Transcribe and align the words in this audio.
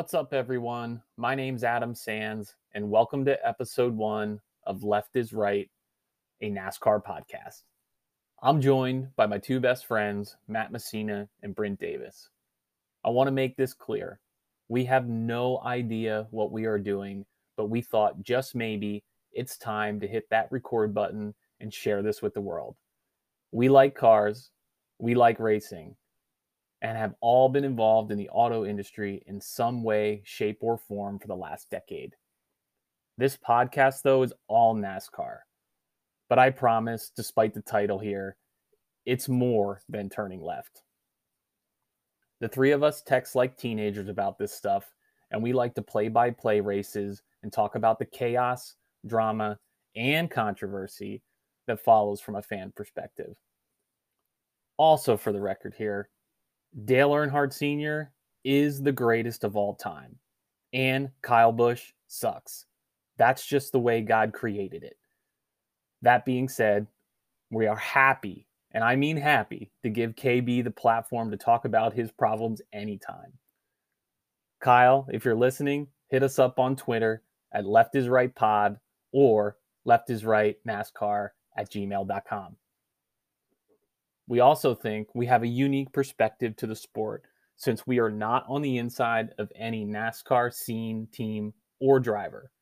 What's 0.00 0.14
up, 0.14 0.32
everyone? 0.32 1.02
My 1.18 1.34
name's 1.34 1.62
Adam 1.62 1.94
Sands, 1.94 2.56
and 2.72 2.90
welcome 2.90 3.22
to 3.26 3.46
episode 3.46 3.94
one 3.94 4.40
of 4.64 4.82
Left 4.82 5.14
is 5.14 5.34
Right, 5.34 5.70
a 6.40 6.50
NASCAR 6.50 7.04
podcast. 7.04 7.64
I'm 8.42 8.62
joined 8.62 9.14
by 9.16 9.26
my 9.26 9.36
two 9.36 9.60
best 9.60 9.84
friends, 9.84 10.38
Matt 10.48 10.72
Messina 10.72 11.28
and 11.42 11.54
Brent 11.54 11.80
Davis. 11.80 12.30
I 13.04 13.10
want 13.10 13.28
to 13.28 13.32
make 13.32 13.58
this 13.58 13.74
clear. 13.74 14.20
We 14.68 14.86
have 14.86 15.06
no 15.06 15.60
idea 15.66 16.26
what 16.30 16.50
we 16.50 16.64
are 16.64 16.78
doing, 16.78 17.26
but 17.58 17.68
we 17.68 17.82
thought 17.82 18.22
just 18.22 18.54
maybe 18.54 19.04
it's 19.34 19.58
time 19.58 20.00
to 20.00 20.08
hit 20.08 20.24
that 20.30 20.50
record 20.50 20.94
button 20.94 21.34
and 21.60 21.74
share 21.74 22.00
this 22.00 22.22
with 22.22 22.32
the 22.32 22.40
world. 22.40 22.74
We 23.52 23.68
like 23.68 23.94
cars, 23.94 24.50
we 24.98 25.14
like 25.14 25.38
racing, 25.38 25.94
and 26.82 26.96
have 26.96 27.14
all 27.20 27.48
been 27.48 27.64
involved 27.64 28.10
in 28.10 28.18
the 28.18 28.28
auto 28.30 28.64
industry 28.64 29.22
in 29.26 29.40
some 29.40 29.82
way, 29.82 30.22
shape, 30.24 30.58
or 30.60 30.78
form 30.78 31.18
for 31.18 31.26
the 31.26 31.36
last 31.36 31.70
decade. 31.70 32.16
This 33.18 33.36
podcast, 33.36 34.02
though, 34.02 34.22
is 34.22 34.32
all 34.48 34.74
NASCAR. 34.74 35.40
But 36.28 36.38
I 36.38 36.50
promise, 36.50 37.10
despite 37.14 37.52
the 37.52 37.60
title 37.60 37.98
here, 37.98 38.36
it's 39.04 39.28
more 39.28 39.82
than 39.88 40.08
turning 40.08 40.42
left. 40.42 40.82
The 42.40 42.48
three 42.48 42.70
of 42.70 42.82
us 42.82 43.02
text 43.02 43.34
like 43.34 43.56
teenagers 43.56 44.08
about 44.08 44.38
this 44.38 44.52
stuff, 44.52 44.90
and 45.30 45.42
we 45.42 45.52
like 45.52 45.74
to 45.74 45.82
play 45.82 46.08
by 46.08 46.30
play 46.30 46.60
races 46.60 47.22
and 47.42 47.52
talk 47.52 47.74
about 47.74 47.98
the 47.98 48.06
chaos, 48.06 48.76
drama, 49.06 49.58
and 49.96 50.30
controversy 50.30 51.22
that 51.66 51.80
follows 51.80 52.20
from 52.20 52.36
a 52.36 52.42
fan 52.42 52.72
perspective. 52.74 53.34
Also, 54.78 55.16
for 55.16 55.32
the 55.32 55.40
record 55.40 55.74
here, 55.76 56.08
Dale 56.84 57.10
Earnhardt 57.10 57.52
Sr. 57.52 58.12
is 58.44 58.82
the 58.82 58.92
greatest 58.92 59.44
of 59.44 59.56
all 59.56 59.74
time, 59.74 60.16
and 60.72 61.10
Kyle 61.22 61.52
Busch 61.52 61.92
sucks. 62.06 62.66
That's 63.16 63.46
just 63.46 63.72
the 63.72 63.80
way 63.80 64.00
God 64.00 64.32
created 64.32 64.82
it. 64.84 64.96
That 66.02 66.24
being 66.24 66.48
said, 66.48 66.86
we 67.50 67.66
are 67.66 67.76
happy, 67.76 68.46
and 68.72 68.84
I 68.84 68.96
mean 68.96 69.16
happy, 69.16 69.72
to 69.82 69.90
give 69.90 70.14
KB 70.14 70.62
the 70.62 70.70
platform 70.70 71.30
to 71.30 71.36
talk 71.36 71.64
about 71.64 71.92
his 71.92 72.12
problems 72.12 72.62
anytime. 72.72 73.32
Kyle, 74.60 75.06
if 75.12 75.24
you're 75.24 75.34
listening, 75.34 75.88
hit 76.08 76.22
us 76.22 76.38
up 76.38 76.58
on 76.58 76.76
Twitter 76.76 77.22
at 77.52 77.66
Left 77.66 77.96
is 77.96 78.08
Right 78.08 78.34
Pod 78.34 78.78
or 79.12 79.56
Left 79.84 80.08
is 80.10 80.24
Right 80.24 80.56
NASCAR 80.66 81.30
at 81.56 81.70
gmail.com. 81.70 82.56
We 84.30 84.38
also 84.38 84.76
think 84.76 85.08
we 85.12 85.26
have 85.26 85.42
a 85.42 85.48
unique 85.48 85.92
perspective 85.92 86.54
to 86.58 86.68
the 86.68 86.76
sport 86.76 87.24
since 87.56 87.84
we 87.84 87.98
are 87.98 88.12
not 88.12 88.44
on 88.48 88.62
the 88.62 88.78
inside 88.78 89.30
of 89.38 89.50
any 89.56 89.84
NASCAR 89.84 90.54
scene, 90.54 91.08
team, 91.12 91.52
or 91.80 91.98
driver. 91.98 92.52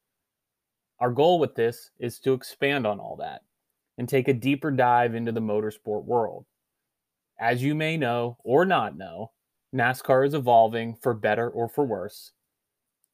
Our 0.98 1.10
goal 1.10 1.38
with 1.38 1.56
this 1.56 1.90
is 1.98 2.20
to 2.20 2.32
expand 2.32 2.86
on 2.86 2.98
all 2.98 3.16
that 3.16 3.42
and 3.98 4.08
take 4.08 4.28
a 4.28 4.32
deeper 4.32 4.70
dive 4.70 5.14
into 5.14 5.30
the 5.30 5.42
motorsport 5.42 6.06
world. 6.06 6.46
As 7.38 7.62
you 7.62 7.74
may 7.74 7.98
know 7.98 8.38
or 8.44 8.64
not 8.64 8.96
know, 8.96 9.32
NASCAR 9.76 10.26
is 10.26 10.32
evolving 10.32 10.96
for 11.02 11.12
better 11.12 11.50
or 11.50 11.68
for 11.68 11.84
worse, 11.84 12.32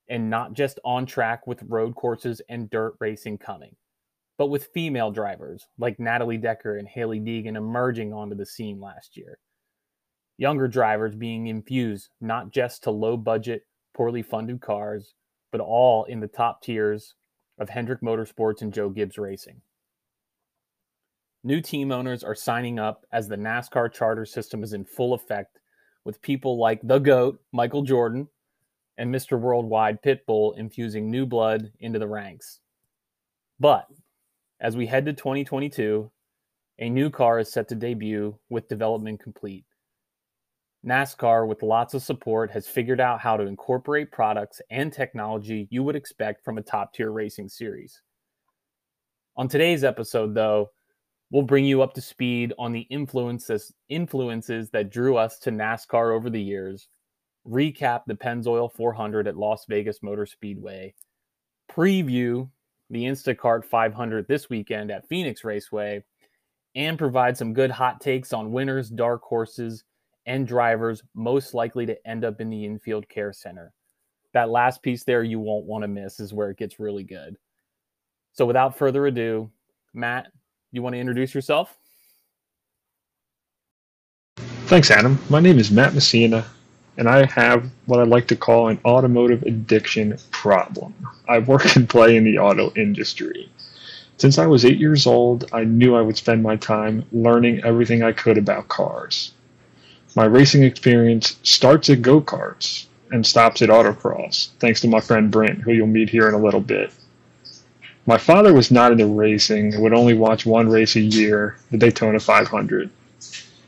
and 0.08 0.30
not 0.30 0.52
just 0.52 0.78
on 0.84 1.06
track 1.06 1.44
with 1.48 1.64
road 1.64 1.96
courses 1.96 2.40
and 2.48 2.70
dirt 2.70 2.94
racing 3.00 3.38
coming 3.38 3.74
but 4.36 4.46
with 4.48 4.70
female 4.74 5.10
drivers 5.10 5.66
like 5.78 6.00
Natalie 6.00 6.36
Decker 6.36 6.76
and 6.76 6.88
Hailie 6.88 7.20
Deegan 7.20 7.56
emerging 7.56 8.12
onto 8.12 8.34
the 8.34 8.46
scene 8.46 8.80
last 8.80 9.16
year. 9.16 9.38
Younger 10.36 10.66
drivers 10.66 11.14
being 11.14 11.46
infused 11.46 12.08
not 12.20 12.50
just 12.50 12.82
to 12.82 12.90
low 12.90 13.16
budget, 13.16 13.66
poorly 13.94 14.22
funded 14.22 14.60
cars, 14.60 15.14
but 15.52 15.60
all 15.60 16.04
in 16.04 16.18
the 16.18 16.26
top 16.26 16.62
tiers 16.62 17.14
of 17.58 17.68
Hendrick 17.68 18.00
Motorsports 18.00 18.60
and 18.62 18.72
Joe 18.72 18.90
Gibbs 18.90 19.18
Racing. 19.18 19.60
New 21.44 21.60
team 21.60 21.92
owners 21.92 22.24
are 22.24 22.34
signing 22.34 22.78
up 22.78 23.04
as 23.12 23.28
the 23.28 23.36
NASCAR 23.36 23.92
charter 23.92 24.24
system 24.24 24.64
is 24.64 24.72
in 24.72 24.84
full 24.84 25.14
effect, 25.14 25.60
with 26.04 26.22
people 26.22 26.58
like 26.58 26.80
the 26.82 26.98
GOAT, 26.98 27.38
Michael 27.52 27.82
Jordan, 27.82 28.28
and 28.98 29.14
Mr. 29.14 29.38
Worldwide 29.38 30.02
Pitbull 30.02 30.56
infusing 30.58 31.10
new 31.10 31.26
blood 31.26 31.70
into 31.80 31.98
the 31.98 32.08
ranks. 32.08 32.60
But 33.60 33.86
as 34.64 34.78
we 34.78 34.86
head 34.86 35.04
to 35.04 35.12
2022, 35.12 36.10
a 36.78 36.88
new 36.88 37.10
car 37.10 37.38
is 37.38 37.52
set 37.52 37.68
to 37.68 37.74
debut 37.74 38.34
with 38.48 38.66
development 38.66 39.20
complete. 39.22 39.66
NASCAR, 40.86 41.46
with 41.46 41.62
lots 41.62 41.92
of 41.92 42.02
support, 42.02 42.50
has 42.50 42.66
figured 42.66 42.98
out 42.98 43.20
how 43.20 43.36
to 43.36 43.46
incorporate 43.46 44.10
products 44.10 44.62
and 44.70 44.90
technology 44.90 45.68
you 45.70 45.82
would 45.82 45.96
expect 45.96 46.42
from 46.42 46.56
a 46.56 46.62
top 46.62 46.94
tier 46.94 47.12
racing 47.12 47.50
series. 47.50 48.00
On 49.36 49.48
today's 49.48 49.84
episode, 49.84 50.34
though, 50.34 50.70
we'll 51.30 51.42
bring 51.42 51.66
you 51.66 51.82
up 51.82 51.92
to 51.92 52.00
speed 52.00 52.54
on 52.58 52.72
the 52.72 52.86
influences, 52.88 53.70
influences 53.90 54.70
that 54.70 54.90
drew 54.90 55.18
us 55.18 55.38
to 55.40 55.50
NASCAR 55.50 56.16
over 56.16 56.30
the 56.30 56.42
years, 56.42 56.88
recap 57.46 58.04
the 58.06 58.14
Pennzoil 58.14 58.72
400 58.72 59.28
at 59.28 59.36
Las 59.36 59.66
Vegas 59.68 60.02
Motor 60.02 60.24
Speedway, 60.24 60.94
preview 61.70 62.48
the 62.90 63.04
Instacart 63.04 63.64
500 63.64 64.26
this 64.28 64.48
weekend 64.48 64.90
at 64.90 65.08
Phoenix 65.08 65.44
Raceway 65.44 66.02
and 66.74 66.98
provide 66.98 67.36
some 67.36 67.54
good 67.54 67.70
hot 67.70 68.00
takes 68.00 68.32
on 68.32 68.52
winners, 68.52 68.90
dark 68.90 69.22
horses, 69.22 69.84
and 70.26 70.46
drivers 70.46 71.02
most 71.14 71.54
likely 71.54 71.86
to 71.86 72.06
end 72.06 72.24
up 72.24 72.40
in 72.40 72.50
the 72.50 72.64
infield 72.64 73.08
care 73.08 73.32
center. 73.32 73.72
That 74.32 74.50
last 74.50 74.82
piece 74.82 75.04
there 75.04 75.22
you 75.22 75.38
won't 75.38 75.66
want 75.66 75.82
to 75.82 75.88
miss 75.88 76.18
is 76.18 76.32
where 76.32 76.50
it 76.50 76.58
gets 76.58 76.80
really 76.80 77.04
good. 77.04 77.36
So 78.32 78.44
without 78.46 78.76
further 78.76 79.06
ado, 79.06 79.50
Matt, 79.92 80.26
you 80.72 80.82
want 80.82 80.94
to 80.94 81.00
introduce 81.00 81.34
yourself? 81.34 81.76
Thanks, 84.66 84.90
Adam. 84.90 85.18
My 85.30 85.40
name 85.40 85.58
is 85.58 85.70
Matt 85.70 85.94
Messina 85.94 86.44
and 86.96 87.08
I 87.08 87.26
have 87.26 87.70
what 87.86 88.00
I 88.00 88.04
like 88.04 88.28
to 88.28 88.36
call 88.36 88.68
an 88.68 88.80
automotive 88.84 89.42
addiction 89.42 90.16
problem. 90.30 90.94
I 91.28 91.38
work 91.40 91.76
and 91.76 91.88
play 91.88 92.16
in 92.16 92.24
the 92.24 92.38
auto 92.38 92.72
industry. 92.76 93.48
Since 94.16 94.38
I 94.38 94.46
was 94.46 94.64
eight 94.64 94.78
years 94.78 95.06
old, 95.06 95.48
I 95.52 95.64
knew 95.64 95.94
I 95.94 96.02
would 96.02 96.16
spend 96.16 96.42
my 96.42 96.56
time 96.56 97.04
learning 97.12 97.64
everything 97.64 98.02
I 98.02 98.12
could 98.12 98.38
about 98.38 98.68
cars. 98.68 99.32
My 100.14 100.24
racing 100.24 100.62
experience 100.62 101.36
starts 101.42 101.90
at 101.90 102.02
go 102.02 102.20
karts 102.20 102.86
and 103.10 103.26
stops 103.26 103.60
at 103.62 103.70
autocross, 103.70 104.50
thanks 104.60 104.80
to 104.82 104.88
my 104.88 105.00
friend 105.00 105.30
Brent, 105.30 105.62
who 105.62 105.72
you'll 105.72 105.88
meet 105.88 106.10
here 106.10 106.28
in 106.28 106.34
a 106.34 106.38
little 106.38 106.60
bit. 106.60 106.92
My 108.06 108.18
father 108.18 108.52
was 108.52 108.70
not 108.70 108.92
into 108.92 109.06
racing 109.06 109.74
and 109.74 109.82
would 109.82 109.94
only 109.94 110.14
watch 110.14 110.46
one 110.46 110.68
race 110.68 110.94
a 110.94 111.00
year, 111.00 111.56
the 111.70 111.78
Daytona 111.78 112.20
500 112.20 112.90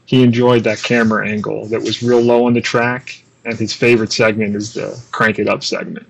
he 0.06 0.22
enjoyed 0.22 0.64
that 0.64 0.78
camera 0.78 1.28
angle 1.28 1.66
that 1.66 1.82
was 1.82 2.02
real 2.02 2.20
low 2.20 2.46
on 2.46 2.54
the 2.54 2.60
track, 2.60 3.22
and 3.44 3.58
his 3.58 3.72
favorite 3.72 4.12
segment 4.12 4.56
is 4.56 4.72
the 4.72 5.00
crank 5.10 5.38
it 5.38 5.48
up 5.48 5.62
segment. 5.62 6.06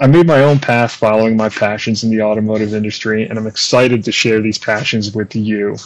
I 0.00 0.06
made 0.06 0.26
my 0.26 0.42
own 0.42 0.58
path 0.58 0.92
following 0.92 1.36
my 1.36 1.48
passions 1.48 2.04
in 2.04 2.10
the 2.10 2.22
automotive 2.22 2.74
industry, 2.74 3.28
and 3.28 3.38
I'm 3.38 3.46
excited 3.46 4.04
to 4.04 4.12
share 4.12 4.40
these 4.40 4.58
passions 4.58 5.14
with 5.14 5.34
you. 5.34 5.76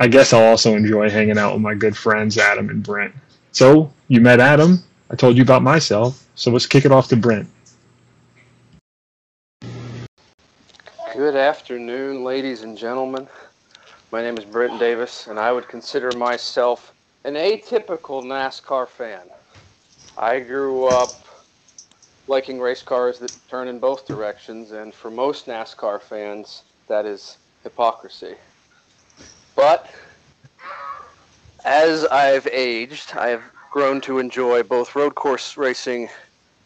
I 0.00 0.08
guess 0.08 0.32
I'll 0.32 0.42
also 0.42 0.74
enjoy 0.74 1.10
hanging 1.10 1.38
out 1.38 1.52
with 1.52 1.62
my 1.62 1.74
good 1.74 1.96
friends 1.96 2.38
Adam 2.38 2.70
and 2.70 2.82
Brent. 2.82 3.14
So, 3.52 3.92
you 4.08 4.20
met 4.20 4.40
Adam. 4.40 4.82
I 5.10 5.16
told 5.16 5.36
you 5.36 5.42
about 5.44 5.62
myself, 5.62 6.26
so 6.34 6.50
let's 6.50 6.66
kick 6.66 6.84
it 6.84 6.90
off 6.90 7.08
to 7.08 7.16
Brent. 7.16 7.48
Good 11.14 11.36
afternoon, 11.36 12.24
ladies 12.24 12.62
and 12.62 12.76
gentlemen. 12.76 13.28
My 14.14 14.22
name 14.22 14.38
is 14.38 14.44
Britton 14.44 14.78
Davis, 14.78 15.26
and 15.26 15.40
I 15.40 15.50
would 15.50 15.66
consider 15.66 16.12
myself 16.12 16.94
an 17.24 17.34
atypical 17.34 18.22
NASCAR 18.22 18.86
fan. 18.86 19.22
I 20.16 20.38
grew 20.38 20.86
up 20.86 21.26
liking 22.28 22.60
race 22.60 22.80
cars 22.80 23.18
that 23.18 23.32
turn 23.48 23.66
in 23.66 23.80
both 23.80 24.06
directions, 24.06 24.70
and 24.70 24.94
for 24.94 25.10
most 25.10 25.46
NASCAR 25.46 26.00
fans, 26.00 26.62
that 26.86 27.06
is 27.06 27.38
hypocrisy. 27.64 28.36
But 29.56 29.90
as 31.64 32.04
I've 32.04 32.46
aged, 32.46 33.16
I 33.16 33.30
have 33.30 33.42
grown 33.72 34.00
to 34.02 34.20
enjoy 34.20 34.62
both 34.62 34.94
road 34.94 35.16
course 35.16 35.56
racing 35.56 36.08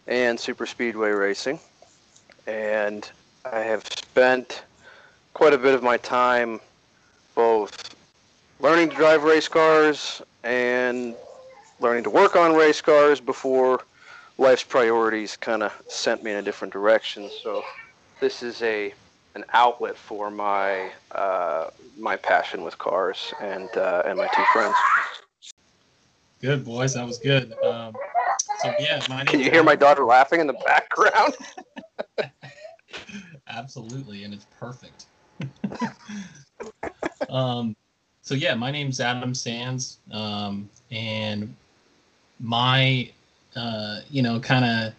and 0.06 0.38
super 0.38 0.66
speedway 0.66 1.12
racing, 1.12 1.60
and 2.46 3.10
I 3.50 3.60
have 3.60 3.86
spent 3.86 4.64
quite 5.32 5.54
a 5.54 5.58
bit 5.58 5.74
of 5.74 5.82
my 5.82 5.96
time 5.96 6.60
both 7.38 7.94
learning 8.58 8.90
to 8.90 8.96
drive 8.96 9.22
race 9.22 9.46
cars 9.46 10.20
and 10.42 11.14
learning 11.78 12.02
to 12.02 12.10
work 12.10 12.34
on 12.34 12.52
race 12.52 12.80
cars 12.80 13.20
before 13.20 13.80
life's 14.38 14.64
priorities 14.64 15.36
kind 15.36 15.62
of 15.62 15.72
sent 15.86 16.24
me 16.24 16.32
in 16.32 16.38
a 16.38 16.42
different 16.42 16.72
direction. 16.72 17.30
So 17.44 17.62
this 18.20 18.42
is 18.42 18.60
a 18.62 18.92
an 19.36 19.44
outlet 19.52 19.96
for 19.96 20.32
my 20.32 20.90
uh, 21.12 21.66
my 21.96 22.16
passion 22.16 22.64
with 22.64 22.76
cars 22.76 23.32
and 23.40 23.68
uh, 23.76 24.02
and 24.04 24.18
my 24.18 24.26
two 24.34 24.44
friends. 24.52 24.74
Good 26.42 26.64
boys, 26.64 26.94
that 26.94 27.06
was 27.06 27.18
good. 27.18 27.52
Um, 27.62 27.94
so 28.62 28.74
yeah, 28.80 29.00
my 29.08 29.24
Can 29.24 29.38
you 29.38 29.48
hear 29.48 29.62
my 29.62 29.76
daughter 29.76 30.04
laughing 30.04 30.40
in 30.40 30.48
the 30.48 30.60
background? 30.66 31.34
Absolutely, 33.48 34.24
and 34.24 34.34
it's 34.34 34.46
perfect. 34.58 35.06
um, 37.28 37.76
so 38.22 38.34
yeah, 38.34 38.54
my 38.54 38.70
name's 38.70 39.00
Adam 39.00 39.34
Sands, 39.34 39.98
um, 40.12 40.68
and 40.90 41.54
my, 42.40 43.10
uh, 43.56 44.00
you 44.10 44.22
know, 44.22 44.38
kind 44.38 44.64
of 44.64 44.92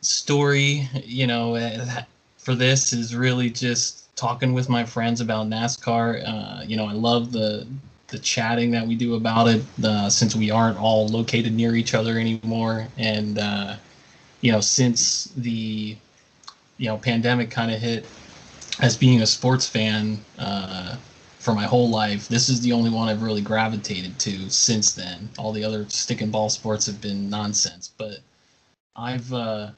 story, 0.00 0.88
you 1.04 1.26
know, 1.26 1.56
uh, 1.56 2.02
for 2.36 2.54
this 2.54 2.92
is 2.92 3.14
really 3.14 3.48
just 3.48 4.14
talking 4.16 4.52
with 4.52 4.68
my 4.68 4.84
friends 4.84 5.20
about 5.20 5.46
NASCAR. 5.46 6.22
Uh, 6.26 6.62
you 6.64 6.76
know, 6.76 6.86
I 6.86 6.92
love 6.92 7.32
the 7.32 7.66
the 8.08 8.18
chatting 8.18 8.70
that 8.70 8.86
we 8.86 8.94
do 8.94 9.14
about 9.14 9.48
it 9.48 9.62
uh, 9.82 10.08
since 10.08 10.36
we 10.36 10.50
aren't 10.50 10.78
all 10.78 11.08
located 11.08 11.52
near 11.52 11.74
each 11.74 11.94
other 11.94 12.18
anymore, 12.18 12.86
and 12.98 13.38
uh, 13.38 13.76
you 14.40 14.52
know, 14.52 14.60
since 14.60 15.24
the 15.36 15.96
you 16.76 16.86
know 16.86 16.96
pandemic 16.98 17.50
kind 17.50 17.72
of 17.72 17.80
hit, 17.80 18.04
as 18.80 18.96
being 18.96 19.22
a 19.22 19.26
sports 19.26 19.68
fan 19.68 20.18
uh, 20.38 20.96
for 21.38 21.54
my 21.54 21.64
whole 21.64 21.90
life, 21.90 22.28
this 22.28 22.48
is 22.48 22.60
the 22.60 22.72
only 22.72 22.90
one 22.90 23.08
I've 23.08 23.22
really 23.22 23.42
gravitated 23.42 24.18
to 24.20 24.50
since 24.50 24.92
then. 24.92 25.28
All 25.38 25.52
the 25.52 25.64
other 25.64 25.88
stick 25.88 26.20
and 26.20 26.32
ball 26.32 26.48
sports 26.48 26.86
have 26.86 27.00
been 27.00 27.28
nonsense, 27.28 27.92
but 27.96 28.18
I've 28.96 29.32
uh, 29.32 29.70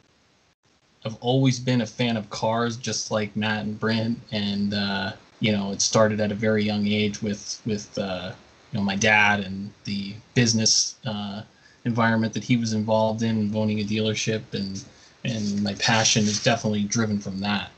I've 1.05 1.17
always 1.21 1.59
been 1.61 1.83
a 1.83 1.87
fan 1.87 2.17
of 2.17 2.31
cars, 2.31 2.77
just 2.77 3.11
like 3.11 3.37
Matt 3.37 3.65
and 3.65 3.79
Brent, 3.79 4.19
and 4.33 4.75
uh, 4.75 5.13
you 5.41 5.53
know, 5.53 5.73
it 5.73 5.83
started 5.83 6.21
at 6.21 6.33
a 6.33 6.35
very 6.35 6.65
young 6.65 6.87
age 6.87 7.23
with 7.23 7.61
with 7.67 7.97
uh, 7.99 8.33
you 8.73 8.79
know 8.79 8.85
my 8.85 8.97
dad 8.97 9.41
and 9.41 9.73
the 9.85 10.15
business 10.35 10.97
uh, 11.05 11.43
environment 11.85 12.33
that 12.35 12.45
he 12.45 12.57
was 12.57 12.73
involved 12.73 13.23
in, 13.23 13.55
owning 13.55 13.81
a 13.81 13.85
dealership, 13.85 14.43
and 14.53 14.85
and 15.25 15.63
my 15.63 15.75
passion 15.75 16.23
is 16.25 16.43
definitely 16.43 16.85
driven 16.85 17.19
from 17.21 17.41
that. 17.41 17.71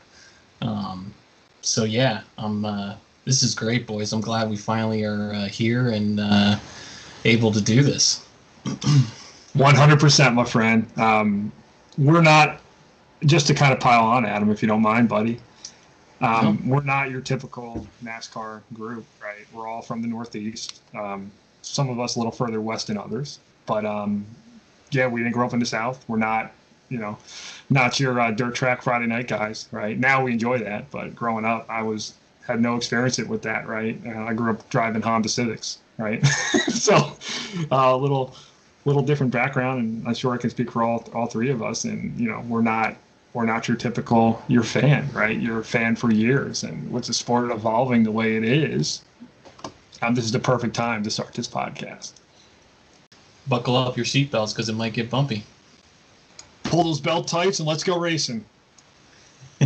Um, 0.62 1.12
so 1.62 1.84
yeah, 1.84 2.22
I'm. 2.36 2.64
Uh, 2.64 2.94
this 3.24 3.42
is 3.42 3.54
great, 3.54 3.86
boys. 3.86 4.14
I'm 4.14 4.22
glad 4.22 4.48
we 4.48 4.56
finally 4.56 5.04
are 5.04 5.34
uh, 5.34 5.48
here 5.48 5.90
and 5.90 6.18
uh, 6.18 6.58
able 7.26 7.52
to 7.52 7.60
do 7.60 7.82
this. 7.82 8.26
100%, 8.64 10.34
my 10.34 10.44
friend. 10.44 10.88
Um, 10.96 11.52
we're 11.98 12.22
not 12.22 12.60
just 13.26 13.46
to 13.48 13.54
kind 13.54 13.72
of 13.72 13.80
pile 13.80 14.04
on, 14.04 14.24
Adam, 14.24 14.50
if 14.50 14.62
you 14.62 14.68
don't 14.68 14.80
mind, 14.80 15.08
buddy. 15.08 15.40
Um, 16.20 16.68
We're 16.68 16.82
not 16.82 17.10
your 17.10 17.20
typical 17.20 17.86
NASCAR 18.02 18.62
group, 18.74 19.04
right? 19.22 19.46
We're 19.52 19.68
all 19.68 19.82
from 19.82 20.02
the 20.02 20.08
Northeast. 20.08 20.80
Um, 20.94 21.30
some 21.62 21.90
of 21.90 22.00
us 22.00 22.16
a 22.16 22.18
little 22.18 22.32
further 22.32 22.60
west 22.60 22.88
than 22.88 22.98
others, 22.98 23.38
but 23.66 23.84
um, 23.84 24.26
yeah, 24.90 25.06
we 25.06 25.20
didn't 25.20 25.34
grow 25.34 25.46
up 25.46 25.52
in 25.52 25.60
the 25.60 25.66
South. 25.66 26.04
We're 26.08 26.16
not, 26.18 26.52
you 26.88 26.98
know, 26.98 27.18
not 27.70 28.00
your 28.00 28.20
uh, 28.20 28.30
dirt 28.30 28.54
track 28.54 28.82
Friday 28.82 29.06
night 29.06 29.28
guys, 29.28 29.68
right? 29.72 29.98
Now 29.98 30.22
we 30.24 30.32
enjoy 30.32 30.58
that, 30.58 30.90
but 30.90 31.14
growing 31.14 31.44
up, 31.44 31.66
I 31.68 31.82
was 31.82 32.14
had 32.48 32.62
no 32.62 32.76
experience 32.76 33.18
with 33.18 33.42
that, 33.42 33.68
right? 33.68 34.00
Uh, 34.06 34.22
I 34.24 34.32
grew 34.32 34.50
up 34.50 34.68
driving 34.70 35.02
Honda 35.02 35.28
Civics, 35.28 35.78
right? 35.98 36.24
so 36.68 37.12
a 37.70 37.74
uh, 37.74 37.96
little, 37.96 38.34
little 38.86 39.02
different 39.02 39.32
background, 39.32 39.80
and 39.80 40.08
I'm 40.08 40.14
sure 40.14 40.32
I 40.32 40.38
can 40.38 40.50
speak 40.50 40.70
for 40.70 40.82
all 40.82 41.06
all 41.14 41.26
three 41.26 41.50
of 41.50 41.62
us. 41.62 41.84
And 41.84 42.18
you 42.18 42.30
know, 42.30 42.40
we're 42.48 42.62
not 42.62 42.96
or 43.34 43.44
not 43.44 43.68
your 43.68 43.76
typical 43.76 44.42
your 44.48 44.62
fan, 44.62 45.08
right? 45.12 45.38
You're 45.38 45.60
a 45.60 45.64
fan 45.64 45.94
for 45.94 46.10
years, 46.10 46.64
and 46.64 46.90
with 46.90 47.04
the 47.04 47.14
sport 47.14 47.50
evolving 47.50 48.02
the 48.02 48.10
way 48.10 48.36
it 48.36 48.44
is, 48.44 49.02
um, 50.00 50.14
this 50.14 50.24
is 50.24 50.32
the 50.32 50.38
perfect 50.38 50.74
time 50.74 51.02
to 51.02 51.10
start 51.10 51.34
this 51.34 51.48
podcast. 51.48 52.12
Buckle 53.46 53.76
up 53.76 53.96
your 53.96 54.06
seatbelts 54.06 54.54
because 54.54 54.68
it 54.68 54.74
might 54.74 54.94
get 54.94 55.10
bumpy. 55.10 55.44
Pull 56.68 56.84
those 56.84 57.00
belt 57.00 57.26
tights 57.26 57.60
and 57.60 57.66
let's 57.66 57.82
go 57.82 57.98
racing. 57.98 58.44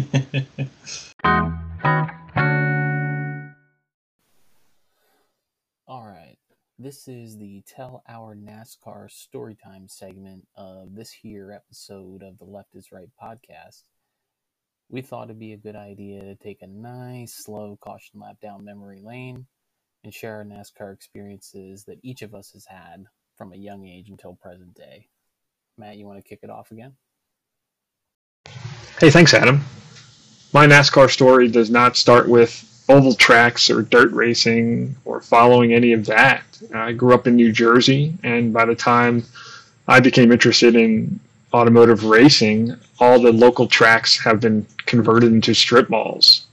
All 5.88 6.06
right. 6.06 6.36
This 6.78 7.08
is 7.08 7.36
the 7.36 7.64
Tell 7.66 8.04
Our 8.08 8.36
NASCAR 8.36 9.08
Storytime 9.10 9.90
segment 9.90 10.46
of 10.56 10.94
this 10.94 11.10
here 11.10 11.50
episode 11.50 12.22
of 12.22 12.38
the 12.38 12.44
Left 12.44 12.76
is 12.76 12.92
Right 12.92 13.10
podcast. 13.20 13.82
We 14.88 15.02
thought 15.02 15.24
it'd 15.24 15.40
be 15.40 15.54
a 15.54 15.56
good 15.56 15.74
idea 15.74 16.20
to 16.20 16.36
take 16.36 16.62
a 16.62 16.68
nice, 16.68 17.34
slow 17.34 17.76
caution 17.80 18.20
lap 18.20 18.36
down 18.40 18.64
memory 18.64 19.00
lane 19.02 19.46
and 20.04 20.14
share 20.14 20.36
our 20.36 20.44
NASCAR 20.44 20.94
experiences 20.94 21.82
that 21.86 21.98
each 22.04 22.22
of 22.22 22.32
us 22.32 22.52
has 22.52 22.66
had 22.66 23.06
from 23.36 23.52
a 23.52 23.56
young 23.56 23.84
age 23.88 24.08
until 24.08 24.38
present 24.40 24.74
day. 24.74 25.08
Matt, 25.82 25.96
you 25.96 26.06
want 26.06 26.22
to 26.22 26.22
kick 26.22 26.38
it 26.44 26.50
off 26.50 26.70
again? 26.70 26.92
Hey, 29.00 29.10
thanks, 29.10 29.34
Adam. 29.34 29.64
My 30.52 30.64
NASCAR 30.64 31.10
story 31.10 31.48
does 31.48 31.70
not 31.70 31.96
start 31.96 32.28
with 32.28 32.84
oval 32.88 33.14
tracks 33.14 33.68
or 33.68 33.82
dirt 33.82 34.12
racing 34.12 34.94
or 35.04 35.20
following 35.20 35.74
any 35.74 35.92
of 35.92 36.06
that. 36.06 36.44
I 36.72 36.92
grew 36.92 37.14
up 37.14 37.26
in 37.26 37.34
New 37.34 37.50
Jersey, 37.50 38.14
and 38.22 38.52
by 38.52 38.64
the 38.64 38.76
time 38.76 39.24
I 39.88 39.98
became 39.98 40.30
interested 40.30 40.76
in 40.76 41.18
automotive 41.52 42.04
racing, 42.04 42.76
all 43.00 43.18
the 43.18 43.32
local 43.32 43.66
tracks 43.66 44.16
have 44.22 44.38
been 44.38 44.64
converted 44.86 45.32
into 45.32 45.52
strip 45.52 45.90
malls. 45.90 46.46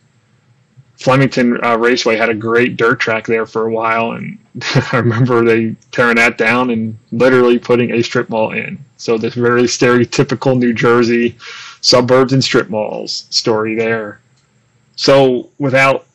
Flemington 0.99 1.63
uh, 1.63 1.77
Raceway 1.77 2.17
had 2.17 2.27
a 2.27 2.33
great 2.33 2.75
dirt 2.75 2.99
track 2.99 3.25
there 3.25 3.45
for 3.45 3.65
a 3.65 3.71
while, 3.71 4.11
and 4.11 4.37
I 4.91 4.97
remember 4.97 5.45
they 5.45 5.75
tearing 5.91 6.17
that 6.17 6.37
down 6.37 6.69
and 6.69 6.97
literally 7.13 7.57
putting 7.57 7.91
a 7.91 8.03
strip 8.03 8.29
mall 8.29 8.51
in. 8.51 8.77
So 8.97 9.17
this 9.17 9.33
very 9.33 9.63
stereotypical 9.63 10.57
New 10.57 10.73
Jersey 10.73 11.37
suburbs 11.79 12.33
and 12.33 12.43
strip 12.43 12.69
malls 12.69 13.27
story 13.29 13.75
there. 13.75 14.19
So 14.97 15.49
without 15.57 16.05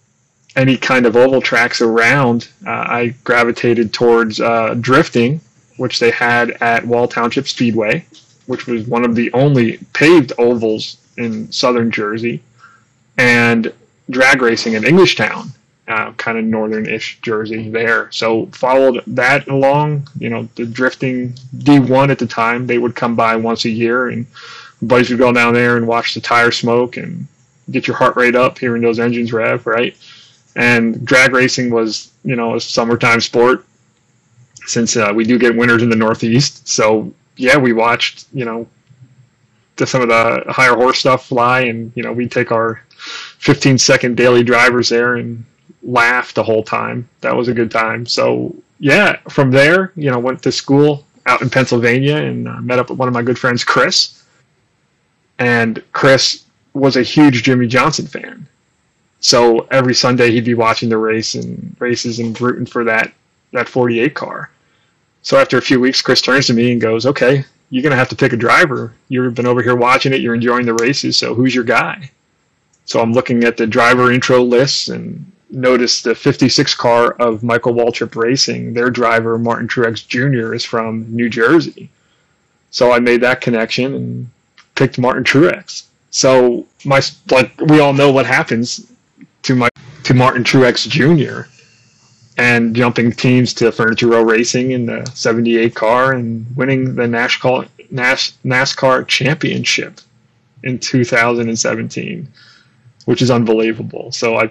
any 0.54 0.76
kind 0.76 1.06
of 1.06 1.16
oval 1.16 1.40
tracks 1.40 1.80
around, 1.80 2.48
uh, 2.66 2.70
I 2.70 3.14
gravitated 3.24 3.94
towards 3.94 4.38
uh, 4.38 4.74
drifting, 4.78 5.40
which 5.78 5.98
they 5.98 6.10
had 6.10 6.50
at 6.60 6.86
Wall 6.86 7.08
Township 7.08 7.48
Speedway, 7.48 8.04
which 8.44 8.66
was 8.66 8.86
one 8.86 9.06
of 9.06 9.14
the 9.14 9.32
only 9.32 9.78
paved 9.94 10.34
ovals 10.36 10.98
in 11.16 11.50
southern 11.50 11.90
Jersey, 11.90 12.42
and 13.16 13.72
drag 14.10 14.42
racing 14.42 14.74
in 14.74 14.82
Englishtown, 14.82 15.50
uh, 15.88 16.12
kind 16.12 16.38
of 16.38 16.44
northern-ish 16.44 17.20
Jersey 17.20 17.70
there. 17.70 18.10
So 18.10 18.46
followed 18.46 19.02
that 19.08 19.48
along. 19.48 20.08
You 20.18 20.30
know, 20.30 20.48
the 20.54 20.66
drifting 20.66 21.32
D1 21.56 22.10
at 22.10 22.18
the 22.18 22.26
time, 22.26 22.66
they 22.66 22.78
would 22.78 22.94
come 22.94 23.16
by 23.16 23.36
once 23.36 23.64
a 23.64 23.70
year, 23.70 24.08
and 24.08 24.26
buddies 24.82 25.10
would 25.10 25.18
go 25.18 25.32
down 25.32 25.54
there 25.54 25.76
and 25.76 25.86
watch 25.86 26.14
the 26.14 26.20
tire 26.20 26.50
smoke 26.50 26.96
and 26.96 27.26
get 27.70 27.86
your 27.86 27.96
heart 27.96 28.16
rate 28.16 28.34
up, 28.34 28.58
hearing 28.58 28.82
those 28.82 28.98
engines 28.98 29.32
rev, 29.32 29.66
right? 29.66 29.96
And 30.56 31.04
drag 31.04 31.32
racing 31.32 31.70
was, 31.70 32.12
you 32.24 32.36
know, 32.36 32.54
a 32.54 32.60
summertime 32.60 33.20
sport 33.20 33.64
since 34.66 34.96
uh, 34.96 35.12
we 35.14 35.24
do 35.24 35.38
get 35.38 35.56
winters 35.56 35.82
in 35.82 35.90
the 35.90 35.96
Northeast. 35.96 36.68
So 36.68 37.12
yeah, 37.36 37.56
we 37.56 37.72
watched, 37.72 38.26
you 38.32 38.44
know, 38.44 38.66
some 39.84 40.02
of 40.02 40.08
the 40.08 40.44
higher 40.52 40.74
horse 40.74 40.98
stuff 41.00 41.26
fly, 41.26 41.62
and 41.62 41.92
you 41.96 42.02
know, 42.02 42.12
we 42.12 42.28
take 42.28 42.52
our 42.52 42.80
15 43.44 43.76
second 43.76 44.16
daily 44.16 44.42
drivers 44.42 44.88
there 44.88 45.16
and 45.16 45.44
laugh 45.82 46.32
the 46.32 46.42
whole 46.42 46.62
time. 46.62 47.06
That 47.20 47.36
was 47.36 47.48
a 47.48 47.52
good 47.52 47.70
time. 47.70 48.06
So 48.06 48.56
yeah, 48.80 49.16
from 49.28 49.50
there, 49.50 49.92
you 49.96 50.10
know, 50.10 50.18
went 50.18 50.42
to 50.44 50.52
school 50.52 51.04
out 51.26 51.42
in 51.42 51.50
Pennsylvania 51.50 52.16
and 52.16 52.48
uh, 52.48 52.60
met 52.62 52.78
up 52.78 52.88
with 52.88 52.98
one 52.98 53.06
of 53.06 53.12
my 53.12 53.20
good 53.20 53.38
friends, 53.38 53.62
Chris. 53.62 54.24
And 55.38 55.82
Chris 55.92 56.44
was 56.72 56.96
a 56.96 57.02
huge 57.02 57.42
Jimmie 57.42 57.66
Johnson 57.66 58.06
fan. 58.06 58.46
So 59.20 59.66
every 59.70 59.94
Sunday 59.94 60.30
he'd 60.30 60.46
be 60.46 60.54
watching 60.54 60.88
the 60.88 60.96
race 60.96 61.34
and 61.34 61.76
races 61.78 62.20
and 62.20 62.38
rooting 62.40 62.66
for 62.66 62.84
that 62.84 63.12
that 63.52 63.68
48 63.68 64.14
car. 64.14 64.50
So 65.20 65.38
after 65.38 65.58
a 65.58 65.62
few 65.62 65.80
weeks, 65.80 66.00
Chris 66.00 66.22
turns 66.22 66.46
to 66.46 66.54
me 66.54 66.72
and 66.72 66.80
goes, 66.80 67.04
"Okay, 67.04 67.44
you're 67.68 67.82
gonna 67.82 67.96
have 67.96 68.08
to 68.08 68.16
pick 68.16 68.32
a 68.32 68.38
driver. 68.38 68.94
You've 69.08 69.34
been 69.34 69.46
over 69.46 69.62
here 69.62 69.76
watching 69.76 70.14
it. 70.14 70.22
You're 70.22 70.34
enjoying 70.34 70.64
the 70.64 70.74
races. 70.74 71.18
So 71.18 71.34
who's 71.34 71.54
your 71.54 71.64
guy?" 71.64 72.10
So 72.86 73.00
I'm 73.00 73.12
looking 73.12 73.44
at 73.44 73.56
the 73.56 73.66
driver 73.66 74.12
intro 74.12 74.42
lists 74.42 74.88
and 74.88 75.30
notice 75.50 76.02
the 76.02 76.14
56 76.14 76.74
car 76.74 77.12
of 77.12 77.42
Michael 77.42 77.74
Waltrip 77.74 78.14
Racing. 78.16 78.74
Their 78.74 78.90
driver 78.90 79.38
Martin 79.38 79.68
Truex 79.68 80.06
Jr. 80.06 80.54
is 80.54 80.64
from 80.64 81.06
New 81.14 81.28
Jersey. 81.28 81.90
So 82.70 82.92
I 82.92 82.98
made 82.98 83.20
that 83.22 83.40
connection 83.40 83.94
and 83.94 84.30
picked 84.74 84.98
Martin 84.98 85.24
Truex. 85.24 85.84
So 86.10 86.66
my 86.84 87.00
like 87.30 87.52
we 87.60 87.80
all 87.80 87.92
know 87.92 88.12
what 88.12 88.26
happens 88.26 88.90
to 89.42 89.54
my 89.54 89.68
to 90.04 90.14
Martin 90.14 90.44
Truex 90.44 90.88
Jr. 90.88 91.48
and 92.36 92.74
jumping 92.74 93.12
teams 93.12 93.54
to 93.54 93.72
Furniture 93.72 94.08
Row 94.08 94.22
Racing 94.22 94.72
in 94.72 94.86
the 94.86 95.04
'78 95.14 95.74
car 95.74 96.12
and 96.12 96.46
winning 96.56 96.94
the 96.94 97.04
NASCAR 97.04 97.68
NASCAR 97.92 99.06
championship 99.06 100.00
in 100.62 100.78
2017, 100.78 102.26
which 103.04 103.22
is 103.22 103.30
unbelievable. 103.30 104.12
So 104.12 104.36
I 104.36 104.50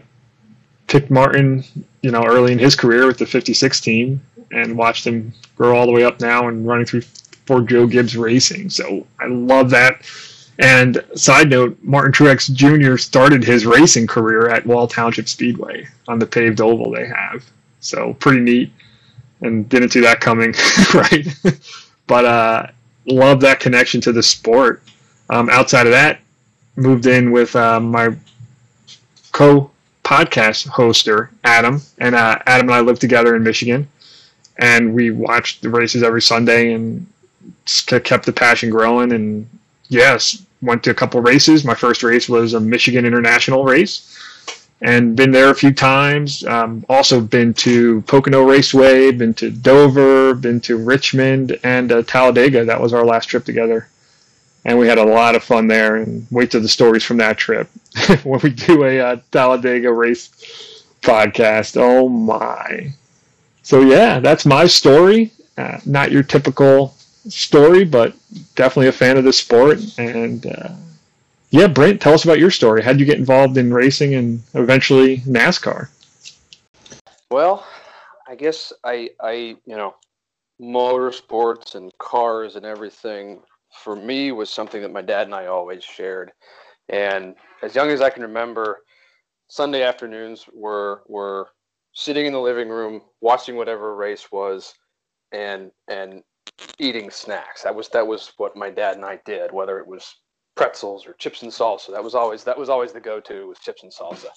picked 0.88 1.10
Martin, 1.10 1.64
you 2.02 2.12
know, 2.12 2.24
early 2.26 2.52
in 2.52 2.60
his 2.60 2.76
career 2.76 3.08
with 3.08 3.18
the 3.18 3.26
56 3.26 3.82
team 3.82 4.22
and 4.52 4.78
watched 4.78 5.06
him 5.06 5.34
grow 5.56 5.76
all 5.76 5.86
the 5.86 5.92
way 5.92 6.04
up 6.04 6.20
now 6.20 6.48
and 6.48 6.68
running 6.68 6.86
through 6.86 7.02
for 7.46 7.62
Joe 7.62 7.88
Gibbs 7.88 8.16
Racing. 8.16 8.70
So 8.70 9.06
I 9.20 9.28
love 9.28 9.70
that. 9.72 10.02
And 10.60 11.04
side 11.16 11.50
note, 11.50 11.78
Martin 11.82 12.12
Truex 12.12 12.54
Jr. 12.54 12.98
started 12.98 13.44
his 13.44 13.66
racing 13.66 14.08
career 14.08 14.50
at 14.50 14.66
Wall 14.66 14.88
Township 14.88 15.28
Speedway 15.28 15.88
on 16.08 16.20
the 16.20 16.28
paved 16.28 16.62
oval 16.62 16.92
they 16.92 17.08
have. 17.08 17.44
So 17.80 18.14
pretty 18.14 18.40
neat. 18.40 18.72
And 19.42 19.68
didn't 19.68 19.90
see 19.90 20.00
that 20.02 20.22
coming, 20.22 20.54
right? 20.94 21.28
but 22.08 22.24
uh, 22.24 22.68
love 23.06 23.42
that 23.42 23.60
connection 23.60 24.00
to 24.02 24.14
the 24.14 24.24
sport. 24.24 24.84
Um, 25.30 25.50
outside 25.50 25.86
of 25.86 25.92
that, 25.92 26.20
moved 26.76 27.08
in 27.08 27.32
with 27.32 27.56
uh, 27.56 27.80
my 27.80 28.16
co 29.34 29.70
podcast 30.06 30.68
hoster, 30.68 31.30
Adam. 31.44 31.82
And 31.98 32.16
uh, 32.16 32.40
Adam 32.46 32.70
and 32.70 32.76
I 32.76 32.80
live 32.80 33.00
together 33.00 33.36
in 33.36 33.44
Michigan. 33.44 33.90
And 34.58 34.94
we 34.94 35.12
watched 35.12 35.62
the 35.62 35.70
races 35.70 36.04
every 36.04 36.22
Sunday 36.22 36.74
and 36.74 37.06
kept 38.04 38.26
the 38.26 38.32
passion 38.32 38.70
growing. 38.70 39.12
And 39.12 39.50
yes, 39.90 40.46
went 40.62 40.84
to 40.84 40.92
a 40.92 40.94
couple 40.94 41.20
races. 41.22 41.66
My 41.66 41.74
first 41.74 42.04
race 42.04 42.30
was 42.30 42.54
a 42.54 42.60
Michigan 42.60 43.06
International 43.06 43.66
race. 43.66 44.10
And 44.82 45.16
been 45.16 45.32
there 45.32 45.50
a 45.50 45.56
few 45.56 45.74
times. 45.74 46.46
Um, 46.46 46.86
also 46.90 47.22
been 47.22 47.54
to 47.56 48.02
Pocono 48.02 48.44
Raceway, 48.44 49.12
been 49.12 49.34
to 49.36 49.50
Dover, 49.50 50.36
been 50.36 50.60
to 50.62 50.76
Richmond, 50.78 51.58
and 51.64 51.92
uh, 51.92 52.04
Talladega. 52.04 52.66
That 52.66 52.82
was 52.82 52.94
our 52.94 53.06
last 53.06 53.28
trip 53.28 53.46
together 53.46 53.88
and 54.66 54.78
we 54.78 54.88
had 54.88 54.98
a 54.98 55.06
lot 55.06 55.36
of 55.36 55.44
fun 55.44 55.68
there. 55.68 55.98
And 55.98 56.28
wait 56.32 56.52
till 56.52 56.62
the 56.62 56.70
stories 56.70 57.04
from 57.04 57.18
that 57.18 57.38
trip 57.38 57.70
when 58.24 58.40
we 58.42 58.50
do 58.50 58.84
a 58.84 59.00
uh, 59.00 59.18
Talladega 59.32 59.92
race 59.92 60.30
podcast. 61.02 61.78
Oh 61.78 62.10
my! 62.10 62.92
So 63.64 63.82
yeah, 63.82 64.20
that's 64.20 64.46
my 64.46 64.68
story. 64.68 65.32
Uh, 65.58 65.80
not 65.86 66.12
your 66.12 66.24
typical 66.24 66.96
story, 67.30 67.84
but 67.86 68.16
definitely 68.56 68.88
a 68.88 68.94
fan 68.94 69.18
of 69.18 69.24
the 69.24 69.34
sport. 69.34 69.80
And 69.98 70.46
uh, 70.46 70.70
yeah, 71.52 71.68
Brent, 71.68 72.02
tell 72.02 72.14
us 72.14 72.24
about 72.24 72.40
your 72.40 72.52
story. 72.52 72.82
How 72.82 72.92
did 72.92 73.00
you 73.00 73.06
get 73.06 73.20
involved 73.20 73.58
in 73.58 73.74
racing 73.74 74.16
and 74.16 74.42
eventually 74.54 75.18
NASCAR? 75.20 75.90
Well, 77.30 77.66
I 78.28 78.36
guess 78.36 78.74
I, 78.84 79.10
I, 79.20 79.56
you 79.66 79.76
know, 79.76 79.96
motorsports 80.62 81.76
and 81.76 81.96
cars 81.98 82.56
and 82.56 82.66
everything 82.66 83.42
for 83.74 83.96
me 83.96 84.32
was 84.32 84.50
something 84.50 84.82
that 84.82 84.92
my 84.92 85.02
dad 85.02 85.28
and 85.28 85.36
I 85.36 85.48
always 85.48 85.84
shared. 85.84 86.32
And 86.90 87.36
as 87.62 87.76
young 87.76 87.90
as 87.90 88.02
I 88.02 88.10
can 88.10 88.24
remember, 88.24 88.80
Sunday 89.48 89.84
afternoons 89.84 90.46
were 90.54 91.04
were 91.08 91.50
sitting 91.94 92.26
in 92.26 92.34
the 92.34 92.40
living 92.40 92.70
room 92.70 93.02
watching 93.22 93.56
whatever 93.56 93.96
race 93.96 94.32
was 94.32 94.74
and 95.32 95.72
and 95.88 96.24
eating 96.80 97.10
snacks. 97.10 97.64
That 97.64 97.76
was 97.76 97.90
that 97.90 98.06
was 98.06 98.34
what 98.38 98.56
my 98.56 98.70
dad 98.70 98.96
and 98.96 99.06
I 99.06 99.20
did, 99.26 99.52
whether 99.52 99.80
it 99.80 99.88
was 99.88 100.16
pretzels 100.56 101.08
or 101.08 101.14
chips 101.14 101.42
and 101.42 101.52
salsa. 101.52 101.92
That 101.92 102.04
was 102.04 102.16
always 102.16 102.44
that 102.44 102.58
was 102.58 102.70
always 102.70 102.94
the 102.94 103.00
go-to 103.00 103.48
was 103.48 103.60
chips 103.60 103.84
and 103.84 103.92
salsa. 103.92 104.30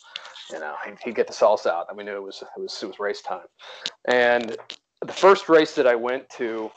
You 0.50 0.60
know, 0.60 0.74
he'd, 0.84 0.96
he'd 1.04 1.16
get 1.16 1.26
the 1.26 1.32
salsa 1.32 1.66
out, 1.66 1.86
and 1.88 1.98
we 1.98 2.04
knew 2.04 2.16
it 2.16 2.22
was 2.22 2.42
it 2.42 2.60
was 2.60 2.82
it 2.82 2.86
was 2.86 3.00
race 3.00 3.22
time. 3.22 3.46
And 4.06 4.56
the 5.04 5.12
first 5.12 5.48
race 5.48 5.74
that 5.74 5.86
I 5.86 5.94
went 5.94 6.28
to 6.30 6.70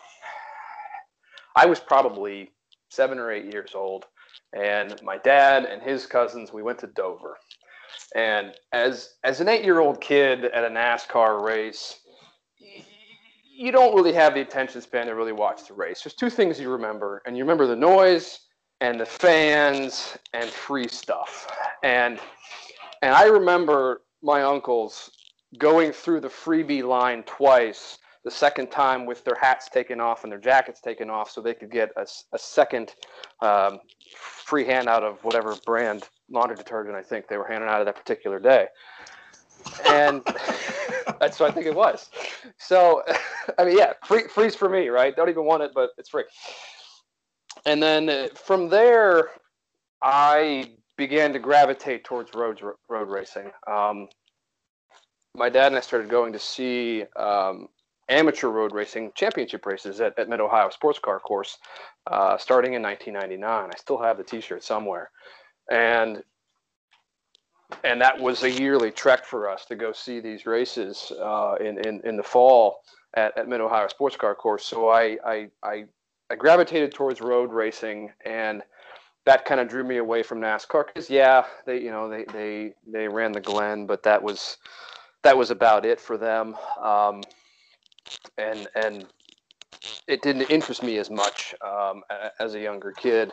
I 1.55 1.65
was 1.65 1.79
probably 1.79 2.51
seven 2.89 3.19
or 3.19 3.31
eight 3.31 3.51
years 3.51 3.71
old, 3.75 4.05
and 4.53 5.01
my 5.03 5.17
dad 5.17 5.65
and 5.65 5.81
his 5.81 6.05
cousins 6.05 6.53
we 6.53 6.63
went 6.63 6.79
to 6.79 6.87
Dover. 6.87 7.37
And 8.15 8.53
as 8.71 9.15
as 9.23 9.41
an 9.41 9.47
eight-year-old 9.47 10.01
kid 10.01 10.45
at 10.45 10.63
a 10.63 10.69
NASCAR 10.69 11.43
race, 11.43 11.99
you 13.59 13.71
don't 13.71 13.95
really 13.95 14.13
have 14.13 14.33
the 14.33 14.41
attention 14.41 14.81
span 14.81 15.07
to 15.07 15.15
really 15.15 15.33
watch 15.33 15.67
the 15.67 15.73
race. 15.73 16.01
There's 16.01 16.15
two 16.15 16.29
things 16.29 16.59
you 16.59 16.69
remember, 16.69 17.21
and 17.25 17.37
you 17.37 17.43
remember 17.43 17.67
the 17.67 17.75
noise 17.75 18.39
and 18.81 18.99
the 18.99 19.05
fans 19.05 20.17
and 20.33 20.49
free 20.49 20.87
stuff. 20.87 21.47
And 21.83 22.19
and 23.01 23.13
I 23.13 23.25
remember 23.25 24.01
my 24.21 24.43
uncles 24.43 25.11
going 25.57 25.91
through 25.91 26.21
the 26.21 26.29
freebie 26.29 26.83
line 26.83 27.23
twice 27.23 27.97
the 28.29 28.35
second 28.35 28.69
time 28.69 29.07
with 29.07 29.23
their 29.23 29.37
hats 29.41 29.69
taken 29.69 29.99
off 29.99 30.21
and 30.23 30.31
their 30.31 30.39
jackets 30.39 30.79
taken 30.79 31.09
off 31.09 31.31
so 31.31 31.41
they 31.41 31.55
could 31.55 31.71
get 31.71 31.89
a, 31.97 32.05
a 32.31 32.37
second 32.37 32.93
um, 33.41 33.79
free 34.15 34.63
handout 34.63 35.03
of 35.03 35.17
whatever 35.23 35.55
brand 35.65 36.07
laundry 36.29 36.55
detergent 36.55 36.95
I 36.95 37.01
think 37.01 37.27
they 37.27 37.37
were 37.37 37.47
handing 37.47 37.67
out 37.67 37.79
of 37.79 37.87
that 37.87 37.95
particular 37.95 38.39
day. 38.39 38.67
And 39.87 40.21
that's 41.19 41.39
what 41.39 41.49
I 41.49 41.51
think 41.51 41.65
it 41.65 41.73
was. 41.73 42.11
So, 42.59 43.01
I 43.57 43.65
mean, 43.65 43.75
yeah, 43.79 43.93
free, 44.05 44.27
free's 44.27 44.55
for 44.55 44.69
me, 44.69 44.89
right? 44.89 45.15
Don't 45.15 45.29
even 45.29 45.45
want 45.45 45.63
it, 45.63 45.71
but 45.73 45.89
it's 45.97 46.09
free. 46.09 46.25
And 47.65 47.81
then 47.81 48.09
uh, 48.09 48.27
from 48.35 48.69
there, 48.69 49.29
I 50.03 50.73
began 50.97 51.33
to 51.33 51.39
gravitate 51.39 52.03
towards 52.03 52.35
road 52.35 52.61
road 52.89 53.09
racing. 53.09 53.49
Um, 53.65 54.07
my 55.35 55.49
dad 55.49 55.67
and 55.67 55.77
I 55.77 55.79
started 55.79 56.11
going 56.11 56.33
to 56.33 56.39
see 56.39 57.05
um, 57.15 57.69
amateur 58.09 58.49
road 58.49 58.73
racing 58.73 59.11
championship 59.15 59.65
races 59.65 60.01
at, 60.01 60.17
at 60.17 60.29
Mid 60.29 60.39
Ohio 60.39 60.69
Sports 60.69 60.99
Car 60.99 61.19
Course 61.19 61.57
uh, 62.07 62.37
starting 62.37 62.73
in 62.73 62.81
1999. 62.81 63.69
I 63.71 63.77
still 63.77 64.01
have 64.01 64.17
the 64.17 64.23
T-shirt 64.23 64.63
somewhere, 64.63 65.11
and 65.71 66.23
and 67.83 68.01
that 68.01 68.19
was 68.19 68.43
a 68.43 68.49
yearly 68.49 68.91
trek 68.91 69.25
for 69.25 69.47
us 69.47 69.65
to 69.65 69.75
go 69.75 69.91
see 69.91 70.19
these 70.19 70.45
races 70.45 71.11
uh, 71.21 71.55
in, 71.59 71.77
in 71.87 72.01
in 72.03 72.17
the 72.17 72.23
fall 72.23 72.81
at, 73.13 73.37
at 73.37 73.47
Mid 73.47 73.61
Ohio 73.61 73.87
Sports 73.87 74.15
Car 74.15 74.35
Course. 74.35 74.65
So 74.65 74.89
I, 74.89 75.17
I 75.25 75.47
I 75.63 75.85
I 76.29 76.35
gravitated 76.35 76.93
towards 76.93 77.21
road 77.21 77.51
racing 77.51 78.11
and 78.25 78.63
that 79.25 79.45
kind 79.45 79.59
of 79.59 79.67
drew 79.67 79.83
me 79.83 79.97
away 79.97 80.23
from 80.23 80.39
NASCAR 80.39 80.87
because 80.87 81.09
yeah, 81.09 81.45
they 81.65 81.79
you 81.79 81.91
know 81.91 82.09
they 82.09 82.25
they 82.33 82.73
they 82.87 83.07
ran 83.07 83.31
the 83.31 83.41
Glen, 83.41 83.85
but 83.85 84.01
that 84.03 84.21
was 84.21 84.57
that 85.23 85.37
was 85.37 85.51
about 85.51 85.85
it 85.85 85.99
for 85.99 86.17
them. 86.17 86.55
Um, 86.81 87.21
and 88.39 88.67
and 88.75 89.05
it 90.07 90.21
didn't 90.21 90.49
interest 90.49 90.83
me 90.83 90.97
as 90.97 91.09
much 91.09 91.53
um, 91.65 92.03
as 92.39 92.55
a 92.55 92.59
younger 92.59 92.91
kid. 92.91 93.31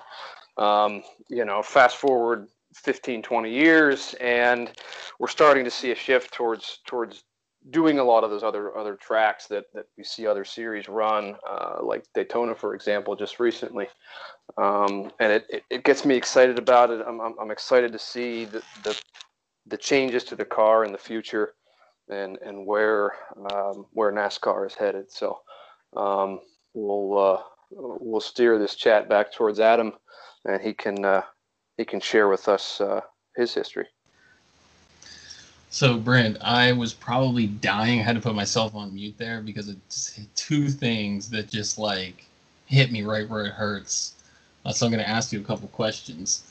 Um, 0.57 1.03
you 1.29 1.45
know, 1.45 1.63
fast 1.63 1.97
forward 1.97 2.49
15, 2.75 3.23
20 3.23 3.51
years, 3.51 4.15
and 4.21 4.71
we're 5.19 5.29
starting 5.29 5.65
to 5.65 5.71
see 5.71 5.91
a 5.91 5.95
shift 5.95 6.33
towards 6.33 6.81
towards 6.87 7.25
doing 7.71 7.99
a 7.99 8.05
lot 8.05 8.23
of 8.23 8.31
those 8.31 8.43
other 8.43 8.77
other 8.77 8.95
tracks 8.97 9.47
that, 9.49 9.65
that 9.75 9.87
we 9.97 10.05
see 10.05 10.27
other 10.27 10.45
series 10.45 10.89
run, 10.89 11.37
uh, 11.49 11.77
like 11.83 12.05
Daytona, 12.15 12.55
for 12.55 12.75
example, 12.75 13.17
just 13.17 13.41
recently. 13.41 13.89
Um, 14.57 15.11
and 15.19 15.33
it, 15.33 15.47
it, 15.49 15.63
it, 15.71 15.85
gets 15.85 16.05
me 16.05 16.15
excited 16.15 16.59
about 16.59 16.91
it. 16.91 17.05
I'm, 17.07 17.21
I'm, 17.21 17.35
I'm 17.41 17.51
excited 17.51 17.93
to 17.93 17.99
see 17.99 18.45
the, 18.45 18.63
the, 18.85 18.99
the 19.67 19.77
changes 19.77 20.23
to 20.25 20.37
the 20.37 20.45
car 20.45 20.85
in 20.85 20.93
the 20.93 20.99
future 20.99 21.55
and 22.09 22.39
and 22.45 22.67
where 22.67 23.13
um, 23.53 23.87
where 23.93 24.13
NASCAR 24.13 24.67
is 24.67 24.75
headed. 24.75 25.11
So 25.11 25.41
um, 25.97 26.41
we'll 26.75 27.19
uh, 27.19 27.43
we'll 27.71 28.21
steer 28.21 28.59
this 28.59 28.75
chat 28.75 29.09
back 29.09 29.33
towards 29.33 29.61
Adam, 29.61 29.93
and 30.45 30.61
he 30.61 30.73
can 30.73 31.05
uh, 31.05 31.23
he 31.77 31.85
can 31.85 32.01
share 32.01 32.29
with 32.29 32.49
us 32.49 32.81
uh, 32.81 33.01
his 33.37 33.55
history. 33.55 33.87
So, 35.69 35.99
Brent, 35.99 36.39
I 36.41 36.73
was 36.73 36.95
probably 36.95 37.49
dying. 37.49 38.01
I 38.01 38.03
had 38.03 38.15
to 38.15 38.23
put 38.23 38.35
myself 38.35 38.75
on 38.75 38.95
mute 38.95 39.19
there 39.19 39.43
because 39.43 39.69
it's 39.69 40.19
two 40.35 40.69
things 40.69 41.29
that 41.31 41.51
just 41.51 41.77
like 41.77 42.25
hit 42.67 42.91
me 42.91 43.03
right 43.03 43.29
where 43.29 43.45
it 43.45 43.53
hurts. 43.53 44.15
Uh, 44.65 44.73
so 44.73 44.87
I'm 44.87 44.93
going 44.93 45.05
to 45.05 45.09
ask 45.09 45.33
you 45.33 45.41
a 45.41 45.45
couple 45.45 45.69
questions. 45.69 46.45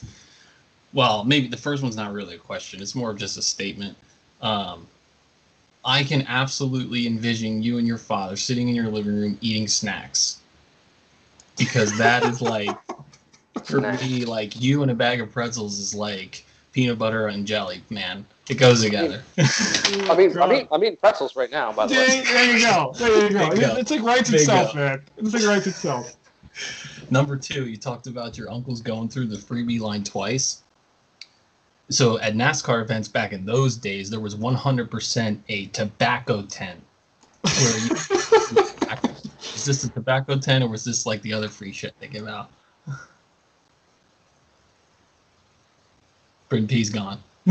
Well, 0.93 1.23
maybe 1.23 1.47
the 1.47 1.57
first 1.57 1.81
one's 1.81 1.95
not 1.95 2.13
really 2.13 2.35
a 2.35 2.39
question. 2.39 2.81
It's 2.81 2.93
more 2.93 3.09
of 3.09 3.17
just 3.17 3.37
a 3.37 3.41
statement. 3.41 3.97
Um, 4.41 4.85
I 5.85 6.03
can 6.03 6.25
absolutely 6.27 7.05
envision 7.05 7.61
you 7.61 7.77
and 7.77 7.87
your 7.87 7.99
father 7.99 8.35
sitting 8.35 8.67
in 8.67 8.75
your 8.75 8.89
living 8.89 9.15
room 9.15 9.37
eating 9.39 9.67
snacks. 9.67 10.39
Because 11.57 11.95
that 11.99 12.23
is 12.23 12.41
like 12.41 12.75
for 13.63 13.79
me, 13.79 14.25
like 14.25 14.59
you 14.59 14.81
and 14.81 14.89
a 14.89 14.95
bag 14.95 15.21
of 15.21 15.31
pretzels 15.31 15.79
is 15.79 15.93
like 15.93 16.43
peanut 16.71 16.97
butter 16.97 17.27
and 17.27 17.45
jelly, 17.45 17.83
man. 17.91 18.25
It 18.49 18.55
goes 18.55 18.83
together. 18.83 19.23
I 19.37 20.15
mean, 20.17 20.37
I 20.37 20.47
mean, 20.47 20.67
I 20.71 20.77
mean 20.77 20.97
pretzels 20.97 21.35
right 21.35 21.49
now. 21.51 21.71
By 21.71 21.87
the 21.87 21.95
way, 21.95 22.23
there 22.25 22.57
you 22.57 22.65
go. 22.65 22.93
There 22.97 23.23
you 23.23 23.29
go. 23.29 23.51
It, 23.51 23.79
it's 23.79 23.91
like 23.91 24.01
writes 24.01 24.31
itself, 24.31 24.75
man. 24.75 25.01
It's 25.17 25.33
like 25.33 25.43
writes 25.43 25.67
itself. 25.67 26.15
Number 27.11 27.37
two, 27.37 27.67
you 27.67 27.77
talked 27.77 28.07
about 28.07 28.37
your 28.37 28.51
uncles 28.51 28.81
going 28.81 29.09
through 29.09 29.27
the 29.27 29.37
freebie 29.37 29.79
line 29.79 30.03
twice 30.03 30.63
so 31.89 32.19
at 32.19 32.33
NASCAR 32.33 32.81
events 32.81 33.07
back 33.07 33.31
in 33.33 33.45
those 33.45 33.77
days, 33.77 34.09
there 34.09 34.19
was 34.19 34.35
100% 34.35 35.39
a 35.49 35.65
tobacco 35.67 36.41
tent. 36.43 36.81
Where 37.43 37.77
you, 37.79 37.91
is 39.53 39.65
this 39.65 39.83
a 39.83 39.89
tobacco 39.89 40.37
tent 40.37 40.63
or 40.63 40.67
was 40.67 40.83
this 40.83 41.05
like 41.05 41.21
the 41.21 41.31
other 41.33 41.47
free 41.47 41.71
shit 41.71 41.93
they 41.99 42.07
give 42.07 42.27
out? 42.27 42.49
Britton 46.49 46.67
P's 46.67 46.89
gone. 46.89 47.19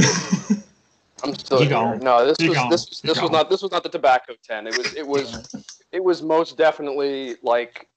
I'm 1.23 1.35
still 1.35 1.59
You 1.59 1.64
here. 1.64 1.71
gone. 1.71 1.99
No, 2.00 2.26
this 2.26 2.37
You 2.41 2.50
was 2.50 2.59
gone. 2.59 2.71
this 2.71 2.88
was 2.88 3.00
this 3.00 3.21
was 3.21 3.31
not 3.31 3.49
this 3.50 3.62
was 3.62 3.71
not 3.71 3.83
the 3.83 3.88
tobacco 3.88 4.35
ten. 4.43 4.67
It 4.67 4.76
was 4.76 4.95
it 4.95 5.07
was 5.07 5.55
it 5.93 6.03
was 6.03 6.23
most 6.23 6.57
definitely 6.57 7.37
like 7.43 7.88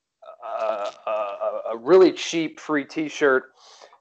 uh, 0.46 0.92
a, 1.08 1.10
a, 1.10 1.62
a 1.74 1.78
really 1.78 2.12
cheap 2.12 2.60
free 2.60 2.86
T-shirt 2.86 3.52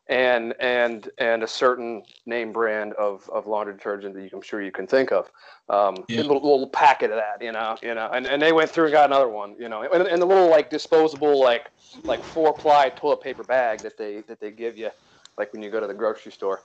and 0.08 0.54
and 0.60 1.10
and 1.18 1.42
a 1.42 1.46
certain 1.48 2.02
name 2.26 2.52
brand 2.52 2.92
of, 2.94 3.28
of 3.32 3.46
laundry 3.46 3.74
detergent 3.74 4.14
that 4.14 4.22
you, 4.22 4.30
I'm 4.32 4.42
sure 4.42 4.62
you 4.62 4.72
can 4.72 4.86
think 4.86 5.12
of. 5.12 5.30
Um, 5.68 6.04
Yeah. 6.08 6.20
a 6.20 6.22
little, 6.22 6.42
little 6.42 6.68
packet 6.68 7.10
of 7.10 7.16
that, 7.16 7.44
you 7.44 7.52
know, 7.52 7.76
you 7.82 7.94
know, 7.94 8.10
and, 8.12 8.26
and 8.26 8.40
they 8.40 8.52
went 8.52 8.70
through 8.70 8.84
and 8.84 8.92
got 8.92 9.10
another 9.10 9.28
one, 9.28 9.56
you 9.58 9.68
know, 9.68 9.82
and, 9.82 10.06
and 10.06 10.22
the 10.22 10.26
little 10.26 10.48
like 10.48 10.70
disposable 10.70 11.40
like 11.40 11.70
like 12.04 12.22
four 12.22 12.52
ply 12.52 12.88
toilet 12.90 13.20
paper 13.20 13.42
bag 13.44 13.82
that 13.82 13.98
they 13.98 14.22
that 14.28 14.40
they 14.40 14.50
give 14.50 14.76
you 14.76 14.90
like 15.38 15.52
when 15.52 15.62
you 15.62 15.70
go 15.70 15.80
to 15.80 15.86
the 15.86 15.94
grocery 15.94 16.32
store. 16.32 16.60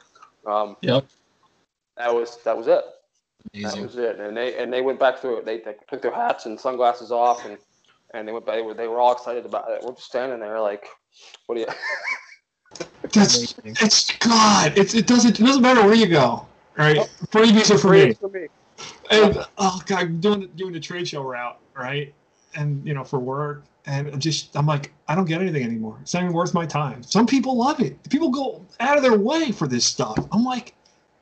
Um, 0.46 0.78
Yep. 0.82 1.06
that 1.98 2.14
was 2.14 2.38
that 2.44 2.58
was 2.58 2.68
it. 2.68 2.84
That 3.64 3.82
was 3.82 3.98
it. 3.98 4.20
And 4.20 4.38
they 4.38 4.58
and 4.58 4.72
they 4.72 4.82
went 4.82 5.00
back 5.00 5.18
through 5.20 5.38
it. 5.40 5.46
They, 5.46 5.60
they 5.60 5.76
took 5.90 6.02
their 6.02 6.14
hats 6.14 6.46
and 6.46 6.60
sunglasses 6.60 7.12
off 7.12 7.46
and 7.46 7.58
and 8.14 8.28
they 8.28 8.32
went 8.32 8.46
back. 8.46 8.56
They 8.56 8.62
were, 8.62 8.74
they 8.74 8.88
were 8.88 9.00
all 9.00 9.14
excited 9.14 9.46
about 9.46 9.72
it. 9.72 9.82
We're 9.84 9.94
just 9.94 10.08
standing 10.08 10.40
there 10.40 10.60
like, 10.60 10.88
what 11.48 11.56
do 11.56 11.62
you? 11.62 11.68
That's 13.14 13.58
Amazing. 13.58 13.86
it's 13.86 14.18
God. 14.18 14.74
It's 14.78 14.94
it 14.94 15.08
doesn't 15.08 15.40
it 15.40 15.44
doesn't 15.44 15.62
matter 15.62 15.84
where 15.84 15.96
you 15.96 16.08
go. 16.08 16.48
Right? 16.78 16.98
Freebies 17.28 17.74
are 17.74 17.78
for 17.78 17.92
me. 17.92 18.14
for 18.14 18.30
me. 18.30 18.48
And 19.10 19.46
oh 19.58 19.82
god, 19.86 20.00
I'm 20.00 20.20
doing 20.20 20.50
doing 20.56 20.74
the 20.74 20.80
trade 20.80 21.08
show 21.08 21.22
route, 21.22 21.60
right? 21.76 22.14
And 22.56 22.86
you 22.88 22.94
know, 22.94 23.04
for 23.04 23.20
work, 23.20 23.64
and 23.86 24.08
I'm 24.08 24.20
just 24.20 24.56
I'm 24.56 24.66
like, 24.66 24.94
I 25.08 25.16
don't 25.16 25.26
get 25.26 25.42
anything 25.42 25.64
anymore. 25.64 25.98
It's 26.02 26.14
not 26.14 26.24
even 26.24 26.34
worth 26.34 26.54
my 26.54 26.66
time. 26.66 27.04
Some 27.04 27.28
people 27.28 27.58
love 27.58 27.82
it. 27.82 27.98
People 28.10 28.30
go 28.30 28.66
out 28.80 28.98
of 28.98 29.04
their 29.04 29.18
way 29.18 29.52
for 29.52 29.68
this 29.68 29.86
stuff. 29.86 30.18
I'm 30.32 30.44
like, 30.44 30.74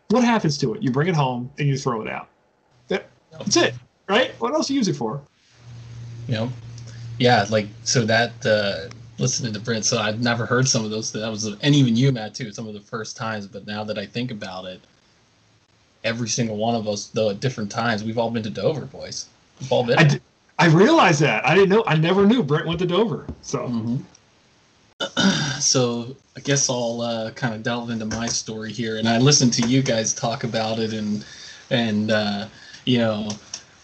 what 0.09 0.23
happens 0.23 0.57
to 0.59 0.73
it? 0.73 0.83
You 0.83 0.91
bring 0.91 1.07
it 1.07 1.15
home 1.15 1.51
and 1.57 1.67
you 1.67 1.77
throw 1.77 2.01
it 2.01 2.09
out. 2.09 2.27
That, 2.87 3.07
that's 3.31 3.57
it, 3.57 3.73
right? 4.07 4.31
What 4.39 4.53
else 4.53 4.67
do 4.67 4.73
you 4.73 4.79
use 4.79 4.87
it 4.87 4.95
for? 4.95 5.21
You 6.27 6.35
know, 6.35 6.49
yeah, 7.17 7.45
like 7.49 7.67
so 7.83 8.05
that 8.05 8.45
uh, 8.45 8.89
listening 9.19 9.53
to 9.53 9.59
Brent, 9.59 9.85
so 9.85 9.97
I've 9.99 10.21
never 10.21 10.45
heard 10.45 10.67
some 10.67 10.85
of 10.85 10.91
those. 10.91 11.11
That 11.11 11.29
was, 11.29 11.45
and 11.45 11.75
even 11.75 11.95
you, 11.95 12.11
Matt, 12.11 12.33
too. 12.35 12.51
Some 12.51 12.67
of 12.67 12.73
the 12.73 12.79
first 12.79 13.17
times, 13.17 13.47
but 13.47 13.67
now 13.67 13.83
that 13.83 13.97
I 13.97 14.05
think 14.05 14.31
about 14.31 14.65
it, 14.65 14.81
every 16.03 16.29
single 16.29 16.57
one 16.57 16.75
of 16.75 16.87
us, 16.87 17.07
though 17.07 17.29
at 17.29 17.39
different 17.39 17.71
times, 17.71 18.03
we've 18.03 18.17
all 18.17 18.31
been 18.31 18.43
to 18.43 18.49
Dover, 18.49 18.85
boys. 18.85 19.27
We've 19.59 19.71
all 19.71 19.83
been. 19.85 19.99
I, 19.99 20.03
d- 20.05 20.19
I 20.57 20.67
realized 20.67 21.21
that. 21.21 21.45
I 21.45 21.55
didn't 21.55 21.69
know. 21.69 21.83
I 21.87 21.95
never 21.95 22.25
knew 22.25 22.43
Brent 22.43 22.67
went 22.67 22.79
to 22.79 22.85
Dover. 22.85 23.27
So 23.41 23.59
Mhm. 23.67 24.03
so 25.59 26.15
I 26.35 26.41
guess 26.41 26.69
I'll 26.69 27.01
uh, 27.01 27.31
kind 27.31 27.53
of 27.53 27.63
delve 27.63 27.89
into 27.89 28.05
my 28.05 28.27
story 28.27 28.71
here, 28.71 28.97
and 28.97 29.07
I 29.07 29.17
listened 29.17 29.53
to 29.53 29.61
you 29.67 29.81
guys 29.81 30.13
talk 30.13 30.43
about 30.43 30.79
it, 30.79 30.93
and 30.93 31.25
and 31.69 32.11
uh, 32.11 32.47
you 32.85 32.97
know 32.99 33.29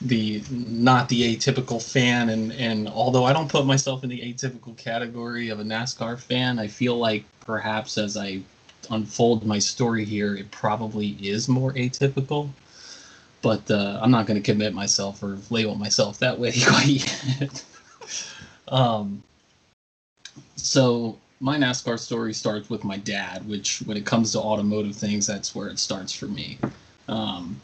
the 0.08 0.44
not 0.50 1.10
the 1.10 1.36
atypical 1.36 1.82
fan, 1.82 2.30
and 2.30 2.52
and 2.54 2.88
although 2.88 3.26
I 3.26 3.34
don't 3.34 3.50
put 3.50 3.66
myself 3.66 4.04
in 4.04 4.10
the 4.10 4.22
atypical 4.22 4.78
category 4.78 5.50
of 5.50 5.60
a 5.60 5.64
NASCAR 5.64 6.20
fan, 6.20 6.60
I 6.60 6.68
feel 6.68 6.98
like 6.98 7.24
perhaps 7.42 7.98
as 7.98 8.18
I 8.18 8.42
unfold 8.92 9.46
my 9.46 9.60
story 9.60 10.06
here, 10.06 10.36
it 10.36 10.50
probably 10.52 11.18
is 11.22 11.48
more 11.48 11.74
atypical. 11.74 12.50
But 13.42 13.70
uh, 13.70 14.00
I'm 14.02 14.12
not 14.12 14.26
going 14.26 14.42
to 14.42 14.52
commit 14.52 14.74
myself 14.74 15.22
or 15.22 15.38
label 15.50 15.76
myself 15.76 16.20
that 16.20 16.38
way 16.40 16.52
quite 16.66 17.40
yet. 17.40 17.64
um, 18.70 19.24
so 20.56 21.18
my 21.40 21.58
NASCAR 21.58 22.00
story 22.00 22.34
starts 22.34 22.70
with 22.70 22.84
my 22.84 22.98
dad, 22.98 23.48
which 23.48 23.80
when 23.86 23.98
it 23.98 24.06
comes 24.06 24.32
to 24.32 24.40
automotive 24.40 24.96
things, 24.96 25.28
that's 25.28 25.54
where 25.54 25.68
it 25.68 25.80
starts 25.80 26.14
for 26.14 26.28
me. 26.28 26.58
Um, 27.08 27.60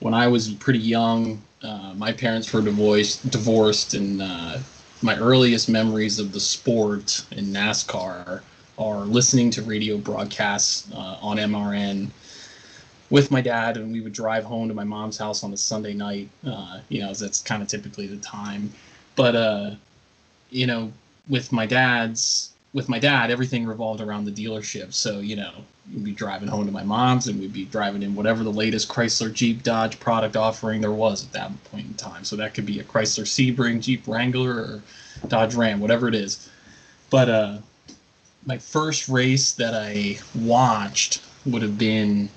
when 0.00 0.14
I 0.14 0.28
was 0.28 0.52
pretty 0.54 0.78
young, 0.78 1.42
uh, 1.62 1.92
my 1.96 2.12
parents 2.12 2.52
were 2.52 2.62
divorced, 2.62 3.28
divorced, 3.30 3.94
and 3.94 4.22
uh, 4.22 4.58
my 5.02 5.16
earliest 5.16 5.68
memories 5.68 6.18
of 6.18 6.32
the 6.32 6.40
sport 6.40 7.24
in 7.32 7.46
NASCAR 7.46 8.42
are 8.78 8.98
listening 9.00 9.50
to 9.50 9.62
radio 9.62 9.98
broadcasts 9.98 10.90
uh, 10.92 11.18
on 11.20 11.36
MRN 11.36 12.10
with 13.10 13.30
my 13.30 13.40
dad, 13.40 13.76
and 13.76 13.92
we 13.92 14.00
would 14.00 14.12
drive 14.12 14.44
home 14.44 14.68
to 14.68 14.74
my 14.74 14.84
mom's 14.84 15.18
house 15.18 15.42
on 15.42 15.52
a 15.52 15.56
Sunday 15.56 15.94
night. 15.94 16.28
Uh, 16.46 16.80
you 16.88 17.00
know, 17.00 17.12
that's 17.12 17.42
kind 17.42 17.62
of 17.62 17.68
typically 17.68 18.06
the 18.06 18.18
time. 18.18 18.72
But 19.16 19.34
uh, 19.34 19.70
you 20.50 20.66
know, 20.66 20.92
with 21.28 21.50
my 21.52 21.66
dad's 21.66 22.52
with 22.72 22.88
my 22.88 22.98
dad, 22.98 23.30
everything 23.30 23.66
revolved 23.66 24.00
around 24.00 24.24
the 24.24 24.30
dealership. 24.30 24.92
So, 24.92 25.20
you 25.20 25.36
know, 25.36 25.52
we'd 25.92 26.04
be 26.04 26.12
driving 26.12 26.48
home 26.48 26.66
to 26.66 26.72
my 26.72 26.82
mom's 26.82 27.26
and 27.26 27.40
we'd 27.40 27.52
be 27.52 27.64
driving 27.64 28.02
in 28.02 28.14
whatever 28.14 28.44
the 28.44 28.52
latest 28.52 28.88
Chrysler 28.88 29.32
Jeep 29.32 29.62
Dodge 29.62 29.98
product 29.98 30.36
offering 30.36 30.80
there 30.80 30.92
was 30.92 31.24
at 31.24 31.32
that 31.32 31.64
point 31.64 31.86
in 31.86 31.94
time. 31.94 32.24
So 32.24 32.36
that 32.36 32.54
could 32.54 32.66
be 32.66 32.80
a 32.80 32.84
Chrysler 32.84 33.24
Sebring, 33.24 33.80
Jeep 33.80 34.06
Wrangler, 34.06 34.52
or 34.52 34.82
Dodge 35.28 35.54
Ram, 35.54 35.80
whatever 35.80 36.08
it 36.08 36.14
is. 36.14 36.48
But 37.10 37.28
uh 37.28 37.58
my 38.46 38.58
first 38.58 39.08
race 39.08 39.52
that 39.52 39.74
I 39.74 40.18
watched 40.34 41.22
would 41.44 41.62
have 41.62 41.78
been 41.78 42.28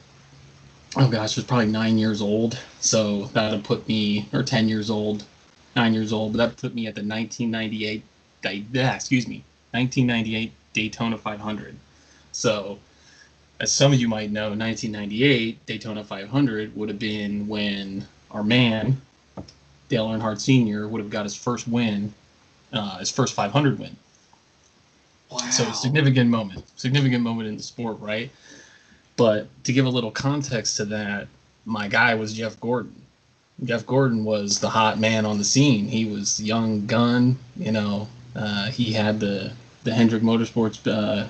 oh 0.96 1.10
gosh, 1.10 1.38
I 1.38 1.41
was 1.41 1.46
probably 1.46 1.67
nine 1.67 1.98
years 1.98 2.22
old. 2.22 2.58
So 2.80 3.26
that 3.34 3.52
would 3.52 3.63
put 3.63 3.88
me 3.88 4.30
or 4.32 4.44
ten 4.44 4.70
years 4.70 4.89
old, 4.89 5.26
nine 5.76 5.94
years 5.94 6.13
old, 6.13 6.34
but 6.34 6.38
that 6.38 6.58
put 6.58 6.74
me 6.74 6.88
at 6.88 6.96
the 6.96 7.02
1998 7.02 8.04
excuse 8.44 9.28
me, 9.28 9.44
1998 9.72 10.52
Daytona 10.74 11.18
500. 11.18 11.76
So, 12.32 12.80
as 13.60 13.72
some 13.72 13.94
of 13.94 14.00
you 14.00 14.08
might 14.08 14.32
know, 14.32 14.50
1998 14.50 15.66
Daytona 15.66 16.04
500 16.04 16.76
would 16.76 16.90
have 16.90 17.00
been 17.00 17.48
when 17.48 18.08
our 18.32 18.44
man 18.44 19.02
Dale 19.92 20.08
Earnhardt 20.08 20.40
Sr. 20.40 20.88
would 20.88 21.02
have 21.02 21.10
got 21.10 21.24
his 21.26 21.36
first 21.36 21.68
win, 21.68 22.14
uh, 22.72 23.00
his 23.00 23.12
first 23.12 23.34
500 23.34 23.78
win. 23.78 23.96
wow. 25.30 25.38
So 25.50 25.64
a 25.64 25.74
significant 25.74 26.30
moment, 26.30 26.64
significant 26.78 27.24
moment 27.24 27.50
in 27.50 27.58
the 27.58 27.64
sport, 27.64 28.00
right? 28.00 28.32
But 29.18 29.48
to 29.66 29.74
give 29.74 29.86
a 29.86 29.90
little 29.90 30.10
context 30.10 30.78
to 30.78 30.86
that, 30.86 31.28
my 31.66 31.90
guy 31.90 32.16
was 32.16 32.34
Jeff 32.34 32.60
Gordon. 32.62 32.96
Jeff 33.66 33.86
Gordon 33.86 34.24
was 34.24 34.60
the 34.60 34.70
hot 34.70 34.98
man 34.98 35.26
on 35.26 35.38
the 35.38 35.44
scene. 35.44 35.88
He 35.88 36.06
was 36.06 36.42
young 36.42 36.88
gun, 36.88 37.38
you 37.58 37.72
know. 37.72 38.08
Uh, 38.36 38.67
he 38.67 38.94
had 38.94 39.20
the 39.20 39.52
the 39.84 39.94
Hendrick 39.94 40.22
Motorsports 40.22 40.86
uh, 40.88 41.28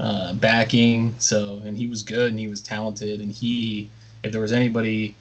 uh, 0.00 0.34
backing, 0.34 1.14
so 1.18 1.60
and 1.64 1.76
he 1.76 1.86
was 1.86 2.02
good 2.02 2.30
and 2.30 2.38
he 2.38 2.48
was 2.48 2.60
talented 2.60 3.20
and 3.20 3.32
he, 3.32 3.88
if 4.22 4.32
there 4.32 4.40
was 4.40 4.52
anybody 4.52 5.14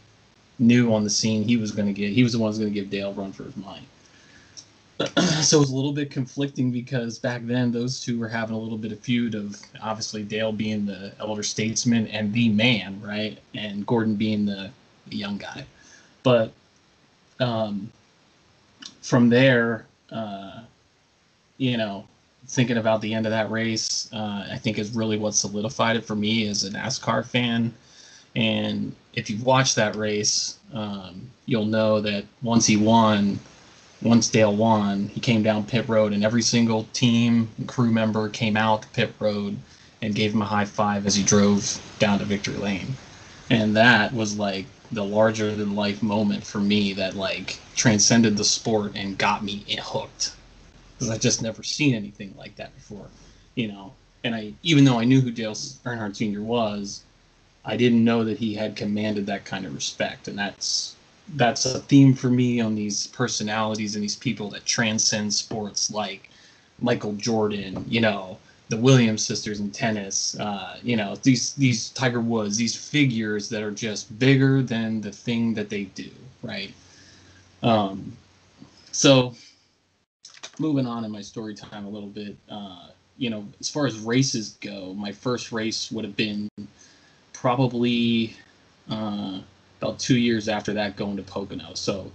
new 0.59 0.93
on 0.93 1.03
the 1.03 1.09
scene, 1.09 1.43
he 1.43 1.57
was 1.57 1.71
going 1.71 1.87
to 1.87 1.93
get. 1.93 2.11
He 2.11 2.23
was 2.23 2.33
the 2.33 2.39
one 2.39 2.49
who's 2.49 2.59
going 2.59 2.73
to 2.73 2.79
give 2.79 2.89
Dale 2.89 3.13
run 3.13 3.31
for 3.31 3.43
his 3.43 3.55
money 3.55 3.87
so 5.41 5.57
it 5.57 5.59
was 5.59 5.69
a 5.69 5.75
little 5.75 5.91
bit 5.91 6.09
conflicting 6.09 6.71
because 6.71 7.19
back 7.19 7.45
then 7.45 7.71
those 7.71 8.01
two 8.01 8.17
were 8.17 8.27
having 8.27 8.55
a 8.55 8.59
little 8.59 8.79
bit 8.79 8.91
of 8.91 8.99
feud 8.99 9.35
of 9.35 9.55
obviously 9.81 10.23
Dale 10.23 10.51
being 10.51 10.85
the 10.87 11.11
elder 11.19 11.43
statesman 11.43 12.07
and 12.07 12.33
the 12.33 12.49
man, 12.49 12.99
right, 13.01 13.37
and 13.53 13.85
Gordon 13.85 14.15
being 14.15 14.45
the, 14.45 14.71
the 15.07 15.17
young 15.17 15.37
guy. 15.37 15.65
But 16.23 16.51
um, 17.39 17.91
from 19.01 19.29
there, 19.29 19.85
uh, 20.11 20.61
you 21.57 21.77
know, 21.77 22.05
thinking 22.47 22.77
about 22.77 23.01
the 23.01 23.13
end 23.13 23.25
of 23.25 23.31
that 23.31 23.51
race, 23.51 24.09
uh, 24.13 24.47
I 24.51 24.57
think 24.57 24.79
is 24.79 24.95
really 24.95 25.17
what 25.17 25.33
solidified 25.35 25.95
it 25.97 26.05
for 26.05 26.15
me 26.15 26.47
as 26.47 26.63
a 26.63 26.71
NASCAR 26.71 27.25
fan. 27.25 27.73
And 28.35 28.95
if 29.13 29.29
you've 29.29 29.45
watched 29.45 29.75
that 29.75 29.95
race, 29.95 30.57
um, 30.73 31.29
you'll 31.45 31.65
know 31.65 31.99
that 32.01 32.25
once 32.41 32.65
he 32.67 32.77
won, 32.77 33.39
once 34.01 34.29
Dale 34.29 34.55
won, 34.55 35.07
he 35.07 35.19
came 35.19 35.41
down 35.41 35.65
pit 35.65 35.89
road, 35.89 36.13
and 36.13 36.23
every 36.23 36.43
single 36.43 36.83
team 36.93 37.49
and 37.57 37.67
crew 37.67 37.91
member 37.91 38.29
came 38.29 38.55
out 38.55 38.83
to 38.83 38.87
pit 38.89 39.13
road 39.19 39.57
and 40.01 40.13
gave 40.13 40.33
him 40.33 40.43
a 40.43 40.45
high 40.45 40.65
five 40.65 41.07
as 41.07 41.15
he 41.15 41.23
drove 41.23 41.81
down 41.97 42.19
to 42.19 42.25
victory 42.25 42.57
lane. 42.57 42.95
And 43.49 43.75
that 43.75 44.13
was 44.13 44.37
like 44.37 44.67
the 44.91 45.03
larger 45.03 45.55
than 45.55 45.75
life 45.75 46.03
moment 46.03 46.45
for 46.45 46.59
me 46.59 46.93
that 46.93 47.15
like 47.15 47.59
transcended 47.75 48.37
the 48.37 48.43
sport 48.43 48.91
and 48.95 49.17
got 49.17 49.43
me 49.43 49.65
hooked 49.81 50.36
because 50.97 51.09
I've 51.09 51.21
just 51.21 51.41
never 51.41 51.61
seen 51.63 51.93
anything 51.93 52.33
like 52.37 52.55
that 52.55 52.73
before, 52.75 53.07
you 53.55 53.67
know. 53.67 53.93
And 54.23 54.33
I, 54.33 54.53
even 54.63 54.83
though 54.83 54.99
I 54.99 55.05
knew 55.05 55.21
who 55.21 55.31
Dale 55.31 55.53
Earnhardt 55.53 56.15
Sr. 56.15 56.41
was, 56.41 57.03
I 57.63 57.77
didn't 57.77 58.03
know 58.03 58.23
that 58.23 58.39
he 58.39 58.55
had 58.55 58.75
commanded 58.75 59.25
that 59.27 59.45
kind 59.45 59.65
of 59.65 59.75
respect, 59.75 60.27
and 60.27 60.37
that's 60.37 60.95
that's 61.35 61.65
a 61.65 61.79
theme 61.81 62.13
for 62.13 62.29
me 62.29 62.61
on 62.61 62.73
these 62.73 63.07
personalities 63.07 63.95
and 63.95 64.03
these 64.03 64.15
people 64.15 64.49
that 64.49 64.65
transcend 64.65 65.33
sports 65.33 65.91
like 65.91 66.29
Michael 66.79 67.13
Jordan, 67.13 67.83
you 67.87 67.99
know, 67.99 68.37
the 68.69 68.77
Williams 68.77 69.25
sisters 69.25 69.59
in 69.59 69.71
tennis, 69.71 70.39
uh, 70.39 70.77
you 70.83 70.95
know, 70.95 71.15
these 71.23 71.53
these 71.53 71.89
Tiger 71.89 72.21
Woods, 72.21 72.57
these 72.57 72.75
figures 72.75 73.49
that 73.49 73.61
are 73.61 73.71
just 73.71 74.17
bigger 74.17 74.63
than 74.63 75.01
the 75.01 75.11
thing 75.11 75.53
that 75.53 75.69
they 75.69 75.83
do, 75.83 76.09
right? 76.41 76.73
Um, 77.63 78.15
so 78.91 79.35
moving 80.59 80.85
on 80.85 81.05
in 81.05 81.11
my 81.11 81.21
story 81.21 81.53
time 81.53 81.85
a 81.85 81.89
little 81.89 82.09
bit, 82.09 82.35
uh, 82.49 82.87
you 83.17 83.29
know, 83.29 83.45
as 83.59 83.69
far 83.69 83.85
as 83.85 83.99
races 83.99 84.57
go, 84.61 84.93
my 84.93 85.11
first 85.11 85.51
race 85.51 85.91
would 85.91 86.05
have 86.05 86.15
been 86.15 86.49
probably 87.33 88.35
uh, 88.89 89.39
about 89.81 89.99
two 89.99 90.17
years 90.17 90.47
after 90.47 90.73
that 90.73 90.95
going 90.95 91.17
to 91.17 91.23
Pocono. 91.23 91.73
So 91.73 92.11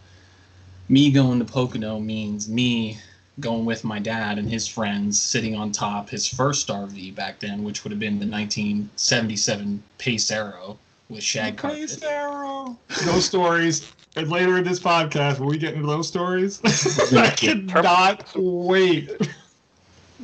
me 0.88 1.11
going 1.11 1.38
to 1.38 1.44
Pocono 1.44 1.98
means 1.98 2.48
me 2.48 2.98
going 3.40 3.64
with 3.64 3.83
my 3.83 3.98
dad 3.98 4.38
and 4.38 4.48
his 4.48 4.68
friends 4.68 5.20
sitting 5.20 5.57
on 5.57 5.72
top 5.72 6.11
his 6.11 6.26
first 6.26 6.68
RV 6.68 7.14
back 7.14 7.40
then, 7.40 7.64
which 7.64 7.83
would 7.83 7.90
have 7.90 8.00
been 8.00 8.18
the 8.18 8.26
1977 8.26 9.83
Pace 9.98 10.31
Arrow 10.31 10.78
with 11.09 11.22
shag 11.22 11.57
carpet. 11.57 11.81
Pace 11.81 12.02
Arrow. 12.02 12.76
Those 13.05 13.24
stories. 13.24 13.90
And 14.16 14.31
later 14.31 14.59
in 14.59 14.64
this 14.64 14.81
podcast, 14.81 15.38
when 15.38 15.48
we 15.48 15.59
get 15.59 15.75
into 15.75 15.87
those 15.87 16.09
stories, 16.09 16.61
I 17.16 17.31
cannot 17.31 18.31
wait. 18.35 19.11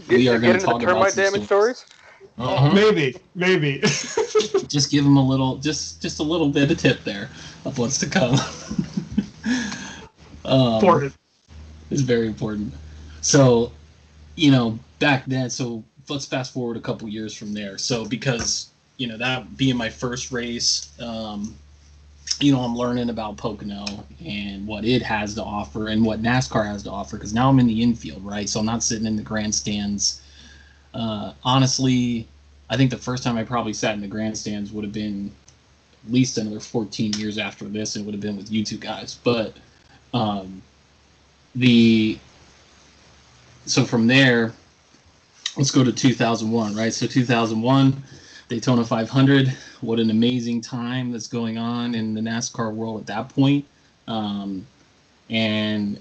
We 0.09 0.29
are 0.29 0.38
Get 0.38 0.38
gonna 0.38 0.55
into 0.55 0.59
talk 0.59 0.81
the 0.81 0.87
about 0.87 0.94
termite 0.94 1.14
damage 1.14 1.44
stories. 1.44 1.46
stories. 1.46 1.87
Uh-huh. 2.38 2.72
Maybe, 2.72 3.16
maybe. 3.35 3.81
just 4.68 4.90
give 4.90 5.05
them 5.05 5.16
a 5.16 5.27
little 5.27 5.57
just 5.57 6.01
just 6.01 6.20
a 6.20 6.22
little 6.22 6.48
bit 6.48 6.70
of 6.70 6.79
tip 6.79 7.03
there 7.05 7.29
of 7.64 7.79
what's 7.79 7.98
to 7.98 8.07
come 8.07 8.35
um, 10.44 10.74
Important. 10.74 11.14
it's 11.90 12.03
very 12.03 12.27
important 12.27 12.72
so 13.20 13.72
you 14.37 14.51
know 14.51 14.79
back 14.98 15.24
then 15.27 15.51
so 15.51 15.83
let's 16.09 16.27
fast 16.27 16.53
forward 16.53 16.77
a 16.77 16.81
couple 16.81 17.09
years 17.09 17.35
from 17.35 17.53
there 17.53 17.79
so 17.79 18.05
because 18.05 18.70
you 18.98 19.07
know 19.07 19.16
that 19.16 19.57
being 19.57 19.77
my 19.77 19.88
first 19.88 20.33
race 20.33 20.90
um, 21.01 21.55
you 22.40 22.52
know 22.52 22.60
i'm 22.60 22.76
learning 22.76 23.10
about 23.10 23.36
pocono 23.36 23.84
and 24.24 24.66
what 24.66 24.84
it 24.84 25.02
has 25.02 25.34
to 25.34 25.42
offer 25.42 25.88
and 25.88 26.04
what 26.04 26.22
nascar 26.22 26.64
has 26.64 26.82
to 26.82 26.90
offer 26.90 27.16
because 27.16 27.34
now 27.34 27.48
i'm 27.48 27.58
in 27.58 27.66
the 27.66 27.82
infield 27.82 28.24
right 28.24 28.48
so 28.48 28.60
i'm 28.60 28.66
not 28.66 28.82
sitting 28.82 29.06
in 29.06 29.16
the 29.16 29.22
grandstands 29.22 30.20
uh, 30.94 31.32
honestly 31.44 32.26
I 32.70 32.76
think 32.76 32.90
the 32.90 32.98
first 32.98 33.22
time 33.22 33.36
I 33.36 33.44
probably 33.44 33.72
sat 33.72 33.94
in 33.94 34.00
the 34.00 34.06
grandstands 34.06 34.72
would 34.72 34.84
have 34.84 34.92
been 34.92 35.32
at 36.04 36.12
least 36.12 36.38
another 36.38 36.60
14 36.60 37.14
years 37.14 37.38
after 37.38 37.64
this, 37.64 37.96
and 37.96 38.04
would 38.04 38.14
have 38.14 38.20
been 38.20 38.36
with 38.36 38.50
you 38.50 38.64
two 38.64 38.76
guys. 38.76 39.18
But 39.24 39.56
um, 40.12 40.62
the 41.54 42.18
so 43.64 43.84
from 43.84 44.06
there, 44.06 44.52
let's 45.56 45.70
go 45.70 45.82
to 45.82 45.92
2001, 45.92 46.76
right? 46.76 46.92
So 46.92 47.06
2001, 47.06 48.02
Daytona 48.48 48.84
500. 48.84 49.48
What 49.82 50.00
an 50.00 50.11
amazing 50.11 50.62
time 50.62 51.12
that's 51.12 51.28
going 51.28 51.58
on 51.58 51.94
in 51.94 52.14
the 52.14 52.20
NASCAR 52.20 52.72
world 52.72 53.00
at 53.00 53.06
that 53.08 53.28
point. 53.28 53.64
Um, 54.06 54.66
and 55.28 56.00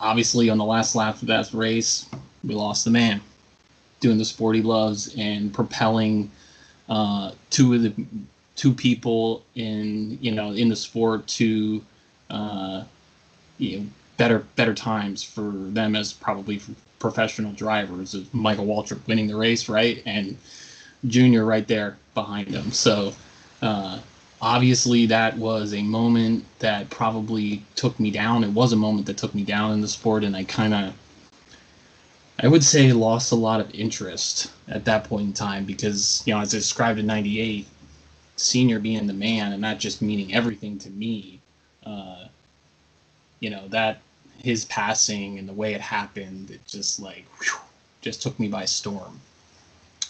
obviously, 0.00 0.50
on 0.50 0.58
the 0.58 0.64
last 0.64 0.94
lap 0.94 1.20
of 1.20 1.28
that 1.28 1.52
race, 1.52 2.06
we 2.44 2.54
lost 2.54 2.84
the 2.84 2.90
man 2.90 3.20
doing 4.00 4.18
the 4.18 4.24
sport 4.24 4.54
he 4.54 4.62
loves 4.62 5.14
and 5.16 5.52
propelling 5.52 6.30
uh, 6.88 7.32
two 7.50 7.74
of 7.74 7.82
the 7.82 7.92
two 8.54 8.72
people 8.72 9.44
in 9.54 10.18
you 10.20 10.32
know 10.32 10.52
in 10.52 10.68
the 10.68 10.76
sport 10.76 11.26
to 11.26 11.84
uh, 12.30 12.84
you 13.58 13.78
know 13.80 13.86
better 14.16 14.40
better 14.56 14.74
times 14.74 15.22
for 15.22 15.50
them 15.52 15.96
as 15.96 16.12
probably 16.12 16.60
professional 16.98 17.52
drivers. 17.52 18.16
Michael 18.32 18.66
Waltrip 18.66 19.06
winning 19.06 19.26
the 19.26 19.36
race, 19.36 19.68
right, 19.68 20.02
and 20.06 20.36
Junior 21.06 21.44
right 21.44 21.66
there 21.66 21.96
behind 22.14 22.48
him. 22.48 22.72
So 22.72 23.12
uh, 23.62 24.00
obviously 24.40 25.06
that 25.06 25.36
was 25.36 25.74
a 25.74 25.82
moment 25.82 26.44
that 26.58 26.90
probably 26.90 27.64
took 27.76 27.98
me 28.00 28.10
down. 28.10 28.44
It 28.44 28.50
was 28.50 28.72
a 28.72 28.76
moment 28.76 29.06
that 29.06 29.16
took 29.16 29.34
me 29.34 29.44
down 29.44 29.72
in 29.72 29.80
the 29.80 29.88
sport, 29.88 30.24
and 30.24 30.36
I 30.36 30.44
kind 30.44 30.74
of 30.74 30.94
I 32.40 32.46
would 32.46 32.62
say 32.62 32.92
lost 32.92 33.32
a 33.32 33.36
lot 33.36 33.60
of 33.60 33.74
interest 33.74 34.52
at 34.68 34.84
that 34.84 35.04
point 35.04 35.26
in 35.26 35.32
time 35.32 35.64
because, 35.64 36.22
you 36.24 36.32
know, 36.32 36.40
as 36.40 36.54
I 36.54 36.58
described 36.58 37.00
in 37.00 37.06
98, 37.06 37.66
senior 38.36 38.78
being 38.78 39.08
the 39.08 39.12
man 39.12 39.52
and 39.52 39.60
not 39.60 39.80
just 39.80 40.00
meaning 40.00 40.32
everything 40.32 40.78
to 40.78 40.90
me, 40.90 41.40
uh, 41.84 42.26
you 43.40 43.50
know, 43.50 43.66
that 43.68 44.00
his 44.38 44.64
passing 44.66 45.38
and 45.40 45.48
the 45.48 45.52
way 45.52 45.74
it 45.74 45.80
happened, 45.80 46.52
it 46.52 46.64
just 46.64 47.00
like, 47.00 47.24
whew, 47.40 47.58
just 48.02 48.22
took 48.22 48.38
me 48.38 48.46
by 48.46 48.64
storm. 48.64 49.20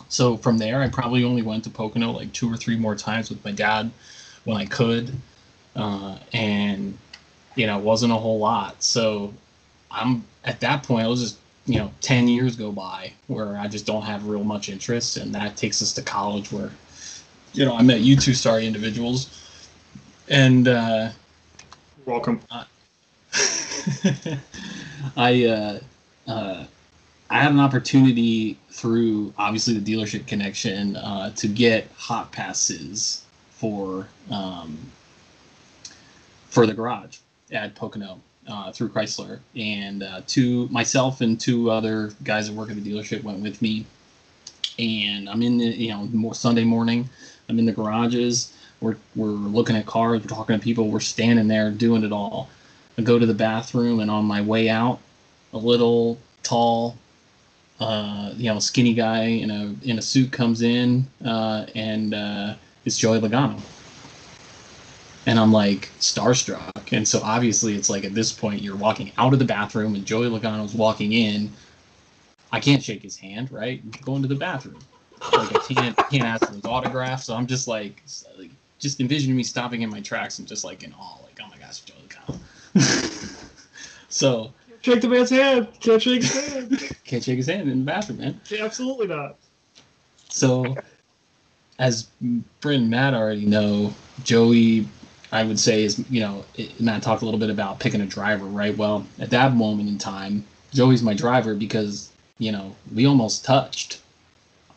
So 0.09 0.37
from 0.37 0.59
there, 0.59 0.81
I 0.81 0.89
probably 0.89 1.25
only 1.25 1.43
went 1.43 1.65
to 1.65 1.71
Pocono 1.71 2.13
like 2.13 2.33
two 2.33 2.53
or 2.53 2.57
three 2.57 2.77
more 2.77 2.95
times 2.95 3.29
with 3.31 3.45
my 3.45 3.53
dad 3.53 3.91
when 4.45 4.57
I 4.57 4.67
could. 4.67 5.13
Uh, 5.77 6.17
and, 6.33 6.97
you 7.55 7.67
know, 7.67 7.79
it 7.79 7.85
wasn't 7.85 8.13
a 8.13 8.17
whole 8.17 8.39
lot. 8.39 8.83
So 8.83 9.35
I'm 9.91 10.25
at 10.45 10.61
that 10.61 10.83
point, 10.83 11.05
I 11.05 11.09
was 11.09 11.21
just 11.21 11.39
you 11.69 11.79
know 11.79 11.93
10 12.01 12.27
years 12.29 12.57
go 12.57 12.73
by 12.73 13.13
where 13.27 13.59
i 13.59 13.69
just 13.69 13.85
don't 13.85 14.03
have 14.03 14.27
real 14.27 14.43
much 14.43 14.71
interest 14.71 15.19
and 15.19 15.35
that 15.35 15.57
takes 15.57 15.83
us 15.83 15.93
to 15.93 16.03
college 16.03 16.51
where 16.51 16.71
you 17.53 17.65
know 17.65 17.77
i 17.77 17.83
met 17.83 18.01
you 18.01 18.17
two 18.17 18.33
star 18.33 18.59
individuals 18.59 19.63
and 20.29 20.67
uh 20.67 21.11
Welcome. 22.07 22.41
i 25.17 25.45
uh 25.45 25.79
uh 26.27 26.65
i 27.31 27.41
had 27.41 27.53
an 27.53 27.61
opportunity 27.61 28.59
through 28.71 29.33
obviously 29.39 29.79
the 29.79 29.93
dealership 29.93 30.27
connection 30.27 30.97
uh 30.97 31.31
to 31.35 31.49
get 31.49 31.89
hot 31.97 32.31
passes 32.33 33.25
for 33.51 34.09
um 34.31 34.79
for 36.49 36.67
the 36.67 36.75
garage 36.75 37.19
at 37.53 37.75
pocono 37.75 38.21
uh, 38.49 38.73
through 38.73 38.89
Chrysler, 38.89 39.41
and 39.57 40.03
uh, 40.03 40.23
two 40.27 40.69
myself 40.69 41.21
and 41.21 41.39
two 41.39 41.71
other 41.71 42.13
guys 42.25 42.49
that 42.49 42.55
work 42.55 42.71
at 42.71 42.83
the 42.83 42.91
dealership 42.91 43.23
went 43.23 43.41
with 43.41 43.61
me. 43.61 43.85
And 44.79 45.29
I'm 45.29 45.43
in 45.43 45.59
the 45.59 45.67
you 45.67 45.91
know 45.91 46.05
more 46.07 46.35
Sunday 46.35 46.65
morning, 46.65 47.09
I'm 47.49 47.59
in 47.59 47.67
the 47.67 47.73
garages. 47.73 48.53
We're 48.81 48.97
we're 49.15 49.29
looking 49.29 49.77
at 49.77 49.87
cars, 49.87 50.23
we're 50.23 50.29
talking 50.29 50.59
to 50.59 50.63
people, 50.63 50.89
we're 50.89 51.01
standing 51.01 51.49
there 51.49 51.71
doing 51.71 52.05
it 52.05 52.13
all. 52.13 52.49
I 52.97 53.03
go 53.03 53.19
to 53.19 53.27
the 53.27 53.35
bathroom, 53.35 54.01
and 54.01 54.11
on 54.11 54.25
my 54.25 54.41
way 54.41 54.69
out, 54.69 54.99
a 55.53 55.59
little 55.59 56.19
tall, 56.43 56.97
uh, 57.81 58.33
you 58.37 58.53
know, 58.53 58.59
skinny 58.59 58.95
guy 58.95 59.25
in 59.25 59.51
a 59.51 59.75
in 59.83 59.99
a 59.99 60.03
suit 60.03 60.33
comes 60.33 60.63
in, 60.63 61.07
uh, 61.25 61.67
and 61.75 62.15
uh, 62.15 62.55
it's 62.85 62.99
Joey 62.99 63.21
Logano 63.21 63.61
and 65.29 65.39
I'm 65.39 65.53
like 65.53 65.91
starstruck. 66.01 66.91
And 66.91 67.07
so 67.07 67.21
obviously 67.23 67.75
it's 67.75 67.91
like 67.91 68.05
at 68.05 68.15
this 68.15 68.33
point 68.33 68.63
you're 68.63 68.77
walking 68.77 69.13
out 69.19 69.35
of 69.35 69.39
the 69.39 69.45
bathroom 69.45 69.95
and 69.95 70.07
Joey 70.07 70.27
Logano's 70.27 70.75
walking 70.75 71.13
in. 71.13 71.51
I 72.51 72.61
can't 72.61 72.83
shake 72.83 73.03
his 73.03 73.19
hand, 73.19 73.53
right? 73.53 73.83
Go 74.01 74.17
into 74.17 74.27
the 74.27 74.35
bathroom. 74.35 74.79
Like 75.35 75.55
I 75.55 75.75
can't 75.75 75.97
can't 76.11 76.25
ask 76.25 76.47
for 76.47 76.55
his 76.55 76.65
autograph. 76.65 77.23
So 77.23 77.35
I'm 77.35 77.47
just 77.47 77.69
like, 77.69 78.03
like 78.39 78.51
just 78.79 79.01
envisioning 79.01 79.37
me 79.37 79.43
stopping 79.43 79.83
in 79.83 79.91
my 79.91 80.01
tracks 80.01 80.39
and 80.39 80.49
just 80.49 80.65
like 80.65 80.83
in 80.83 80.95
awe, 80.95 81.19
like, 81.23 81.39
oh 81.45 81.49
my 81.51 81.59
gosh, 81.59 81.81
Joey 81.81 81.99
Logano. 82.09 83.45
so 84.09 84.55
Shake 84.83 85.01
the 85.01 85.09
man's 85.09 85.31
hand. 85.31 85.69
Can't 85.81 86.01
shake 86.01 86.23
his 86.23 86.53
hand. 86.53 86.97
can't 87.05 87.23
shake 87.23 87.37
his 87.37 87.47
hand 87.47 87.69
in 87.69 87.81
the 87.81 87.85
bathroom, 87.85 88.19
man. 88.19 88.41
Yeah, 88.49 88.65
Absolutely 88.65 89.09
not. 89.09 89.37
So, 90.29 90.77
as 91.79 92.09
Brent 92.61 92.83
and 92.83 92.91
Matt 92.91 93.15
already 93.15 93.47
know, 93.47 93.93
Joey, 94.25 94.87
I 95.33 95.45
would 95.45 95.59
say, 95.59 95.85
is, 95.85 96.05
you 96.11 96.21
know, 96.21 96.45
it, 96.55 96.81
Matt 96.81 97.03
talked 97.03 97.23
a 97.23 97.25
little 97.25 97.41
bit 97.41 97.51
about 97.51 97.81
picking 97.81 98.01
a 98.01 98.07
driver, 98.07 98.45
right? 98.45 98.77
Well, 98.77 99.07
at 99.19 99.31
that 99.31 99.55
moment 99.55 99.89
in 99.89 99.99
time, 99.99 100.45
Joey's 100.73 101.03
my 101.03 101.15
driver 101.15 101.55
because, 101.55 102.11
you 102.39 102.53
know, 102.53 102.75
we 102.95 103.07
almost 103.07 103.45
touched. 103.45 104.01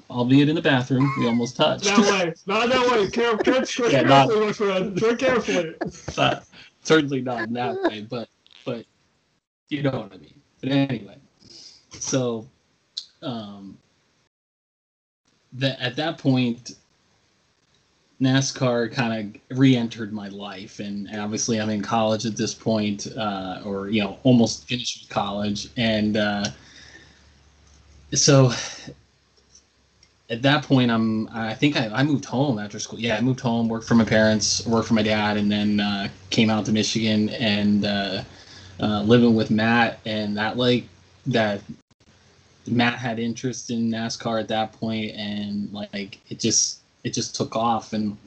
Albeit 0.09 0.49
in 0.49 0.55
the 0.55 0.61
bathroom, 0.61 1.09
we 1.19 1.27
almost 1.27 1.55
touched. 1.55 1.85
That 1.85 1.99
way. 1.99 2.33
Not 2.45 2.69
that 2.69 2.91
way. 2.91 3.09
Care, 3.09 3.37
care, 3.37 3.61
tread 3.65 3.91
Yeah, 3.91 4.01
not- 4.01 4.29
my 4.29 4.51
friend. 4.51 4.97
Tread 4.97 5.19
carefully. 5.19 5.75
certainly 6.83 7.21
not 7.21 7.43
in 7.43 7.53
that 7.53 7.81
way, 7.83 8.01
but 8.09 8.27
but 8.65 8.85
you 9.71 9.81
know 9.81 9.91
what 9.91 10.13
I 10.13 10.17
mean. 10.17 10.39
But 10.59 10.71
anyway, 10.71 11.15
so 11.91 12.47
um, 13.23 13.77
that 15.53 15.79
at 15.79 15.95
that 15.95 16.17
point, 16.17 16.73
NASCAR 18.21 18.91
kind 18.91 19.35
of 19.49 19.57
re-entered 19.57 20.13
my 20.13 20.27
life, 20.27 20.79
and 20.79 21.09
obviously 21.17 21.59
I'm 21.59 21.69
in 21.69 21.81
college 21.81 22.25
at 22.25 22.35
this 22.35 22.53
point, 22.53 23.07
uh, 23.17 23.61
or 23.65 23.89
you 23.89 24.03
know, 24.03 24.19
almost 24.23 24.67
finished 24.67 25.09
college, 25.09 25.69
and 25.77 26.17
uh, 26.17 26.45
so 28.13 28.51
at 30.29 30.41
that 30.41 30.63
point 30.63 30.89
i'm 30.89 31.27
i 31.33 31.53
think 31.53 31.75
I, 31.75 31.87
I 31.87 32.03
moved 32.03 32.23
home 32.23 32.57
after 32.57 32.79
school 32.79 32.97
yeah 32.97 33.17
i 33.17 33.21
moved 33.21 33.41
home 33.41 33.67
worked 33.67 33.85
for 33.85 33.95
my 33.95 34.05
parents 34.05 34.65
worked 34.65 34.87
for 34.87 34.93
my 34.93 35.03
dad 35.03 35.35
and 35.35 35.51
then 35.51 35.81
uh, 35.81 36.07
came 36.29 36.49
out 36.49 36.65
to 36.67 36.71
michigan 36.71 37.27
and 37.31 37.85
uh, 38.81 38.85
uh, 38.85 39.01
living 39.03 39.35
with 39.35 39.51
matt 39.51 39.99
and 40.05 40.37
that 40.37 40.57
like 40.57 40.85
that 41.25 41.61
matt 42.67 42.95
had 42.95 43.19
interest 43.19 43.69
in 43.69 43.89
nascar 43.89 44.39
at 44.39 44.47
that 44.47 44.71
point 44.73 45.11
and 45.11 45.71
like 45.71 46.19
it 46.29 46.39
just 46.39 46.79
it 47.03 47.13
just 47.13 47.35
took 47.35 47.55
off 47.55 47.93
and 47.93 48.17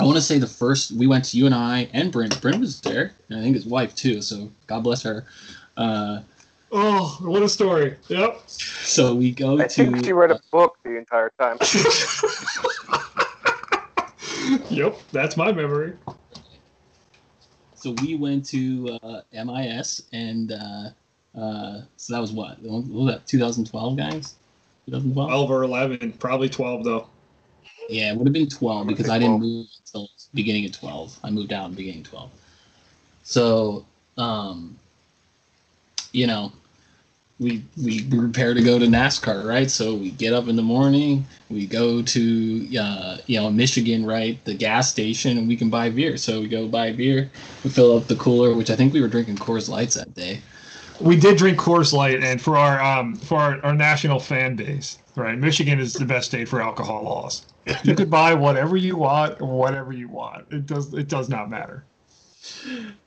i 0.00 0.04
want 0.04 0.16
to 0.16 0.22
say 0.22 0.38
the 0.38 0.46
first 0.46 0.92
we 0.92 1.06
went 1.06 1.24
to 1.24 1.36
you 1.36 1.46
and 1.46 1.54
i 1.54 1.88
and 1.92 2.12
brent 2.12 2.40
brent 2.40 2.60
was 2.60 2.80
there 2.80 3.12
and 3.28 3.38
i 3.38 3.42
think 3.42 3.54
his 3.54 3.66
wife 3.66 3.94
too 3.94 4.20
so 4.20 4.50
god 4.66 4.82
bless 4.82 5.02
her 5.02 5.24
uh, 5.76 6.20
Oh, 6.72 7.16
what 7.20 7.42
a 7.42 7.48
story. 7.48 7.96
Yep. 8.08 8.42
so 8.48 9.14
we 9.14 9.30
go 9.30 9.54
I 9.60 9.68
to 9.68 9.70
think 9.92 10.04
she 10.04 10.12
read 10.12 10.32
a 10.32 10.40
book 10.50 10.76
the 10.82 10.96
entire 10.96 11.30
time. 11.38 11.58
yep, 14.70 14.98
that's 15.12 15.36
my 15.36 15.52
memory. 15.52 15.92
So 17.86 17.94
we 18.02 18.16
went 18.16 18.44
to 18.46 18.98
uh, 19.00 19.20
MIS, 19.32 20.02
and 20.12 20.50
uh, 20.50 20.88
uh, 21.38 21.82
so 21.96 22.14
that 22.14 22.18
was 22.18 22.32
what? 22.32 22.60
What 22.60 22.84
was 22.84 23.14
that? 23.14 23.26
2012, 23.28 23.96
guys? 23.96 24.34
2012. 24.86 25.28
12 25.28 25.50
or 25.52 25.62
11, 25.62 26.12
probably 26.14 26.48
12 26.48 26.82
though. 26.82 27.06
Yeah, 27.88 28.10
it 28.10 28.16
would 28.16 28.26
have 28.26 28.34
been 28.34 28.48
12 28.48 28.88
because 28.88 29.08
I 29.08 29.20
didn't 29.20 29.38
12. 29.38 29.40
move 29.40 29.66
until 29.78 30.08
beginning 30.34 30.64
of 30.64 30.72
12. 30.72 31.20
I 31.22 31.30
moved 31.30 31.52
out 31.52 31.68
in 31.68 31.76
beginning 31.76 32.00
of 32.00 32.08
12. 32.08 32.30
So, 33.22 33.86
um, 34.18 34.76
you 36.10 36.26
know, 36.26 36.50
we 37.38 37.62
we 37.82 38.02
prepare 38.04 38.54
to 38.54 38.62
go 38.62 38.78
to 38.78 38.86
NASCAR, 38.86 39.44
right? 39.44 39.70
So 39.70 39.94
we 39.94 40.10
get 40.10 40.32
up 40.32 40.48
in 40.48 40.56
the 40.56 40.62
morning, 40.62 41.26
we 41.50 41.66
go 41.66 42.00
to 42.00 42.76
uh, 42.78 43.18
you 43.26 43.38
know 43.40 43.50
Michigan, 43.50 44.06
right, 44.06 44.42
the 44.44 44.54
gas 44.54 44.90
station, 44.90 45.36
and 45.38 45.46
we 45.46 45.56
can 45.56 45.68
buy 45.68 45.90
beer. 45.90 46.16
So 46.16 46.40
we 46.40 46.48
go 46.48 46.66
buy 46.66 46.92
beer, 46.92 47.30
we 47.62 47.70
fill 47.70 47.96
up 47.96 48.06
the 48.06 48.16
cooler, 48.16 48.54
which 48.54 48.70
I 48.70 48.76
think 48.76 48.92
we 48.92 49.00
were 49.00 49.08
drinking 49.08 49.36
Coors 49.36 49.68
Lights 49.68 49.94
that 49.96 50.14
day. 50.14 50.40
We 50.98 51.16
did 51.16 51.36
drink 51.36 51.58
Coors 51.58 51.92
Light, 51.92 52.22
and 52.22 52.40
for 52.40 52.56
our 52.56 52.80
um, 52.80 53.16
for 53.16 53.38
our, 53.38 53.64
our 53.64 53.74
national 53.74 54.18
fan 54.18 54.56
base, 54.56 54.98
right? 55.14 55.38
Michigan 55.38 55.78
is 55.78 55.92
the 55.92 56.06
best 56.06 56.28
state 56.28 56.48
for 56.48 56.62
alcohol 56.62 57.04
laws. 57.04 57.44
You 57.82 57.94
could 57.94 58.08
buy 58.08 58.32
whatever 58.32 58.76
you 58.76 58.96
want, 58.96 59.40
whatever 59.42 59.92
you 59.92 60.08
want. 60.08 60.46
It 60.50 60.66
does 60.66 60.94
it 60.94 61.08
does 61.08 61.28
not 61.28 61.50
matter. 61.50 61.84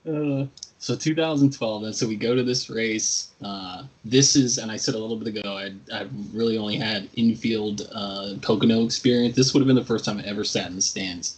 Uh, 0.07 0.45
so 0.79 0.95
2012, 0.95 1.83
and 1.83 1.95
so 1.95 2.07
we 2.07 2.15
go 2.15 2.33
to 2.33 2.41
this 2.41 2.69
race. 2.69 3.29
Uh, 3.43 3.83
this 4.05 4.37
is, 4.37 4.57
and 4.57 4.71
I 4.71 4.77
said 4.77 4.95
a 4.95 4.97
little 4.97 5.17
bit 5.17 5.27
ago, 5.27 5.57
I 5.57 5.73
I 5.93 6.07
really 6.33 6.57
only 6.57 6.77
had 6.77 7.09
infield 7.15 7.87
uh, 7.93 8.35
Pocono 8.41 8.85
experience. 8.85 9.35
This 9.35 9.53
would 9.53 9.59
have 9.59 9.67
been 9.67 9.75
the 9.75 9.83
first 9.83 10.05
time 10.05 10.19
I 10.19 10.23
ever 10.23 10.45
sat 10.45 10.67
in 10.67 10.77
the 10.77 10.81
stands 10.81 11.37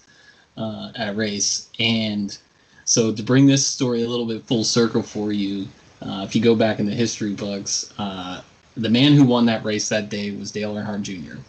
uh, 0.57 0.91
at 0.95 1.09
a 1.09 1.13
race. 1.13 1.69
And 1.79 2.37
so 2.85 3.11
to 3.11 3.23
bring 3.23 3.47
this 3.47 3.65
story 3.65 4.03
a 4.03 4.07
little 4.07 4.27
bit 4.27 4.43
full 4.43 4.63
circle 4.63 5.01
for 5.01 5.31
you, 5.31 5.67
uh, 6.03 6.23
if 6.27 6.35
you 6.35 6.41
go 6.41 6.55
back 6.55 6.79
in 6.79 6.85
the 6.85 6.93
history 6.93 7.33
books, 7.33 7.91
uh, 7.97 8.41
the 8.77 8.89
man 8.89 9.13
who 9.13 9.23
won 9.23 9.47
that 9.47 9.65
race 9.65 9.89
that 9.89 10.09
day 10.09 10.31
was 10.31 10.51
Dale 10.51 10.75
Earnhardt 10.75 11.01
Jr. 11.01 11.39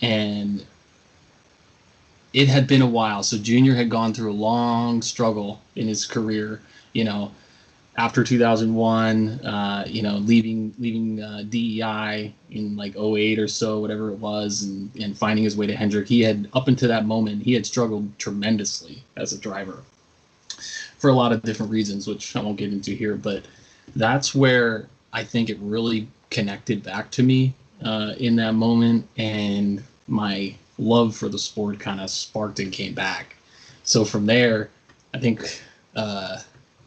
And 0.00 0.64
it 2.32 2.48
had 2.48 2.66
been 2.66 2.82
a 2.82 2.86
while. 2.86 3.22
So 3.22 3.38
Junior 3.38 3.74
had 3.74 3.88
gone 3.88 4.12
through 4.12 4.32
a 4.32 4.34
long 4.34 5.02
struggle 5.02 5.60
in 5.76 5.88
his 5.88 6.04
career. 6.04 6.60
You 6.92 7.04
know, 7.04 7.32
after 7.96 8.22
2001, 8.22 9.28
uh, 9.44 9.84
you 9.86 10.02
know, 10.02 10.16
leaving 10.18 10.74
leaving 10.78 11.22
uh, 11.22 11.44
DEI 11.48 12.32
in 12.50 12.76
like 12.76 12.96
08 12.96 13.38
or 13.38 13.48
so, 13.48 13.80
whatever 13.80 14.10
it 14.10 14.18
was, 14.18 14.62
and 14.62 14.90
and 15.00 15.16
finding 15.16 15.44
his 15.44 15.56
way 15.56 15.66
to 15.66 15.74
Hendrick. 15.74 16.08
He 16.08 16.20
had 16.20 16.48
up 16.54 16.68
until 16.68 16.88
that 16.88 17.06
moment, 17.06 17.42
he 17.42 17.52
had 17.54 17.66
struggled 17.66 18.18
tremendously 18.18 19.02
as 19.16 19.32
a 19.32 19.38
driver 19.38 19.82
for 20.98 21.10
a 21.10 21.14
lot 21.14 21.32
of 21.32 21.42
different 21.42 21.70
reasons, 21.72 22.06
which 22.06 22.34
I 22.36 22.40
won't 22.40 22.56
get 22.56 22.72
into 22.72 22.92
here. 22.92 23.16
But 23.16 23.44
that's 23.96 24.34
where 24.34 24.88
I 25.12 25.24
think 25.24 25.50
it 25.50 25.58
really 25.60 26.08
connected 26.30 26.82
back 26.82 27.10
to 27.12 27.22
me 27.22 27.54
uh, 27.82 28.14
in 28.18 28.36
that 28.36 28.52
moment, 28.52 29.08
and 29.16 29.82
my 30.06 30.54
love 30.78 31.14
for 31.16 31.28
the 31.28 31.38
sport 31.38 31.78
kind 31.78 32.00
of 32.00 32.10
sparked 32.10 32.60
and 32.60 32.72
came 32.72 32.94
back. 32.94 33.36
So 33.84 34.04
from 34.04 34.26
there, 34.26 34.70
I 35.14 35.18
think 35.18 35.62
uh, 35.96 36.38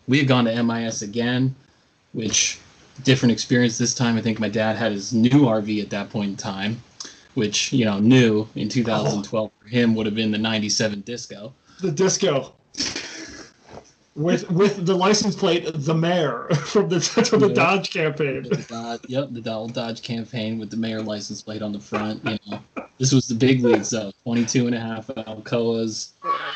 we 0.08 0.17
had 0.19 0.27
gone 0.27 0.45
to 0.45 0.63
MIS 0.63 1.01
again, 1.01 1.56
which 2.13 2.60
different 3.04 3.32
experience 3.32 3.77
this 3.77 3.93
time. 3.93 4.17
I 4.17 4.21
think 4.21 4.39
my 4.39 4.49
dad 4.49 4.75
had 4.75 4.91
his 4.91 5.13
new 5.13 5.30
RV 5.30 5.82
at 5.82 5.89
that 5.89 6.10
point 6.10 6.30
in 6.32 6.38
time, 6.38 6.82
which 7.34 7.73
you 7.73 7.86
know 7.86 7.99
new 7.99 8.47
in 8.56 8.69
2012 8.69 9.51
for 9.60 9.67
him 9.67 9.95
would 9.95 10.06
have 10.06 10.15
been 10.15 10.32
the 10.32 10.38
'97 10.38 11.01
Disco. 11.01 11.54
The 11.80 11.91
disco. 11.91 12.54
With 14.13 14.52
with 14.52 14.86
the 14.86 14.93
license 14.93 15.38
plate, 15.38 15.65
the 15.74 15.93
mayor 15.95 16.50
from 16.65 16.89
the 16.89 17.00
from 17.00 17.39
the 17.39 17.47
Yeah. 17.47 17.54
Dodge 17.54 17.91
campaign. 17.91 18.45
With 18.50 18.67
the 18.67 18.74
Dodge, 18.74 19.00
yep, 19.08 19.30
the 19.32 19.39
Donald 19.39 19.74
Dodge 19.74 20.02
campaign 20.02 20.60
with 20.60 20.69
the 20.69 20.76
mayor 20.76 21.02
license 21.02 21.41
plate 21.41 21.62
on 21.62 21.71
the 21.71 21.80
front. 21.80 22.21
You 22.26 22.38
know, 22.50 22.60
this 22.97 23.13
was 23.13 23.30
the 23.30 23.36
big 23.36 23.63
leagues 23.63 23.89
though. 23.89 24.12
22 24.24 24.65
and 24.65 24.76
a 24.76 24.80
half 24.82 25.08
Alcoas, 25.08 26.10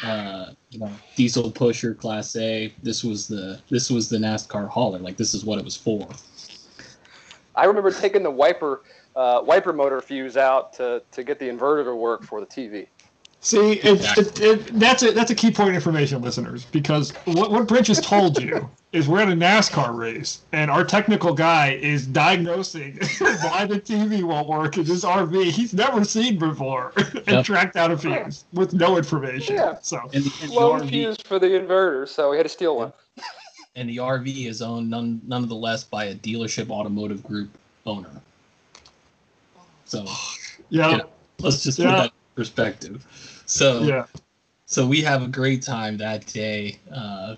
uh, 0.04 0.48
you 0.70 0.80
know, 0.80 0.92
diesel 1.16 1.50
pusher 1.50 1.94
class 1.94 2.36
A. 2.36 2.74
This 2.84 3.06
was 3.06 3.26
the 3.26 3.62
this 3.70 3.90
was 3.90 4.10
the 4.10 4.18
NASCAR 4.18 4.68
hauler. 4.68 5.00
Like 5.00 5.16
this 5.16 5.34
is 5.34 5.46
what 5.46 5.58
it 5.58 5.64
was 5.64 5.78
for. 5.78 6.06
I 7.56 7.64
remember 7.64 7.90
taking 7.90 8.22
the 8.22 8.32
wiper 8.32 8.82
uh, 9.16 9.42
wiper 9.46 9.72
motor 9.72 10.02
fuse 10.02 10.36
out 10.36 10.74
to, 10.74 11.02
to 11.14 11.24
get 11.24 11.40
the 11.40 11.48
inverter 11.48 11.86
to 11.86 11.96
work 11.96 12.24
for 12.24 12.42
the 12.42 12.46
TV. 12.46 12.88
See, 13.46 13.74
it, 13.74 14.18
it, 14.18 14.42
it, 14.42 14.80
that's 14.80 15.04
a 15.04 15.12
that's 15.12 15.30
a 15.30 15.36
key 15.36 15.52
point 15.52 15.70
of 15.70 15.76
information, 15.76 16.20
listeners, 16.24 16.66
because 16.66 17.12
what 17.26 17.52
what 17.52 17.68
Bridge 17.68 17.86
has 17.90 18.02
told 18.02 18.42
you 18.42 18.68
is 18.92 19.08
we're 19.08 19.20
at 19.20 19.28
a 19.30 19.34
NASCAR 19.34 19.96
race, 19.96 20.40
and 20.52 20.72
our 20.72 20.84
technical 20.84 21.32
guy 21.32 21.74
is 21.74 22.08
diagnosing 22.08 22.94
why 23.20 23.68
the 23.68 23.80
TV 23.80 24.24
won't 24.24 24.48
work 24.48 24.78
in 24.78 24.84
this 24.86 25.06
RV 25.06 25.52
he's 25.52 25.76
never 25.76 26.04
seen 26.04 26.40
before, 26.40 26.92
and 26.98 27.28
Yep. 27.28 27.46
tracked 27.46 27.76
out 27.76 27.92
a 27.92 27.98
fuse 27.98 28.46
with 28.52 28.74
no 28.74 28.98
information. 28.98 29.58
Yeah. 29.58 29.78
So 29.84 30.00
And 30.12 30.24
the, 30.24 30.34
and 30.42 30.52
Low 30.52 30.80
RV 30.80 30.90
fuse 30.90 31.18
for 31.24 31.38
the 31.38 31.46
inverter, 31.50 32.10
so 32.10 32.32
we 32.32 32.38
had 32.38 32.44
to 32.44 32.50
steal 32.50 32.78
one. 32.78 32.94
and 33.76 33.88
the 33.88 33.98
RV 33.98 34.48
is 34.48 34.64
owned 34.64 34.90
none 34.90 35.22
nonetheless 35.28 35.84
by 35.84 36.06
a 36.06 36.16
dealership 36.16 36.72
automotive 36.72 37.22
group 37.24 37.50
owner. 37.86 38.10
So 39.86 40.04
yeah, 40.72 40.90
Yeah. 40.90 41.02
let's 41.42 41.62
just 41.64 41.78
put 41.78 41.86
that 41.90 42.12
perspective. 42.36 43.06
So 43.46 43.84
yeah. 43.84 44.06
so 44.66 44.86
we 44.88 45.02
have 45.02 45.22
a 45.24 45.28
great 45.28 45.62
time 45.62 45.98
that 45.98 46.26
day. 46.28 46.80
Uh, 46.92 47.36
a 47.36 47.38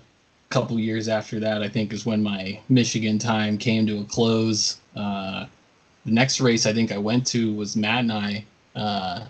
couple 0.50 0.78
years 0.78 1.08
after 1.08 1.38
that, 1.40 1.62
I 1.62 1.68
think, 1.68 1.92
is 1.92 2.06
when 2.06 2.22
my 2.22 2.58
Michigan 2.68 3.18
time 3.18 3.58
came 3.58 3.86
to 3.86 4.00
a 4.00 4.04
close. 4.04 4.78
Uh, 4.96 5.44
the 6.06 6.12
next 6.12 6.40
race 6.40 6.64
I 6.66 6.72
think 6.72 6.90
I 6.92 6.98
went 6.98 7.26
to 7.28 7.52
was 7.54 7.76
Matt 7.76 8.00
and 8.00 8.12
I 8.12 8.44
uh, 8.74 9.24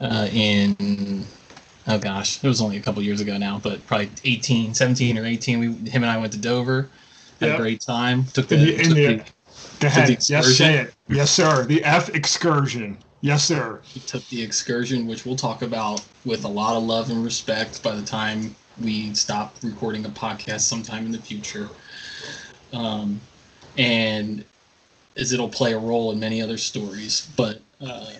uh, 0.00 0.28
in 0.32 1.26
oh 1.88 1.98
gosh, 1.98 2.42
it 2.42 2.48
was 2.48 2.60
only 2.62 2.78
a 2.78 2.80
couple 2.80 3.02
years 3.02 3.20
ago 3.20 3.36
now, 3.36 3.60
but 3.62 3.84
probably 3.86 4.10
18, 4.24 4.72
17 4.72 5.18
or 5.18 5.26
18. 5.26 5.58
We 5.60 5.66
him 5.90 6.02
and 6.02 6.10
I 6.10 6.16
went 6.16 6.32
to 6.32 6.38
Dover. 6.38 6.88
Had 7.40 7.48
Yep. 7.50 7.58
a 7.58 7.62
great 7.62 7.80
time. 7.80 8.24
Took 8.32 8.46
the, 8.48 8.54
In 8.54 8.60
the- 8.64 8.74
in 8.74 8.84
took 8.84 8.94
the- 8.94 9.06
the- 9.06 9.24
the 9.80 10.26
Yes, 10.28 10.56
say 10.56 10.74
it. 10.78 10.94
Yes, 11.08 11.30
sir. 11.30 11.64
The 11.66 11.84
F 11.84 12.08
excursion. 12.14 12.96
Yes, 13.22 13.44
sir. 13.44 13.80
we 13.94 14.00
took 14.02 14.26
the 14.28 14.42
excursion, 14.42 15.06
which 15.06 15.24
we'll 15.24 15.36
talk 15.36 15.62
about 15.62 16.04
with 16.24 16.44
a 16.44 16.48
lot 16.48 16.76
of 16.76 16.82
love 16.82 17.08
and 17.08 17.24
respect 17.24 17.80
by 17.82 17.94
the 17.94 18.02
time 18.02 18.54
we 18.82 19.14
stop 19.14 19.54
recording 19.62 20.04
a 20.04 20.08
podcast 20.08 20.62
sometime 20.62 21.06
in 21.06 21.12
the 21.12 21.18
future. 21.18 21.68
Um, 22.72 23.20
and 23.78 24.44
as 25.16 25.32
it'll 25.32 25.48
play 25.48 25.72
a 25.72 25.78
role 25.78 26.10
in 26.10 26.18
many 26.18 26.42
other 26.42 26.58
stories. 26.58 27.28
But 27.36 27.60
uh, 27.80 28.10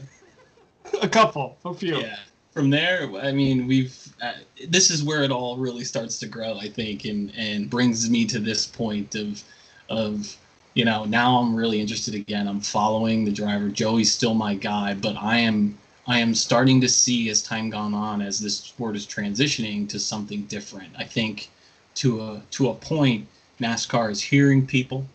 A 1.01 1.09
couple, 1.09 1.59
a 1.65 1.75
few. 1.75 1.99
yeah, 2.01 2.19
from 2.53 2.71
there, 2.71 3.11
I 3.21 3.33
mean, 3.33 3.67
we've 3.67 3.97
uh, 4.23 4.35
this 4.69 4.91
is 4.91 5.03
where 5.03 5.25
it 5.25 5.33
all 5.33 5.57
really 5.57 5.85
starts 5.85 6.19
to 6.21 6.27
grow, 6.29 6.59
I 6.59 6.69
think, 6.69 7.07
and 7.07 7.33
and 7.37 7.69
brings 7.69 8.09
me 8.09 8.25
to 8.27 8.39
this 8.39 8.67
point 8.67 9.15
of 9.17 9.43
of 9.89 10.37
you 10.75 10.85
know 10.85 11.05
now 11.05 11.39
I'm 11.39 11.55
really 11.55 11.81
interested 11.81 12.15
again. 12.15 12.49
I'm 12.49 12.61
following 12.61 13.25
the 13.25 13.33
driver. 13.33 13.69
Joey's 13.69 14.13
still 14.13 14.35
my 14.35 14.55
guy, 14.55 14.95
but 14.95 15.17
I 15.17 15.39
am 15.39 15.79
I 16.07 16.19
am 16.19 16.35
starting 16.35 16.81
to 16.81 16.89
see 16.89 17.29
as 17.31 17.43
time 17.43 17.71
gone 17.71 17.95
on 17.95 18.23
as 18.23 18.41
this 18.41 18.59
sport 18.59 18.97
is 18.97 19.07
transitioning 19.07 19.89
to 19.91 19.99
something 20.01 20.43
different. 20.43 20.91
I 20.99 21.05
think 21.05 21.51
to 21.97 22.21
a 22.21 22.43
to 22.53 22.71
a 22.71 22.75
point, 22.75 23.27
NASCAR 23.61 24.11
is 24.11 24.23
hearing 24.23 24.67
people, 24.67 25.07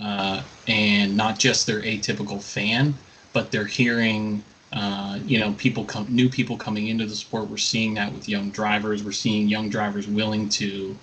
uh, 0.00 0.42
and 0.66 1.16
not 1.16 1.38
just 1.38 1.66
their 1.66 1.80
atypical 1.82 2.42
fan, 2.42 2.94
but 3.32 3.50
they're 3.50 3.64
hearing 3.64 4.42
uh, 4.72 5.18
you 5.24 5.38
know 5.38 5.52
people 5.54 5.84
come 5.84 6.06
new 6.10 6.28
people 6.28 6.56
coming 6.56 6.88
into 6.88 7.06
the 7.06 7.14
sport 7.14 7.48
we're 7.48 7.56
seeing 7.56 7.94
that 7.94 8.12
with 8.12 8.28
young 8.28 8.50
drivers 8.50 9.04
we're 9.04 9.12
seeing 9.12 9.48
young 9.48 9.70
drivers 9.70 10.08
willing 10.08 10.48
to 10.48 10.96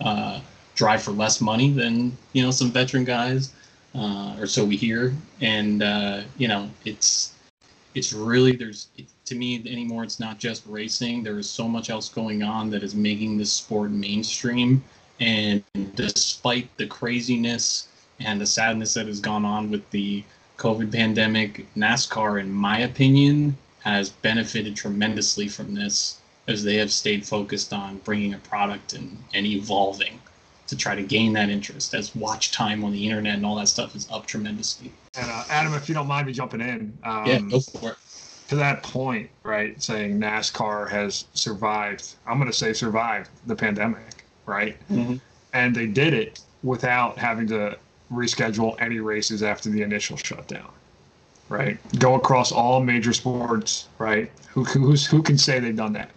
uh, 0.00 0.40
drive 0.74 1.02
for 1.02 1.12
less 1.12 1.40
money 1.40 1.70
than 1.70 2.16
you 2.32 2.42
know 2.42 2.50
some 2.50 2.70
veteran 2.70 3.04
guys 3.04 3.52
uh, 3.94 4.34
or 4.38 4.46
so 4.46 4.64
we 4.64 4.76
hear. 4.76 5.14
And 5.40 5.82
uh, 5.82 6.22
you 6.36 6.48
know 6.48 6.70
it's 6.84 7.34
it's 7.94 8.12
really 8.12 8.56
there's 8.56 8.88
it, 8.96 9.06
to 9.26 9.34
me 9.34 9.62
anymore 9.66 10.04
it's 10.04 10.20
not 10.20 10.38
just 10.38 10.64
racing. 10.66 11.22
There 11.22 11.38
is 11.38 11.48
so 11.48 11.68
much 11.68 11.90
else 11.90 12.08
going 12.08 12.42
on 12.42 12.70
that 12.70 12.82
is 12.82 12.94
making 12.94 13.38
this 13.38 13.52
sport 13.52 13.90
mainstream. 13.90 14.82
And 15.20 15.62
despite 15.94 16.74
the 16.78 16.86
craziness 16.86 17.88
and 18.18 18.40
the 18.40 18.46
sadness 18.46 18.94
that 18.94 19.06
has 19.06 19.20
gone 19.20 19.44
on 19.44 19.70
with 19.70 19.88
the 19.90 20.24
COVID 20.58 20.92
pandemic, 20.92 21.66
NASCAR, 21.76 22.40
in 22.40 22.50
my 22.50 22.80
opinion, 22.80 23.56
has 23.84 24.10
benefited 24.10 24.76
tremendously 24.76 25.48
from 25.48 25.74
this 25.74 26.18
as 26.48 26.64
they 26.64 26.76
have 26.76 26.90
stayed 26.90 27.26
focused 27.26 27.72
on 27.72 27.98
bringing 27.98 28.34
a 28.34 28.38
product 28.38 28.94
and, 28.94 29.16
and 29.34 29.46
evolving 29.46 30.20
to 30.72 30.78
try 30.78 30.94
to 30.94 31.02
gain 31.02 31.34
that 31.34 31.50
interest 31.50 31.92
as 31.92 32.16
watch 32.16 32.50
time 32.50 32.82
on 32.82 32.92
the 32.92 33.04
internet 33.06 33.34
and 33.34 33.44
all 33.44 33.56
that 33.56 33.68
stuff 33.68 33.94
is 33.94 34.08
up 34.10 34.24
tremendously. 34.26 34.90
And 35.14 35.30
uh, 35.30 35.44
Adam, 35.50 35.74
if 35.74 35.86
you 35.86 35.94
don't 35.94 36.06
mind 36.06 36.26
me 36.26 36.32
jumping 36.32 36.62
in, 36.62 36.96
um, 37.04 37.26
yeah, 37.26 37.38
go 37.40 37.60
for 37.60 37.90
it. 37.90 37.96
to 38.48 38.56
that 38.56 38.82
point, 38.82 39.28
right, 39.42 39.80
saying 39.82 40.18
NASCAR 40.18 40.88
has 40.88 41.26
survived, 41.34 42.14
I'm 42.26 42.38
going 42.38 42.50
to 42.50 42.56
say 42.56 42.72
survived 42.72 43.28
the 43.46 43.54
pandemic. 43.54 44.24
right? 44.46 44.76
Mhm. 44.90 45.20
And 45.52 45.76
they 45.76 45.86
did 45.86 46.14
it 46.14 46.40
without 46.62 47.18
having 47.18 47.46
to 47.48 47.76
reschedule 48.10 48.74
any 48.80 48.98
races 48.98 49.42
after 49.42 49.68
the 49.68 49.82
initial 49.82 50.16
shutdown, 50.16 50.70
right? 51.50 51.76
Go 51.98 52.14
across 52.14 52.50
all 52.50 52.82
major 52.82 53.12
sports, 53.12 53.88
right? 53.98 54.30
Who 54.48 54.64
who's, 54.64 55.06
who 55.06 55.22
can 55.22 55.36
say 55.36 55.60
they've 55.60 55.76
done 55.76 55.92
that? 55.92 56.10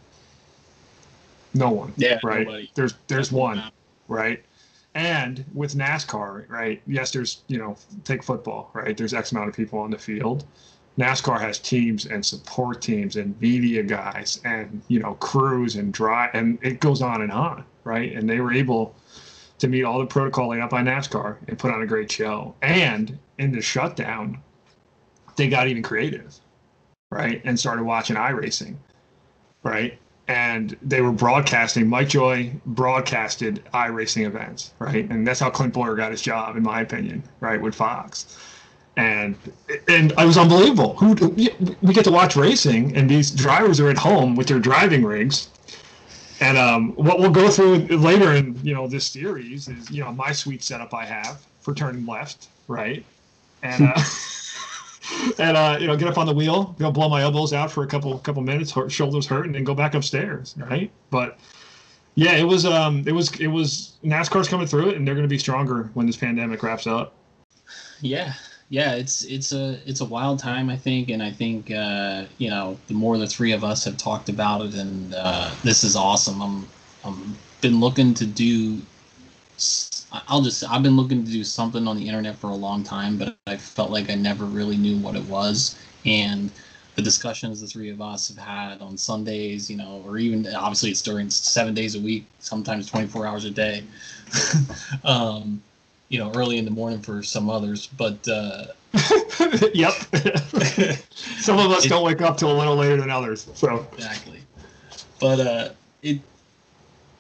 No 1.54 1.70
one, 1.70 1.94
Yeah, 1.98 2.20
right? 2.24 2.46
nobody. 2.48 2.70
There's 2.76 2.94
there's 3.08 3.32
one, 3.32 3.62
right? 4.08 4.44
And 4.94 5.44
with 5.54 5.76
NASCAR, 5.76 6.50
right? 6.50 6.82
Yes, 6.88 7.12
there's 7.12 7.44
you 7.48 7.58
know 7.58 7.76
take 8.04 8.24
football, 8.24 8.72
right? 8.74 8.96
There's 8.96 9.14
X 9.14 9.32
amount 9.32 9.50
of 9.50 9.56
people 9.56 9.80
on 9.80 9.92
the 9.92 9.98
field. 9.98 10.46
NASCAR 10.98 11.40
has 11.42 11.60
teams 11.60 12.06
and 12.06 12.26
support 12.26 12.82
teams 12.82 13.18
and 13.18 13.40
media 13.42 13.84
guys 13.84 14.40
and 14.46 14.82
you 14.88 15.00
know 15.00 15.16
crews 15.16 15.76
and 15.76 15.94
drive 15.94 16.30
and 16.34 16.58
it 16.62 16.80
goes 16.80 17.02
on 17.02 17.22
and 17.22 17.32
on, 17.32 17.66
right? 17.84 18.14
And 18.14 18.30
they 18.30 18.40
were 18.40 18.54
able 18.54 18.96
to 19.58 19.68
meet 19.68 19.84
all 19.84 20.00
the 20.00 20.06
protocol 20.06 20.50
laid 20.50 20.62
out 20.62 20.70
by 20.70 20.82
NASCAR 20.82 21.38
and 21.48 21.58
put 21.58 21.72
on 21.72 21.82
a 21.82 21.86
great 21.86 22.12
show. 22.12 22.56
And 22.62 23.18
in 23.38 23.52
the 23.52 23.62
shutdown, 23.62 24.42
they 25.36 25.50
got 25.50 25.68
even 25.68 25.84
creative, 25.84 26.36
right? 27.10 27.42
And 27.44 27.60
started 27.60 27.84
watching 27.84 28.16
iRacing, 28.16 28.76
right? 29.64 29.98
And 30.28 30.76
they 30.82 31.02
were 31.02 31.12
broadcasting. 31.12 31.88
Mike 31.88 32.10
Joy 32.10 32.52
broadcasted 32.66 33.64
iRacing 33.74 34.26
events, 34.26 34.74
right? 34.80 35.08
And 35.10 35.28
that's 35.28 35.40
how 35.40 35.52
Clint 35.52 35.74
Bowyer 35.74 35.96
got 35.96 36.10
his 36.12 36.22
job, 36.22 36.58
in 36.58 36.64
my 36.64 36.82
opinion, 36.82 37.22
right, 37.42 37.62
with 37.62 37.76
Fox. 37.76 38.36
And 38.98 39.36
and 39.88 40.14
it 40.14 40.26
was 40.26 40.38
unbelievable. 40.38 40.96
Who 40.96 41.14
we 41.82 41.94
get 41.94 42.06
to 42.06 42.12
watch 42.12 42.36
racing, 42.36 42.96
and 42.96 43.10
these 43.10 43.30
drivers 43.30 43.80
are 43.80 43.90
at 43.90 43.98
home 43.98 44.36
with 44.36 44.48
their 44.48 44.60
driving 44.60 45.04
rigs, 45.04 45.50
and 46.40 46.58
um, 46.58 46.94
what 46.94 47.20
we'll 47.20 47.30
go 47.30 47.50
through 47.50 47.76
later 47.98 48.34
in 48.34 48.58
you 48.64 48.74
know 48.74 48.88
this 48.88 49.06
series 49.06 49.68
is 49.68 49.92
you 49.92 50.02
know 50.02 50.14
my 50.14 50.32
sweet 50.32 50.64
setup 50.64 50.94
I 50.94 51.06
have 51.06 51.46
for 51.60 51.74
turning 51.74 52.06
left, 52.06 52.48
right, 52.68 53.06
and 53.64 53.90
uh, 53.90 53.94
and 55.40 55.58
uh, 55.58 55.78
you 55.80 55.88
know 55.88 55.96
get 55.96 56.08
up 56.08 56.18
on 56.18 56.26
the 56.26 56.34
wheel, 56.34 56.76
go 56.80 56.92
blow 56.92 57.10
my 57.10 57.22
elbows 57.22 57.54
out 57.54 57.72
for 57.72 57.84
a 57.84 57.88
couple 57.88 58.18
couple 58.20 58.42
minutes, 58.42 58.74
shoulders 58.90 59.26
hurt, 59.26 59.46
and 59.46 59.56
then 59.56 59.64
go 59.64 59.74
back 59.74 59.94
upstairs, 59.94 60.56
right? 60.58 60.92
But 61.10 61.38
yeah, 62.16 62.34
it 62.34 62.44
was 62.44 62.66
um 62.66 63.04
it 63.06 63.12
was 63.12 63.38
it 63.40 63.48
was 63.48 63.94
NASCAR's 64.04 64.48
coming 64.48 64.68
through 64.68 64.90
it, 64.90 64.98
and 64.98 65.08
they're 65.08 65.16
going 65.16 65.28
to 65.28 65.34
be 65.34 65.38
stronger 65.38 65.90
when 65.94 66.06
this 66.08 66.18
pandemic 66.18 66.64
wraps 66.64 66.88
up. 66.88 67.14
Yeah, 68.02 68.34
yeah, 68.70 68.96
it's 68.96 69.24
it's 69.26 69.52
a 69.52 69.80
it's 69.86 70.02
a 70.02 70.06
wild 70.06 70.40
time, 70.40 70.70
I 70.70 70.78
think, 70.78 71.10
and 71.10 71.22
I 71.22 71.32
think 71.32 71.72
uh, 71.72 72.26
you 72.38 72.50
know 72.50 72.78
the 72.88 72.94
more 72.94 73.18
the 73.18 73.28
three 73.28 73.52
of 73.52 73.64
us 73.64 73.84
have 73.86 73.98
talked 73.98 74.30
about 74.30 74.62
it, 74.62 74.76
and 74.76 75.14
uh, 75.16 75.54
this 75.64 75.84
is 75.84 75.96
awesome. 75.96 76.42
I'm 76.42 76.68
I'm 77.04 77.38
been 77.62 77.80
looking 77.80 78.14
to 78.16 78.26
do. 78.26 78.82
I'll 80.28 80.42
just 80.42 80.64
I've 80.70 80.84
been 80.84 80.98
looking 80.98 81.24
to 81.26 81.32
do 81.32 81.44
something 81.44 81.88
on 81.88 81.98
the 81.98 82.08
internet 82.08 82.38
for 82.38 82.48
a 82.48 82.56
long 82.56 82.84
time, 82.84 83.18
but 83.18 83.38
I 83.48 83.58
felt 83.58 83.92
like 83.92 84.10
I 84.10 84.16
never 84.16 84.46
really 84.46 84.78
knew 84.78 84.98
what 84.98 85.16
it 85.16 85.24
was, 85.26 85.78
and 86.06 86.52
the 86.96 87.02
discussions 87.02 87.62
the 87.62 87.68
three 87.68 87.90
of 87.90 88.02
us 88.02 88.30
have 88.30 88.38
had 88.38 88.82
on 88.82 88.98
Sundays, 88.98 89.70
you 89.70 89.78
know, 89.78 90.02
or 90.06 90.18
even 90.18 90.48
obviously 90.56 90.92
it's 90.92 91.02
during 91.02 91.30
seven 91.30 91.74
days 91.74 91.96
a 91.96 92.00
week, 92.00 92.26
sometimes 92.40 92.90
24 92.90 93.28
hours 93.28 93.46
a 93.46 93.52
day. 93.52 93.84
um, 95.04 95.62
you 96.10 96.20
know, 96.20 96.32
early 96.36 96.58
in 96.58 96.66
the 96.66 96.72
morning 96.72 97.02
for 97.02 97.24
some 97.24 97.50
others, 97.50 97.88
but 97.88 98.26
uh, 98.28 98.66
yep. 99.74 99.94
Some 101.40 101.60
of 101.60 101.72
us 101.72 101.86
It- 101.86 101.90
don't 101.90 102.04
wake 102.06 102.22
up 102.22 102.38
till 102.38 102.52
a 102.52 102.58
little 102.58 102.76
later 102.76 102.98
than 102.98 103.10
others. 103.10 103.48
So 103.56 103.86
exactly. 103.94 104.40
But 105.20 105.40
uh, 105.40 105.70
it 106.02 106.20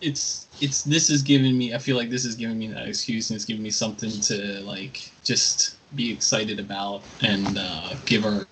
it's 0.05 0.47
it's 0.61 0.83
this 0.83 1.09
is 1.09 1.23
giving 1.23 1.57
me. 1.57 1.73
I 1.73 1.79
feel 1.79 1.97
like 1.97 2.09
this 2.11 2.25
is 2.25 2.35
giving 2.35 2.59
me 2.59 2.67
that 2.69 2.87
excuse, 2.87 3.29
and 3.29 3.35
it's 3.35 3.45
giving 3.45 3.63
me 3.63 3.71
something 3.71 4.11
to 4.21 4.61
like 4.61 5.11
just 5.23 5.77
be 5.95 6.11
excited 6.13 6.59
about 6.59 7.05
and 7.21 7.57
uh, 7.57 7.95
give 8.05 8.25
our 8.25 8.47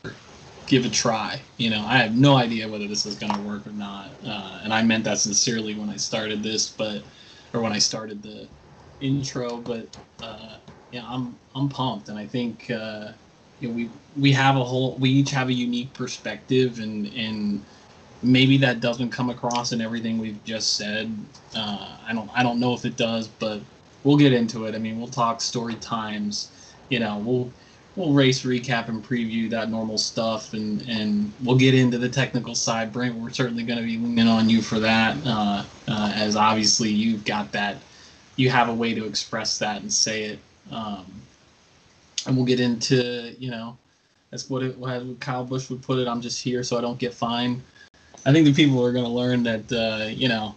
give 0.68 0.86
a 0.86 0.90
try. 0.90 1.44
You 1.58 1.70
know, 1.72 1.86
I 1.86 1.98
have 1.98 2.16
no 2.16 2.38
idea 2.38 2.70
whether 2.70 2.88
this 2.88 3.06
is 3.06 3.16
going 3.18 3.34
to 3.34 3.40
work 3.40 3.68
or 3.68 3.72
not, 3.74 4.18
uh, 4.26 4.62
and 4.64 4.74
I 4.74 4.84
meant 4.84 5.06
that 5.06 5.20
sincerely 5.20 5.76
when 5.76 5.90
I 5.90 5.98
started 5.98 6.44
this, 6.44 6.70
but 6.70 7.06
or 7.54 7.62
when 7.62 7.74
I 7.74 7.80
started 7.80 8.24
the 8.24 8.50
intro. 9.00 9.58
But 9.60 9.90
uh, 10.22 10.58
yeah, 10.92 11.06
I'm 11.08 11.40
I'm 11.56 11.70
pumped, 11.70 12.10
and 12.10 12.18
I 12.18 12.28
think 12.28 12.72
uh, 12.72 13.14
you 13.60 13.70
know, 13.70 13.76
we 13.76 13.92
we 14.18 14.32
have 14.34 14.58
a 14.58 14.64
whole 14.64 14.98
we 14.98 15.10
each 15.12 15.32
have 15.32 15.50
a 15.50 15.54
unique 15.54 15.94
perspective, 15.94 16.80
and 16.80 17.08
and 17.08 17.66
maybe 18.24 18.58
that 18.60 18.80
doesn't 18.82 19.12
come 19.12 19.30
across 19.30 19.72
in 19.72 19.82
everything 19.82 20.18
we've 20.20 20.44
just 20.44 20.76
said. 20.78 21.28
Uh, 21.56 21.98
I 22.08 22.14
don't 22.14 22.30
I 22.34 22.44
don't 22.44 22.60
know 22.60 22.74
if 22.74 22.86
it 22.86 22.98
does, 22.98 23.28
but 23.28 23.62
we'll 24.04 24.18
get 24.18 24.34
into 24.34 24.66
it. 24.66 24.76
I 24.76 24.80
mean, 24.80 25.00
we'll 25.00 25.10
talk 25.10 25.42
story 25.42 25.76
times. 25.76 26.52
You 26.90 27.00
know, 27.00 27.20
we'll 27.20 27.54
we'll 27.96 28.14
race 28.14 28.44
recap 28.44 28.90
and 28.90 29.04
preview 29.04 29.50
that 29.52 29.70
normal 29.70 29.98
stuff, 29.98 30.54
and 30.54 30.82
and 30.84 31.34
we'll 31.42 31.58
get 31.58 31.76
into 31.76 31.98
the 32.00 32.10
technical 32.10 32.56
side. 32.56 32.94
Brent, 32.94 33.16
we're 33.16 33.32
certainly 33.32 33.64
going 33.64 33.80
to 33.80 33.86
be 33.86 33.98
leaning 33.98 34.28
on 34.28 34.50
you 34.50 34.62
for 34.62 34.80
that, 34.80 35.18
uh, 35.26 35.66
uh, 35.88 36.12
as 36.16 36.36
obviously 36.36 36.90
you've 36.92 37.26
got 37.26 37.52
that. 37.54 37.86
You 38.36 38.50
have 38.50 38.70
a 38.70 38.74
way 38.76 38.94
to 38.96 39.06
express 39.06 39.60
that 39.60 39.82
and 39.82 39.94
say 39.94 40.26
it. 40.26 40.46
Um, 40.72 41.28
and 42.26 42.36
we'll 42.36 42.46
get 42.46 42.60
into 42.60 43.36
you 43.40 43.52
know 43.52 43.78
that's 44.32 44.50
what 44.50 44.64
it 44.64 44.78
Kyle 45.20 45.46
Busch 45.46 45.70
would 45.70 45.84
put 45.84 46.00
it. 46.00 46.08
I'm 46.08 46.22
just 46.22 46.42
here 46.44 46.64
so 46.64 46.78
I 46.78 46.82
don't 46.82 47.00
get 47.00 47.14
fined. 47.14 47.64
I 48.26 48.32
think 48.32 48.46
the 48.46 48.54
people 48.54 48.84
are 48.86 48.92
going 48.92 49.06
to 49.06 49.12
learn 49.12 49.44
that 49.44 49.72
uh, 49.72 50.08
you 50.08 50.28
know. 50.28 50.56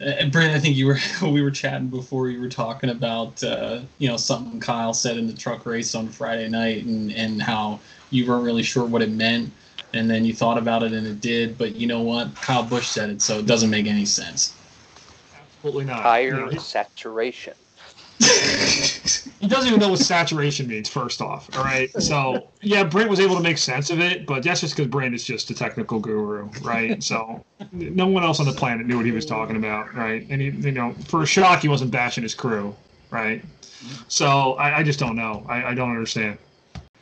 And 0.00 0.32
Brent, 0.32 0.52
I 0.52 0.58
think 0.58 0.76
you 0.76 0.86
were 0.86 0.98
we 1.22 1.42
were 1.42 1.50
chatting 1.50 1.88
before 1.88 2.28
you 2.28 2.40
were 2.40 2.48
talking 2.48 2.90
about 2.90 3.42
uh, 3.42 3.80
you 3.98 4.08
know 4.08 4.16
something 4.16 4.60
Kyle 4.60 4.94
said 4.94 5.16
in 5.16 5.26
the 5.26 5.32
truck 5.32 5.64
race 5.66 5.94
on 5.94 6.08
Friday 6.08 6.48
night 6.48 6.84
and 6.84 7.12
and 7.12 7.42
how 7.42 7.80
you 8.10 8.26
weren't 8.26 8.44
really 8.44 8.62
sure 8.62 8.84
what 8.84 9.02
it 9.02 9.10
meant 9.10 9.52
and 9.94 10.10
then 10.10 10.24
you 10.24 10.34
thought 10.34 10.58
about 10.58 10.82
it 10.82 10.92
and 10.92 11.06
it 11.06 11.20
did 11.20 11.56
but 11.58 11.76
you 11.76 11.86
know 11.86 12.02
what 12.02 12.34
Kyle 12.36 12.62
Busch 12.62 12.88
said 12.88 13.10
it 13.10 13.22
so 13.22 13.38
it 13.38 13.46
doesn't 13.46 13.70
make 13.70 13.86
any 13.86 14.04
sense. 14.06 14.54
absolutely 15.34 15.84
not. 15.84 16.02
Tire 16.02 16.50
You 16.50 16.58
saturation. 16.58 17.54
He 18.22 19.48
doesn't 19.48 19.68
even 19.68 19.80
know 19.80 19.88
what 19.88 19.98
saturation 19.98 20.66
means 20.66 20.88
first 20.88 21.20
off 21.20 21.48
all 21.56 21.64
right 21.64 21.90
so 22.00 22.48
yeah 22.60 22.84
brent 22.84 23.08
was 23.10 23.20
able 23.20 23.36
to 23.36 23.42
make 23.42 23.58
sense 23.58 23.90
of 23.90 24.00
it 24.00 24.26
but 24.26 24.42
that's 24.42 24.60
just 24.60 24.76
because 24.76 24.88
brent 24.88 25.14
is 25.14 25.24
just 25.24 25.50
a 25.50 25.54
technical 25.54 25.98
guru 25.98 26.48
right 26.62 27.02
so 27.02 27.44
no 27.72 28.06
one 28.06 28.22
else 28.22 28.40
on 28.40 28.46
the 28.46 28.52
planet 28.52 28.86
knew 28.86 28.96
what 28.96 29.06
he 29.06 29.12
was 29.12 29.26
talking 29.26 29.56
about 29.56 29.94
right 29.94 30.26
and 30.30 30.40
he 30.40 30.50
you 30.50 30.72
know 30.72 30.92
for 31.06 31.22
a 31.22 31.26
shock 31.26 31.60
he 31.60 31.68
wasn't 31.68 31.90
bashing 31.90 32.22
his 32.22 32.34
crew 32.34 32.74
right 33.10 33.44
so 34.08 34.54
i, 34.54 34.78
I 34.78 34.82
just 34.82 34.98
don't 34.98 35.16
know 35.16 35.44
I, 35.48 35.70
I 35.70 35.74
don't 35.74 35.90
understand 35.90 36.38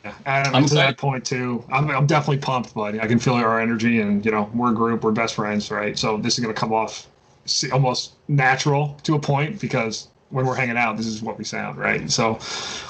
yeah, 0.03 0.15
Adam, 0.25 0.55
I'm 0.55 0.65
to 0.65 0.73
that 0.75 0.97
point 0.97 1.23
too. 1.23 1.63
I'm, 1.71 1.87
I'm 1.91 2.07
definitely 2.07 2.39
pumped, 2.39 2.73
buddy. 2.73 2.99
I 2.99 3.05
can 3.05 3.19
feel 3.19 3.35
our 3.35 3.61
energy, 3.61 4.01
and 4.01 4.25
you 4.25 4.31
know, 4.31 4.49
we're 4.51 4.71
a 4.71 4.73
group, 4.73 5.03
we're 5.03 5.11
best 5.11 5.35
friends, 5.35 5.69
right? 5.69 5.97
So 5.97 6.17
this 6.17 6.39
is 6.39 6.43
gonna 6.43 6.55
come 6.55 6.73
off 6.73 7.07
almost 7.71 8.13
natural 8.27 8.99
to 9.03 9.15
a 9.15 9.19
point 9.19 9.59
because 9.59 10.07
when 10.31 10.45
we're 10.45 10.55
hanging 10.55 10.77
out, 10.77 10.97
this 10.97 11.05
is 11.05 11.21
what 11.21 11.37
we 11.37 11.43
sound, 11.43 11.77
right? 11.77 12.09
So 12.09 12.39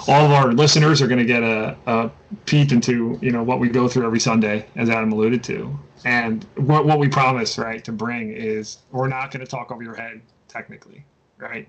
all 0.07 0.25
of 0.25 0.31
our 0.31 0.53
listeners 0.53 1.01
are 1.01 1.07
gonna 1.07 1.25
get 1.25 1.43
a, 1.43 1.75
a 1.87 2.11
peep 2.45 2.71
into 2.71 3.19
you 3.21 3.31
know 3.31 3.43
what 3.43 3.59
we 3.59 3.69
go 3.69 3.87
through 3.87 4.05
every 4.05 4.19
Sunday, 4.19 4.65
as 4.75 4.89
Adam 4.89 5.11
alluded 5.11 5.43
to, 5.45 5.77
and 6.05 6.45
what 6.55 6.85
what 6.85 6.99
we 6.99 7.07
promise, 7.07 7.57
right, 7.57 7.83
to 7.85 7.91
bring 7.91 8.31
is 8.31 8.79
we're 8.91 9.07
not 9.07 9.31
gonna 9.31 9.45
talk 9.45 9.71
over 9.71 9.83
your 9.83 9.95
head, 9.95 10.21
technically, 10.47 11.03
right? 11.37 11.67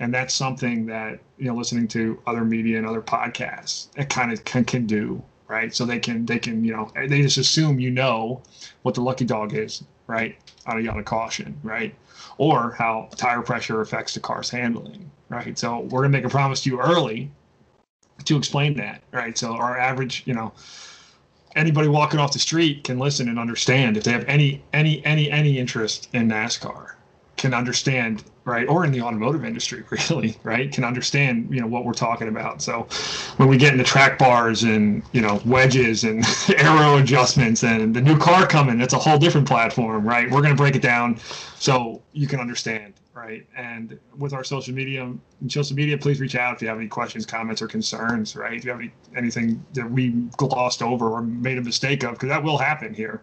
and 0.00 0.12
that's 0.12 0.34
something 0.34 0.86
that 0.86 1.20
you 1.38 1.46
know 1.46 1.54
listening 1.54 1.86
to 1.86 2.20
other 2.26 2.44
media 2.44 2.78
and 2.78 2.86
other 2.86 3.02
podcasts 3.02 3.88
it 3.96 4.08
kind 4.08 4.32
of 4.32 4.44
can, 4.44 4.64
can 4.64 4.86
do 4.86 5.22
right 5.46 5.74
so 5.74 5.84
they 5.84 5.98
can 5.98 6.26
they 6.26 6.38
can 6.38 6.64
you 6.64 6.72
know 6.72 6.90
they 7.06 7.22
just 7.22 7.36
assume 7.38 7.78
you 7.78 7.90
know 7.90 8.42
what 8.82 8.94
the 8.94 9.00
lucky 9.00 9.24
dog 9.24 9.54
is 9.54 9.84
right 10.06 10.36
Out 10.66 10.80
of, 10.80 10.86
out 10.86 10.98
of 10.98 11.04
caution 11.04 11.58
right 11.62 11.94
or 12.40 12.70
how 12.72 13.06
tire 13.16 13.42
pressure 13.42 13.82
affects 13.82 14.14
the 14.14 14.20
car's 14.20 14.48
handling 14.48 15.10
right? 15.28 15.56
So 15.58 15.80
we're 15.80 16.00
going 16.00 16.10
to 16.10 16.18
make 16.18 16.24
a 16.24 16.28
promise 16.28 16.62
to 16.62 16.70
you 16.70 16.80
early 16.80 17.30
to 18.24 18.36
explain 18.36 18.74
that 18.78 19.02
right? 19.12 19.36
So 19.36 19.52
our 19.52 19.78
average 19.78 20.22
you 20.24 20.32
know 20.34 20.52
anybody 21.54 21.88
walking 21.88 22.18
off 22.18 22.32
the 22.32 22.38
street 22.38 22.82
can 22.82 22.98
listen 22.98 23.28
and 23.28 23.38
understand 23.38 23.98
if 23.98 24.04
they 24.04 24.12
have 24.12 24.24
any 24.24 24.62
any 24.72 25.04
any 25.04 25.30
any 25.30 25.58
interest 25.58 26.08
in 26.14 26.28
nascar 26.28 26.94
can 27.40 27.54
understand 27.54 28.22
right 28.44 28.68
or 28.68 28.84
in 28.84 28.92
the 28.92 29.00
automotive 29.00 29.46
industry 29.46 29.82
really 30.10 30.36
right 30.42 30.72
can 30.72 30.84
understand 30.84 31.48
you 31.50 31.58
know 31.58 31.66
what 31.66 31.86
we're 31.86 31.94
talking 31.94 32.28
about. 32.28 32.60
So 32.60 32.86
when 33.38 33.48
we 33.48 33.56
get 33.56 33.72
into 33.72 33.82
track 33.82 34.18
bars 34.18 34.62
and 34.62 35.02
you 35.12 35.22
know 35.22 35.40
wedges 35.46 36.04
and 36.04 36.22
aero 36.58 36.98
adjustments 36.98 37.64
and 37.64 37.96
the 37.96 38.00
new 38.00 38.18
car 38.18 38.46
coming 38.46 38.76
that's 38.76 38.92
a 38.92 38.98
whole 38.98 39.18
different 39.18 39.48
platform 39.48 40.06
right? 40.06 40.30
We're 40.30 40.42
going 40.42 40.54
to 40.54 40.62
break 40.62 40.76
it 40.76 40.82
down 40.82 41.18
so 41.58 42.02
you 42.12 42.26
can 42.26 42.40
understand 42.40 42.92
right? 43.14 43.46
And 43.56 43.98
with 44.18 44.34
our 44.34 44.44
social 44.44 44.74
media 44.74 45.10
social 45.48 45.74
media 45.74 45.96
please 45.96 46.20
reach 46.20 46.36
out 46.36 46.56
if 46.56 46.62
you 46.62 46.68
have 46.68 46.78
any 46.78 46.88
questions 46.88 47.24
comments 47.24 47.62
or 47.62 47.68
concerns 47.68 48.36
right? 48.36 48.52
If 48.52 48.66
you 48.66 48.70
have 48.70 48.80
any, 48.80 48.92
anything 49.16 49.64
that 49.72 49.90
we 49.90 50.10
glossed 50.36 50.82
over 50.82 51.08
or 51.08 51.22
made 51.22 51.56
a 51.56 51.62
mistake 51.62 52.02
of 52.04 52.12
because 52.12 52.28
that 52.28 52.42
will 52.42 52.58
happen 52.58 52.92
here 52.92 53.22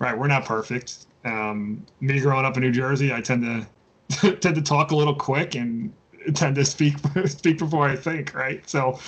right? 0.00 0.18
We're 0.18 0.26
not 0.26 0.44
perfect 0.44 1.06
um, 1.24 1.84
me 2.00 2.20
growing 2.20 2.44
up 2.44 2.56
in 2.56 2.62
new 2.62 2.72
jersey 2.72 3.12
i 3.12 3.20
tend 3.20 3.42
to 3.42 3.66
tend 4.40 4.54
to 4.54 4.62
talk 4.62 4.90
a 4.90 4.96
little 4.96 5.14
quick 5.14 5.54
and 5.54 5.92
tend 6.34 6.54
to 6.56 6.64
speak 6.64 6.96
speak 7.26 7.58
before 7.58 7.88
I 7.88 7.96
think, 7.96 8.34
right? 8.34 8.68
So 8.68 8.98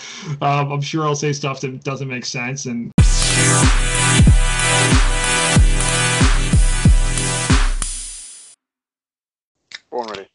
um, 0.40 0.72
I'm 0.72 0.80
sure 0.80 1.04
I'll 1.04 1.14
say 1.14 1.32
stuff 1.32 1.60
that 1.60 1.84
doesn't 1.84 2.08
make 2.08 2.24
sense 2.24 2.66
and. 2.66 2.92
Born 9.90 10.08
ready. 10.08 10.28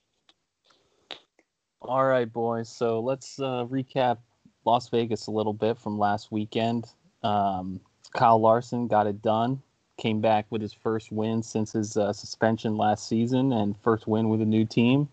All 1.81 2.05
right, 2.05 2.31
boys. 2.31 2.69
So 2.69 2.99
let's 2.99 3.39
uh, 3.39 3.65
recap 3.65 4.17
Las 4.65 4.89
Vegas 4.89 5.27
a 5.27 5.31
little 5.31 5.53
bit 5.53 5.77
from 5.77 5.97
last 5.97 6.31
weekend. 6.31 6.87
Um, 7.23 7.81
Kyle 8.13 8.39
Larson 8.39 8.87
got 8.87 9.07
it 9.07 9.21
done. 9.21 9.61
Came 9.99 10.21
back 10.21 10.45
with 10.49 10.61
his 10.61 10.71
first 10.71 11.11
win 11.11 11.43
since 11.43 11.73
his 11.73 11.97
uh, 11.97 12.13
suspension 12.13 12.77
last 12.77 13.09
season 13.09 13.51
and 13.51 13.77
first 13.77 14.07
win 14.07 14.29
with 14.29 14.41
a 14.41 14.45
new 14.45 14.63
team. 14.63 15.09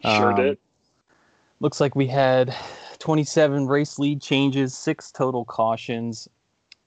Sure 0.00 0.30
Um, 0.30 0.36
did. 0.36 0.58
Looks 1.60 1.78
like 1.78 1.94
we 1.94 2.06
had 2.06 2.54
27 3.00 3.66
race 3.66 3.98
lead 3.98 4.22
changes, 4.22 4.74
six 4.74 5.12
total 5.12 5.44
cautions, 5.44 6.26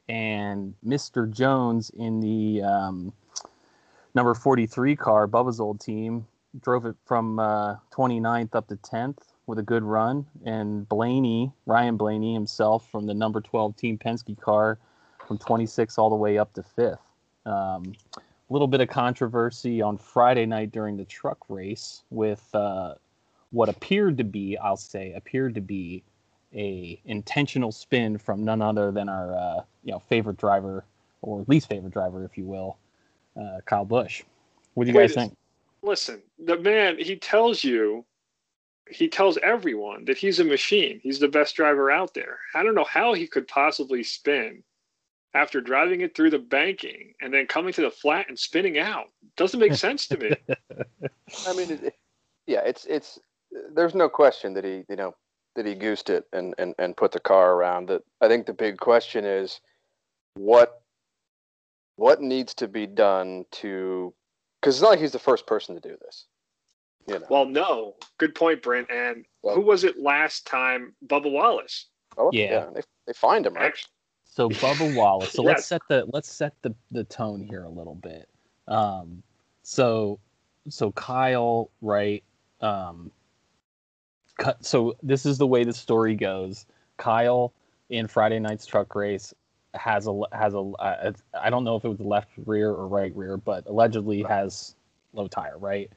and 0.10 0.74
Mr. 0.84 1.32
Jones 1.32 1.92
in 1.92 2.22
the 2.22 2.64
um, 2.64 3.14
number 4.16 4.34
43 4.34 4.96
car, 4.96 5.28
Bubba's 5.28 5.60
old 5.60 5.80
team, 5.80 6.26
drove 6.60 6.88
it 6.88 6.96
from 7.06 7.38
uh, 7.38 7.76
29th 7.92 8.56
up 8.56 8.68
to 8.70 8.78
10th 8.78 9.20
with 9.46 9.60
a 9.60 9.64
good 9.64 9.84
run. 9.84 10.26
And 10.44 10.90
Blaney, 10.90 11.52
Ryan 11.68 11.98
Blaney 11.98 12.34
himself 12.34 12.90
from 12.90 13.06
the 13.06 13.14
number 13.14 13.42
12 13.42 13.78
Team 13.78 14.00
Penske 14.00 14.40
car, 14.42 14.80
from 15.28 15.38
26 15.38 16.00
all 16.00 16.10
the 16.10 16.16
way 16.16 16.40
up 16.40 16.54
to 16.54 16.64
5th. 16.64 16.98
Um, 17.48 17.94
a 18.16 18.54
little 18.54 18.68
bit 18.68 18.82
of 18.82 18.88
controversy 18.88 19.82
on 19.82 19.98
Friday 19.98 20.46
night 20.46 20.72
during 20.72 20.96
the 20.96 21.06
truck 21.06 21.38
race 21.50 22.04
with 22.10 22.44
uh, 22.54 22.96
what 23.52 23.70
appeared 23.70 24.18
to 24.18 24.24
be, 24.24 24.58
I'll 24.58 24.78
say, 24.78 25.14
appeared 25.14 25.56
to 25.56 25.62
be 25.62 26.04
a 26.54 27.00
intentional 27.06 27.72
spin 27.72 28.18
from 28.18 28.46
none 28.46 28.62
other 28.62 28.92
than 28.92 29.10
our 29.10 29.36
uh, 29.36 29.62
you 29.84 29.92
know 29.92 30.00
favorite 30.00 30.38
driver 30.38 30.86
or 31.22 31.44
least 31.48 31.68
favorite 31.68 31.94
driver, 31.94 32.24
if 32.24 32.38
you 32.38 32.46
will, 32.46 32.78
uh, 33.40 33.60
Kyle 33.66 33.86
Busch. 33.86 34.24
What 34.74 34.86
do 34.86 34.92
you 34.92 34.98
Wait 34.98 35.08
guys 35.08 35.16
think? 35.16 35.38
Listen, 35.82 36.22
the 36.40 36.58
man, 36.58 36.98
he 36.98 37.16
tells 37.16 37.64
you, 37.64 38.06
he 38.90 39.08
tells 39.08 39.38
everyone 39.38 40.06
that 40.06 40.18
he's 40.18 40.40
a 40.40 40.46
machine. 40.46 41.00
He's 41.04 41.20
the 41.20 41.28
best 41.28 41.56
driver 41.56 41.92
out 41.92 42.14
there. 42.14 42.40
I 42.56 42.64
don't 42.64 42.76
know 42.76 42.86
how 42.86 43.14
he 43.14 43.28
could 43.28 43.48
possibly 43.48 44.04
spin 44.04 44.64
after 45.34 45.62
driving 45.62 46.02
it 46.02 46.16
through 46.16 46.30
the 46.32 46.40
banking 46.40 47.14
and 47.22 47.34
then 47.34 47.46
coming 47.48 47.74
to 47.74 47.82
the 47.82 47.92
flat 47.92 48.28
and 48.30 48.38
spinning 48.40 48.80
out. 48.80 49.06
Doesn't 49.36 49.60
make 49.60 49.74
sense 49.76 50.08
to 50.08 50.18
me. 50.18 50.32
I 51.48 51.54
mean, 51.54 51.72
it, 51.72 51.84
it- 51.84 51.96
yeah, 52.48 52.62
it's 52.66 52.86
it's. 52.86 53.20
There's 53.74 53.94
no 53.96 54.08
question 54.08 54.54
that 54.54 54.64
he, 54.64 54.84
you 54.90 54.96
know, 54.96 55.14
that 55.56 55.66
he 55.66 55.76
goosed 55.76 56.10
it 56.10 56.26
and 56.32 56.56
and 56.58 56.74
and 56.80 56.96
put 56.96 57.12
the 57.12 57.20
car 57.20 57.54
around. 57.56 57.88
That 57.90 58.04
I 58.22 58.28
think 58.30 58.46
the 58.46 58.54
big 58.54 58.78
question 58.78 59.26
is, 59.26 59.60
what 60.36 60.82
what 61.98 62.22
needs 62.22 62.54
to 62.54 62.68
be 62.68 62.86
done 62.88 63.44
to, 63.52 64.14
because 64.62 64.76
it's 64.76 64.82
not 64.82 64.92
like 64.92 65.00
he's 65.00 65.12
the 65.12 65.20
first 65.20 65.46
person 65.48 65.76
to 65.76 65.82
do 65.82 65.98
this. 66.02 66.26
You 67.08 67.20
know. 67.20 67.26
Well, 67.30 67.46
no. 67.46 67.96
Good 68.18 68.36
point, 68.36 68.62
Brent. 68.62 68.90
And 68.92 69.26
Well- 69.44 69.56
who 69.56 69.62
was 69.62 69.84
it 69.84 70.00
last 70.00 70.46
time? 70.48 70.94
Bubba 71.06 71.32
Wallace. 71.32 71.88
oh, 72.18 72.30
yeah. 72.32 72.68
They 72.74 72.82
they 73.08 73.14
find 73.14 73.46
him 73.46 73.56
right. 73.56 73.66
Actually, 73.66 73.92
So 74.38 74.50
Bubba 74.50 74.96
Wallace. 74.96 75.32
So 75.32 75.42
let's 75.42 75.66
set 75.66 75.82
the 75.90 76.06
let's 76.14 76.32
set 76.32 76.54
the 76.62 76.72
the 76.92 77.04
tone 77.06 77.42
here 77.42 77.64
a 77.64 77.70
little 77.70 77.96
bit. 77.96 78.30
Um, 78.68 79.24
so 79.64 80.20
so 80.70 80.92
Kyle, 80.92 81.72
right? 81.82 82.24
Um, 82.62 83.10
cut. 84.38 84.64
So 84.64 84.96
this 85.02 85.26
is 85.26 85.40
the 85.40 85.48
way 85.48 85.64
the 85.64 85.74
story 85.74 86.14
goes. 86.14 86.68
Kyle 86.98 87.52
in 87.90 88.06
Friday 88.06 88.38
night's 88.38 88.68
truck 88.68 88.94
race 88.94 89.34
has 89.74 90.06
a 90.06 90.22
has 90.32 90.54
a 90.54 90.60
uh, 90.60 91.14
I 91.42 91.50
don't 91.50 91.64
know 91.64 91.76
if 91.76 91.84
it 91.84 91.90
was 91.90 92.00
left 92.00 92.30
rear 92.46 92.70
or 92.70 92.88
right 92.88 93.16
rear, 93.16 93.38
but 93.38 93.66
allegedly 93.66 94.22
has 94.22 94.76
low 95.14 95.28
tire, 95.28 95.58
right? 95.58 95.92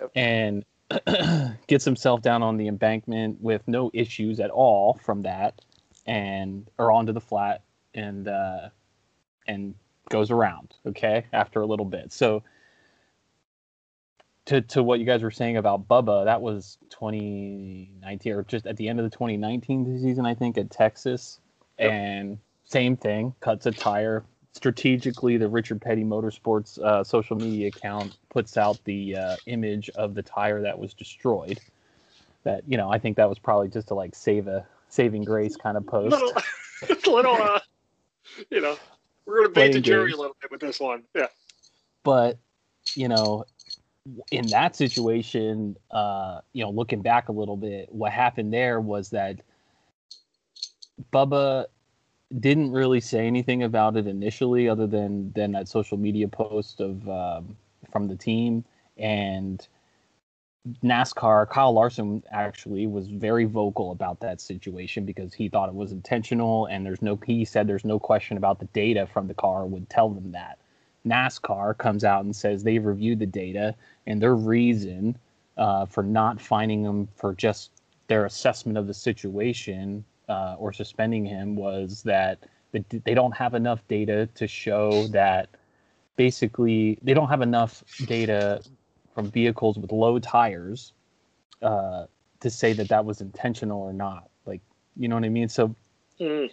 Yep. 0.00 0.10
And 0.16 0.64
gets 1.68 1.84
himself 1.84 2.20
down 2.20 2.42
on 2.42 2.56
the 2.56 2.66
embankment 2.66 3.40
with 3.40 3.62
no 3.68 3.92
issues 3.94 4.40
at 4.40 4.50
all 4.50 4.98
from 5.04 5.22
that, 5.22 5.60
and 6.04 6.68
or 6.78 6.90
onto 6.90 7.12
the 7.12 7.20
flat 7.20 7.62
and 7.96 8.28
uh, 8.28 8.68
and 9.48 9.74
goes 10.08 10.30
around. 10.30 10.74
Okay, 10.86 11.26
after 11.32 11.60
a 11.60 11.66
little 11.66 11.84
bit. 11.86 12.12
So 12.12 12.42
to 14.46 14.60
to 14.60 14.82
what 14.82 15.00
you 15.00 15.06
guys 15.06 15.22
were 15.22 15.30
saying 15.30 15.56
about 15.56 15.88
Bubba, 15.88 16.24
that 16.24 16.40
was 16.40 16.78
2019 16.90 18.32
or 18.32 18.42
just 18.44 18.66
at 18.66 18.76
the 18.76 18.88
end 18.88 19.00
of 19.00 19.04
the 19.04 19.10
2019 19.10 20.00
season, 20.00 20.24
I 20.24 20.34
think, 20.34 20.56
at 20.58 20.70
Texas, 20.70 21.40
Yep. 21.78 21.90
and 21.92 22.38
same 22.64 22.96
thing, 22.96 23.34
cuts 23.40 23.66
a 23.66 23.72
tire. 23.72 24.24
Strategically, 24.52 25.36
the 25.36 25.48
Richard 25.48 25.82
Petty 25.82 26.02
Motorsports 26.04 26.78
uh, 26.78 27.04
social 27.04 27.36
media 27.36 27.68
account 27.68 28.16
puts 28.30 28.56
out 28.56 28.78
the 28.84 29.14
uh, 29.16 29.36
image 29.46 29.90
of 29.90 30.14
the 30.14 30.22
tire 30.22 30.62
that 30.62 30.78
was 30.78 30.94
destroyed. 30.94 31.60
That 32.44 32.62
you 32.66 32.76
know, 32.78 32.88
I 32.90 32.98
think 32.98 33.16
that 33.18 33.28
was 33.28 33.38
probably 33.38 33.68
just 33.68 33.88
to 33.88 33.94
like 33.94 34.14
save 34.14 34.46
a 34.46 34.64
saving 34.88 35.24
grace 35.24 35.56
kind 35.56 35.76
of 35.76 35.86
post. 35.86 36.12
little, 36.12 36.32
little, 37.14 37.34
uh, 37.34 37.60
you 38.50 38.60
know, 38.60 38.76
we're 39.26 39.48
going 39.48 39.54
to 39.54 39.60
beat 39.60 39.72
the 39.72 39.80
jury 39.80 40.10
games. 40.10 40.18
a 40.18 40.20
little 40.20 40.36
bit 40.40 40.50
with 40.50 40.60
this 40.60 40.80
one. 40.80 41.02
Yeah. 41.14 41.26
but 42.04 42.38
you 42.94 43.08
know 43.08 43.44
in 44.30 44.46
that 44.48 44.76
situation 44.76 45.76
uh 45.90 46.40
you 46.52 46.62
know 46.62 46.70
looking 46.70 47.02
back 47.02 47.28
a 47.28 47.32
little 47.32 47.56
bit 47.56 47.88
what 47.90 48.12
happened 48.12 48.52
there 48.52 48.80
was 48.80 49.10
that 49.10 49.40
bubba 51.12 51.66
didn't 52.40 52.72
really 52.72 53.00
say 53.00 53.26
anything 53.26 53.62
about 53.62 53.96
it 53.96 54.06
initially 54.06 54.68
other 54.68 54.86
than 54.86 55.32
than 55.32 55.52
that 55.52 55.68
social 55.68 55.96
media 55.96 56.28
post 56.28 56.80
of 56.80 57.08
um, 57.08 57.56
from 57.92 58.08
the 58.08 58.16
team 58.16 58.64
and 58.96 59.68
NASCAR 60.82 61.48
Kyle 61.48 61.72
Larson 61.72 62.22
actually 62.30 62.86
was 62.86 63.08
very 63.08 63.44
vocal 63.44 63.92
about 63.92 64.20
that 64.20 64.40
situation 64.40 65.04
because 65.04 65.32
he 65.32 65.48
thought 65.48 65.68
it 65.68 65.74
was 65.74 65.92
intentional 65.92 66.66
and 66.66 66.84
there's 66.84 67.02
no 67.02 67.18
he 67.24 67.44
said 67.44 67.66
there's 67.66 67.84
no 67.84 67.98
question 67.98 68.36
about 68.36 68.58
the 68.58 68.66
data 68.66 69.06
from 69.06 69.28
the 69.28 69.34
car 69.34 69.66
would 69.66 69.88
tell 69.88 70.08
them 70.08 70.32
that. 70.32 70.58
NASCAR 71.06 71.78
comes 71.78 72.02
out 72.02 72.24
and 72.24 72.34
says 72.34 72.64
they've 72.64 72.84
reviewed 72.84 73.20
the 73.20 73.26
data 73.26 73.74
and 74.06 74.20
their 74.20 74.34
reason 74.34 75.16
uh, 75.56 75.86
for 75.86 76.02
not 76.02 76.40
finding 76.40 76.82
him 76.82 77.08
for 77.14 77.32
just 77.34 77.70
their 78.08 78.24
assessment 78.24 78.76
of 78.76 78.86
the 78.86 78.94
situation 78.94 80.04
uh, 80.28 80.56
or 80.58 80.72
suspending 80.72 81.24
him 81.24 81.54
was 81.54 82.02
that 82.02 82.38
they, 82.72 82.84
they 83.04 83.14
don't 83.14 83.36
have 83.36 83.54
enough 83.54 83.86
data 83.88 84.28
to 84.34 84.46
show 84.48 85.06
that 85.08 85.48
basically 86.16 86.98
they 87.02 87.14
don't 87.14 87.28
have 87.28 87.42
enough 87.42 87.84
data 88.06 88.60
from 89.16 89.30
vehicles 89.30 89.78
with 89.78 89.90
low 89.92 90.18
tires 90.18 90.92
uh, 91.62 92.04
to 92.38 92.50
say 92.50 92.74
that 92.74 92.88
that 92.88 93.02
was 93.02 93.22
intentional 93.22 93.80
or 93.80 93.94
not. 93.94 94.28
Like, 94.44 94.60
you 94.94 95.08
know 95.08 95.16
what 95.16 95.24
I 95.24 95.30
mean? 95.30 95.48
So 95.48 95.74
Mm. 96.20 96.50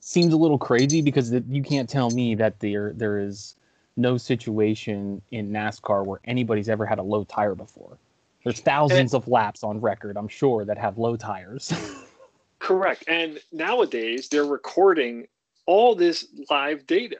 seems 0.00 0.32
a 0.32 0.36
little 0.36 0.58
crazy 0.58 1.00
because 1.00 1.32
you 1.32 1.62
can't 1.62 1.88
tell 1.88 2.10
me 2.10 2.34
that 2.34 2.58
there 2.58 2.92
there 2.92 3.20
is 3.20 3.54
no 3.96 4.16
situation 4.16 5.22
in 5.30 5.50
NASCAR 5.52 6.04
where 6.04 6.20
anybody's 6.24 6.68
ever 6.68 6.84
had 6.84 6.98
a 6.98 7.02
low 7.02 7.22
tire 7.24 7.54
before. 7.54 7.96
There's 8.42 8.60
thousands 8.60 9.14
of 9.14 9.28
laps 9.28 9.62
on 9.62 9.80
record, 9.80 10.16
I'm 10.16 10.28
sure, 10.28 10.64
that 10.64 10.76
have 10.78 10.98
low 10.98 11.16
tires. 11.16 11.72
Correct. 12.58 13.04
And 13.08 13.38
nowadays 13.52 14.28
they're 14.28 14.44
recording 14.44 15.26
all 15.66 15.94
this 15.94 16.26
live 16.50 16.86
data, 16.86 17.18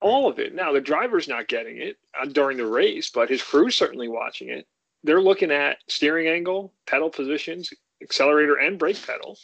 all 0.00 0.28
of 0.28 0.38
it. 0.38 0.54
Now 0.54 0.72
the 0.72 0.80
driver's 0.80 1.28
not 1.28 1.48
getting 1.48 1.78
it 1.78 1.96
uh, 2.20 2.26
during 2.26 2.56
the 2.58 2.66
race, 2.66 3.10
but 3.10 3.28
his 3.30 3.42
crew's 3.42 3.74
certainly 3.74 4.08
watching 4.08 4.48
it. 4.48 4.66
They're 5.02 5.20
looking 5.22 5.50
at 5.50 5.78
steering 5.88 6.28
angle, 6.28 6.72
pedal 6.86 7.10
positions, 7.10 7.72
accelerator, 8.02 8.56
and 8.56 8.78
brake 8.78 9.04
pedal. 9.06 9.38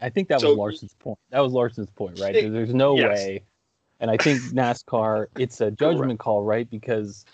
I 0.00 0.08
think 0.10 0.28
that 0.28 0.40
So- 0.40 0.48
was 0.50 0.56
Larson's 0.58 0.94
point. 0.94 1.18
That 1.30 1.40
was 1.40 1.52
Larson's 1.52 1.90
point, 1.90 2.18
right? 2.20 2.34
It- 2.34 2.52
There's 2.52 2.74
no 2.74 2.96
yes. 2.96 3.16
way. 3.18 3.42
And 4.00 4.10
I 4.10 4.16
think 4.18 4.40
NASCAR, 4.52 5.28
it's 5.38 5.60
a 5.62 5.70
judgment 5.70 6.18
call, 6.20 6.42
right? 6.42 6.68
Because, 6.68 7.24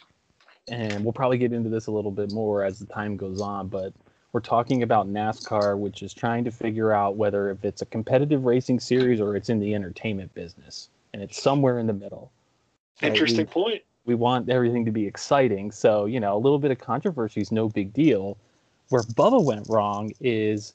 and 0.69 1.03
we'll 1.03 1.13
probably 1.13 1.39
get 1.39 1.53
into 1.53 1.69
this 1.69 1.89
a 1.89 1.91
little 1.91 2.13
bit 2.13 2.31
more 2.33 2.63
as 2.65 2.79
the 2.79 2.87
time 2.87 3.17
goes 3.17 3.41
on, 3.41 3.67
but 3.67 3.93
we're 4.33 4.41
talking 4.41 4.83
about 4.85 5.09
NASCAR, 5.09 5.77
which 5.77 6.03
is 6.03 6.15
trying 6.15 6.45
to 6.45 6.51
figure 6.53 6.93
out 6.93 7.17
whether 7.17 7.51
if 7.51 7.65
it's 7.65 7.83
a 7.83 7.87
competitive 7.87 8.45
racing 8.45 8.79
series 8.79 9.21
or 9.21 9.35
it's 9.35 9.49
in 9.49 9.59
the 9.59 9.75
entertainment 9.75 10.33
business, 10.35 10.89
and 11.13 11.21
it's 11.21 11.43
somewhere 11.43 11.79
in 11.81 11.87
the 11.89 11.93
middle. 11.93 12.31
Right? 13.01 13.03
We- 13.03 13.09
Interesting 13.09 13.47
point. 13.47 13.83
we 14.05 14.15
want 14.15 14.49
everything 14.49 14.85
to 14.85 14.91
be 14.91 15.07
exciting. 15.07 15.71
So, 15.71 16.07
you 16.07 16.19
know, 16.21 16.37
a 16.37 16.39
little 16.39 16.59
bit 16.59 16.71
of 16.71 16.79
controversy 16.79 17.41
is 17.41 17.53
no 17.53 17.69
big 17.69 17.93
deal. 17.93 18.37
Where 18.89 19.03
Bubba 19.03 19.43
went 19.43 19.69
wrong 19.69 20.13
is 20.21 20.75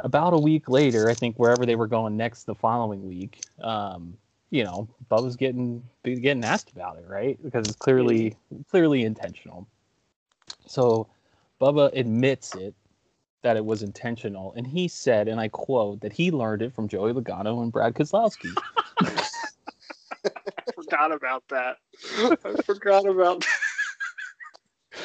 about 0.00 0.34
a 0.34 0.38
week 0.38 0.68
later, 0.68 1.08
I 1.08 1.14
think 1.14 1.38
wherever 1.38 1.64
they 1.64 1.76
were 1.76 1.86
going 1.86 2.16
next 2.16 2.44
the 2.44 2.54
following 2.54 3.06
week, 3.08 3.40
um, 3.62 4.16
you 4.50 4.64
know, 4.64 4.88
Bubba's 5.10 5.36
getting 5.36 5.82
getting 6.04 6.44
asked 6.44 6.70
about 6.70 6.98
it, 6.98 7.04
right? 7.08 7.42
Because 7.42 7.66
it's 7.66 7.76
clearly 7.76 8.36
clearly 8.70 9.04
intentional. 9.04 9.66
So 10.66 11.08
Bubba 11.60 11.90
admits 11.94 12.54
it 12.54 12.74
that 13.42 13.56
it 13.56 13.64
was 13.64 13.82
intentional, 13.82 14.52
and 14.56 14.66
he 14.66 14.88
said, 14.88 15.28
and 15.28 15.40
I 15.40 15.48
quote, 15.48 16.00
that 16.00 16.12
he 16.12 16.30
learned 16.30 16.62
it 16.62 16.74
from 16.74 16.88
Joey 16.88 17.12
Logano 17.12 17.62
and 17.62 17.72
Brad 17.72 17.94
Keselowski. 17.94 18.56
Forgot 20.88 21.12
about 21.12 21.44
that. 21.50 21.76
I 22.44 22.62
forgot 22.62 23.06
about 23.06 23.44
that. 24.92 25.02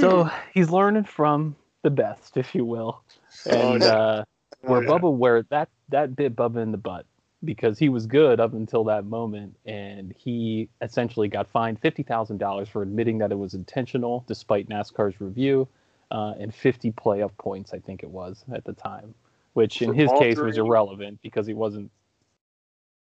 so 0.00 0.28
he's 0.52 0.70
learning 0.70 1.04
from 1.04 1.56
the 1.82 1.90
best, 1.90 2.36
if 2.36 2.54
you 2.54 2.64
will, 2.64 3.02
Oh, 3.46 3.72
and 3.72 3.82
uh, 3.82 4.24
where 4.62 4.78
Oh, 4.78 4.82
yeah. 4.82 4.88
Bubba, 4.88 5.16
where 5.16 5.42
that 5.50 5.68
that 5.90 6.16
bit 6.16 6.34
Bubba 6.34 6.62
in 6.62 6.72
the 6.72 6.78
butt 6.78 7.06
because 7.44 7.78
he 7.78 7.88
was 7.88 8.06
good 8.06 8.40
up 8.40 8.52
until 8.52 8.84
that 8.84 9.04
moment, 9.04 9.56
and 9.64 10.12
he 10.18 10.68
essentially 10.82 11.28
got 11.28 11.48
fined 11.48 11.80
fifty 11.80 12.02
thousand 12.02 12.38
dollars 12.38 12.68
for 12.68 12.82
admitting 12.82 13.18
that 13.18 13.30
it 13.30 13.38
was 13.38 13.54
intentional, 13.54 14.24
despite 14.26 14.68
NASCAR's 14.68 15.20
review, 15.20 15.68
uh, 16.10 16.34
and 16.38 16.54
fifty 16.54 16.90
playoff 16.90 17.36
points, 17.38 17.72
I 17.72 17.78
think 17.78 18.02
it 18.02 18.10
was 18.10 18.44
at 18.52 18.64
the 18.64 18.72
time, 18.72 19.14
which 19.52 19.80
in 19.82 19.90
For 19.90 19.94
his 19.94 20.10
case 20.18 20.38
was 20.38 20.58
irrelevant 20.58 21.20
because 21.22 21.46
he 21.46 21.54
wasn't 21.54 21.90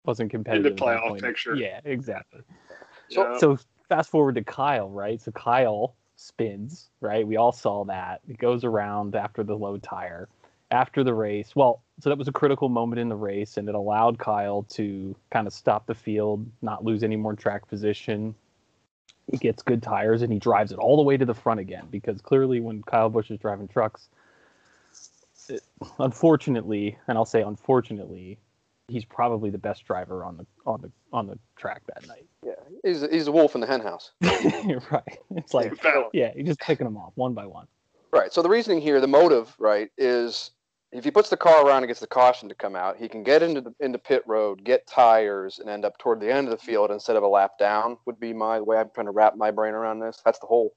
wasn't 0.05 0.31
competitive 0.31 0.73
at 0.73 0.77
that 0.77 0.83
playoff 0.83 1.09
point. 1.09 1.23
picture. 1.23 1.55
Yeah, 1.55 1.79
exactly. 1.83 2.41
Yeah. 3.09 3.37
So 3.37 3.57
fast 3.89 4.09
forward 4.09 4.35
to 4.35 4.43
Kyle, 4.43 4.89
right? 4.89 5.21
So 5.21 5.31
Kyle 5.31 5.95
spins, 6.15 6.89
right? 7.01 7.25
We 7.27 7.37
all 7.37 7.51
saw 7.51 7.83
that. 7.85 8.21
He 8.27 8.33
goes 8.33 8.63
around 8.63 9.15
after 9.15 9.43
the 9.43 9.55
low 9.55 9.77
tire. 9.77 10.29
After 10.71 11.03
the 11.03 11.13
race, 11.13 11.55
well, 11.55 11.83
so 11.99 12.09
that 12.09 12.17
was 12.17 12.27
a 12.27 12.31
critical 12.31 12.69
moment 12.69 12.99
in 12.99 13.07
the 13.07 13.15
race, 13.15 13.57
and 13.57 13.69
it 13.69 13.75
allowed 13.75 14.17
Kyle 14.17 14.63
to 14.69 15.15
kind 15.31 15.45
of 15.45 15.53
stop 15.53 15.85
the 15.85 15.93
field, 15.93 16.45
not 16.63 16.83
lose 16.83 17.03
any 17.03 17.15
more 17.15 17.35
track 17.35 17.67
position. 17.67 18.33
He 19.29 19.37
gets 19.37 19.61
good 19.61 19.83
tires 19.83 20.23
and 20.23 20.33
he 20.33 20.39
drives 20.39 20.71
it 20.71 20.79
all 20.79 20.97
the 20.97 21.03
way 21.03 21.17
to 21.17 21.25
the 21.25 21.35
front 21.35 21.59
again 21.59 21.87
because 21.91 22.19
clearly, 22.19 22.61
when 22.61 22.81
Kyle 22.81 23.09
Busch 23.09 23.29
is 23.29 23.39
driving 23.39 23.67
trucks, 23.67 24.09
it, 25.47 25.61
unfortunately, 25.99 26.97
and 27.07 27.17
I'll 27.17 27.25
say 27.25 27.41
unfortunately, 27.41 28.39
he's 28.87 29.05
probably 29.05 29.49
the 29.49 29.57
best 29.57 29.85
driver 29.85 30.23
on 30.23 30.37
the 30.37 30.45
on 30.65 30.81
the 30.81 30.91
on 31.11 31.27
the 31.27 31.37
track 31.55 31.81
that 31.87 32.07
night. 32.07 32.25
Yeah, 32.43 32.53
he's 32.83 33.01
he's 33.09 33.27
a 33.27 33.31
wolf 33.31 33.55
in 33.55 33.61
the 33.61 33.67
henhouse. 33.67 34.11
right. 34.21 35.19
It's 35.31 35.53
like, 35.53 35.73
yeah, 36.13 36.31
you're 36.35 36.45
just 36.45 36.59
picking 36.59 36.85
them 36.85 36.97
off 36.97 37.13
one 37.15 37.33
by 37.33 37.45
one. 37.45 37.67
Right. 38.11 38.31
So 38.31 38.41
the 38.41 38.49
reasoning 38.49 38.81
here, 38.81 39.01
the 39.01 39.07
motive, 39.07 39.53
right, 39.59 39.89
is 39.97 40.51
if 40.91 41.03
he 41.03 41.11
puts 41.11 41.29
the 41.29 41.37
car 41.37 41.65
around 41.65 41.79
and 41.79 41.87
gets 41.87 41.99
the 41.99 42.07
caution 42.07 42.47
to 42.47 42.55
come 42.55 42.75
out, 42.75 42.97
he 42.97 43.09
can 43.09 43.23
get 43.23 43.43
into 43.43 43.61
the 43.61 43.73
into 43.79 43.97
pit 43.97 44.23
road, 44.25 44.63
get 44.63 44.87
tires, 44.87 45.59
and 45.59 45.69
end 45.69 45.85
up 45.85 45.97
toward 45.97 46.19
the 46.19 46.31
end 46.31 46.47
of 46.47 46.51
the 46.51 46.65
field 46.65 46.91
instead 46.91 47.15
of 47.15 47.23
a 47.23 47.27
lap 47.27 47.57
down. 47.59 47.97
Would 48.05 48.19
be 48.19 48.33
my 48.33 48.61
way. 48.61 48.77
I'm 48.77 48.89
trying 48.93 49.07
to 49.07 49.11
wrap 49.11 49.35
my 49.35 49.51
brain 49.51 49.73
around 49.73 49.99
this. 49.99 50.21
That's 50.23 50.39
the 50.39 50.47
whole, 50.47 50.73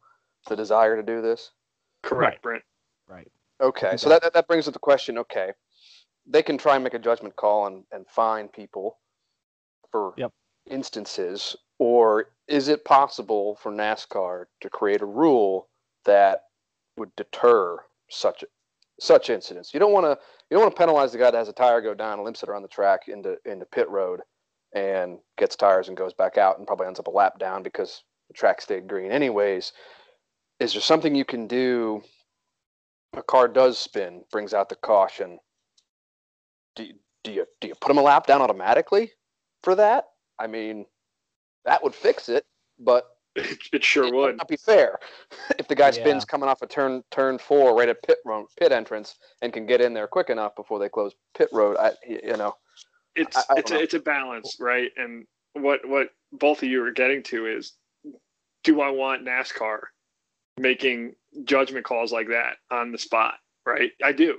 the 0.48 0.56
desire 0.56 0.96
to 0.96 1.02
do 1.02 1.22
this. 1.22 1.52
Correct, 2.02 2.42
Brent. 2.42 2.62
Right. 3.06 3.30
Okay, 3.60 3.96
so 3.96 4.08
that, 4.08 4.22
that 4.22 4.34
that 4.34 4.46
brings 4.46 4.68
up 4.68 4.72
the 4.72 4.78
question. 4.78 5.18
Okay, 5.18 5.50
they 6.28 6.42
can 6.42 6.58
try 6.58 6.74
and 6.74 6.84
make 6.84 6.94
a 6.94 6.98
judgment 6.98 7.36
call 7.36 7.66
and 7.66 7.84
and 7.92 8.06
fine 8.08 8.48
people 8.48 8.98
for 9.90 10.12
Yep. 10.16 10.32
instances, 10.70 11.56
or 11.78 12.30
is 12.46 12.68
it 12.68 12.84
possible 12.84 13.56
for 13.56 13.72
NASCAR 13.72 14.46
to 14.60 14.70
create 14.70 15.00
a 15.00 15.06
rule 15.06 15.68
that 16.04 16.44
would 16.96 17.14
deter 17.16 17.78
such 18.10 18.44
such 19.00 19.30
incidents? 19.30 19.72
You 19.72 19.80
don't 19.80 19.92
want 19.92 20.04
to 20.04 20.18
you 20.50 20.56
don't 20.56 20.62
want 20.64 20.74
to 20.74 20.78
penalize 20.78 21.12
the 21.12 21.18
guy 21.18 21.30
that 21.30 21.38
has 21.38 21.48
a 21.48 21.52
tire 21.52 21.80
go 21.80 21.94
down 21.94 22.14
and 22.14 22.24
limps 22.24 22.42
it 22.42 22.48
around 22.48 22.62
the 22.62 22.68
track 22.68 23.08
into 23.08 23.36
into 23.44 23.64
pit 23.66 23.88
road 23.88 24.20
and 24.74 25.18
gets 25.38 25.56
tires 25.56 25.88
and 25.88 25.96
goes 25.96 26.12
back 26.12 26.36
out 26.36 26.58
and 26.58 26.66
probably 26.66 26.86
ends 26.86 27.00
up 27.00 27.06
a 27.06 27.10
lap 27.10 27.38
down 27.38 27.62
because 27.62 28.02
the 28.28 28.34
track 28.34 28.60
stayed 28.60 28.86
green 28.86 29.10
anyways. 29.10 29.72
Is 30.60 30.72
there 30.72 30.82
something 30.82 31.14
you 31.14 31.24
can 31.24 31.46
do? 31.46 32.02
A 33.14 33.22
car 33.22 33.48
does 33.48 33.78
spin, 33.78 34.24
brings 34.30 34.52
out 34.52 34.68
the 34.68 34.76
caution. 34.76 35.38
Do 36.78 36.84
you, 36.84 36.94
do 37.24 37.32
you 37.32 37.46
do 37.60 37.66
you 37.68 37.74
put 37.74 37.90
him 37.90 37.98
a 37.98 38.02
lap 38.02 38.26
down 38.26 38.40
automatically 38.40 39.10
for 39.64 39.74
that? 39.74 40.04
I 40.38 40.46
mean, 40.46 40.86
that 41.64 41.82
would 41.82 41.92
fix 41.94 42.28
it, 42.28 42.46
but 42.78 43.16
It, 43.34 43.58
it 43.72 43.84
sure 43.84 44.06
it 44.06 44.14
would. 44.14 44.36
not 44.36 44.46
be 44.46 44.56
fair 44.56 44.98
if 45.58 45.66
the 45.66 45.74
guy 45.74 45.88
Yeah. 45.88 45.94
spins 45.94 46.24
coming 46.24 46.48
off 46.48 46.62
a 46.62 46.68
turn 46.68 47.02
turn 47.10 47.36
four 47.38 47.76
right 47.76 47.88
at 47.88 48.00
pit 48.04 48.18
road, 48.24 48.46
pit 48.56 48.70
entrance 48.70 49.16
and 49.42 49.52
can 49.52 49.66
get 49.66 49.80
in 49.80 49.92
there 49.92 50.06
quick 50.06 50.30
enough 50.30 50.54
before 50.54 50.78
they 50.78 50.88
close 50.88 51.14
pit 51.36 51.48
road. 51.52 51.76
I 51.78 51.92
you 52.08 52.36
know 52.36 52.54
It's 53.16 53.36
I- 53.36 53.40
I 53.40 53.54
don't 53.54 53.58
it's 53.58 53.70
know. 53.72 53.78
a, 53.78 53.82
it's 53.82 53.94
a 53.94 53.98
balance, 54.00 54.56
right? 54.60 54.92
And 54.96 55.26
what 55.54 55.80
what 55.88 56.10
both 56.30 56.62
of 56.62 56.68
you 56.68 56.84
are 56.84 56.92
getting 56.92 57.24
to 57.24 57.46
is, 57.46 57.72
do 58.62 58.80
I 58.82 58.90
want 58.90 59.24
NASCAR 59.26 59.80
making 60.58 61.16
judgment 61.42 61.84
calls 61.84 62.12
like 62.12 62.28
that 62.28 62.58
on 62.70 62.92
the 62.92 62.98
spot? 62.98 63.34
Right, 63.66 63.90
I 64.02 64.12
do, 64.12 64.38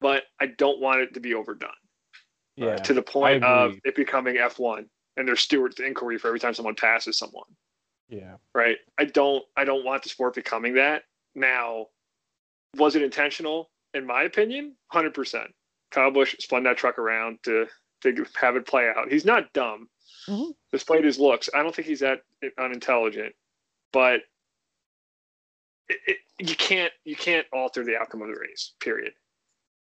but 0.00 0.24
I 0.40 0.46
don't 0.46 0.80
want 0.80 1.00
it 1.00 1.14
to 1.14 1.20
be 1.20 1.34
overdone 1.34 1.70
Yeah. 2.56 2.76
to 2.76 2.94
the 2.94 3.02
point 3.02 3.44
of 3.44 3.74
it 3.84 3.94
becoming 3.94 4.36
F1 4.36 4.88
and 5.16 5.28
there's 5.28 5.40
stewards' 5.40 5.78
inquiry 5.80 6.18
for 6.18 6.28
every 6.28 6.40
time 6.40 6.54
someone 6.54 6.74
passes 6.74 7.18
someone. 7.18 7.44
Yeah. 8.08 8.36
right? 8.54 8.76
I 8.98 9.04
don't 9.04 9.44
I 9.56 9.64
don't 9.64 9.84
want 9.84 10.02
the 10.02 10.08
sport 10.08 10.34
becoming 10.34 10.74
that. 10.74 11.04
Now, 11.36 11.86
was 12.76 12.96
it 12.96 13.02
intentional? 13.02 13.70
In 13.94 14.04
my 14.06 14.24
opinion, 14.24 14.74
hundred 14.88 15.14
percent. 15.14 15.54
Kyle 15.92 16.10
Busch 16.10 16.34
spun 16.40 16.64
that 16.64 16.76
truck 16.76 16.98
around 16.98 17.38
to 17.44 17.66
to 18.02 18.26
have 18.40 18.56
it 18.56 18.66
play 18.66 18.88
out. 18.88 19.10
He's 19.12 19.24
not 19.24 19.52
dumb, 19.52 19.88
Mhm. 20.26 20.54
despite 20.72 21.04
his 21.04 21.18
looks. 21.20 21.48
I 21.54 21.62
don't 21.62 21.72
think 21.74 21.86
he's 21.86 22.00
that 22.00 22.22
unintelligent, 22.58 23.34
but 23.92 24.22
it, 25.88 25.98
it, 26.06 26.16
you 26.38 26.56
can't 26.56 26.92
you 27.04 27.14
can't 27.14 27.46
alter 27.52 27.84
the 27.84 27.96
outcome 27.96 28.22
of 28.22 28.28
the 28.28 28.40
race. 28.40 28.74
Period. 28.80 29.12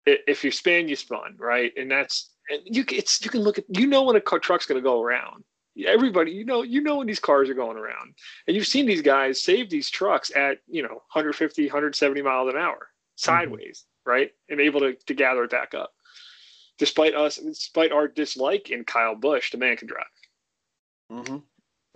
I- 0.08 0.18
If 0.26 0.44
you 0.44 0.50
spin, 0.50 0.88
you 0.88 0.96
spun, 0.96 1.36
right? 1.38 1.72
And 1.76 1.90
that's 1.90 2.30
and 2.50 2.60
you 2.64 2.84
c- 2.88 2.96
it's 2.96 3.22
you 3.24 3.30
can 3.30 3.42
look 3.42 3.58
at 3.58 3.64
you 3.68 3.86
know 3.86 4.02
when 4.04 4.16
a 4.16 4.20
car, 4.20 4.38
truck's 4.38 4.66
going 4.66 4.80
to 4.80 4.82
go 4.82 5.02
around. 5.02 5.44
Everybody, 5.86 6.32
you 6.32 6.44
know, 6.44 6.62
you 6.62 6.80
know 6.80 6.96
when 6.96 7.06
these 7.06 7.20
cars 7.20 7.48
are 7.48 7.54
going 7.54 7.76
around, 7.76 8.14
and 8.46 8.56
you've 8.56 8.66
seen 8.66 8.84
these 8.86 9.02
guys 9.02 9.40
save 9.40 9.70
these 9.70 9.88
trucks 9.88 10.32
at 10.34 10.58
you 10.66 10.82
know 10.82 11.02
150, 11.12 11.66
170 11.66 12.22
miles 12.22 12.52
an 12.52 12.58
hour 12.58 12.88
sideways, 13.14 13.84
right, 14.04 14.32
and 14.48 14.60
able 14.60 14.80
to 14.80 14.94
to 14.94 15.14
gather 15.14 15.44
it 15.44 15.50
back 15.50 15.74
up. 15.74 15.92
Despite 16.78 17.14
us, 17.14 17.36
despite 17.36 17.92
our 17.92 18.08
dislike 18.08 18.70
in 18.70 18.84
Kyle 18.84 19.14
Busch, 19.14 19.50
the 19.52 19.58
man 19.58 19.76
can 19.76 19.88
drive. 19.88 20.04
Mm-hmm. 21.12 21.36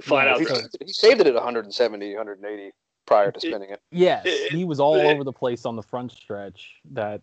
Flat 0.00 0.26
Yeah, 0.26 0.32
out. 0.32 0.38
he, 0.40 0.44
drive. 0.46 0.64
he 0.84 0.92
saved 0.92 1.20
it 1.20 1.26
at 1.26 1.34
170, 1.34 2.14
180 2.16 2.72
prior 3.06 3.30
to 3.32 3.40
spinning 3.40 3.70
it. 3.70 3.80
Yes, 3.90 4.24
It- 4.26 4.52
he 4.52 4.64
was 4.64 4.80
all 4.80 4.96
it- 4.96 5.04
over 5.06 5.22
the 5.24 5.32
place 5.32 5.64
on 5.66 5.76
the 5.76 5.82
front 5.82 6.12
stretch 6.12 6.74
that 6.92 7.20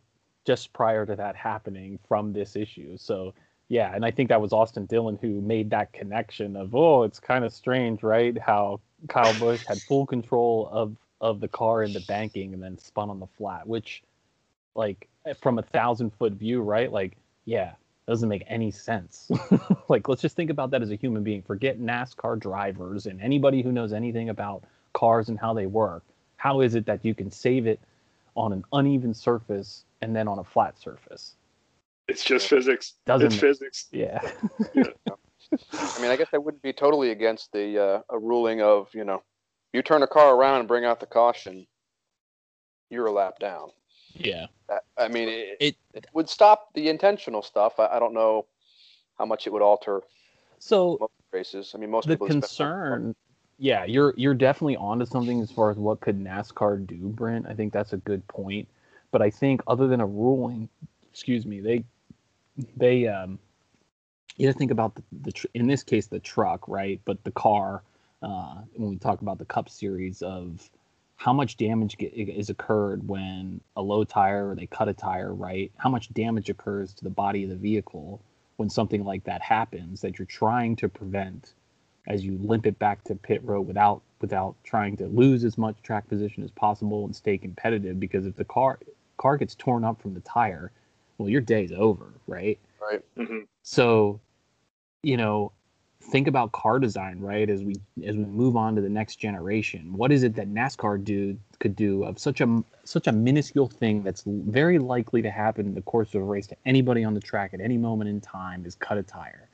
just 0.50 0.74
prior 0.74 1.06
to 1.06 1.16
that 1.16 1.36
happening 1.36 2.00
from 2.08 2.34
this 2.34 2.56
issue. 2.56 2.98
So 2.98 3.36
yeah, 3.68 3.94
and 3.94 4.04
I 4.04 4.10
think 4.10 4.30
that 4.30 4.42
was 4.42 4.52
Austin 4.52 4.88
Dillon 4.88 5.16
who 5.22 5.42
made 5.42 5.70
that 5.70 5.94
connection 5.94 6.56
of 6.56 6.74
oh, 6.74 7.04
it's 7.04 7.20
kind 7.20 7.46
of 7.46 7.54
strange, 7.54 8.02
right? 8.02 8.36
How 8.36 8.80
Kyle 9.10 9.38
Busch 9.38 9.64
had 9.68 9.78
full 9.78 10.08
control 10.08 10.68
of 10.72 10.96
of 11.22 11.40
the 11.40 11.48
car 11.48 11.84
in 11.84 11.94
the 11.94 12.00
banking 12.00 12.56
and 12.56 12.64
then 12.64 12.80
spun 12.80 13.12
on 13.12 13.20
the 13.20 13.28
flat, 13.38 13.68
which 13.68 14.02
like 14.74 15.08
eh, 15.28 15.34
from 15.40 15.60
a 15.60 15.62
thousand 15.62 16.16
foot 16.16 16.34
view, 16.34 16.62
right? 16.62 16.92
Like 16.92 17.16
yeah, 17.46 17.74
doesn't 18.08 18.28
make 18.28 18.44
any 18.48 18.72
sense. 18.72 19.30
like 19.88 20.10
let's 20.10 20.24
just 20.24 20.36
think 20.36 20.50
about 20.50 20.72
that 20.72 20.82
as 20.82 20.90
a 20.90 20.96
human 20.96 21.22
being. 21.22 21.44
Forget 21.44 21.80
NASCAR 21.80 22.40
drivers 22.40 23.06
and 23.06 23.22
anybody 23.22 23.62
who 23.62 23.72
knows 23.72 23.94
anything 23.94 24.30
about 24.30 24.64
cars 24.94 25.30
and 25.30 25.38
how 25.38 25.54
they 25.54 25.68
work. 25.68 26.02
How 26.38 26.62
is 26.62 26.74
it 26.74 26.88
that 26.88 27.06
you 27.06 27.14
can 27.14 27.30
save 27.30 27.68
it 27.68 27.80
on 28.36 28.52
an 28.52 28.64
uneven 28.74 29.14
surface 29.14 29.84
and 30.02 30.16
then 30.16 30.28
on 30.28 30.40
a 30.40 30.44
flat 30.44 30.78
surface? 30.80 31.36
It's 32.08 32.24
just 32.24 32.48
physics. 32.48 32.94
Doesn't 33.06 33.28
it's 33.28 33.36
make- 33.36 33.42
physics. 33.42 33.88
Yeah. 33.92 34.20
I 34.76 36.02
mean, 36.02 36.12
I 36.12 36.16
guess 36.16 36.28
I 36.34 36.38
wouldn't 36.38 36.62
be 36.64 36.74
totally 36.74 37.12
against 37.12 37.52
the 37.52 37.80
uh, 37.82 38.02
a 38.10 38.20
ruling 38.20 38.62
of 38.62 38.90
you 38.94 39.04
know, 39.04 39.24
you 39.74 39.82
turn 39.82 40.04
a 40.04 40.08
car 40.08 40.36
around 40.36 40.60
and 40.60 40.68
bring 40.68 40.86
out 40.86 41.00
the 41.00 41.06
caution, 41.06 41.66
you're 42.90 43.08
a 43.08 43.12
lap 43.12 43.40
down. 43.40 43.70
yeah. 44.14 44.48
That- 44.68 44.84
I 44.98 45.08
mean, 45.08 45.28
it, 45.30 45.58
It- 45.60 45.76
it 45.94 46.06
would 46.14 46.30
stop 46.30 46.74
the 46.74 46.90
intentional 46.90 47.42
stuff. 47.42 47.80
I, 47.80 47.88
I 47.88 48.00
don't 48.00 48.14
know 48.14 48.46
how 49.18 49.26
much 49.26 49.48
it 49.48 49.54
would 49.54 49.62
alter 49.64 50.02
So 50.60 50.98
most 51.00 51.12
races. 51.32 51.72
I 51.76 51.78
mean, 51.80 51.90
most 51.92 52.08
the 52.08 52.14
people. 52.16 52.28
concern 52.28 53.16
yeah 53.62 53.84
you're 53.84 54.14
you're 54.16 54.34
definitely 54.34 54.78
onto 54.78 55.06
something 55.06 55.42
as 55.42 55.52
far 55.52 55.70
as 55.70 55.76
what 55.76 56.00
could 56.00 56.18
nascar 56.18 56.78
do 56.88 56.96
brent 57.10 57.46
i 57.46 57.54
think 57.54 57.74
that's 57.74 57.92
a 57.92 57.98
good 57.98 58.26
point 58.30 58.66
but 59.12 59.22
i 59.22 59.30
think 59.30 59.62
other 59.68 59.88
than 59.88 60.02
a 60.02 60.06
ruling 60.06 60.70
excuse 61.12 61.46
me 61.46 61.62
they 61.62 61.84
they 62.78 63.08
um 63.08 63.40
you 64.38 64.48
got 64.48 64.54
to 64.54 64.60
think 64.60 64.72
about 64.72 64.96
the, 64.96 65.04
the 65.24 65.32
tr- 65.32 65.48
in 65.54 65.68
this 65.68 65.84
case 65.84 66.08
the 66.08 66.20
truck 66.20 66.68
right 66.68 67.02
but 67.06 67.24
the 67.24 67.32
car 67.32 67.84
uh 68.24 68.56
when 68.76 68.90
we 68.90 68.98
talk 68.98 69.22
about 69.22 69.40
the 69.40 69.46
cup 69.46 69.70
series 69.70 70.22
of 70.22 70.70
how 71.18 71.34
much 71.34 71.58
damage 71.58 71.98
get, 71.98 72.14
is 72.14 72.50
occurred 72.50 73.08
when 73.08 73.62
a 73.76 73.82
low 73.82 74.04
tire 74.04 74.50
or 74.52 74.56
they 74.56 74.66
cut 74.68 74.90
a 74.90 74.94
tire 74.94 75.34
right? 75.34 75.72
How 75.78 75.90
much 75.90 76.14
damage 76.14 76.50
occurs 76.50 76.94
to 76.96 77.04
the 77.04 77.10
body 77.10 77.44
of 77.44 77.50
the 77.50 77.56
vehicle 77.58 78.22
when 78.58 78.70
something 78.70 79.04
like 79.06 79.24
that 79.26 79.42
happens 79.42 80.02
that 80.02 80.20
you're 80.20 80.26
trying 80.26 80.76
to 80.78 80.90
prevent 80.90 81.54
as 82.08 82.26
you 82.26 82.38
limp 82.44 82.66
it 82.66 82.80
back 82.80 83.04
to 83.06 83.16
pit 83.16 83.42
road 83.44 83.62
without 83.68 84.02
without 84.22 84.56
trying 84.64 84.98
to 84.98 85.08
lose 85.08 85.46
as 85.46 85.58
much 85.58 85.78
track 85.84 86.08
position 86.10 86.44
as 86.44 86.52
possible 86.52 87.06
and 87.06 87.16
stay 87.16 87.38
competitive 87.38 88.00
because 88.00 88.26
if 88.26 88.36
the 88.36 88.46
car 88.46 88.80
car 89.20 89.38
gets 89.38 89.56
torn 89.56 89.84
up 89.84 90.02
from 90.02 90.16
the 90.16 90.22
tire 90.22 90.72
well 91.20 91.30
your 91.30 91.42
day's 91.42 91.72
over 91.74 92.14
right 92.28 92.60
Right. 92.82 93.02
Mhm. 93.18 93.46
so 93.64 94.20
you 95.04 95.18
know 95.18 95.52
think 96.02 96.28
about 96.28 96.54
car 96.54 96.80
design 96.80 97.20
right 97.20 97.50
as 97.50 97.64
we 97.64 97.76
as 98.06 98.16
we 98.16 98.26
move 98.26 98.56
on 98.56 98.76
to 98.76 98.82
the 98.82 98.90
next 98.90 99.18
generation 99.18 99.94
what 99.94 100.12
is 100.12 100.24
it 100.24 100.34
that 100.36 100.50
nascar 100.50 101.04
do 101.04 101.38
could 101.60 101.76
do 101.76 102.04
of 102.06 102.18
such 102.18 102.42
a 102.42 102.64
such 102.86 103.08
a 103.08 103.12
minuscule 103.12 103.68
thing 103.68 104.02
that's 104.02 104.24
very 104.26 104.80
likely 104.80 105.22
to 105.22 105.30
happen 105.30 105.66
in 105.68 105.76
the 105.76 105.82
course 105.82 106.16
of 106.16 106.22
a 106.22 106.26
race 106.26 106.48
to 106.48 106.56
anybody 106.66 107.04
on 107.04 107.14
the 107.14 107.20
track 107.20 107.54
at 107.54 107.60
any 107.62 107.78
moment 107.78 108.10
in 108.10 108.22
time 108.22 108.66
is 108.66 108.76
cut 108.76 108.98
a 108.98 109.04
tire 109.04 109.50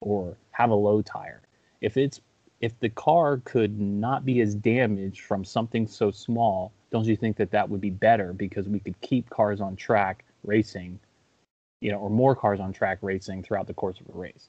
or 0.00 0.36
have 0.50 0.70
a 0.70 0.74
low 0.74 1.00
tire 1.02 1.42
if 1.80 1.96
it's 1.96 2.20
if 2.60 2.78
the 2.80 2.88
car 2.90 3.40
could 3.44 3.80
not 3.80 4.24
be 4.24 4.40
as 4.40 4.54
damaged 4.56 5.20
from 5.22 5.44
something 5.44 5.86
so 5.86 6.10
small 6.10 6.72
don't 6.90 7.06
you 7.06 7.16
think 7.16 7.36
that 7.36 7.50
that 7.50 7.68
would 7.68 7.80
be 7.80 7.90
better 7.90 8.32
because 8.32 8.68
we 8.68 8.80
could 8.80 9.00
keep 9.00 9.28
cars 9.30 9.60
on 9.60 9.76
track 9.76 10.24
racing 10.44 10.98
you 11.80 11.90
know 11.92 11.98
or 11.98 12.10
more 12.10 12.34
cars 12.34 12.60
on 12.60 12.72
track 12.72 12.98
racing 13.02 13.42
throughout 13.42 13.66
the 13.66 13.74
course 13.74 14.00
of 14.00 14.08
a 14.14 14.18
race 14.18 14.48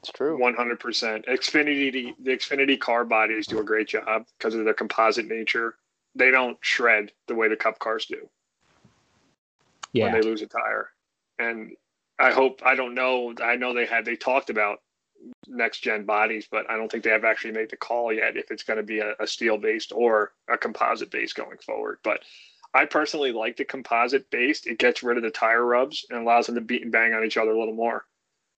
It's 0.00 0.12
true. 0.12 0.38
One 0.38 0.54
hundred 0.54 0.80
percent. 0.80 1.26
Xfinity, 1.26 2.14
the 2.22 2.30
Xfinity 2.30 2.78
car 2.78 3.04
bodies 3.04 3.46
do 3.46 3.58
a 3.58 3.64
great 3.64 3.88
job 3.88 4.26
because 4.38 4.54
of 4.54 4.64
their 4.64 4.74
composite 4.74 5.26
nature. 5.26 5.76
They 6.14 6.30
don't 6.30 6.58
shred 6.60 7.12
the 7.26 7.34
way 7.34 7.48
the 7.48 7.56
Cup 7.56 7.78
cars 7.78 8.06
do 8.06 8.28
yeah 9.94 10.04
when 10.04 10.12
they 10.12 10.22
lose 10.22 10.42
a 10.42 10.46
tire. 10.46 10.90
And 11.38 11.72
I 12.18 12.32
hope 12.32 12.60
I 12.64 12.74
don't 12.74 12.94
know. 12.94 13.34
I 13.42 13.56
know 13.56 13.74
they 13.74 13.86
had 13.86 14.04
they 14.04 14.16
talked 14.16 14.50
about 14.50 14.80
next 15.46 15.80
gen 15.80 16.04
bodies, 16.04 16.46
but 16.50 16.68
I 16.70 16.76
don't 16.76 16.90
think 16.90 17.04
they 17.04 17.10
have 17.10 17.24
actually 17.24 17.52
made 17.52 17.70
the 17.70 17.76
call 17.76 18.12
yet 18.12 18.36
if 18.36 18.50
it's 18.50 18.62
going 18.62 18.78
to 18.78 18.82
be 18.82 19.00
a, 19.00 19.14
a 19.20 19.26
steel 19.26 19.58
based 19.58 19.92
or 19.94 20.32
a 20.48 20.56
composite 20.56 21.10
based 21.10 21.34
going 21.34 21.58
forward. 21.58 21.98
But 22.02 22.20
I 22.74 22.84
personally 22.84 23.32
like 23.32 23.56
the 23.56 23.64
composite 23.64 24.28
based. 24.30 24.66
It 24.66 24.78
gets 24.78 25.02
rid 25.02 25.16
of 25.16 25.22
the 25.22 25.30
tire 25.30 25.64
rubs 25.64 26.04
and 26.10 26.18
allows 26.18 26.46
them 26.46 26.56
to 26.56 26.60
beat 26.60 26.82
and 26.82 26.90
bang 26.92 27.14
on 27.14 27.24
each 27.24 27.36
other 27.36 27.52
a 27.52 27.58
little 27.58 27.74
more. 27.74 28.04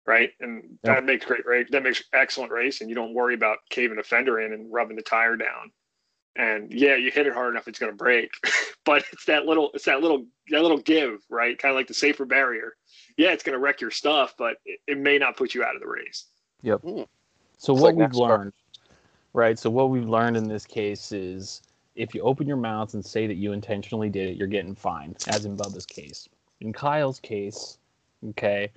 Right. 0.06 0.30
And 0.40 0.78
that 0.84 1.04
makes 1.04 1.26
great 1.26 1.44
race. 1.44 1.66
That 1.70 1.82
makes 1.82 2.02
excellent 2.12 2.52
race. 2.52 2.80
And 2.80 2.88
you 2.88 2.94
don't 2.94 3.12
worry 3.12 3.34
about 3.34 3.58
caving 3.70 3.96
the 3.96 4.04
fender 4.04 4.40
in 4.40 4.52
and 4.52 4.72
rubbing 4.72 4.96
the 4.96 5.02
tire 5.02 5.36
down. 5.36 5.72
And 6.36 6.72
yeah, 6.72 6.96
you 6.96 7.10
hit 7.10 7.26
it 7.26 7.32
hard 7.32 7.52
enough, 7.52 7.66
it's 7.66 7.78
going 7.78 7.90
to 7.90 7.96
break. 7.96 8.30
but 8.84 9.04
it's 9.12 9.24
that 9.24 9.46
little, 9.46 9.70
it's 9.74 9.86
that 9.86 10.02
little, 10.02 10.26
that 10.50 10.62
little 10.62 10.78
give, 10.78 11.18
right? 11.28 11.58
Kind 11.58 11.72
of 11.72 11.76
like 11.76 11.88
the 11.88 11.94
safer 11.94 12.24
barrier. 12.24 12.74
Yeah, 13.16 13.32
it's 13.32 13.42
going 13.42 13.54
to 13.54 13.58
wreck 13.58 13.80
your 13.80 13.90
stuff, 13.90 14.34
but 14.38 14.56
it, 14.64 14.78
it 14.86 14.98
may 14.98 15.18
not 15.18 15.36
put 15.36 15.54
you 15.54 15.64
out 15.64 15.74
of 15.74 15.80
the 15.80 15.88
race. 15.88 16.26
So 17.58 17.72
It's 17.72 17.82
what 17.82 17.96
like 17.96 18.10
we've 18.10 18.18
learned, 18.18 18.52
right? 19.32 19.58
So 19.58 19.70
what 19.70 19.90
we've 19.90 20.08
learned 20.08 20.36
in 20.36 20.48
this 20.48 20.66
case 20.66 21.12
is 21.12 21.62
if 21.94 22.14
you 22.14 22.20
open 22.22 22.46
your 22.46 22.56
mouth 22.56 22.94
and 22.94 23.04
say 23.04 23.26
that 23.26 23.36
you 23.36 23.52
intentionally 23.52 24.10
did 24.10 24.28
it, 24.30 24.36
you're 24.36 24.48
getting 24.48 24.74
fined, 24.74 25.24
as 25.28 25.44
in 25.46 25.56
Bubba's 25.56 25.86
case. 25.86 26.28
In 26.60 26.72
Kyle's 26.72 27.20
case, 27.20 27.78
okay, 28.30 28.70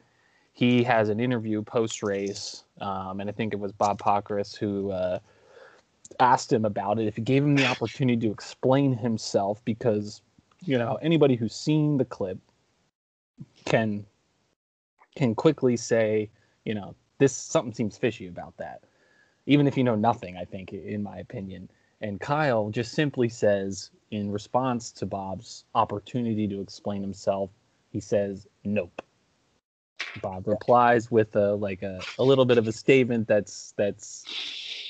he 0.54 0.84
has 0.84 1.10
an 1.10 1.20
interview 1.20 1.62
post 1.62 2.04
race, 2.04 2.64
um, 2.82 3.20
and 3.20 3.30
I 3.30 3.34
think 3.34 3.54
it 3.54 3.60
was 3.60 3.72
Bob 3.72 4.00
Pockrass 4.00 4.56
who 4.58 4.92
uh, 4.92 5.20
asked 6.20 6.52
him 6.52 6.66
about 6.66 7.00
it. 7.00 7.08
If 7.08 7.16
he 7.16 7.22
gave 7.22 7.44
him 7.44 7.56
the 7.56 7.66
opportunity 7.66 8.28
to 8.28 8.32
explain 8.32 8.96
himself, 8.96 9.64
because 9.66 10.22
you 10.66 10.78
know 10.78 10.98
anybody 11.02 11.36
who's 11.36 11.56
seen 11.56 11.98
the 11.98 12.06
clip 12.06 12.38
can 13.66 14.06
can 15.16 15.36
quickly 15.36 15.78
say, 15.78 16.30
you 16.66 16.74
know, 16.74 16.96
this 17.20 17.36
something 17.36 17.74
seems 17.74 17.98
fishy 17.98 18.28
about 18.28 18.58
that. 18.58 18.84
Even 19.48 19.68
if 19.68 19.78
you 19.78 19.86
know 19.86 19.96
nothing 19.96 20.38
i 20.38 20.46
think 20.46 20.74
in 20.74 21.04
my 21.04 21.20
opinion. 21.20 21.70
And 22.02 22.22
kyle 22.22 22.72
just 22.72 22.94
simply 22.94 23.30
says 23.30 23.92
in 24.12 24.32
response 24.32 24.92
to 24.94 25.08
bob's 25.08 25.66
opportunity 25.76 26.48
to 26.50 26.62
explain 26.62 27.02
himself 27.04 27.52
he 27.92 28.02
says 28.02 28.48
nope. 28.66 29.04
Bob 30.22 30.48
replies 30.48 31.12
with 31.12 31.36
a 31.38 31.56
like 31.56 31.84
a, 31.84 32.08
a 32.20 32.24
little 32.24 32.46
bit 32.46 32.58
of 32.60 32.68
a 32.68 32.74
statement 32.74 33.28
that's 33.28 33.74
that's 33.78 34.28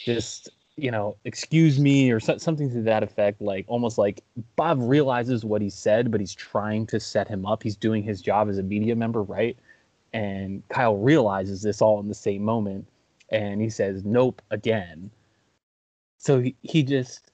just 0.07 0.49
you 0.77 0.91
know 0.91 1.17
excuse 1.25 1.79
me 1.79 2.11
or 2.11 2.19
so, 2.19 2.37
something 2.37 2.71
to 2.71 2.81
that 2.83 3.03
effect 3.03 3.41
like 3.41 3.65
almost 3.67 3.97
like 3.97 4.23
bob 4.55 4.79
realizes 4.81 5.45
what 5.45 5.61
he 5.61 5.69
said 5.69 6.11
but 6.11 6.21
he's 6.21 6.35
trying 6.35 6.87
to 6.87 6.99
set 6.99 7.27
him 7.27 7.45
up. 7.45 7.63
He's 7.63 7.77
doing 7.77 8.03
his 8.03 8.21
job 8.21 8.49
as 8.49 8.57
a 8.59 8.63
media 8.63 8.95
member 8.95 9.23
right 9.23 9.57
and 10.13 10.67
Kyle 10.69 10.97
realizes 10.97 11.61
this 11.61 11.81
all 11.81 11.99
in 11.99 12.07
the 12.07 12.13
same 12.13 12.43
moment 12.43 12.87
and 13.29 13.61
he 13.61 13.69
says 13.69 14.03
nope 14.03 14.41
again. 14.51 15.11
So 16.17 16.39
he, 16.39 16.55
he 16.61 16.83
just 16.83 17.31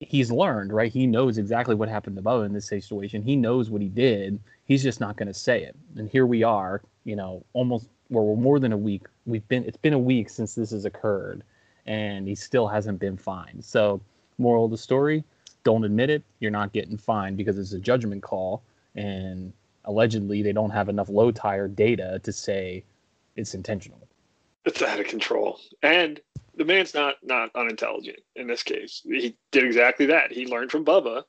he's 0.00 0.30
learned 0.30 0.72
right? 0.72 0.92
He 0.92 1.06
knows 1.06 1.38
exactly 1.38 1.74
what 1.74 1.88
happened 1.88 2.16
to 2.16 2.22
Bubba 2.22 2.46
in 2.46 2.52
this 2.52 2.66
situation. 2.66 3.22
He 3.22 3.36
knows 3.36 3.70
what 3.70 3.82
he 3.82 3.88
did. 3.88 4.38
He's 4.64 4.82
just 4.82 5.00
not 5.00 5.16
going 5.16 5.28
to 5.28 5.34
say 5.34 5.62
it. 5.62 5.76
And 5.96 6.08
here 6.08 6.26
we 6.26 6.42
are 6.42 6.82
you 7.04 7.16
know 7.16 7.44
almost 7.52 7.88
well, 8.08 8.24
we're 8.24 8.36
more 8.36 8.60
than 8.60 8.72
a 8.72 8.76
week 8.76 9.06
we've 9.26 9.46
been 9.48 9.64
it's 9.64 9.76
been 9.76 9.92
a 9.92 9.98
week 9.98 10.30
since 10.30 10.54
this 10.54 10.70
has 10.70 10.84
occurred 10.84 11.42
and 11.86 12.26
he 12.26 12.34
still 12.34 12.66
hasn't 12.66 12.98
been 12.98 13.16
fined. 13.16 13.64
So 13.64 14.00
moral 14.38 14.64
of 14.64 14.70
the 14.70 14.78
story 14.78 15.24
don't 15.64 15.84
admit 15.84 16.10
it. 16.10 16.22
You're 16.40 16.50
not 16.50 16.72
getting 16.72 16.96
fined 16.96 17.36
because 17.36 17.58
it's 17.58 17.72
a 17.72 17.78
judgment 17.80 18.22
call 18.22 18.62
and 18.94 19.52
allegedly 19.86 20.42
they 20.42 20.52
don't 20.52 20.70
have 20.70 20.88
enough 20.88 21.08
low 21.08 21.30
tire 21.30 21.68
data 21.68 22.20
to 22.24 22.32
say 22.32 22.84
it's 23.36 23.54
intentional. 23.54 24.06
It's 24.64 24.82
out 24.82 25.00
of 25.00 25.06
control. 25.06 25.60
And 25.82 26.20
the 26.56 26.64
man's 26.64 26.94
not 26.94 27.16
not 27.22 27.50
unintelligent 27.54 28.18
in 28.34 28.46
this 28.46 28.62
case. 28.62 29.02
He 29.04 29.36
did 29.52 29.64
exactly 29.64 30.06
that. 30.06 30.32
He 30.32 30.46
learned 30.46 30.70
from 30.70 30.84
Bubba. 30.84 31.22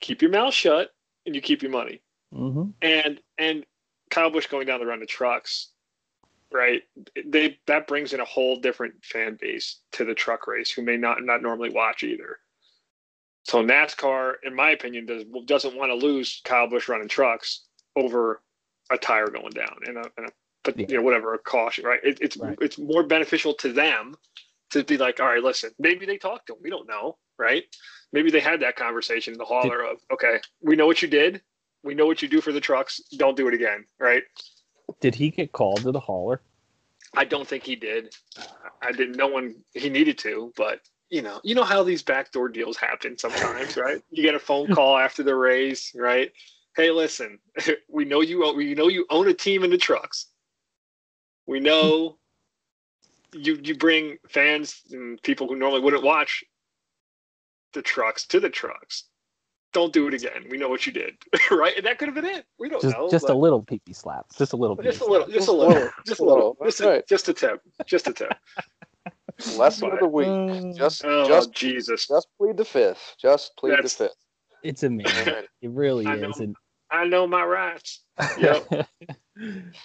Keep 0.00 0.22
your 0.22 0.30
mouth 0.30 0.54
shut 0.54 0.90
and 1.26 1.34
you 1.34 1.40
keep 1.40 1.62
your 1.62 1.70
money. 1.70 2.00
Mm-hmm. 2.34 2.70
And 2.80 3.20
and 3.38 3.66
Kyle 4.10 4.30
Busch 4.30 4.46
going 4.46 4.66
down 4.66 4.80
the 4.80 4.86
run 4.86 5.02
of 5.02 5.08
trucks, 5.08 5.68
right? 6.50 6.82
They 7.26 7.58
that 7.66 7.86
brings 7.86 8.12
in 8.12 8.20
a 8.20 8.24
whole 8.24 8.56
different 8.56 9.04
fan 9.04 9.36
base 9.40 9.80
to 9.92 10.04
the 10.04 10.14
truck 10.14 10.46
race 10.46 10.70
who 10.70 10.82
may 10.82 10.96
not 10.96 11.22
not 11.22 11.42
normally 11.42 11.70
watch 11.70 12.02
either. 12.02 12.38
So 13.44 13.62
NASCAR, 13.62 14.34
in 14.44 14.54
my 14.54 14.70
opinion, 14.70 15.06
does 15.06 15.24
doesn't 15.44 15.76
want 15.76 15.90
to 15.90 15.94
lose 15.94 16.40
Kyle 16.44 16.68
Busch 16.68 16.88
running 16.88 17.08
trucks 17.08 17.62
over 17.96 18.42
a 18.90 18.98
tire 18.98 19.28
going 19.28 19.50
down 19.50 19.76
and 19.86 19.96
a, 19.98 20.04
and 20.16 20.28
a 20.28 20.32
but 20.64 20.78
Yeah. 20.78 20.86
you 20.88 20.96
know 20.96 21.02
whatever 21.02 21.34
a 21.34 21.38
caution, 21.38 21.84
right? 21.84 22.00
It, 22.04 22.18
it's 22.20 22.36
Right. 22.36 22.56
it's 22.60 22.78
more 22.78 23.02
beneficial 23.02 23.54
to 23.54 23.72
them 23.72 24.14
to 24.70 24.84
be 24.84 24.96
like, 24.96 25.20
all 25.20 25.26
right, 25.26 25.42
listen, 25.42 25.70
maybe 25.78 26.06
they 26.06 26.16
talked 26.18 26.46
to 26.46 26.54
him. 26.54 26.60
We 26.62 26.70
don't 26.70 26.88
know, 26.88 27.18
right? 27.38 27.64
Maybe 28.12 28.30
they 28.30 28.40
had 28.40 28.60
that 28.60 28.76
conversation 28.76 29.34
in 29.34 29.38
the 29.38 29.44
hauler 29.44 29.82
of, 29.82 29.98
okay, 30.12 30.40
we 30.60 30.76
know 30.76 30.86
what 30.86 31.02
you 31.02 31.08
did. 31.08 31.42
We 31.82 31.94
know 31.94 32.06
what 32.06 32.22
you 32.22 32.28
do 32.28 32.40
for 32.40 32.52
the 32.52 32.60
trucks. 32.60 33.00
Don't 33.16 33.36
do 33.36 33.48
it 33.48 33.54
again, 33.54 33.84
right? 33.98 34.22
Did 35.00 35.14
he 35.14 35.30
get 35.30 35.52
called 35.52 35.82
to 35.82 35.90
the 35.92 36.00
hauler? 36.00 36.40
I 37.14 37.24
don't 37.24 37.46
think 37.46 37.64
he 37.64 37.76
did. 37.76 38.14
I 38.80 38.92
didn't. 38.92 39.16
No 39.16 39.26
one. 39.26 39.56
He 39.74 39.90
needed 39.90 40.16
to, 40.18 40.52
but 40.56 40.80
you 41.10 41.22
know, 41.22 41.40
you 41.44 41.54
know 41.54 41.64
how 41.64 41.82
these 41.82 42.02
backdoor 42.02 42.48
deals 42.48 42.76
happen 42.76 43.18
sometimes, 43.18 43.76
right? 43.76 44.00
You 44.10 44.22
get 44.22 44.34
a 44.34 44.38
phone 44.38 44.68
call 44.74 44.96
after 44.96 45.22
the 45.22 45.34
race, 45.34 45.92
right? 45.94 46.32
Hey, 46.76 46.90
listen, 46.90 47.38
we 47.88 48.04
know 48.04 48.20
you. 48.22 48.44
own- 48.44 48.56
We 48.56 48.74
know 48.74 48.88
you 48.88 49.06
own 49.10 49.28
a 49.28 49.34
team 49.34 49.64
in 49.64 49.70
the 49.70 49.78
trucks. 49.78 50.26
We 51.46 51.60
know 51.60 52.18
you. 53.34 53.58
You 53.62 53.76
bring 53.76 54.18
fans 54.28 54.80
and 54.90 55.20
people 55.22 55.46
who 55.48 55.56
normally 55.56 55.80
wouldn't 55.80 56.02
watch 56.04 56.44
the 57.74 57.82
trucks 57.82 58.26
to 58.28 58.40
the 58.40 58.50
trucks. 58.50 59.04
Don't 59.72 59.92
do 59.92 60.06
it 60.06 60.12
again. 60.12 60.44
We 60.50 60.58
know 60.58 60.68
what 60.68 60.84
you 60.86 60.92
did, 60.92 61.14
right? 61.50 61.74
And 61.76 61.86
that 61.86 61.98
could 61.98 62.08
have 62.08 62.14
been 62.14 62.26
it. 62.26 62.44
We 62.58 62.68
don't 62.68 62.82
Just 62.82 62.94
know. 62.96 63.08
just 63.10 63.26
but- 63.26 63.32
a 63.34 63.38
little 63.38 63.62
pee 63.62 63.80
slap. 63.92 64.26
Just 64.36 64.52
a 64.52 64.56
little. 64.56 64.76
just 64.76 65.00
a 65.00 65.06
little, 65.06 65.26
just 65.28 65.48
a 65.48 65.52
little, 65.52 65.90
just 66.06 66.20
a 66.20 66.24
little, 66.24 66.56
just 66.62 66.80
a, 66.80 66.86
right. 66.88 67.06
just 67.08 67.28
a 67.30 67.32
tip, 67.32 67.60
just 67.86 68.06
a 68.08 68.12
tip. 68.12 68.34
Lesson 69.56 69.90
of 69.90 69.98
the 69.98 70.06
week. 70.06 70.26
Uh, 70.28 70.76
just, 70.76 71.02
Oh 71.06 71.26
just, 71.26 71.52
Jesus! 71.54 72.06
just 72.06 72.28
plead 72.38 72.58
the 72.58 72.64
fifth. 72.66 73.16
Just 73.20 73.56
plead 73.56 73.72
That's- 73.72 73.94
the 73.94 74.04
fifth. 74.04 74.16
It's 74.62 74.82
amazing. 74.84 75.34
It 75.62 75.70
really 75.70 76.04
is. 76.06 76.38
And, 76.38 76.54
I 76.92 77.06
know 77.06 77.26
my 77.26 77.42
rights. 77.42 78.02
Yep. 78.38 78.68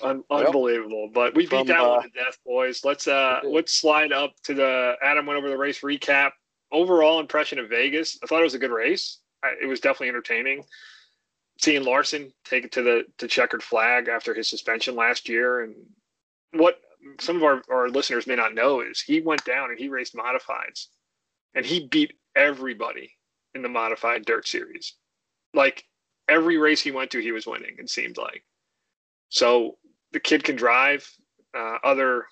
Un- 0.03 0.23
unbelievable. 0.29 1.09
But 1.13 1.33
we 1.33 1.43
beat 1.43 1.49
From, 1.49 1.67
that 1.67 1.79
uh, 1.79 1.89
one 1.89 2.03
to 2.03 2.09
death, 2.09 2.37
boys. 2.45 2.83
Let's 2.83 3.07
uh 3.07 3.39
let's 3.43 3.73
slide 3.73 4.11
up 4.11 4.33
to 4.43 4.53
the 4.53 4.95
Adam 5.01 5.25
went 5.25 5.37
over 5.37 5.49
the 5.49 5.57
race 5.57 5.81
recap. 5.81 6.31
Overall 6.71 7.21
impression 7.21 7.57
of 7.57 7.69
Vegas. 7.69 8.19
I 8.21 8.27
thought 8.27 8.41
it 8.41 8.43
was 8.43 8.55
a 8.55 8.59
good 8.59 8.71
race. 8.71 9.19
I, 9.43 9.53
it 9.61 9.65
was 9.65 9.79
definitely 9.79 10.09
entertaining. 10.09 10.63
Seeing 11.61 11.85
Larson 11.85 12.31
take 12.43 12.65
it 12.65 12.73
to 12.73 12.83
the 12.83 13.05
to 13.19 13.27
checkered 13.27 13.63
flag 13.63 14.09
after 14.09 14.33
his 14.33 14.49
suspension 14.49 14.95
last 14.95 15.29
year, 15.29 15.61
and 15.63 15.75
what 16.51 16.79
some 17.21 17.37
of 17.37 17.43
our, 17.43 17.61
our 17.71 17.89
listeners 17.89 18.27
may 18.27 18.35
not 18.35 18.53
know 18.53 18.81
is 18.81 19.01
he 19.01 19.21
went 19.21 19.45
down 19.45 19.69
and 19.69 19.79
he 19.79 19.87
raced 19.87 20.13
modifieds, 20.13 20.87
and 21.55 21.65
he 21.65 21.87
beat 21.87 22.13
everybody 22.35 23.11
in 23.55 23.61
the 23.61 23.69
modified 23.69 24.25
dirt 24.25 24.45
series. 24.45 24.93
Like 25.53 25.85
every 26.27 26.57
race 26.57 26.81
he 26.81 26.91
went 26.91 27.11
to, 27.11 27.19
he 27.19 27.31
was 27.31 27.47
winning. 27.47 27.75
It 27.77 27.89
seemed 27.89 28.17
like. 28.17 28.43
So 29.29 29.77
the 30.11 30.19
kid 30.19 30.43
can 30.43 30.55
drive. 30.55 31.09
Uh, 31.55 31.77
other 31.83 32.25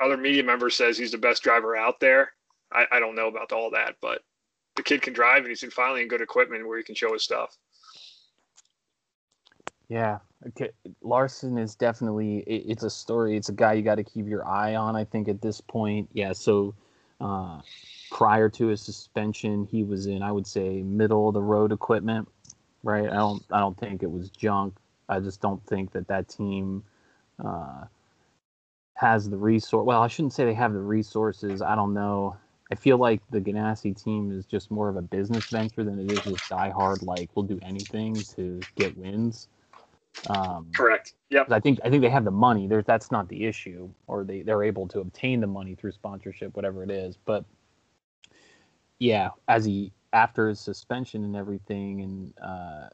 other 0.00 0.16
media 0.16 0.42
member 0.42 0.70
says 0.70 0.98
he's 0.98 1.12
the 1.12 1.18
best 1.18 1.42
driver 1.42 1.76
out 1.76 2.00
there. 2.00 2.32
I, 2.72 2.86
I 2.92 3.00
don't 3.00 3.14
know 3.14 3.28
about 3.28 3.52
all 3.52 3.70
that, 3.70 3.96
but 4.00 4.22
the 4.76 4.82
kid 4.82 5.02
can 5.02 5.12
drive 5.12 5.38
and 5.38 5.48
he's 5.48 5.62
in 5.62 5.70
finally 5.70 6.02
in 6.02 6.08
good 6.08 6.22
equipment 6.22 6.66
where 6.66 6.78
he 6.78 6.84
can 6.84 6.94
show 6.94 7.12
his 7.12 7.22
stuff. 7.22 7.56
Yeah, 9.88 10.18
okay. 10.48 10.70
Larson 11.02 11.58
is 11.58 11.74
definitely 11.74 12.38
it, 12.46 12.64
it's 12.66 12.82
a 12.82 12.90
story. 12.90 13.36
It's 13.36 13.50
a 13.50 13.52
guy 13.52 13.74
you 13.74 13.82
got 13.82 13.96
to 13.96 14.04
keep 14.04 14.26
your 14.26 14.46
eye 14.48 14.74
on. 14.74 14.96
I 14.96 15.04
think 15.04 15.28
at 15.28 15.42
this 15.42 15.60
point, 15.60 16.08
yeah. 16.12 16.32
So 16.32 16.74
uh, 17.20 17.60
prior 18.10 18.48
to 18.48 18.68
his 18.68 18.80
suspension, 18.80 19.66
he 19.70 19.84
was 19.84 20.06
in 20.06 20.22
I 20.22 20.32
would 20.32 20.46
say 20.46 20.82
middle 20.82 21.28
of 21.28 21.34
the 21.34 21.42
road 21.42 21.72
equipment, 21.72 22.28
right? 22.82 23.08
I 23.08 23.16
don't 23.16 23.42
I 23.50 23.60
don't 23.60 23.78
think 23.78 24.02
it 24.02 24.10
was 24.10 24.30
junk. 24.30 24.76
I 25.08 25.20
just 25.20 25.40
don't 25.40 25.64
think 25.66 25.92
that 25.92 26.08
that 26.08 26.28
team 26.28 26.84
uh, 27.44 27.84
has 28.94 29.28
the 29.28 29.36
resource. 29.36 29.84
Well, 29.84 30.02
I 30.02 30.08
shouldn't 30.08 30.32
say 30.32 30.44
they 30.44 30.54
have 30.54 30.72
the 30.72 30.80
resources. 30.80 31.62
I 31.62 31.74
don't 31.74 31.94
know. 31.94 32.36
I 32.70 32.74
feel 32.74 32.96
like 32.96 33.20
the 33.30 33.40
Ganassi 33.40 34.00
team 34.02 34.32
is 34.32 34.46
just 34.46 34.70
more 34.70 34.88
of 34.88 34.96
a 34.96 35.02
business 35.02 35.48
venture 35.50 35.84
than 35.84 35.98
it 35.98 36.10
is 36.10 36.22
just 36.24 36.48
diehard. 36.50 37.02
Like 37.02 37.28
we'll 37.34 37.44
do 37.44 37.58
anything 37.62 38.16
to 38.36 38.60
get 38.76 38.96
wins. 38.96 39.48
Um, 40.28 40.68
Correct. 40.74 41.14
Yeah. 41.30 41.44
I 41.50 41.60
think 41.60 41.80
I 41.84 41.90
think 41.90 42.02
they 42.02 42.10
have 42.10 42.24
the 42.24 42.30
money. 42.30 42.66
There's 42.68 42.84
that's 42.84 43.10
not 43.10 43.28
the 43.28 43.44
issue, 43.44 43.90
or 44.06 44.24
they 44.24 44.42
they're 44.42 44.62
able 44.62 44.88
to 44.88 45.00
obtain 45.00 45.40
the 45.40 45.46
money 45.46 45.74
through 45.74 45.92
sponsorship, 45.92 46.54
whatever 46.56 46.82
it 46.82 46.90
is. 46.90 47.18
But 47.24 47.44
yeah, 48.98 49.30
as 49.48 49.64
he 49.64 49.92
after 50.12 50.48
his 50.48 50.60
suspension 50.60 51.24
and 51.24 51.36
everything, 51.36 52.02
and 52.02 52.34
uh, 52.42 52.88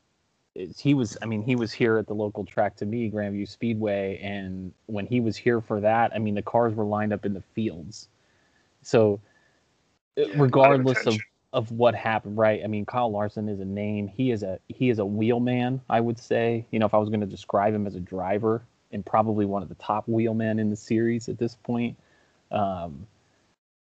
he 0.77 0.95
was 0.95 1.17
I 1.23 1.27
mean 1.27 1.43
he 1.43 1.57
was 1.57 1.73
here 1.73 1.99
at 1.99 2.07
the 2.07 2.15
local 2.15 2.45
track 2.45 2.77
to 2.77 2.87
me, 2.87 3.11
Grandview 3.11 3.49
Speedway, 3.49 4.19
and 4.23 4.73
when 4.87 5.07
he 5.07 5.21
was 5.21 5.37
here 5.37 5.61
for 5.61 5.81
that, 5.81 6.13
I 6.15 6.19
mean 6.19 6.35
the 6.35 6.43
cars 6.43 6.75
were 6.75 6.85
lined 6.85 7.13
up 7.13 7.25
in 7.25 7.35
the 7.35 7.43
fields. 7.55 8.09
So 8.83 9.21
yeah, 10.17 10.27
regardless 10.37 11.07
of, 11.07 11.15
of 11.15 11.21
of 11.53 11.73
what 11.73 11.95
happened, 11.95 12.37
right? 12.37 12.61
I 12.63 12.67
mean, 12.67 12.85
Kyle 12.85 13.11
Larson 13.11 13.49
is 13.49 13.61
a 13.61 13.65
name. 13.65 14.07
He 14.07 14.31
is 14.31 14.43
a 14.43 14.59
he 14.69 14.91
is 14.91 14.99
a 14.99 15.05
wheelman, 15.05 15.81
I 15.89 16.01
would 16.01 16.19
say. 16.19 16.67
You 16.71 16.79
know, 16.79 16.87
if 16.87 16.95
I 16.95 16.99
was 16.99 17.09
going 17.09 17.21
to 17.21 17.27
describe 17.27 17.75
him 17.75 17.87
as 17.87 17.95
a 17.95 18.01
driver, 18.01 18.63
and 18.93 19.05
probably 19.05 19.45
one 19.45 19.63
of 19.63 19.69
the 19.69 19.75
top 19.77 20.07
wheelmen 20.09 20.59
in 20.59 20.71
the 20.71 20.77
series 20.77 21.29
at 21.29 21.39
this 21.39 21.57
point. 21.57 21.97
Um, 22.51 23.07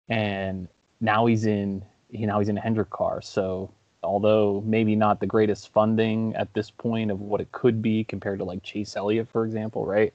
and 0.08 0.68
now 1.00 1.26
he's 1.26 1.46
in 1.46 1.82
know 2.12 2.38
he's 2.38 2.48
in 2.48 2.58
a 2.58 2.60
Hendrick 2.60 2.90
car. 2.90 3.20
So 3.22 3.70
although 4.02 4.62
maybe 4.66 4.96
not 4.96 5.20
the 5.20 5.26
greatest 5.26 5.72
funding 5.72 6.34
at 6.34 6.52
this 6.54 6.70
point 6.70 7.10
of 7.10 7.20
what 7.20 7.40
it 7.40 7.52
could 7.52 7.82
be 7.82 8.04
compared 8.04 8.38
to 8.38 8.44
like 8.44 8.62
Chase 8.62 8.96
Elliott, 8.96 9.28
for 9.28 9.44
example, 9.44 9.84
right? 9.86 10.12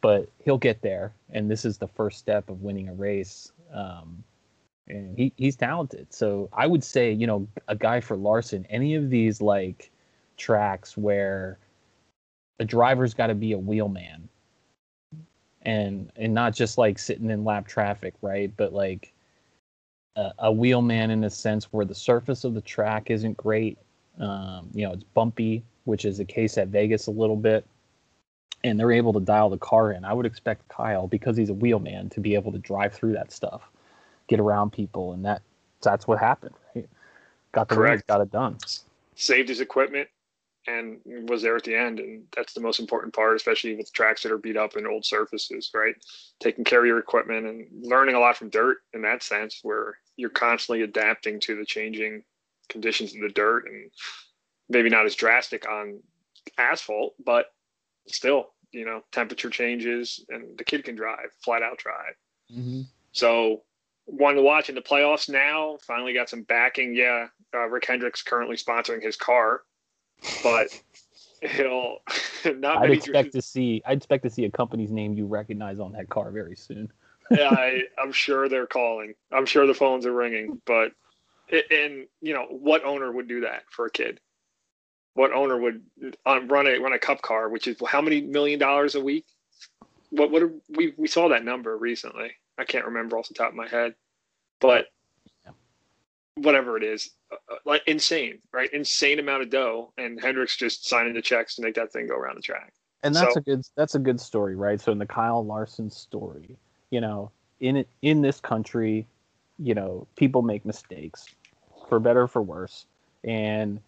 But 0.00 0.28
he'll 0.44 0.58
get 0.58 0.80
there, 0.80 1.12
and 1.30 1.50
this 1.50 1.64
is 1.64 1.76
the 1.78 1.88
first 1.88 2.18
step 2.18 2.48
of 2.48 2.62
winning 2.62 2.88
a 2.88 2.94
race. 2.94 3.52
Um, 3.74 4.24
and 4.88 5.16
he, 5.16 5.32
he's 5.36 5.56
talented. 5.56 6.12
So 6.12 6.48
I 6.52 6.66
would 6.66 6.82
say, 6.82 7.12
you 7.12 7.26
know, 7.26 7.46
a 7.68 7.76
guy 7.76 8.00
for 8.00 8.16
Larson, 8.16 8.66
any 8.70 8.94
of 8.94 9.10
these 9.10 9.40
like 9.40 9.90
tracks 10.36 10.96
where 10.96 11.58
the 12.58 12.64
driver's 12.64 13.14
got 13.14 13.28
to 13.28 13.34
be 13.34 13.52
a 13.52 13.58
wheelman 13.58 14.28
and 15.62 16.10
and 16.16 16.32
not 16.32 16.54
just 16.54 16.78
like 16.78 16.98
sitting 16.98 17.30
in 17.30 17.44
lap 17.44 17.66
traffic, 17.66 18.14
right? 18.22 18.52
But 18.56 18.72
like 18.72 19.12
a, 20.16 20.30
a 20.38 20.52
wheelman 20.52 21.10
in 21.10 21.24
a 21.24 21.30
sense 21.30 21.66
where 21.72 21.84
the 21.84 21.94
surface 21.94 22.44
of 22.44 22.54
the 22.54 22.60
track 22.60 23.10
isn't 23.10 23.36
great. 23.36 23.78
Um, 24.18 24.68
you 24.74 24.86
know, 24.86 24.92
it's 24.92 25.04
bumpy, 25.04 25.62
which 25.84 26.04
is 26.04 26.18
the 26.18 26.24
case 26.24 26.58
at 26.58 26.68
Vegas 26.68 27.06
a 27.06 27.10
little 27.10 27.36
bit. 27.36 27.64
And 28.62 28.78
they're 28.78 28.92
able 28.92 29.14
to 29.14 29.20
dial 29.20 29.48
the 29.48 29.58
car 29.58 29.92
in. 29.92 30.04
I 30.04 30.12
would 30.12 30.26
expect 30.26 30.68
Kyle, 30.68 31.06
because 31.06 31.36
he's 31.36 31.48
a 31.48 31.54
wheelman, 31.54 32.10
to 32.10 32.20
be 32.20 32.34
able 32.34 32.52
to 32.52 32.58
drive 32.58 32.92
through 32.92 33.12
that 33.12 33.32
stuff 33.32 33.70
get 34.30 34.40
around 34.40 34.72
people, 34.72 35.12
and 35.12 35.24
that 35.26 35.42
that's 35.82 36.06
what 36.06 36.18
happened. 36.18 36.54
Right? 36.74 36.88
Got 37.52 37.68
the 37.68 37.74
Correct. 37.74 38.06
got 38.06 38.22
it 38.22 38.30
done. 38.30 38.56
Saved 39.16 39.48
his 39.48 39.60
equipment 39.60 40.08
and 40.66 41.00
was 41.28 41.42
there 41.42 41.56
at 41.56 41.64
the 41.64 41.74
end, 41.74 42.00
and 42.00 42.24
that's 42.36 42.52
the 42.52 42.60
most 42.60 42.80
important 42.80 43.14
part, 43.14 43.36
especially 43.36 43.74
with 43.76 43.92
tracks 43.92 44.22
that 44.22 44.32
are 44.32 44.38
beat 44.38 44.56
up 44.56 44.76
and 44.76 44.86
old 44.86 45.04
surfaces. 45.04 45.70
Right, 45.74 45.94
taking 46.40 46.64
care 46.64 46.80
of 46.80 46.86
your 46.86 46.98
equipment 46.98 47.46
and 47.46 47.66
learning 47.82 48.14
a 48.14 48.20
lot 48.20 48.36
from 48.36 48.50
dirt 48.50 48.78
in 48.92 49.02
that 49.02 49.22
sense, 49.22 49.60
where 49.62 49.98
you're 50.16 50.30
constantly 50.30 50.82
adapting 50.82 51.40
to 51.40 51.56
the 51.56 51.64
changing 51.64 52.22
conditions 52.68 53.14
of 53.14 53.20
the 53.20 53.30
dirt, 53.30 53.66
and 53.66 53.90
maybe 54.68 54.88
not 54.88 55.06
as 55.06 55.14
drastic 55.14 55.68
on 55.68 56.00
asphalt, 56.58 57.14
but 57.24 57.46
still, 58.06 58.50
you 58.72 58.84
know, 58.84 59.02
temperature 59.12 59.50
changes, 59.50 60.24
and 60.28 60.56
the 60.58 60.64
kid 60.64 60.84
can 60.84 60.94
drive, 60.94 61.30
flat 61.44 61.62
out 61.62 61.78
drive. 61.78 62.14
Mm-hmm. 62.52 62.82
So 63.12 63.62
one 64.04 64.34
to 64.34 64.42
watch 64.42 64.68
in 64.68 64.74
the 64.74 64.80
playoffs 64.80 65.28
now. 65.28 65.78
Finally 65.86 66.14
got 66.14 66.28
some 66.28 66.42
backing. 66.42 66.94
Yeah, 66.94 67.26
uh, 67.54 67.68
Rick 67.68 67.86
Hendrick's 67.86 68.22
currently 68.22 68.56
sponsoring 68.56 69.02
his 69.02 69.16
car, 69.16 69.62
but 70.42 70.68
he'll 71.42 71.98
not. 72.56 72.78
I'd 72.78 72.90
expect 72.90 73.32
to 73.32 73.42
see. 73.42 73.82
I'd 73.86 73.98
expect 73.98 74.24
to 74.24 74.30
see 74.30 74.44
a 74.44 74.50
company's 74.50 74.90
name 74.90 75.14
you 75.14 75.26
recognize 75.26 75.80
on 75.80 75.92
that 75.92 76.08
car 76.08 76.30
very 76.30 76.56
soon. 76.56 76.90
yeah, 77.30 77.48
I, 77.50 77.82
I'm 77.98 78.12
sure 78.12 78.48
they're 78.48 78.66
calling. 78.66 79.14
I'm 79.32 79.46
sure 79.46 79.66
the 79.66 79.74
phones 79.74 80.06
are 80.06 80.12
ringing. 80.12 80.60
But 80.66 80.92
and 81.70 82.06
you 82.20 82.34
know 82.34 82.46
what 82.48 82.84
owner 82.84 83.10
would 83.10 83.28
do 83.28 83.40
that 83.40 83.64
for 83.70 83.86
a 83.86 83.90
kid? 83.90 84.20
What 85.14 85.32
owner 85.32 85.58
would 85.58 85.82
um, 86.24 86.48
run 86.48 86.66
a 86.66 86.78
run 86.78 86.92
a 86.92 86.98
cup 86.98 87.22
car, 87.22 87.48
which 87.48 87.66
is 87.66 87.76
how 87.86 88.00
many 88.00 88.20
million 88.20 88.58
dollars 88.58 88.94
a 88.94 89.00
week? 89.00 89.26
What 90.10 90.30
what 90.30 90.42
we 90.68 90.94
we 90.96 91.08
saw 91.08 91.28
that 91.28 91.44
number 91.44 91.76
recently. 91.76 92.32
I 92.58 92.64
can't 92.64 92.84
remember 92.84 93.16
off 93.16 93.28
the 93.28 93.34
top 93.34 93.50
of 93.50 93.56
my 93.56 93.68
head, 93.68 93.94
but 94.60 94.86
whatever 96.34 96.76
it 96.76 96.82
is, 96.82 97.10
like 97.64 97.82
insane, 97.86 98.38
right? 98.52 98.72
Insane 98.72 99.18
amount 99.18 99.42
of 99.42 99.50
dough, 99.50 99.92
and 99.98 100.20
Hendrick's 100.20 100.56
just 100.56 100.88
signing 100.88 101.14
the 101.14 101.22
checks 101.22 101.54
to 101.56 101.62
make 101.62 101.74
that 101.74 101.92
thing 101.92 102.06
go 102.08 102.14
around 102.14 102.36
the 102.36 102.42
track. 102.42 102.72
And 103.02 103.14
that's 103.14 103.34
so, 103.34 103.38
a 103.38 103.42
good 103.42 103.64
that's 103.76 103.94
a 103.94 103.98
good 103.98 104.20
story, 104.20 104.56
right? 104.56 104.80
So 104.80 104.92
in 104.92 104.98
the 104.98 105.06
Kyle 105.06 105.44
Larson 105.44 105.90
story, 105.90 106.56
you 106.90 107.00
know, 107.00 107.30
in 107.60 107.84
in 108.02 108.22
this 108.22 108.40
country, 108.40 109.06
you 109.58 109.74
know, 109.74 110.06
people 110.16 110.42
make 110.42 110.64
mistakes, 110.64 111.26
for 111.88 111.98
better 111.98 112.26
for 112.26 112.42
worse, 112.42 112.86
and 113.24 113.80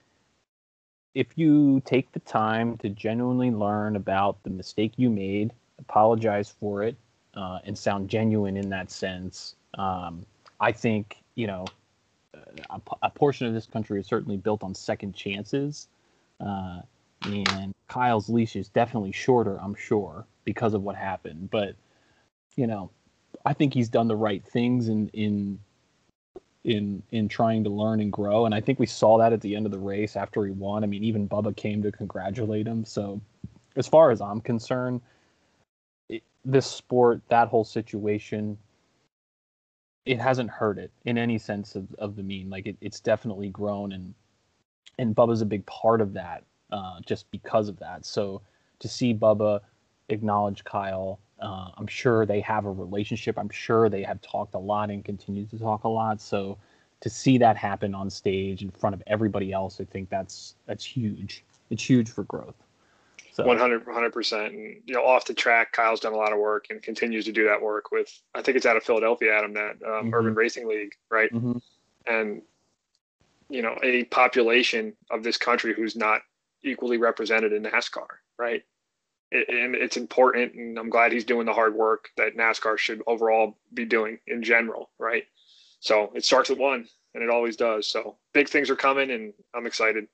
if 1.15 1.27
you 1.37 1.83
take 1.85 2.11
the 2.13 2.21
time 2.21 2.79
to 2.79 2.89
genuinely 2.89 3.51
learn 3.51 3.97
about 3.97 4.43
the 4.45 4.51
mistake 4.51 4.93
you 4.97 5.11
made, 5.11 5.53
apologize 5.79 6.55
for 6.59 6.83
it, 6.83 6.97
uh, 7.35 7.59
and 7.65 7.77
sound 7.77 8.09
genuine 8.09 8.57
in 8.57 8.71
that 8.71 8.91
sense. 8.91 9.57
Um, 9.75 10.25
I 10.61 10.73
think 10.73 11.17
you 11.35 11.47
know 11.47 11.67
a, 13.03 13.11
portion 13.11 13.47
of 13.47 13.55
this 13.55 13.67
country 13.67 14.01
is 14.01 14.07
certainly 14.07 14.37
built 14.37 14.63
on 14.63 14.75
second 14.75 15.15
chances, 15.15 15.89
uh, 16.41 16.81
and 17.25 17.75
Kyle's 17.89 18.29
leash 18.29 18.57
is 18.57 18.69
definitely 18.69 19.13
shorter, 19.13 19.59
I'm 19.61 19.75
sure, 19.75 20.27
because 20.45 20.75
of 20.75 20.83
what 20.83 20.97
happened. 20.97 21.51
But 21.51 21.75
you 22.57 22.67
know, 22.67 22.91
I 23.45 23.53
think 23.53 23.75
he's 23.75 23.89
done 23.89 24.09
the 24.09 24.17
right 24.17 24.45
things 24.45 24.89
in 24.89 25.09
in 25.09 25.59
in 26.65 27.03
in 27.11 27.29
trying 27.29 27.65
to 27.65 27.71
learn 27.71 28.01
and 28.01 28.13
grow, 28.13 28.47
and 28.47 28.55
I 28.55 28.61
think 28.61 28.79
we 28.79 28.87
saw 28.87 29.19
that 29.19 29.33
at 29.33 29.41
the 29.41 29.57
end 29.57 29.67
of 29.67 29.73
the 29.73 29.79
race 29.79 30.17
after 30.17 30.45
he 30.45 30.53
won. 30.53 30.85
I 30.85 30.87
mean, 30.87 31.05
even 31.05 31.29
Bubba 31.29 31.55
came 31.57 31.83
to 31.83 31.93
congratulate 31.93 32.67
him. 32.67 32.85
So, 32.85 33.21
as 33.77 33.87
far 33.87 34.11
as 34.11 34.21
I'm 34.21 34.41
concerned, 34.41 35.01
this 36.45 36.67
sport, 36.67 37.23
that 37.29 37.49
whole 37.49 37.65
situation, 37.65 38.59
it 40.05 40.21
hasn't 40.21 40.51
hurt 40.51 40.79
it 40.79 40.91
in 41.05 41.17
any 41.17 41.39
sense 41.39 41.75
of, 41.77 41.87
of 41.99 42.17
the 42.17 42.23
mean. 42.23 42.51
Like 42.51 42.67
it, 42.67 42.77
it's 42.81 43.01
definitely 43.01 43.49
grown 43.49 43.93
and 43.93 44.15
and 44.99 45.17
Bubba's 45.17 45.41
a 45.41 45.47
big 45.47 45.65
part 45.67 46.01
of 46.01 46.13
that, 46.15 46.45
uh, 46.71 47.01
just 47.07 47.31
because 47.31 47.69
of 47.69 47.79
that. 47.79 48.05
So 48.05 48.43
to 48.79 48.89
see 48.89 49.15
Bubba 49.15 49.61
acknowledge 50.11 50.65
Kyle, 50.65 51.19
uh, 51.41 51.71
I'm 51.77 51.87
sure 51.87 52.27
they 52.27 52.41
have 52.41 52.67
a 52.67 52.71
relationship. 52.71 53.39
I'm 53.39 53.49
sure 53.49 53.89
they 53.89 54.03
have 54.03 54.21
talked 54.21 54.55
a 54.55 54.59
lot 54.59 54.91
and 54.91 55.05
continue 55.05 55.47
to 55.47 55.59
talk 55.59 55.85
a 55.85 55.89
lot. 55.89 56.21
So 56.21 56.59
to 57.01 57.11
see 57.11 57.39
that 57.39 57.57
happen 57.57 57.95
on 57.95 58.11
stage 58.11 58.63
in 58.63 58.71
front 58.71 58.95
of 58.95 59.03
everybody 59.07 59.53
else, 59.53 59.81
I 59.81 59.85
think 59.85 60.09
that's 60.11 60.57
that's 60.67 60.85
huge. 60.85 61.45
It's 61.71 61.83
huge 61.83 62.11
for 62.11 62.25
growth. 62.25 62.55
So. 63.33 63.47
100 63.47 64.13
percent. 64.13 64.53
And 64.53 64.83
you 64.85 64.95
know, 64.95 65.05
off 65.05 65.25
the 65.25 65.33
track, 65.33 65.73
Kyle's 65.73 66.01
done 66.01 66.13
a 66.13 66.17
lot 66.17 66.33
of 66.33 66.39
work 66.39 66.67
and 66.69 66.83
continues 66.83 67.25
to 67.25 67.33
do 67.33 67.47
that 67.47 67.61
work 67.61 67.91
with. 67.91 68.21
I 68.35 68.43
think 68.43 68.57
it's 68.57 68.67
out 68.67 68.77
of 68.77 68.83
Philadelphia, 68.83 69.37
Adam, 69.37 69.55
that 69.55 69.71
um, 69.71 69.79
mm-hmm. 69.81 70.15
Urban 70.15 70.35
Racing 70.35 70.69
League, 70.69 70.95
right? 71.11 71.33
Mm-hmm. 71.33 71.59
And 72.07 72.43
you 73.49 73.63
know, 73.63 73.77
a 73.83 74.05
population 74.05 74.95
of 75.11 75.23
this 75.23 75.37
country 75.37 75.75
who's 75.75 75.97
not 75.97 76.23
equally 76.63 76.99
represented 76.99 77.53
in 77.53 77.63
NASCAR, 77.63 78.07
right? 78.39 78.63
It, 79.31 79.49
and 79.49 79.75
it's 79.75 79.97
important, 79.97 80.55
and 80.55 80.79
I'm 80.79 80.91
glad 80.91 81.13
he's 81.13 81.25
doing 81.25 81.47
the 81.47 81.53
hard 81.53 81.75
work 81.75 82.11
that 82.17 82.37
NASCAR 82.37 82.79
should 82.79 83.03
overall 83.07 83.59
be 83.73 83.85
doing 83.85 84.19
in 84.27 84.43
general, 84.43 84.91
right? 84.99 85.25
So 85.81 86.13
it 86.15 86.25
starts 86.25 86.51
at 86.51 86.59
one, 86.59 86.87
and 87.15 87.23
it 87.23 87.31
always 87.31 87.57
does. 87.57 87.87
So 87.87 88.17
big 88.33 88.49
things 88.49 88.71
are 88.71 88.77
coming, 88.77 89.11
and 89.11 89.33
I'm 89.55 89.67
excited. 89.67 90.07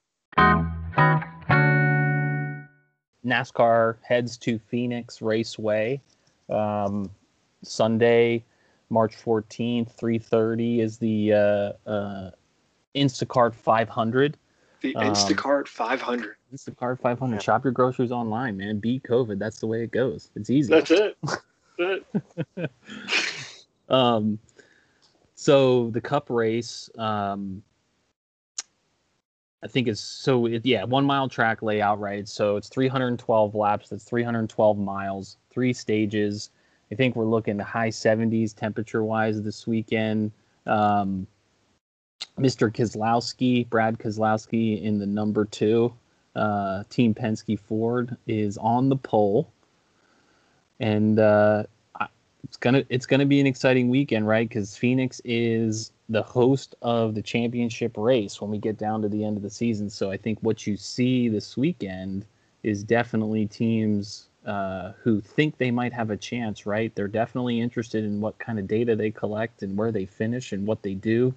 NASCAR 3.29 3.97
heads 4.03 4.37
to 4.39 4.59
Phoenix 4.59 5.21
Raceway. 5.23 6.01
Um, 6.49 7.11
Sunday, 7.63 8.45
March 8.91 9.17
14th, 9.17 9.97
3:30 9.97 10.81
is 10.81 10.99
the 10.99 11.33
uh, 11.33 11.73
uh, 11.89 12.31
Instacart 12.95 13.55
500. 13.55 14.37
The 14.81 14.95
Um, 14.97 15.05
Instacart 15.05 15.69
500. 15.69 16.37
Instacart 16.55 17.01
500. 17.01 17.35
Yeah. 17.35 17.41
Shop 17.41 17.65
your 17.65 17.73
groceries 17.73 18.13
online, 18.13 18.57
man. 18.57 18.79
Beat 18.79 19.03
COVID. 19.03 19.39
That's 19.39 19.59
the 19.59 19.67
way 19.67 19.83
it 19.83 19.91
goes. 19.91 20.31
It's 20.35 20.51
easy. 20.51 20.73
That's 20.73 20.91
it. 20.91 21.17
That's 21.79 22.05
it. 22.57 22.71
Um, 23.89 24.39
so 25.35 25.91
the 25.91 26.01
cup 26.01 26.31
race, 26.31 26.91
um, 26.99 27.63
I 29.63 29.67
think 29.67 29.89
is 29.89 30.01
so 30.01 30.47
it, 30.47 30.65
yeah, 30.65 30.85
one 30.85 31.05
mile 31.05 31.29
track 31.29 31.63
layout, 31.63 31.99
right? 31.99 32.29
So 32.29 32.57
it's 32.57 32.69
312 32.69 33.55
laps. 33.55 33.89
That's 33.89 34.05
312 34.05 34.79
miles, 34.79 35.37
three 35.51 35.73
stages. 35.73 36.51
I 36.93 36.95
think 36.95 37.17
we're 37.17 37.27
looking 37.27 37.59
to 37.59 37.65
high 37.65 37.91
70s 37.91 38.55
temperature 38.55 39.05
wise 39.05 39.43
this 39.43 39.67
weekend. 39.67 40.33
Um, 40.67 41.27
Mr. 42.39 42.73
Keselowski, 42.73 43.69
Brad 43.69 43.99
Keselowski 43.99 44.83
in 44.83 44.99
the 44.99 45.07
number 45.07 45.45
two, 45.45 45.93
uh, 46.37 46.85
Team 46.89 47.13
Penske 47.15 47.59
Ford 47.59 48.17
is 48.27 48.57
on 48.59 48.89
the 48.89 48.97
pole, 48.97 49.51
and 50.79 51.19
uh, 51.19 51.65
it's 52.45 52.57
gonna 52.57 52.85
it's 52.89 53.07
gonna 53.07 53.27
be 53.27 53.41
an 53.41 53.47
exciting 53.47 53.89
weekend, 53.89 54.27
right? 54.27 54.49
Because 54.49 54.77
Phoenix 54.77 55.21
is 55.25 55.93
the 56.09 56.23
host 56.23 56.75
of 56.83 57.15
the 57.15 57.23
championship 57.23 57.97
race 57.97 58.41
when 58.41 58.51
we 58.51 58.59
get 58.59 58.79
down 58.79 59.03
to 59.03 59.09
the 59.09 59.25
end 59.25 59.37
of 59.37 59.43
the 59.43 59.51
season. 59.51 59.91
So 59.91 60.11
I 60.11 60.17
think 60.17 60.39
what 60.43 60.67
you 60.67 60.77
see 60.77 61.29
this 61.29 61.57
weekend 61.57 62.25
is 62.63 62.83
definitely 62.83 63.47
teams 63.47 64.29
uh, 64.47 64.93
who 65.03 65.21
think 65.21 65.59
they 65.59 65.71
might 65.71 65.93
have 65.93 66.11
a 66.11 66.17
chance, 66.17 66.67
right? 66.67 66.95
They're 66.95 67.09
definitely 67.09 67.61
interested 67.61 68.05
in 68.05 68.21
what 68.21 68.39
kind 68.39 68.59
of 68.59 68.67
data 68.67 68.97
they 68.97 69.11
collect 69.11 69.63
and 69.63 69.77
where 69.77 69.93
they 69.93 70.07
finish 70.07 70.53
and 70.53 70.67
what 70.67 70.83
they 70.83 70.95
do. 70.95 71.35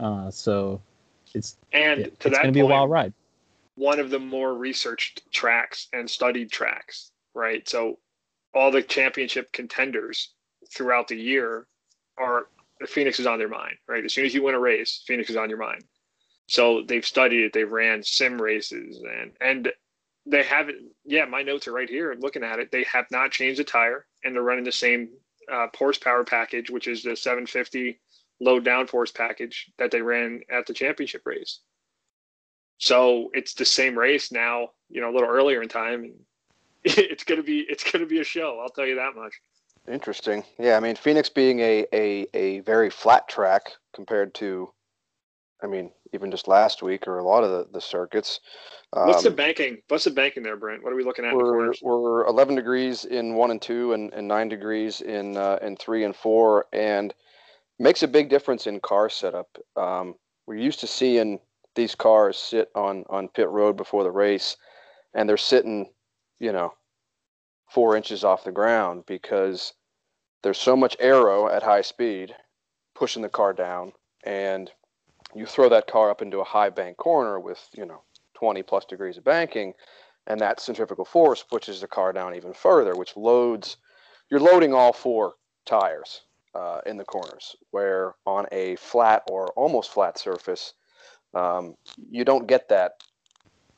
Uh, 0.00 0.30
so 0.30 0.80
it's 1.34 1.56
And 1.72 2.00
it's 2.00 2.18
to 2.20 2.30
that 2.30 2.42
gonna 2.42 2.52
be 2.52 2.60
a 2.60 2.66
wild 2.66 2.90
ride. 2.90 3.12
one 3.76 4.00
of 4.00 4.10
the 4.10 4.18
more 4.18 4.54
researched 4.54 5.22
tracks 5.32 5.88
and 5.92 6.08
studied 6.08 6.50
tracks, 6.52 7.10
right? 7.34 7.68
So 7.68 7.98
all 8.54 8.70
the 8.70 8.82
championship 8.82 9.52
contenders 9.52 10.34
throughout 10.72 11.08
the 11.08 11.16
year 11.16 11.66
are 12.18 12.48
Phoenix 12.86 13.18
is 13.18 13.26
on 13.26 13.38
their 13.38 13.48
mind, 13.48 13.76
right? 13.88 14.04
As 14.04 14.12
soon 14.12 14.24
as 14.24 14.34
you 14.34 14.42
win 14.42 14.54
a 14.54 14.60
race, 14.60 15.02
Phoenix 15.06 15.30
is 15.30 15.36
on 15.36 15.48
your 15.48 15.58
mind. 15.58 15.84
So 16.48 16.82
they've 16.86 17.04
studied 17.04 17.44
it, 17.44 17.52
they've 17.52 17.70
ran 17.70 18.02
sim 18.02 18.40
races 18.40 19.02
and 19.02 19.32
and 19.40 19.72
they 20.26 20.42
haven't 20.42 20.78
yeah, 21.04 21.24
my 21.24 21.42
notes 21.42 21.66
are 21.68 21.72
right 21.72 21.88
here 21.88 22.14
looking 22.18 22.42
at 22.42 22.58
it. 22.58 22.70
They 22.70 22.84
have 22.84 23.06
not 23.10 23.32
changed 23.32 23.60
the 23.60 23.64
tire 23.64 24.06
and 24.24 24.34
they're 24.34 24.42
running 24.42 24.64
the 24.64 24.72
same 24.72 25.08
uh, 25.50 25.66
horsepower 25.76 26.24
package, 26.24 26.70
which 26.70 26.86
is 26.86 27.02
the 27.02 27.16
750 27.16 28.00
low 28.40 28.60
downforce 28.60 29.14
package 29.14 29.70
that 29.78 29.90
they 29.90 30.02
ran 30.02 30.40
at 30.50 30.66
the 30.66 30.74
championship 30.74 31.22
race. 31.24 31.60
So 32.78 33.30
it's 33.34 33.54
the 33.54 33.64
same 33.64 33.98
race 33.98 34.30
now, 34.30 34.70
you 34.88 35.00
know, 35.00 35.10
a 35.10 35.14
little 35.14 35.28
earlier 35.28 35.62
in 35.62 35.68
time, 35.68 36.04
and 36.04 36.14
it's 36.84 37.24
gonna 37.24 37.42
be 37.42 37.60
it's 37.68 37.90
gonna 37.90 38.06
be 38.06 38.20
a 38.20 38.24
show. 38.24 38.60
I'll 38.62 38.70
tell 38.70 38.86
you 38.86 38.96
that 38.96 39.16
much. 39.16 39.34
Interesting. 39.90 40.44
Yeah, 40.58 40.76
I 40.76 40.80
mean 40.80 40.96
Phoenix 40.96 41.28
being 41.28 41.60
a 41.60 41.86
a 41.92 42.26
a 42.34 42.60
very 42.60 42.90
flat 42.90 43.28
track 43.28 43.72
compared 43.94 44.34
to, 44.34 44.70
I 45.62 45.66
mean 45.66 45.92
even 46.12 46.30
just 46.30 46.48
last 46.48 46.82
week 46.82 47.06
or 47.06 47.18
a 47.18 47.24
lot 47.24 47.44
of 47.44 47.50
the, 47.50 47.66
the 47.72 47.80
circuits. 47.80 48.40
What's 48.90 49.22
the 49.22 49.30
um, 49.30 49.36
banking? 49.36 49.78
What's 49.88 50.04
the 50.04 50.10
banking 50.10 50.42
there, 50.42 50.56
Brent? 50.56 50.82
What 50.82 50.92
are 50.92 50.96
we 50.96 51.04
looking 51.04 51.24
at 51.24 51.34
we're 51.34 51.72
we're 51.82 52.26
11 52.26 52.54
degrees 52.54 53.04
in 53.04 53.34
one 53.34 53.50
and 53.50 53.60
two, 53.60 53.92
and, 53.92 54.12
and 54.12 54.26
nine 54.26 54.48
degrees 54.48 55.00
in 55.00 55.36
uh, 55.36 55.58
in 55.62 55.76
three 55.76 56.04
and 56.04 56.14
four, 56.16 56.66
and 56.72 57.14
makes 57.78 58.02
a 58.02 58.08
big 58.08 58.28
difference 58.28 58.66
in 58.66 58.80
car 58.80 59.08
setup. 59.08 59.48
Um, 59.76 60.14
we're 60.46 60.56
used 60.56 60.80
to 60.80 60.86
seeing 60.86 61.38
these 61.74 61.94
cars 61.94 62.36
sit 62.36 62.70
on 62.74 63.04
on 63.08 63.28
pit 63.28 63.48
road 63.48 63.76
before 63.76 64.04
the 64.04 64.10
race, 64.10 64.56
and 65.14 65.28
they're 65.28 65.36
sitting, 65.36 65.90
you 66.40 66.52
know, 66.52 66.72
four 67.70 67.96
inches 67.96 68.24
off 68.24 68.44
the 68.44 68.52
ground 68.52 69.04
because 69.06 69.74
there's 70.42 70.58
so 70.58 70.76
much 70.76 70.96
aero 71.00 71.48
at 71.48 71.62
high 71.62 71.82
speed 71.82 72.34
pushing 72.94 73.22
the 73.22 73.28
car 73.28 73.52
down, 73.52 73.92
and 74.24 74.70
you 75.34 75.46
throw 75.46 75.68
that 75.68 75.86
car 75.86 76.10
up 76.10 76.22
into 76.22 76.40
a 76.40 76.44
high 76.44 76.70
bank 76.70 76.96
corner 76.96 77.38
with 77.38 77.68
you 77.74 77.86
know 77.86 78.02
20 78.34 78.62
plus 78.62 78.84
degrees 78.84 79.16
of 79.16 79.24
banking 79.24 79.74
and 80.28 80.38
that 80.40 80.60
centrifugal 80.60 81.06
force 81.06 81.42
pushes 81.42 81.80
the 81.80 81.88
car 81.88 82.12
down 82.12 82.34
even 82.34 82.52
further, 82.52 82.94
which 82.94 83.16
loads. 83.16 83.78
You're 84.30 84.40
loading 84.40 84.74
all 84.74 84.92
four 84.92 85.34
tires 85.64 86.20
uh, 86.54 86.80
in 86.84 86.98
the 86.98 87.04
corners, 87.04 87.56
where 87.70 88.14
on 88.26 88.46
a 88.52 88.76
flat 88.76 89.22
or 89.30 89.48
almost 89.56 89.90
flat 89.90 90.18
surface, 90.18 90.74
um, 91.34 91.74
you 92.10 92.24
don't 92.24 92.46
get 92.46 92.68
that 92.68 93.02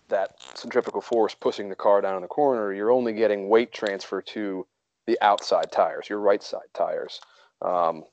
that 0.09 0.35
centrifugal 0.55 1.01
force 1.01 1.37
pushing 1.37 1.69
the 1.69 1.77
car 1.77 2.01
down 2.01 2.17
in 2.17 2.23
the 2.23 2.27
corner. 2.27 2.73
You're 2.73 2.91
only 2.91 3.13
getting 3.13 3.49
weight 3.49 3.73
transfer 3.73 4.21
to 4.21 4.67
the 5.07 5.19
outside 5.23 5.73
tires, 5.73 6.09
your 6.09 6.21
right 6.21 6.43
side 6.43 6.69
tires. 6.75 7.21
Um, 7.63 8.05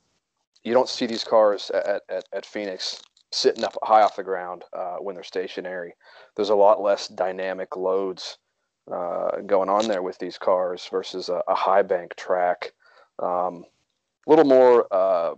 you 0.64 0.74
don't 0.74 0.90
see 0.90 1.06
these 1.06 1.24
cars 1.24 1.72
at, 1.72 2.02
at, 2.10 2.26
at 2.34 2.46
Phoenix 2.46 3.02
sitting 3.32 3.64
up 3.64 3.78
high 3.84 4.02
off 4.02 4.16
the 4.16 4.24
ground 4.24 4.64
uh, 4.74 4.96
when 4.98 5.14
they're 5.14 5.24
stationary 5.24 5.94
there's 6.38 6.50
a 6.50 6.56
lot 6.56 6.82
less 6.82 7.08
dynamic 7.08 7.76
loads 7.76 8.38
uh, 8.90 9.42
going 9.46 9.70
on 9.70 9.88
there 9.88 10.04
with 10.04 10.18
these 10.20 10.38
cars 10.38 10.88
versus 10.90 11.28
a, 11.28 11.42
a 11.50 11.56
high 11.56 11.82
bank 11.82 12.16
track. 12.16 12.72
Um, 13.20 13.66
a 14.26 14.30
little 14.30 14.46
more, 14.46 14.88
uh, 14.92 15.34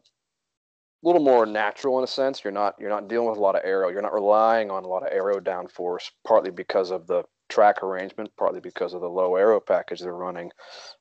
little 1.01 1.23
more 1.23 1.45
natural 1.45 1.97
in 1.97 2.03
a 2.03 2.07
sense. 2.07 2.43
You're 2.43 2.51
not 2.51 2.75
you're 2.79 2.89
not 2.89 3.07
dealing 3.07 3.29
with 3.29 3.37
a 3.37 3.41
lot 3.41 3.55
of 3.55 3.61
aero. 3.63 3.89
You're 3.89 4.01
not 4.01 4.13
relying 4.13 4.69
on 4.69 4.83
a 4.83 4.87
lot 4.87 5.03
of 5.03 5.09
aero 5.11 5.39
downforce, 5.39 6.11
partly 6.27 6.51
because 6.51 6.91
of 6.91 7.07
the 7.07 7.23
track 7.49 7.83
arrangement, 7.83 8.29
partly 8.37 8.59
because 8.59 8.93
of 8.93 9.01
the 9.01 9.09
low 9.09 9.35
aero 9.35 9.59
package 9.59 9.99
they're 9.99 10.13
running. 10.13 10.51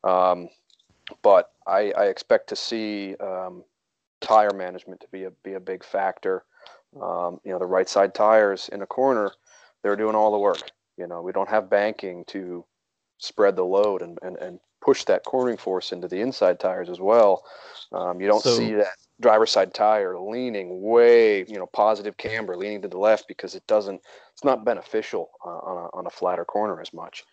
Um, 0.04 0.48
but 1.22 1.52
I, 1.66 1.92
I 1.96 2.06
expect 2.06 2.48
to 2.48 2.56
see 2.56 3.14
um, 3.16 3.64
tire 4.20 4.52
management 4.54 5.00
to 5.00 5.06
be 5.08 5.24
a 5.24 5.30
be 5.30 5.54
a 5.54 5.60
big 5.60 5.84
factor. 5.84 6.44
Um, 7.00 7.40
you 7.44 7.52
know, 7.52 7.58
the 7.58 7.66
right 7.66 7.88
side 7.88 8.14
tires 8.14 8.68
in 8.70 8.82
a 8.82 8.86
corner 8.86 9.32
they're 9.82 9.96
doing 9.96 10.14
all 10.14 10.32
the 10.32 10.38
work. 10.38 10.70
You 10.96 11.06
know, 11.06 11.22
we 11.22 11.32
don't 11.32 11.48
have 11.48 11.70
banking 11.70 12.24
to 12.26 12.64
spread 13.18 13.56
the 13.56 13.64
load 13.64 14.02
and, 14.02 14.18
and, 14.22 14.36
and 14.38 14.60
push 14.80 15.04
that 15.04 15.24
cornering 15.24 15.56
force 15.56 15.92
into 15.92 16.08
the 16.08 16.20
inside 16.20 16.58
tires 16.58 16.88
as 16.88 17.00
well. 17.00 17.44
Um, 17.92 18.20
you 18.20 18.26
don't 18.26 18.42
So- 18.42 18.56
see 18.56 18.74
that 18.74 18.96
driver's 19.20 19.50
side 19.50 19.74
tire 19.74 20.18
leaning 20.18 20.82
way, 20.82 21.44
you 21.46 21.58
know, 21.58 21.66
positive 21.66 22.16
camber, 22.16 22.56
leaning 22.56 22.82
to 22.82 22.88
the 22.88 22.98
left 22.98 23.26
because 23.28 23.54
it 23.54 23.66
doesn't, 23.66 24.00
it's 24.32 24.44
not 24.44 24.64
beneficial 24.64 25.30
uh, 25.44 25.48
on, 25.48 25.76
a, 25.76 25.96
on 25.96 26.06
a 26.06 26.10
flatter 26.10 26.44
corner 26.44 26.80
as 26.80 26.92
much. 26.92 27.24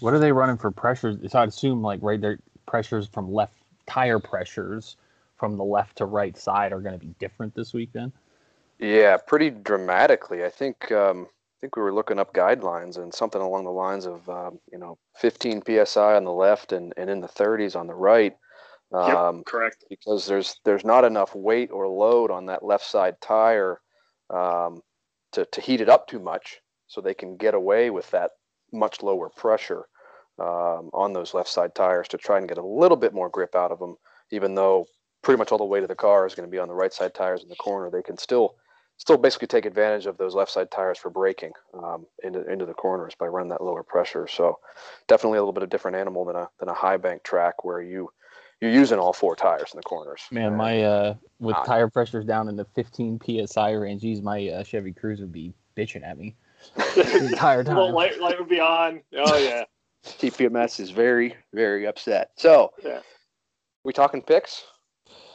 What 0.00 0.14
are 0.14 0.18
they 0.18 0.32
running 0.32 0.56
for 0.56 0.70
pressures? 0.70 1.18
So 1.30 1.38
I'd 1.38 1.48
assume 1.48 1.82
like 1.82 2.00
right 2.02 2.20
there 2.20 2.38
pressures 2.66 3.06
from 3.06 3.32
left 3.32 3.54
tire 3.86 4.18
pressures 4.18 4.96
from 5.36 5.56
the 5.56 5.64
left 5.64 5.96
to 5.96 6.04
right 6.04 6.36
side 6.36 6.72
are 6.72 6.80
going 6.80 6.98
to 6.98 7.04
be 7.04 7.14
different 7.18 7.54
this 7.54 7.72
week 7.72 7.90
then. 7.92 8.12
Yeah, 8.78 9.16
pretty 9.18 9.50
dramatically. 9.50 10.44
I 10.44 10.50
think 10.50 10.90
um, 10.92 11.26
I 11.28 11.56
think 11.60 11.76
we 11.76 11.82
were 11.82 11.92
looking 11.92 12.18
up 12.18 12.32
guidelines 12.32 12.96
and 12.96 13.12
something 13.12 13.42
along 13.42 13.64
the 13.64 13.70
lines 13.70 14.06
of 14.06 14.28
um, 14.30 14.58
you 14.72 14.78
know 14.78 14.96
15 15.16 15.62
psi 15.84 16.16
on 16.16 16.24
the 16.24 16.32
left 16.32 16.72
and, 16.72 16.94
and 16.96 17.10
in 17.10 17.20
the 17.20 17.28
30s 17.28 17.78
on 17.78 17.86
the 17.86 17.94
right. 17.94 18.36
Yep, 18.92 19.16
Um, 19.16 19.44
correct. 19.44 19.84
because 19.88 20.26
there's 20.26 20.56
there's 20.64 20.84
not 20.84 21.04
enough 21.04 21.34
weight 21.34 21.70
or 21.70 21.88
load 21.88 22.30
on 22.30 22.46
that 22.46 22.64
left 22.64 22.84
side 22.84 23.20
tire 23.20 23.80
um, 24.30 24.82
to 25.32 25.44
to 25.46 25.60
heat 25.60 25.80
it 25.80 25.88
up 25.88 26.06
too 26.08 26.18
much, 26.18 26.60
so 26.86 27.00
they 27.00 27.14
can 27.14 27.36
get 27.36 27.54
away 27.54 27.90
with 27.90 28.10
that 28.10 28.32
much 28.72 29.02
lower 29.02 29.28
pressure 29.28 29.86
um, 30.38 30.90
on 30.92 31.12
those 31.12 31.34
left 31.34 31.48
side 31.48 31.74
tires 31.74 32.08
to 32.08 32.18
try 32.18 32.38
and 32.38 32.48
get 32.48 32.58
a 32.58 32.66
little 32.66 32.96
bit 32.96 33.14
more 33.14 33.28
grip 33.28 33.54
out 33.54 33.72
of 33.72 33.78
them. 33.78 33.96
Even 34.32 34.54
though 34.54 34.86
pretty 35.22 35.38
much 35.38 35.52
all 35.52 35.58
the 35.58 35.64
weight 35.64 35.82
of 35.82 35.88
the 35.88 35.94
car 35.94 36.26
is 36.26 36.34
going 36.34 36.48
to 36.48 36.50
be 36.50 36.58
on 36.58 36.68
the 36.68 36.74
right 36.74 36.92
side 36.92 37.14
tires 37.14 37.42
in 37.42 37.48
the 37.48 37.56
corner, 37.56 37.90
they 37.90 38.02
can 38.02 38.16
still 38.18 38.54
still 38.96 39.16
basically 39.16 39.46
take 39.48 39.64
advantage 39.66 40.06
of 40.06 40.18
those 40.18 40.34
left 40.34 40.50
side 40.50 40.70
tires 40.70 40.98
for 40.98 41.10
braking 41.10 41.52
um, 41.74 42.06
into 42.22 42.42
into 42.50 42.66
the 42.66 42.74
corners 42.74 43.14
by 43.18 43.26
running 43.26 43.50
that 43.50 43.62
lower 43.62 43.82
pressure. 43.82 44.26
So 44.26 44.58
definitely 45.08 45.38
a 45.38 45.42
little 45.42 45.52
bit 45.52 45.62
of 45.62 45.70
different 45.70 45.96
animal 45.96 46.24
than 46.24 46.36
a 46.36 46.48
than 46.58 46.68
a 46.68 46.74
high 46.74 46.96
bank 46.96 47.22
track 47.22 47.64
where 47.64 47.80
you 47.82 48.10
you're 48.60 48.70
using 48.70 48.98
all 48.98 49.12
four 49.12 49.34
tires 49.36 49.70
in 49.72 49.76
the 49.78 49.82
corners. 49.82 50.20
Man, 50.30 50.56
my 50.56 50.82
uh 50.82 51.14
with 51.38 51.56
Ah. 51.56 51.64
tire 51.64 51.88
pressures 51.88 52.24
down 52.24 52.48
in 52.48 52.56
the 52.56 52.64
15 52.74 53.20
psi 53.46 53.70
range, 53.72 54.02
geez, 54.02 54.20
my 54.22 54.48
uh, 54.48 54.62
Chevy 54.62 54.92
Cruze 54.92 55.20
would 55.20 55.32
be 55.32 55.52
bitching 55.76 56.04
at 56.06 56.18
me 56.18 56.34
the 56.76 57.28
entire 57.30 57.62
Well, 57.64 57.86
time. 57.86 57.94
light, 57.94 58.20
light 58.20 58.38
would 58.38 58.48
be 58.48 58.60
on. 58.60 59.00
Oh 59.16 59.36
yeah. 59.38 59.64
TPMS 60.04 60.80
is 60.80 60.90
very, 60.90 61.34
very 61.52 61.86
upset. 61.86 62.30
So, 62.36 62.72
Yeah. 62.84 63.00
we 63.84 63.92
talking 63.92 64.22
picks? 64.22 64.64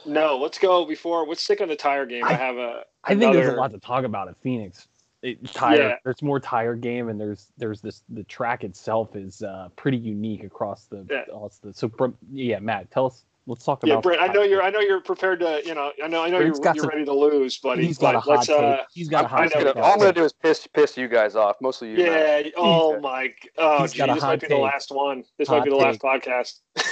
No, 0.04 0.36
let's 0.38 0.58
go 0.58 0.84
before. 0.84 1.26
Let's 1.26 1.42
stick 1.42 1.60
on 1.60 1.68
the 1.68 1.76
tire 1.76 2.06
game. 2.06 2.24
I, 2.24 2.30
I- 2.30 2.32
have 2.34 2.56
a. 2.56 2.82
I 3.04 3.14
think 3.14 3.32
there's 3.34 3.48
a 3.52 3.56
lot 3.56 3.70
to 3.72 3.78
talk 3.78 4.04
about 4.04 4.28
at 4.28 4.36
Phoenix. 4.42 4.88
It, 5.26 5.44
tire, 5.52 5.76
Yeah. 5.88 5.94
there's 6.04 6.22
more 6.22 6.38
tire 6.40 6.74
game, 6.76 7.08
and 7.08 7.20
there's 7.20 7.48
there's 7.58 7.80
this 7.80 8.02
the 8.08 8.22
track 8.24 8.62
itself 8.64 9.16
is 9.16 9.42
uh, 9.42 9.68
pretty 9.76 9.96
unique 9.98 10.44
across 10.44 10.84
the 10.84 11.04
Yeah. 11.10 11.22
across 11.22 11.58
the. 11.58 11.72
So 11.74 11.88
bro- 11.88 12.14
yeah, 12.32 12.58
Matt, 12.60 12.90
tell 12.90 13.06
us 13.06 13.24
let's 13.48 13.64
talk 13.64 13.80
Yeah, 13.84 13.94
about. 13.94 14.02
Brent. 14.04 14.20
I 14.22 14.28
know 14.28 14.42
you're. 14.42 14.62
I 14.62 14.70
know 14.70 14.80
you're 14.80 15.00
prepared 15.00 15.40
to. 15.40 15.62
You 15.64 15.74
know. 15.74 15.90
I 16.02 16.06
know. 16.06 16.22
I 16.22 16.28
know 16.30 16.38
Brent's 16.38 16.58
you're, 16.60 16.74
you're 16.74 16.82
some- 16.84 16.90
ready 16.90 17.04
to 17.04 17.12
lose, 17.12 17.58
buddy. 17.58 17.86
He's 17.86 17.98
got 17.98 18.14
a 18.14 18.20
hot 18.20 18.36
let's, 18.36 18.46
take. 18.46 18.58
uh, 18.60 18.76
He's 18.92 19.08
got 19.08 19.24
a 19.24 19.28
I'm 19.28 19.30
hot 19.30 19.50
take. 19.52 19.76
all 19.76 19.92
I'm 19.94 19.98
gonna 19.98 20.12
do 20.12 20.24
is 20.24 20.32
piss 20.32 20.66
piss 20.68 20.96
you 20.96 21.08
guys 21.08 21.34
off, 21.34 21.56
mostly 21.60 21.90
you. 21.90 21.98
Matt. 22.06 22.46
Yeah. 22.46 22.50
Oh 22.56 23.00
my. 23.00 23.32
Oh, 23.58 23.82
He's 23.82 23.92
gee, 23.94 24.02
this 24.06 24.22
hot 24.22 24.28
might 24.28 24.40
be 24.40 24.46
the 24.48 24.56
last 24.56 24.90
one. 24.92 25.24
This 25.38 25.48
Hot 25.48 25.58
might 25.58 25.64
be 25.64 25.70
the 25.70 25.76
last 25.76 26.00
take. 26.00 26.22
podcast. 26.24 26.60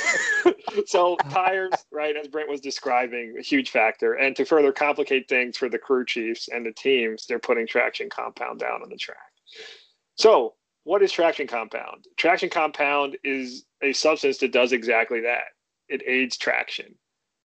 so 0.86 1.16
tires, 1.30 1.72
right, 1.92 2.16
as 2.16 2.28
Brent 2.28 2.48
was 2.48 2.60
describing, 2.60 3.36
a 3.38 3.42
huge 3.42 3.70
factor. 3.70 4.14
And 4.14 4.34
to 4.36 4.44
further 4.44 4.72
complicate 4.72 5.28
things 5.28 5.56
for 5.56 5.68
the 5.68 5.78
crew 5.78 6.04
chiefs 6.04 6.48
and 6.48 6.64
the 6.64 6.72
teams, 6.72 7.26
they're 7.26 7.38
putting 7.38 7.66
traction 7.66 8.08
compound 8.08 8.60
down 8.60 8.82
on 8.82 8.88
the 8.88 8.96
track. 8.96 9.18
So, 10.16 10.54
what 10.84 11.02
is 11.02 11.12
traction 11.12 11.46
compound? 11.46 12.06
Traction 12.16 12.50
compound 12.50 13.16
is 13.24 13.64
a 13.82 13.92
substance 13.92 14.38
that 14.38 14.52
does 14.52 14.72
exactly 14.72 15.20
that. 15.22 15.44
It 15.88 16.02
aids 16.06 16.36
traction. 16.36 16.94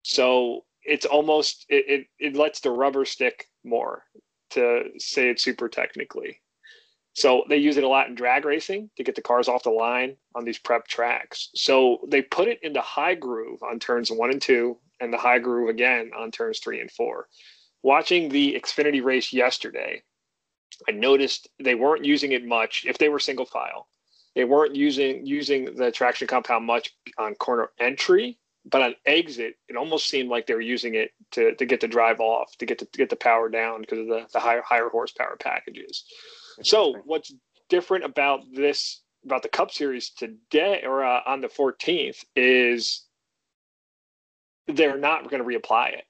So 0.02 0.64
it's 0.82 1.04
almost 1.04 1.66
it, 1.68 1.84
it, 1.88 2.06
it 2.18 2.36
lets 2.36 2.60
the 2.60 2.70
rubber 2.70 3.04
stick 3.04 3.46
more 3.64 4.04
to 4.50 4.84
say 4.98 5.30
it 5.30 5.40
super 5.40 5.68
technically. 5.68 6.40
So 7.16 7.44
they 7.48 7.56
use 7.56 7.78
it 7.78 7.84
a 7.84 7.88
lot 7.88 8.08
in 8.08 8.14
drag 8.14 8.44
racing 8.44 8.90
to 8.98 9.02
get 9.02 9.14
the 9.14 9.22
cars 9.22 9.48
off 9.48 9.62
the 9.62 9.70
line 9.70 10.16
on 10.34 10.44
these 10.44 10.58
prep 10.58 10.86
tracks. 10.86 11.48
So 11.54 12.00
they 12.06 12.20
put 12.20 12.46
it 12.46 12.58
into 12.62 12.82
high 12.82 13.14
groove 13.14 13.62
on 13.62 13.78
turns 13.78 14.12
one 14.12 14.30
and 14.30 14.40
two, 14.40 14.76
and 15.00 15.10
the 15.10 15.16
high 15.16 15.38
groove 15.38 15.70
again 15.70 16.10
on 16.14 16.30
turns 16.30 16.58
three 16.58 16.78
and 16.78 16.90
four. 16.90 17.28
Watching 17.82 18.28
the 18.28 18.60
Xfinity 18.62 19.02
race 19.02 19.32
yesterday, 19.32 20.02
I 20.86 20.92
noticed 20.92 21.48
they 21.58 21.74
weren't 21.74 22.04
using 22.04 22.32
it 22.32 22.44
much 22.44 22.84
if 22.86 22.98
they 22.98 23.08
were 23.08 23.18
single 23.18 23.46
file. 23.46 23.88
They 24.34 24.44
weren't 24.44 24.76
using 24.76 25.24
using 25.24 25.74
the 25.74 25.90
traction 25.90 26.28
compound 26.28 26.66
much 26.66 26.94
on 27.16 27.34
corner 27.36 27.70
entry, 27.80 28.38
but 28.66 28.82
on 28.82 28.94
exit, 29.06 29.54
it 29.70 29.76
almost 29.76 30.10
seemed 30.10 30.28
like 30.28 30.46
they 30.46 30.52
were 30.52 30.60
using 30.60 30.96
it 30.96 31.12
to, 31.30 31.54
to 31.54 31.64
get 31.64 31.80
the 31.80 31.88
drive 31.88 32.20
off, 32.20 32.54
to 32.58 32.66
get 32.66 32.78
the, 32.78 32.84
to 32.84 32.98
get 32.98 33.08
the 33.08 33.16
power 33.16 33.48
down 33.48 33.80
because 33.80 34.00
of 34.00 34.06
the, 34.06 34.26
the 34.34 34.40
higher 34.40 34.60
higher 34.60 34.90
horsepower 34.90 35.38
packages. 35.40 36.04
So 36.62 36.94
what's 37.04 37.32
different 37.68 38.04
about 38.04 38.40
this 38.52 39.02
about 39.24 39.42
the 39.42 39.48
Cup 39.48 39.72
Series 39.72 40.10
today 40.10 40.82
or 40.84 41.04
uh, 41.04 41.20
on 41.26 41.40
the 41.40 41.48
14th 41.48 42.24
is 42.36 43.04
they're 44.68 44.98
not 44.98 45.28
going 45.28 45.42
to 45.42 45.48
reapply 45.48 45.94
it. 45.94 46.04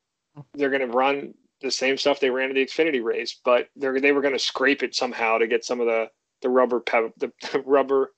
They're 0.55 0.70
going 0.70 0.88
to 0.88 0.94
run 0.94 1.34
the 1.62 1.70
same 1.70 1.97
stuff 1.97 2.20
they 2.20 2.30
ran 2.30 2.51
in 2.51 2.57
the 2.57 2.66
Xfinity 2.66 3.03
race, 3.03 3.40
but 3.44 3.68
they're 3.76 3.99
they 4.01 4.12
were 4.12 4.20
going 4.20 4.34
to 4.34 4.38
scrape 4.38 4.82
it 4.82 4.94
somehow 4.94 5.38
to 5.38 5.47
get 5.47 5.64
some 5.64 5.80
of 5.80 5.86
the 5.86 6.11
the 6.42 6.49
rubber 6.51 6.80
pe- 6.80 7.09
the, 7.16 7.32
the 7.53 7.61
rubber 7.66 8.12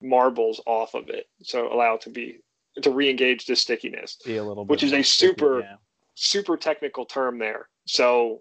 marbles 0.00 0.60
off 0.66 0.94
of 0.94 1.08
it, 1.10 1.26
so 1.42 1.72
allow 1.72 1.94
it 1.94 2.00
to 2.02 2.10
be 2.10 2.40
to 2.82 2.90
re-engage 2.90 3.44
the 3.46 3.56
stickiness. 3.56 4.16
Be 4.24 4.36
a 4.36 4.44
little 4.44 4.64
which 4.64 4.82
is 4.82 4.92
a 4.92 4.96
more 4.96 5.02
sticky, 5.04 5.30
super- 5.30 5.60
yeah. 5.60 5.76
Super 6.20 6.56
technical 6.56 7.04
term 7.04 7.38
there, 7.38 7.68
so 7.86 8.40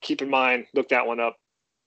keep 0.00 0.22
in 0.22 0.30
mind, 0.30 0.66
look 0.72 0.88
that 0.88 1.06
one 1.06 1.20
up. 1.20 1.36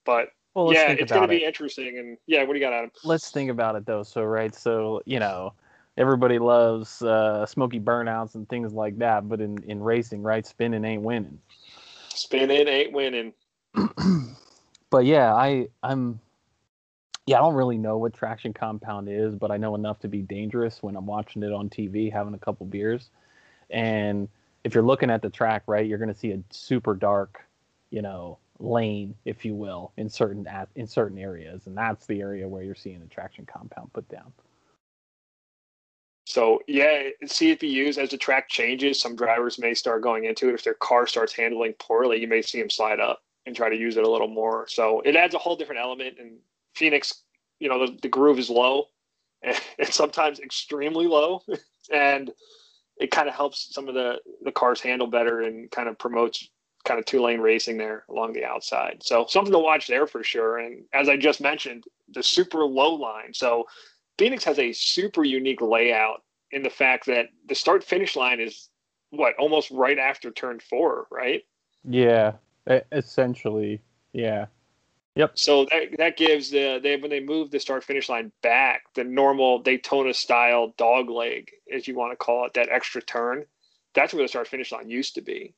But 0.05 0.27
Well, 0.54 0.68
let's 0.68 0.80
yeah, 0.80 0.91
it's 0.91 1.12
going 1.12 1.28
to 1.28 1.34
it. 1.34 1.39
be 1.39 1.45
interesting. 1.45 1.97
And 1.97 2.18
yeah, 2.28 2.43
what 2.43 2.54
do 2.54 2.60
you 2.60 2.66
got, 2.66 2.74
Adam? 2.74 2.91
let's 3.04 3.32
think 3.32 3.49
about 3.49 3.76
it 3.76 3.86
though. 3.86 4.04
So 4.04 4.24
right, 4.24 4.54
so 4.54 5.01
you 5.06 5.20
know, 5.20 5.54
everybody 5.97 6.39
loves 6.39 7.01
uh, 7.01 7.45
smoky 7.45 7.80
burnouts 7.80 8.36
and 8.36 8.47
things 8.49 8.74
like 8.74 8.97
that, 8.99 9.28
but 9.28 9.41
in 9.41 9.58
in 9.64 9.82
racing, 9.82 10.22
right, 10.22 10.45
spinning 10.45 10.86
ain't 10.86 11.01
winning. 11.01 11.39
Spinning 12.10 12.68
ain't 12.68 12.93
winning. 12.93 13.34
but 14.89 15.06
yeah, 15.06 15.34
I 15.34 15.68
I'm 15.82 16.20
yeah, 17.26 17.38
I 17.38 17.39
don't 17.39 17.56
really 17.56 17.78
know 17.78 17.97
what 17.97 18.14
traction 18.14 18.54
compound 18.54 19.08
is, 19.10 19.36
but 19.36 19.49
I 19.49 19.58
know 19.58 19.76
enough 19.76 19.99
to 20.01 20.08
be 20.08 20.22
dangerous 20.22 20.84
when 20.84 20.95
I'm 20.95 21.06
watching 21.06 21.41
it 21.43 21.54
on 21.54 21.70
TV, 21.70 22.12
having 22.12 22.34
a 22.34 22.39
couple 22.39 22.66
beers. 22.66 23.10
And 23.70 24.28
if 24.64 24.76
you're 24.76 24.84
looking 24.84 25.10
at 25.10 25.22
the 25.22 25.30
track, 25.30 25.64
right, 25.68 25.86
you're 25.86 25.97
going 25.97 26.14
to 26.14 26.20
see 26.20 26.32
a 26.32 26.39
super 26.51 26.93
dark, 26.93 27.41
you 27.91 28.01
know, 28.01 28.39
lane, 28.60 29.16
if 29.26 29.45
you 29.45 29.56
will, 29.56 29.91
in 29.97 30.10
certain 30.10 30.45
at, 30.47 30.70
in 30.76 30.88
certain 30.88 31.18
areas, 31.18 31.68
and 31.68 31.78
that's 31.78 32.06
the 32.06 32.22
area 32.22 32.47
where 32.47 32.64
you're 32.64 32.76
seeing 32.76 32.99
the 32.99 33.08
traction 33.08 33.45
compound 33.45 33.91
put 33.93 34.08
down. 34.10 34.32
So 36.26 36.62
yeah, 36.68 37.10
CFBUs 37.24 37.97
as 37.97 38.10
the 38.10 38.18
track 38.18 38.49
changes, 38.49 38.99
some 38.99 39.16
drivers 39.16 39.60
may 39.60 39.74
start 39.74 40.01
going 40.01 40.26
into 40.26 40.49
it. 40.49 40.56
If 40.56 40.64
their 40.64 40.74
car 40.76 41.06
starts 41.06 41.34
handling 41.34 41.74
poorly, 41.80 42.20
you 42.20 42.28
may 42.28 42.41
see 42.41 42.60
them 42.60 42.70
slide 42.70 42.99
up 42.99 43.22
and 43.45 43.56
try 43.56 43.70
to 43.70 43.76
use 43.76 43.97
it 43.97 44.06
a 44.06 44.10
little 44.10 44.30
more. 44.30 44.66
So 44.68 45.01
it 45.01 45.16
adds 45.16 45.36
a 45.36 45.38
whole 45.38 45.56
different 45.56 45.82
element. 45.82 46.18
And 46.20 46.38
Phoenix, 46.76 47.24
you 47.60 47.68
know, 47.68 47.86
the, 47.86 47.97
the 48.01 48.08
groove 48.08 48.39
is 48.39 48.49
low 48.49 48.86
and 49.43 49.58
sometimes 49.89 50.39
extremely 50.39 51.08
low, 51.08 51.41
and 51.93 52.32
it 52.97 53.12
kind 53.12 53.28
of 53.28 53.36
helps 53.36 53.74
some 53.74 53.89
of 53.89 53.95
the 53.95 54.20
the 54.43 54.51
cars 54.51 54.80
handle 54.80 55.08
better 55.08 55.41
and 55.41 55.70
kind 55.72 55.89
of 55.89 55.97
promotes 55.97 56.49
kind 56.86 56.99
of 56.99 57.05
two 57.05 57.21
lane 57.21 57.39
racing 57.39 57.77
there 57.77 58.03
along 58.09 58.34
the 58.34 58.43
outside. 58.43 59.01
So 59.01 59.25
something 59.27 59.53
to 59.53 59.59
watch 59.59 59.88
there 59.88 60.07
for 60.07 60.23
sure. 60.23 60.57
And 60.57 60.84
as 60.93 61.09
I 61.09 61.17
just 61.17 61.41
mentioned, 61.41 61.86
the 62.09 62.23
super 62.23 62.65
low 62.65 62.93
line. 62.93 63.34
So 63.34 63.65
Phoenix 64.17 64.43
has 64.43 64.59
a 64.59 64.73
super 64.73 65.23
unique 65.23 65.61
layout 65.61 66.23
in 66.51 66.63
the 66.63 66.69
fact 66.69 67.05
that 67.07 67.29
the 67.47 67.55
start 67.55 67.84
finish 67.84 68.15
line 68.15 68.39
is 68.39 68.69
what 69.09 69.36
almost 69.38 69.71
right 69.71 69.97
after 69.97 70.31
turn 70.31 70.59
four, 70.59 71.07
right? 71.11 71.43
Yeah, 71.84 72.34
essentially, 72.91 73.81
yeah. 74.13 74.47
Yep. 75.15 75.38
So 75.38 75.65
that 75.65 75.95
that 75.99 76.17
gives 76.17 76.49
the 76.49 76.79
they 76.81 76.95
when 76.95 77.11
they 77.11 77.19
move 77.19 77.51
the 77.51 77.59
start 77.59 77.84
finish 77.84 78.09
line 78.09 78.31
back, 78.41 78.86
the 78.95 79.03
normal 79.03 79.59
Daytona 79.59 80.13
style 80.13 80.73
dog 80.77 81.09
leg, 81.09 81.51
as 81.71 81.88
you 81.88 81.95
want 81.95 82.11
to 82.11 82.15
call 82.15 82.45
it, 82.45 82.53
that 82.55 82.69
extra 82.69 83.01
turn, 83.01 83.45
that's 83.93 84.13
where 84.13 84.23
the 84.23 84.27
start 84.27 84.47
finish 84.47 84.71
line 84.71 84.89
used 84.89 85.13
to 85.15 85.21
be. 85.21 85.53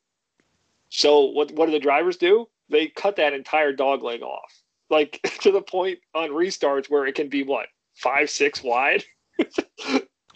So 0.97 1.25
what 1.25 1.51
what 1.51 1.65
do 1.67 1.71
the 1.73 1.79
drivers 1.79 2.17
do? 2.17 2.47
They 2.69 2.87
cut 2.87 3.17
that 3.17 3.33
entire 3.33 3.73
dog 3.73 4.01
leg 4.03 4.21
off, 4.21 4.61
like 4.89 5.19
to 5.41 5.51
the 5.51 5.61
point 5.61 5.99
on 6.13 6.29
restarts 6.29 6.89
where 6.89 7.05
it 7.05 7.15
can 7.15 7.29
be 7.29 7.43
what 7.43 7.67
five 7.95 8.29
six 8.29 8.63
wide. 8.63 9.03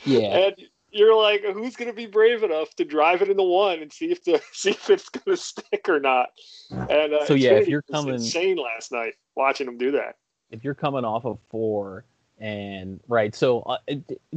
Yeah. 0.05 0.37
And 0.37 0.55
you're 0.91 1.13
like, 1.15 1.43
who's 1.43 1.75
going 1.75 1.89
to 1.89 1.95
be 1.95 2.05
brave 2.05 2.41
enough 2.43 2.73
to 2.75 2.85
drive 2.85 3.21
it 3.21 3.29
in 3.29 3.35
the 3.35 3.43
one 3.43 3.79
and 3.81 3.91
see 3.91 4.11
if 4.11 4.23
the 4.23 4.41
see 4.53 4.71
if 4.71 4.89
it's 4.89 5.09
going 5.09 5.35
to 5.35 5.41
stick 5.41 5.87
or 5.89 5.99
not? 5.99 6.29
And 6.71 7.13
uh, 7.13 7.25
So, 7.25 7.33
yeah, 7.33 7.51
if 7.51 7.67
you're 7.67 7.81
coming- 7.81 8.13
insane 8.15 8.55
last 8.57 8.91
night 8.93 9.15
watching 9.35 9.65
them 9.65 9.77
do 9.77 9.91
that. 9.91 10.15
if 10.51 10.63
you're 10.63 10.73
coming 10.75 11.03
off 11.05 11.25
of 11.25 11.37
four 11.49 12.05
and 12.39 13.01
right 13.09 13.35
so 13.35 13.59
uh, 13.63 13.77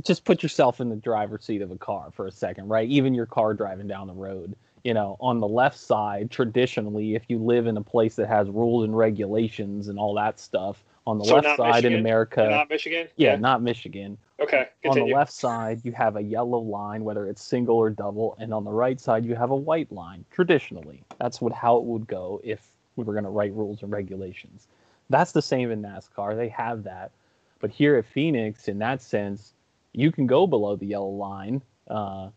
just 0.05 0.25
put 0.25 0.43
yourself 0.43 0.81
in 0.81 0.89
the 0.89 0.97
driver's 0.97 1.45
seat 1.45 1.63
of 1.63 1.71
a 1.71 1.79
car 1.79 2.11
for 2.13 2.27
a 2.27 2.33
second 2.33 2.69
right 2.69 2.89
even 2.89 3.15
your 3.15 3.27
car 3.27 3.55
driving 3.55 3.87
down 3.87 4.09
the 4.09 4.13
road 4.13 4.57
you 4.85 4.95
know 4.95 5.17
on 5.21 5.41
the 5.41 5.49
left 5.49 5.79
side 5.79 6.31
traditionally 6.31 7.15
if 7.15 7.25
you 7.29 7.39
live 7.39 7.67
in 7.67 7.77
a 7.77 7.83
place 7.83 8.17
that 8.17 8.29
has 8.29 8.49
rules 8.49 8.85
and 8.85 8.97
regulations 8.97 9.89
and 9.89 9.99
all 9.99 10.15
that 10.15 10.39
stuff 10.41 10.83
on 11.07 11.19
the 11.19 11.25
So 11.25 11.37
left 11.37 11.57
side 11.57 11.85
in 11.85 11.93
Michigan? 11.93 12.01
america 12.01 12.49
Not 12.51 12.71
Michigan. 12.71 13.09
yeah, 13.17 13.37
not 13.37 13.63
michigan 13.63 14.19
Okay. 14.41 14.69
on 14.85 14.99
the 14.99 15.05
left 15.15 15.33
side 15.33 15.81
you 15.85 15.93
have 15.93 16.17
a 16.17 16.23
yellow 16.23 16.59
line 16.59 17.05
whether 17.05 17.27
it's 17.29 17.43
single 17.43 17.77
or 17.77 17.91
double 17.91 18.37
and 18.39 18.53
on 18.53 18.65
the 18.65 18.73
right 18.73 19.01
side 19.01 19.25
you 19.25 19.35
have 19.35 19.51
a 19.51 19.57
white 19.57 19.91
line 19.93 20.25
traditionally 20.31 21.05
that's 21.19 21.41
what 21.41 21.53
how 21.53 21.77
it 21.77 21.85
would 21.85 22.07
go 22.07 22.41
if 22.43 22.77
we 22.97 23.05
were 23.05 23.13
going 23.13 23.25
to 23.25 23.31
write 23.31 23.53
rules 23.55 23.83
and 23.83 23.93
regulations 23.93 24.69
that's 25.11 25.33
the 25.33 25.43
same 25.43 25.71
in 25.71 25.81
nascar 25.83 26.37
they 26.37 26.49
have 26.49 26.83
that 26.83 27.13
but 27.61 27.71
here 27.71 27.97
at 27.97 28.05
phoenix 28.05 28.67
in 28.69 28.79
that 28.79 29.01
sense 29.01 29.55
you 29.93 30.11
can 30.11 30.27
go 30.27 30.47
below 30.47 30.75
the 30.75 30.87
yellow 30.87 31.11
line 31.11 31.63
uh, 31.89 32.29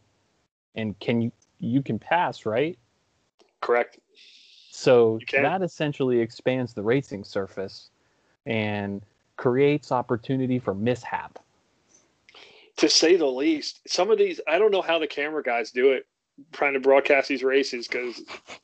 and 0.76 0.98
can 1.00 1.22
you 1.22 1.32
you 1.66 1.82
can 1.82 2.00
pass 2.00 2.46
right? 2.46 2.78
Correct. 3.62 4.00
so 4.70 5.20
that 5.32 5.62
essentially 5.64 6.20
expands 6.20 6.74
the 6.74 6.84
racing 6.84 7.24
surface 7.24 7.90
and 8.46 9.02
creates 9.38 9.92
opportunity 9.92 10.60
for 10.60 10.74
mishap. 10.76 11.40
To 12.78 12.90
say 12.90 13.16
the 13.16 13.26
least, 13.26 13.80
some 13.88 14.12
of 14.12 14.18
these 14.18 14.40
I 14.48 14.60
don't 14.60 14.72
know 14.72 14.82
how 14.82 15.00
the 15.00 15.08
camera 15.08 15.42
guys 15.42 15.72
do 15.72 15.92
it, 15.94 16.06
trying 16.52 16.74
to 16.74 16.80
broadcast 16.80 17.30
these 17.30 17.44
races 17.44 17.88
because, 17.88 18.22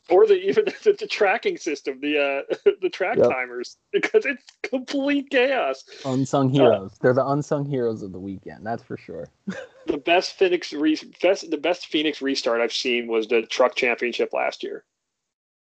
or 0.09 0.27
the 0.27 0.35
even 0.35 0.65
the, 0.83 0.93
the 0.99 1.07
tracking 1.07 1.57
system, 1.57 1.99
the 2.01 2.17
uh 2.19 2.71
the 2.81 2.89
track 2.89 3.17
Yep. 3.17 3.29
timers 3.29 3.77
because 3.91 4.25
it's 4.25 4.43
complete 4.63 5.29
chaos. 5.29 5.83
unsung 6.05 6.49
heroes. 6.49 6.97
They're 7.01 7.13
the 7.13 7.25
unsung 7.25 7.65
heroes 7.65 8.01
of 8.03 8.11
the 8.11 8.19
weekend. 8.19 8.65
That's 8.65 8.83
for 8.83 8.97
sure. 8.97 9.27
the 9.87 9.97
best 9.97 10.37
Phoenix 10.37 10.73
re- 10.73 10.99
best 11.21 11.49
the 11.49 11.57
best 11.57 11.87
Phoenix 11.87 12.21
restart 12.21 12.61
I've 12.61 12.73
seen 12.73 13.07
was 13.07 13.27
the 13.27 13.43
truck 13.43 13.75
championship 13.75 14.33
last 14.33 14.63
year. 14.63 14.83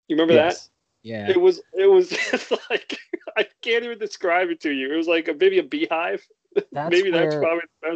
You 0.09 0.17
remember 0.17 0.35
Yes. 0.35 0.65
that? 0.65 0.71
Yeah. 1.09 1.31
It 1.31 1.41
was 1.41 1.61
it 1.73 1.87
was 1.91 2.13
like 2.71 2.99
I 3.37 3.47
can't 3.63 3.85
even 3.85 3.99
describe 3.99 4.49
it 4.51 4.61
to 4.61 4.71
you. 4.71 4.93
It 4.93 4.97
was 4.97 5.09
like 5.09 5.29
a, 5.29 5.33
maybe 5.35 5.59
a 5.59 5.63
beehive. 5.63 6.25
That's 6.73 6.91
maybe 6.91 7.11
that's 7.11 7.35
probably 7.35 7.63
the 7.83 7.89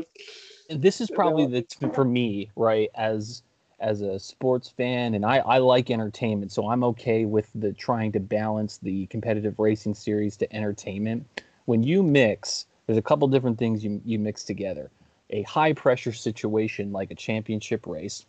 best. 0.69 0.83
this 0.83 1.01
is 1.01 1.11
probably 1.11 1.47
the 1.47 1.91
for 1.95 2.05
me 2.05 2.51
right 2.57 2.89
as 2.95 3.43
as 3.81 4.01
a 4.01 4.19
sports 4.19 4.69
fan 4.69 5.15
and 5.15 5.25
I, 5.25 5.39
I 5.39 5.59
like 5.59 5.91
entertainment 5.91 6.53
so 6.53 6.69
i'm 6.69 6.83
okay 6.85 7.25
with 7.25 7.49
the 7.55 7.73
trying 7.73 8.13
to 8.13 8.21
balance 8.21 8.79
the 8.79 9.07
competitive 9.07 9.59
racing 9.59 9.95
series 9.95 10.37
to 10.39 10.53
entertainment 10.55 11.43
when 11.67 11.83
you 11.83 12.03
mix 12.03 12.67
there's 12.87 12.99
a 12.99 13.03
couple 13.03 13.29
different 13.29 13.59
things 13.59 13.85
you, 13.85 14.01
you 14.05 14.19
mix 14.19 14.45
together 14.45 14.91
a 15.31 15.43
high 15.43 15.73
pressure 15.73 16.13
situation 16.13 16.93
like 16.93 17.11
a 17.11 17.15
championship 17.15 17.87
race 17.87 18.27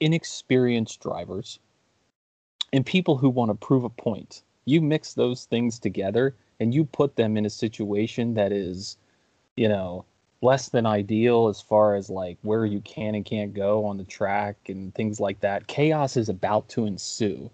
inexperienced 0.00 1.00
drivers 1.00 1.58
and 2.72 2.84
people 2.84 3.16
who 3.16 3.28
want 3.28 3.50
to 3.50 3.54
prove 3.54 3.84
a 3.84 3.88
point. 3.88 4.42
You 4.64 4.80
mix 4.80 5.14
those 5.14 5.44
things 5.44 5.78
together 5.78 6.34
and 6.60 6.74
you 6.74 6.84
put 6.84 7.16
them 7.16 7.36
in 7.36 7.46
a 7.46 7.50
situation 7.50 8.34
that 8.34 8.52
is, 8.52 8.96
you 9.56 9.68
know, 9.68 10.04
less 10.40 10.68
than 10.68 10.86
ideal 10.86 11.48
as 11.48 11.60
far 11.60 11.94
as 11.94 12.08
like 12.08 12.38
where 12.42 12.64
you 12.64 12.80
can 12.80 13.14
and 13.14 13.24
can't 13.24 13.54
go 13.54 13.84
on 13.84 13.96
the 13.96 14.04
track 14.04 14.56
and 14.68 14.94
things 14.94 15.18
like 15.18 15.40
that. 15.40 15.66
Chaos 15.66 16.16
is 16.16 16.28
about 16.28 16.68
to 16.68 16.86
ensue, 16.86 17.50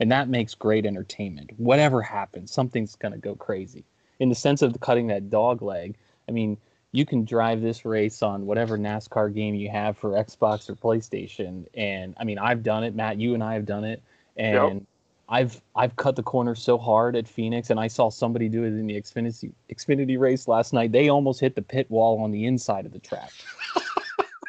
and 0.00 0.10
that 0.12 0.28
makes 0.28 0.54
great 0.54 0.86
entertainment. 0.86 1.50
Whatever 1.56 2.00
happens, 2.02 2.52
something's 2.52 2.94
going 2.94 3.12
to 3.12 3.18
go 3.18 3.34
crazy. 3.34 3.84
In 4.20 4.28
the 4.28 4.34
sense 4.34 4.62
of 4.62 4.78
cutting 4.80 5.08
that 5.08 5.30
dog 5.30 5.62
leg, 5.62 5.96
I 6.28 6.32
mean, 6.32 6.56
you 6.92 7.04
can 7.04 7.24
drive 7.24 7.60
this 7.60 7.84
race 7.84 8.22
on 8.22 8.46
whatever 8.46 8.78
NASCAR 8.78 9.34
game 9.34 9.54
you 9.54 9.70
have 9.70 9.98
for 9.98 10.10
Xbox 10.12 10.70
or 10.70 10.74
PlayStation. 10.74 11.66
And 11.74 12.14
I 12.18 12.24
mean, 12.24 12.38
I've 12.38 12.62
done 12.62 12.84
it, 12.84 12.94
Matt, 12.94 13.18
you 13.18 13.34
and 13.34 13.42
I 13.42 13.54
have 13.54 13.66
done 13.66 13.84
it. 13.84 14.02
And 14.36 14.54
yep. 14.54 14.82
I've 15.28 15.60
I've 15.76 15.94
cut 15.96 16.16
the 16.16 16.22
corner 16.22 16.54
so 16.54 16.78
hard 16.78 17.14
at 17.14 17.28
Phoenix, 17.28 17.70
and 17.70 17.78
I 17.78 17.86
saw 17.86 18.08
somebody 18.08 18.48
do 18.48 18.64
it 18.64 18.68
in 18.68 18.86
the 18.86 18.94
Xfinity 18.94 19.52
Xfinity 19.70 20.18
race 20.18 20.48
last 20.48 20.72
night. 20.72 20.90
They 20.90 21.08
almost 21.08 21.40
hit 21.40 21.54
the 21.54 21.62
pit 21.62 21.90
wall 21.90 22.22
on 22.22 22.30
the 22.30 22.46
inside 22.46 22.86
of 22.86 22.92
the 22.92 22.98
track. 22.98 23.30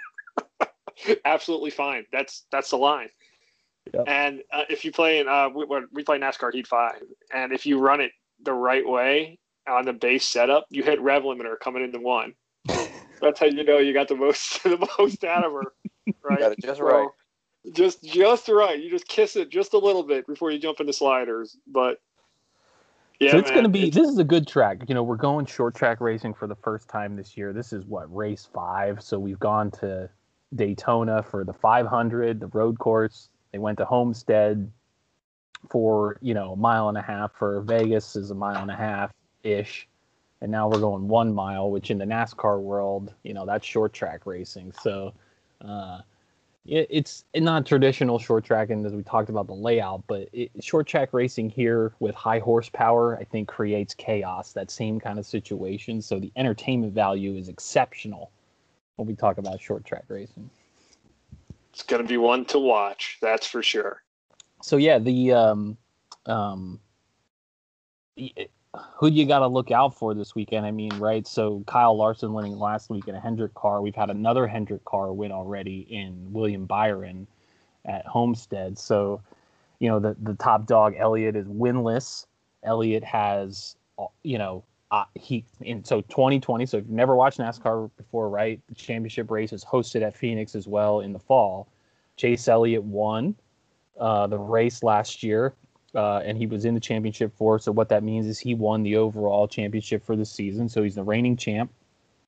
Absolutely 1.26 1.72
fine. 1.72 2.06
That's 2.14 2.46
that's 2.52 2.70
the 2.70 2.78
line. 2.78 3.10
Yep. 3.94 4.04
And 4.08 4.42
uh, 4.54 4.64
if 4.70 4.86
you 4.86 4.92
play 4.92 5.20
in 5.20 5.28
uh, 5.28 5.50
we, 5.50 5.66
we 5.92 6.04
play 6.04 6.18
NASCAR 6.18 6.54
Heat 6.54 6.68
Five, 6.68 7.02
and 7.34 7.52
if 7.52 7.66
you 7.66 7.80
run 7.80 8.00
it 8.00 8.12
the 8.44 8.54
right 8.54 8.88
way 8.88 9.38
on 9.68 9.86
the 9.86 9.94
base 9.94 10.26
setup, 10.26 10.66
you 10.70 10.84
hit 10.84 11.02
rev 11.02 11.24
limiter 11.24 11.60
coming 11.60 11.84
into 11.84 12.00
one. 12.00 12.34
That's 13.22 13.40
how 13.40 13.48
you 13.48 13.66
know 13.66 13.80
you 13.80 13.94
got 13.94 14.08
the 14.08 14.16
most 14.16 14.64
the 14.64 14.88
most 14.98 15.26
out 15.26 15.44
of 15.44 15.52
her. 15.52 15.74
Right. 16.24 16.40
got 16.40 16.54
it 16.54 16.60
just 16.62 16.80
right 16.80 17.10
just 17.74 18.04
just 18.04 18.48
right. 18.48 18.80
You 18.80 18.90
just 18.90 19.08
kiss 19.08 19.36
it 19.36 19.50
just 19.50 19.74
a 19.74 19.78
little 19.78 20.04
bit 20.04 20.28
before 20.28 20.52
you 20.52 20.60
jump 20.60 20.80
into 20.80 20.94
sliders. 20.94 21.58
But 21.68 22.02
yeah, 23.20 23.32
so 23.32 23.38
it's 23.38 23.52
going 23.52 23.64
to 23.64 23.70
be. 23.70 23.90
This 23.90 24.08
is 24.08 24.18
a 24.18 24.24
good 24.24 24.48
track. 24.48 24.84
You 24.88 24.96
know, 24.96 25.04
we're 25.04 25.18
going 25.18 25.46
short 25.46 25.76
track 25.76 26.00
racing 26.00 26.34
for 26.34 26.48
the 26.48 26.56
first 26.56 26.88
time 26.88 27.16
this 27.16 27.36
year. 27.36 27.52
This 27.52 27.74
is 27.74 27.86
what 27.86 28.14
race 28.16 28.48
five. 28.54 29.04
So 29.04 29.20
we've 29.20 29.40
gone 29.40 29.72
to 29.72 30.10
Daytona 30.56 31.22
for 31.22 31.44
the 31.44 31.54
500, 31.54 32.40
the 32.40 32.48
road 32.48 32.80
course. 32.80 33.30
They 33.52 33.60
went 33.60 33.78
to 33.80 33.86
Homestead 33.86 34.72
for 35.70 36.18
you 36.22 36.34
know 36.34 36.54
a 36.54 36.58
mile 36.58 36.88
and 36.88 36.98
a 36.98 37.02
half. 37.02 37.34
For 37.34 37.62
Vegas 37.62 38.16
is 38.16 38.32
a 38.32 38.36
mile 38.36 38.62
and 38.62 38.72
a 38.72 38.76
half 38.76 39.12
ish, 39.44 39.88
and 40.40 40.50
now 40.50 40.70
we're 40.70 40.80
going 40.80 41.08
one 41.08 41.34
mile, 41.34 41.70
which 41.72 41.92
in 41.92 41.98
the 41.98 42.06
NASCAR 42.06 42.62
world, 42.62 43.14
you 43.24 43.34
know, 43.34 43.46
that's 43.46 43.66
short 43.66 43.94
track 43.94 44.26
racing. 44.26 44.72
So. 44.82 45.14
Uh, 45.62 46.00
it's 46.70 47.26
not 47.36 47.66
traditional 47.66 48.20
short 48.20 48.46
track, 48.46 48.70
and 48.70 48.86
as 48.86 48.94
we 48.94 49.02
talked 49.02 49.30
about 49.30 49.48
the 49.48 49.54
layout, 49.54 50.04
but 50.08 50.30
it, 50.34 50.52
short 50.62 50.88
track 50.88 51.14
racing 51.14 51.50
here 51.50 51.94
with 52.00 52.14
high 52.14 52.40
horsepower, 52.40 53.18
I 53.18 53.24
think, 53.24 53.48
creates 53.48 53.94
chaos. 53.96 54.54
That 54.54 54.70
same 54.70 55.00
kind 55.00 55.18
of 55.18 55.26
situation. 55.26 56.02
So 56.02 56.20
the 56.20 56.32
entertainment 56.36 56.94
value 56.94 57.36
is 57.36 57.50
exceptional 57.50 58.32
when 58.98 59.08
we 59.08 59.16
talk 59.16 59.40
about 59.40 59.60
short 59.60 59.84
track 59.84 60.06
racing. 60.10 60.50
It's 61.74 61.84
going 61.84 62.02
to 62.04 62.08
be 62.08 62.18
one 62.18 62.46
to 62.46 62.60
watch, 62.60 63.18
that's 63.22 63.48
for 63.48 63.64
sure. 63.64 64.04
So 64.62 64.78
yeah, 64.78 65.00
the 65.00 65.34
um, 65.34 65.78
um, 66.26 66.80
who 68.98 69.10
do 69.10 69.16
you 69.16 69.26
got 69.26 69.40
to 69.40 69.48
look 69.48 69.72
out 69.72 69.98
for 69.98 70.14
this 70.14 70.36
weekend? 70.36 70.66
I 70.66 70.72
mean, 70.72 70.92
right? 71.00 71.26
So 71.26 71.64
Kyle 71.66 71.98
Larson 71.98 72.34
winning 72.34 72.58
last 72.58 72.90
week 72.90 73.08
in 73.08 73.16
a 73.16 73.20
Hendrick 73.20 73.54
car. 73.56 73.82
We've 73.82 73.96
had 73.96 74.10
another 74.10 74.48
Hendrick 74.48 74.86
car 74.86 75.12
win 75.12 75.32
already 75.32 75.88
in 75.90 76.32
William 76.32 76.66
Byron 76.66 77.28
at 77.86 78.06
Homestead. 78.06 78.78
So, 78.78 79.22
you 79.80 79.90
know, 79.90 80.00
the 80.00 80.16
the 80.22 80.36
top 80.36 80.68
dog 80.68 80.96
Elliott 80.98 81.36
is 81.36 81.48
winless. 81.48 82.28
Elliott 82.64 83.04
has, 83.04 83.76
you 84.24 84.38
know, 84.38 84.64
uh, 84.92 85.06
he 85.16 85.46
in 85.62 85.84
so 85.84 86.02
2020. 86.02 86.66
So 86.68 86.78
if 86.78 86.84
you've 86.84 86.92
never 86.92 87.16
watched 87.16 87.40
NASCAR 87.40 87.90
before, 87.98 88.30
right? 88.30 88.62
The 88.70 88.76
championship 88.76 89.32
race 89.32 89.52
is 89.52 89.66
hosted 89.66 90.04
at 90.04 90.16
Phoenix 90.16 90.56
as 90.56 90.68
well 90.68 91.00
in 91.00 91.14
the 91.14 91.20
fall. 91.20 91.68
Chase 92.18 92.48
Elliott 92.48 92.84
won 92.84 93.36
uh, 94.00 94.28
the 94.28 94.38
race 94.38 94.84
last 94.84 95.24
year 95.24 95.56
uh, 95.96 96.18
and 96.18 96.38
he 96.38 96.46
was 96.46 96.66
in 96.66 96.74
the 96.74 96.80
championship 96.80 97.34
for. 97.36 97.60
So 97.60 97.72
what 97.72 97.90
that 97.90 98.04
means 98.04 98.28
is 98.28 98.40
he 98.40 98.54
won 98.54 98.84
the 98.84 98.98
overall 98.98 99.48
championship 99.48 100.06
for 100.06 100.16
the 100.16 100.26
season. 100.26 100.70
So 100.70 100.84
he's 100.84 100.96
the 100.96 101.04
reigning 101.04 101.38
champ. 101.38 101.72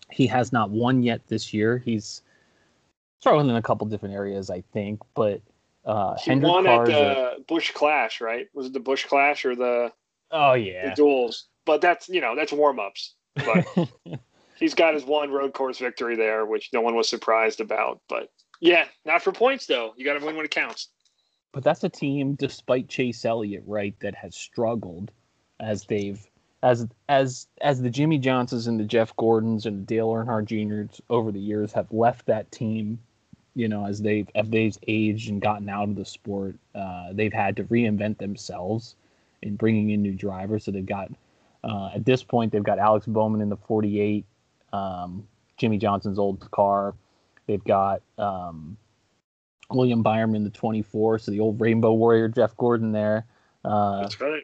He 0.09 0.27
has 0.27 0.51
not 0.51 0.69
won 0.69 1.03
yet 1.03 1.21
this 1.27 1.53
year. 1.53 1.77
He's 1.77 2.21
struggling 3.19 3.49
in 3.49 3.55
a 3.55 3.61
couple 3.61 3.87
different 3.87 4.15
areas, 4.15 4.49
I 4.49 4.61
think. 4.73 4.99
But 5.13 5.41
uh, 5.85 6.15
he 6.17 6.31
Hendrick 6.31 6.51
won 6.51 6.67
at 6.67 6.85
the 6.85 7.43
Busch 7.47 7.71
Clash, 7.71 8.21
right? 8.21 8.47
Was 8.53 8.67
it 8.67 8.73
the 8.73 8.79
Busch 8.79 9.05
Clash 9.05 9.45
or 9.45 9.55
the? 9.55 9.91
Oh 10.31 10.53
yeah, 10.53 10.89
the 10.89 10.95
duels. 10.95 11.47
But 11.65 11.81
that's 11.81 12.09
you 12.09 12.21
know 12.21 12.35
that's 12.35 12.51
warm 12.51 12.79
ups. 12.79 13.15
But 13.35 13.65
he's 14.55 14.73
got 14.73 14.93
his 14.93 15.05
one 15.05 15.31
road 15.31 15.53
course 15.53 15.79
victory 15.79 16.15
there, 16.15 16.45
which 16.45 16.69
no 16.73 16.81
one 16.81 16.95
was 16.95 17.09
surprised 17.09 17.61
about. 17.61 18.01
But 18.09 18.29
yeah, 18.59 18.85
not 19.05 19.21
for 19.21 19.31
points 19.31 19.65
though. 19.65 19.93
You 19.95 20.05
got 20.05 20.19
to 20.19 20.25
win 20.25 20.35
when 20.35 20.45
it 20.45 20.51
counts. 20.51 20.89
But 21.53 21.63
that's 21.63 21.83
a 21.83 21.89
team, 21.89 22.35
despite 22.35 22.87
Chase 22.87 23.25
Elliott, 23.25 23.63
right, 23.65 23.95
that 23.99 24.15
has 24.15 24.35
struggled 24.35 25.11
as 25.59 25.83
they've 25.85 26.25
as 26.63 26.87
as 27.09 27.47
as 27.61 27.81
the 27.81 27.89
Jimmie 27.89 28.19
Johnsons 28.19 28.67
and 28.67 28.79
the 28.79 28.85
Jeff 28.85 29.15
Gordons 29.15 29.65
and 29.65 29.85
Dale 29.85 30.09
Earnhardt 30.09 30.45
Jr.'s 30.45 31.01
over 31.09 31.31
the 31.31 31.39
years 31.39 31.73
have 31.73 31.91
left 31.91 32.25
that 32.27 32.51
team, 32.51 32.99
you 33.55 33.67
know, 33.67 33.85
as 33.85 34.01
they've 34.01 34.29
as 34.35 34.49
they've 34.49 34.77
aged 34.87 35.29
and 35.29 35.41
gotten 35.41 35.69
out 35.69 35.89
of 35.89 35.95
the 35.95 36.05
sport, 36.05 36.55
uh, 36.75 37.09
they've 37.13 37.33
had 37.33 37.55
to 37.57 37.63
reinvent 37.65 38.17
themselves 38.17 38.95
in 39.41 39.55
bringing 39.55 39.89
in 39.89 40.01
new 40.01 40.13
drivers. 40.13 40.65
So 40.65 40.71
they've 40.71 40.85
got 40.85 41.11
uh, 41.63 41.91
at 41.95 42.05
this 42.05 42.23
point 42.23 42.51
they've 42.51 42.63
got 42.63 42.79
Alex 42.79 43.05
Bowman 43.07 43.41
in 43.41 43.49
the 43.49 43.57
48, 43.57 44.25
um, 44.71 45.27
Jimmie 45.57 45.77
Johnson's 45.77 46.19
old 46.19 46.49
car. 46.51 46.93
They've 47.47 47.63
got 47.63 48.01
um, 48.17 48.77
William 49.73 50.01
Byron 50.03 50.35
in 50.35 50.43
the 50.43 50.49
24, 50.49 51.19
so 51.19 51.31
the 51.31 51.39
old 51.39 51.59
Rainbow 51.59 51.93
Warrior 51.93 52.27
Jeff 52.29 52.55
Gordon 52.57 52.91
there. 52.91 53.25
Uh, 53.63 54.01
That's 54.01 54.19
right. 54.19 54.43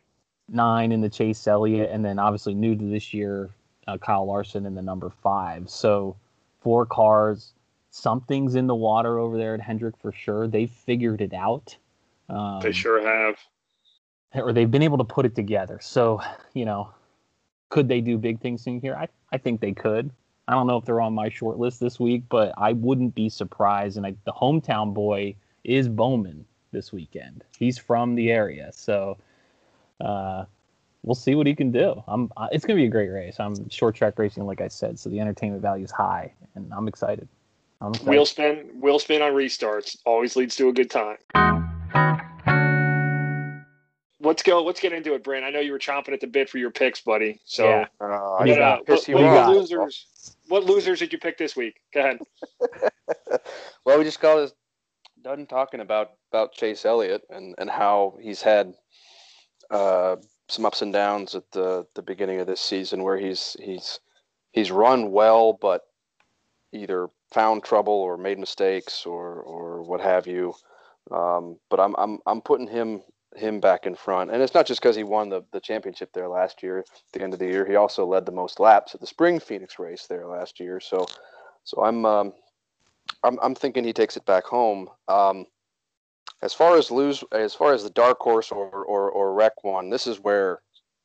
Nine 0.50 0.92
in 0.92 1.02
the 1.02 1.10
Chase 1.10 1.46
Elliott, 1.48 1.90
and 1.92 2.04
then 2.04 2.20
obviously 2.20 2.54
new 2.54 2.76
to 2.76 2.86
this 2.86 3.14
year, 3.14 3.50
uh, 3.88 3.98
Kyle 3.98 4.26
Larson 4.26 4.66
in 4.66 4.76
the 4.76 4.82
number 4.82 5.10
five. 5.10 5.70
So 5.70 6.16
four 6.62 6.86
cars. 6.86 7.54
Something's 7.90 8.56
in 8.56 8.68
the 8.68 8.76
water 8.76 9.18
over 9.18 9.38
there 9.38 9.56
at 9.56 9.62
Hendrick 9.62 9.98
for 9.98 10.12
sure. 10.12 10.48
They've 10.48 10.70
figured 10.70 11.22
it 11.22 11.34
out. 11.34 11.76
Um, 12.30 12.60
they 12.62 12.72
sure 12.72 13.02
have. 13.02 13.40
Or 14.34 14.54
they've 14.54 14.70
been 14.70 14.84
able 14.84 14.98
to 15.00 15.04
put 15.04 15.26
it 15.26 15.36
together. 15.36 15.80
So, 15.82 16.22
you 16.54 16.66
know, 16.66 16.90
could 17.70 17.88
they 17.88 18.02
do 18.02 18.18
big 18.18 18.40
things 18.40 18.68
in 18.68 18.80
here? 18.80 18.96
I, 18.96 19.08
I 19.32 19.38
think 19.38 19.62
they 19.62 19.72
could. 19.72 20.12
I 20.48 20.54
don't 20.54 20.68
know 20.68 20.78
if 20.78 20.86
they're 20.86 21.02
on 21.02 21.14
my 21.14 21.30
short 21.30 21.58
list 21.58 21.80
this 21.80 22.00
week, 22.00 22.24
but 22.30 22.54
I 22.58 22.74
wouldn't 22.74 23.16
be 23.16 23.30
surprised. 23.30 23.98
And 23.98 24.06
I, 24.06 24.16
the 24.24 24.32
hometown 24.32 24.94
boy 24.94 25.36
is 25.64 25.90
Bowman 25.90 26.46
this 26.72 26.94
weekend. 26.94 27.44
He's 27.58 27.78
from 27.78 28.16
the 28.16 28.32
area, 28.32 28.72
so 28.74 29.18
uh, 30.00 30.46
we'll 31.04 31.16
see 31.16 31.36
what 31.36 31.48
he 31.48 31.56
can 31.56 31.72
do. 31.72 32.02
I'm. 32.08 32.32
Uh, 32.38 32.48
it's 32.52 32.66
gonna 32.66 32.78
be 32.78 32.86
a 32.86 32.90
great 32.90 33.10
race. 33.10 33.40
I'm 33.40 33.70
short 33.70 33.96
track 33.96 34.18
racing, 34.18 34.46
like 34.46 34.62
I 34.62 34.68
said, 34.70 35.00
so 35.00 35.10
the 35.10 35.20
entertainment 35.20 35.62
value 35.62 35.84
is 35.84 35.92
high, 35.92 36.34
and 36.56 36.72
I'm 36.74 36.88
excited. 36.88 37.28
I'm 37.82 37.90
excited. 37.90 38.10
Wheel 38.10 38.26
spin, 38.26 38.56
wheel 38.80 39.00
spin 39.00 39.22
on 39.22 39.34
restarts 39.34 39.98
always 40.06 40.36
leads 40.36 40.56
to 40.56 40.70
a 40.70 40.74
good 40.74 40.90
time 40.90 41.18
let's 44.20 44.44
go. 44.44 44.64
Let's 44.64 44.80
get 44.80 44.94
into 44.94 45.14
it, 45.14 45.24
Brent. 45.24 45.46
I 45.46 45.50
know 45.50 45.60
you 45.60 45.72
were 45.72 45.80
chomping 45.80 46.14
at 46.14 46.22
the 46.22 46.28
bit 46.28 46.50
for 46.50 46.58
your 46.58 46.72
picks, 46.72 47.02
buddy. 47.02 47.40
So, 47.46 47.68
yeah. 47.68 47.86
uh, 48.00 48.38
what, 48.38 48.50
uh, 48.50 48.80
what, 48.86 49.10
what 49.10 49.50
losers? 49.50 50.08
What 50.48 50.66
losers 50.66 51.00
did 51.00 51.12
you 51.12 51.20
pick 51.20 51.38
this 51.38 51.56
week? 51.56 51.82
Go 51.94 52.00
ahead. 52.02 52.20
well, 53.86 53.98
we 53.98 54.04
just 54.04 54.22
got 54.22 54.40
us 54.40 54.54
done 55.24 55.46
talking 55.46 55.82
about 55.82 56.12
about 56.32 56.54
Chase 56.54 56.86
Elliott 56.86 57.24
and 57.30 57.56
and 57.58 57.70
how 57.70 58.18
he's 58.22 58.42
had 58.42 58.74
uh, 59.70 60.16
some 60.48 60.66
ups 60.66 60.82
and 60.82 60.94
downs 60.94 61.36
at 61.36 61.50
the 61.52 61.86
the 61.96 62.02
beginning 62.02 62.40
of 62.40 62.48
this 62.48 62.62
season, 62.62 63.04
where 63.04 63.18
he's 63.18 63.56
he's 63.62 64.00
he's 64.52 64.72
run 64.72 65.12
well, 65.12 65.54
but 65.54 65.84
either 66.74 67.08
found 67.32 67.64
trouble 67.64 67.94
or 67.94 68.18
made 68.18 68.40
mistakes 68.40 69.06
or 69.06 69.42
or 69.42 69.84
what 69.84 70.02
have 70.02 70.28
you. 70.28 70.54
Um, 71.12 71.58
but 71.70 71.80
I'm 71.80 71.96
I'm 71.98 72.20
I'm 72.26 72.42
putting 72.42 72.68
him 72.68 73.02
him 73.38 73.60
back 73.60 73.86
in 73.86 73.96
front. 73.96 74.32
And 74.32 74.42
it's 74.42 74.54
not 74.54 74.66
just 74.66 74.82
because 74.82 74.96
he 74.96 75.04
won 75.04 75.30
the, 75.30 75.44
the 75.52 75.60
championship 75.60 76.12
there 76.14 76.28
last 76.28 76.64
year. 76.64 76.80
At 76.80 76.86
the 77.14 77.22
end 77.22 77.34
of 77.34 77.40
the 77.40 77.46
year, 77.46 77.66
he 77.66 77.76
also 77.76 78.06
led 78.06 78.26
the 78.26 78.32
most 78.32 78.60
laps 78.60 78.94
at 78.96 79.02
the 79.02 79.08
Spring 79.08 79.40
Phoenix 79.40 79.80
race 79.80 80.08
there 80.08 80.28
last 80.28 80.60
year. 80.60 80.80
So, 80.80 81.06
so 81.64 81.84
I'm 81.84 82.06
um, 82.06 82.34
I'm 83.24 83.40
I'm 83.42 83.56
thinking 83.56 83.84
he 83.84 83.94
takes 83.94 84.18
it 84.18 84.26
back 84.26 84.46
home. 84.46 84.90
Um, 85.08 85.46
as 86.42 86.54
far 86.54 86.78
as 86.78 86.92
lose, 86.92 87.24
as 87.32 87.54
far 87.56 87.74
as 87.74 87.84
the 87.84 87.90
dark 87.90 88.20
horse 88.20 88.52
or 88.52 88.70
or 88.70 89.10
or 89.10 89.34
wreck 89.34 89.64
one, 89.64 89.90
this 89.90 90.08
is 90.08 90.20
where 90.20 90.62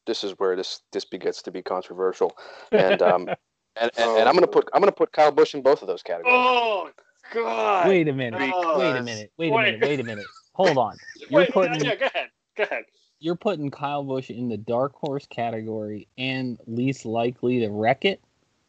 this 0.07 0.25
is 0.25 0.33
where 0.39 0.57
this 0.57 0.81
this 0.93 1.05
begins 1.05 1.43
to 1.43 1.51
be 1.51 1.63
controversial. 1.63 2.37
And 2.73 3.01
um, 3.03 3.29
and, 3.81 3.91
and, 3.97 4.19
and 4.19 4.29
I'm 4.29 4.35
gonna 4.35 4.47
put 4.47 4.69
I'm 4.75 4.81
gonna 4.81 4.93
put 4.93 5.13
Kyle 5.13 5.33
Busch 5.33 5.55
in 5.55 5.63
both 5.63 5.83
of 5.83 5.89
those 5.89 6.03
categories. 6.03 6.37
Oh, 6.37 6.91
God. 7.33 7.89
Wait 7.89 8.09
a 8.09 8.13
minute. 8.13 8.41
Oh, 8.55 8.79
wait 8.79 8.91
a 8.91 9.03
minute. 9.03 9.33
Wait 9.39 9.49
a 9.49 9.57
minute. 9.57 9.83
Wait 9.83 10.01
a 10.01 10.05
minute. 10.05 10.27
Hold 10.55 10.79
on. 10.79 10.97
You're 11.29 11.41
Wait, 11.41 11.53
putting 11.53 11.85
yeah, 11.85 11.95
go 11.97 12.07
ahead. 12.07 12.29
Go 12.57 12.65
ahead. 12.65 12.85
you're 13.21 13.37
putting 13.37 13.71
Kyle 13.71 14.03
Busch 14.03 14.29
in 14.29 14.49
the 14.49 14.59
dark 14.59 14.95
horse 14.95 15.27
category 15.27 16.07
and 16.19 16.59
least 16.67 17.07
likely 17.07 17.61
to 17.61 17.71
wreck 17.71 18.05
it, 18.05 18.21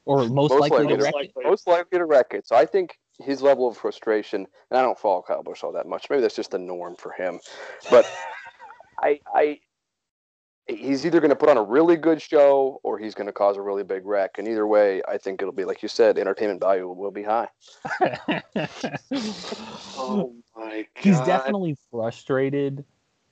or 0.06 0.20
most, 0.20 0.52
Most 0.52 0.52
likely, 0.52 0.78
likely 0.78 0.88
to 0.88 0.98
to 0.98 1.04
wreck 1.04 1.14
wreck 1.16 1.26
it. 1.26 1.44
Most 1.44 1.68
likely 1.68 2.00
to 2.00 2.06
wreck 2.06 2.28
it. 2.34 2.48
So 2.48 2.56
I 2.56 2.66
think 2.66 2.98
his 3.20 3.42
level 3.42 3.68
of 3.68 3.78
frustration, 3.78 4.48
and 4.72 4.80
I 4.80 4.82
don't 4.82 4.98
follow 4.98 5.22
Kyle 5.22 5.44
Busch 5.44 5.64
all 5.64 5.74
that 5.74 5.88
much. 5.88 6.08
Maybe 6.10 6.22
that's 6.22 6.36
just 6.36 6.52
the 6.52 6.60
norm 6.60 6.96
for 6.96 7.12
him. 7.12 7.40
But 7.90 8.10
I, 9.04 9.20
I, 9.34 9.60
he's 10.68 11.06
either 11.06 11.20
going 11.20 11.30
to 11.30 11.36
put 11.36 11.50
on 11.50 11.58
a 11.58 11.64
really 11.64 11.96
good 11.96 12.22
show 12.22 12.80
or 12.84 12.98
he's 12.98 13.14
going 13.14 13.28
to 13.28 13.34
cause 13.34 13.58
a 13.58 13.62
really 13.62 13.84
big 13.84 14.06
wreck. 14.06 14.38
And 14.38 14.48
either 14.48 14.66
way, 14.66 15.02
I 15.08 15.18
think 15.18 15.42
it'll 15.42 15.54
be 15.54 15.66
like 15.66 15.84
you 15.84 15.90
said, 15.90 16.18
entertainment 16.18 16.60
value 16.62 16.88
will 16.88 17.12
be 17.12 17.24
high. 17.24 17.50
Oh 19.96 20.34
my 20.56 20.86
God. 20.96 21.04
He's 21.04 21.20
definitely 21.22 21.78
frustrated. 21.92 22.84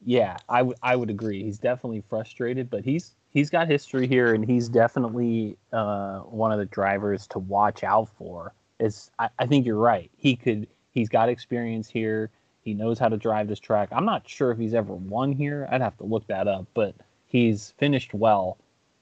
Yeah, 0.03 0.37
I, 0.47 0.59
w- 0.59 0.75
I 0.81 0.95
would 0.95 1.09
agree. 1.09 1.43
He's 1.43 1.59
definitely 1.59 2.03
frustrated, 2.09 2.69
but 2.69 2.83
he's 2.83 3.15
he's 3.31 3.49
got 3.49 3.67
history 3.67 4.07
here, 4.07 4.33
and 4.33 4.45
he's 4.45 4.69
definitely 4.69 5.57
uh, 5.73 6.19
one 6.19 6.51
of 6.51 6.59
the 6.59 6.65
drivers 6.65 7.27
to 7.27 7.39
watch 7.39 7.83
out 7.83 8.09
for. 8.17 8.53
Is 8.79 9.11
I, 9.19 9.29
I 9.39 9.45
think 9.47 9.65
you're 9.65 9.75
right. 9.77 10.09
He 10.17 10.35
could. 10.35 10.67
He's 10.91 11.09
got 11.09 11.29
experience 11.29 11.89
here. 11.89 12.29
He 12.63 12.73
knows 12.73 12.99
how 12.99 13.09
to 13.09 13.17
drive 13.17 13.47
this 13.47 13.59
track. 13.59 13.89
I'm 13.91 14.05
not 14.05 14.27
sure 14.27 14.51
if 14.51 14.57
he's 14.57 14.73
ever 14.73 14.93
won 14.93 15.31
here. 15.31 15.67
I'd 15.71 15.81
have 15.81 15.97
to 15.97 16.03
look 16.03 16.25
that 16.27 16.47
up, 16.47 16.67
but 16.73 16.95
he's 17.31 17.73
finished 17.77 18.13
well 18.13 18.57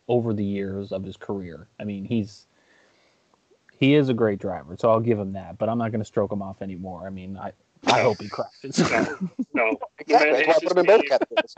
over 0.07 0.34
the 0.34 0.43
years 0.43 0.91
of 0.91 1.03
his 1.03 1.18
career. 1.18 1.68
I 1.80 1.84
mean, 1.84 2.06
he's 2.06 2.45
he 3.80 3.95
is 3.95 4.10
a 4.10 4.14
great 4.14 4.39
driver, 4.39 4.76
so 4.77 4.89
I'll 4.91 4.99
give 4.99 5.18
him 5.18 5.34
that. 5.34 5.57
But 5.57 5.69
I'm 5.69 5.77
not 5.77 5.91
going 5.91 6.01
to 6.01 6.06
stroke 6.06 6.31
him 6.31 6.41
off 6.41 6.61
anymore. 6.61 7.06
I 7.06 7.10
mean, 7.10 7.38
I 7.38 7.51
I 7.88 8.01
hope 8.01 8.22
he 8.22 8.30
crashes. 8.30 8.80
No, 8.91 9.18
no. 9.53 9.77
Exactly. 9.99 10.31
man 10.31 10.34
That's 10.34 10.47
why 10.47 10.53
I 10.53 10.60
put 10.60 10.72
him 10.72 10.77
in 10.77 10.85
both 10.85 11.06
categories. 11.06 11.56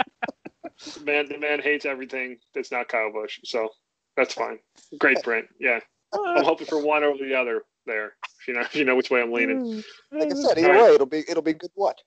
The 0.96 1.00
man, 1.02 1.30
the 1.30 1.38
man 1.38 1.62
hates 1.62 1.86
everything 1.86 2.38
that's 2.54 2.72
not 2.72 2.88
Kyle 2.88 3.12
Busch. 3.12 3.40
So 3.44 3.70
that's 4.16 4.34
fine. 4.34 4.60
Great, 4.98 5.22
Brent. 5.24 5.48
Yeah, 5.60 5.80
I'm 6.14 6.44
hoping 6.44 6.68
for 6.68 6.80
one 6.80 7.04
over 7.04 7.24
the 7.24 7.36
other 7.36 7.64
there. 7.86 8.14
If 8.40 8.48
you 8.48 8.54
know, 8.54 8.62
if 8.62 8.76
you 8.76 8.86
know 8.86 8.96
which 8.96 9.10
way 9.10 9.22
I'm 9.22 9.32
leaning. 9.32 9.84
Like 10.12 10.32
I 10.32 10.36
said, 10.36 10.58
either 10.58 10.68
Alright. 10.68 10.84
way, 10.84 10.96
it'll 10.96 11.06
be 11.08 11.24
it'll 11.28 11.44
be 11.44 11.54
good. 11.54 11.72
What? 11.76 12.02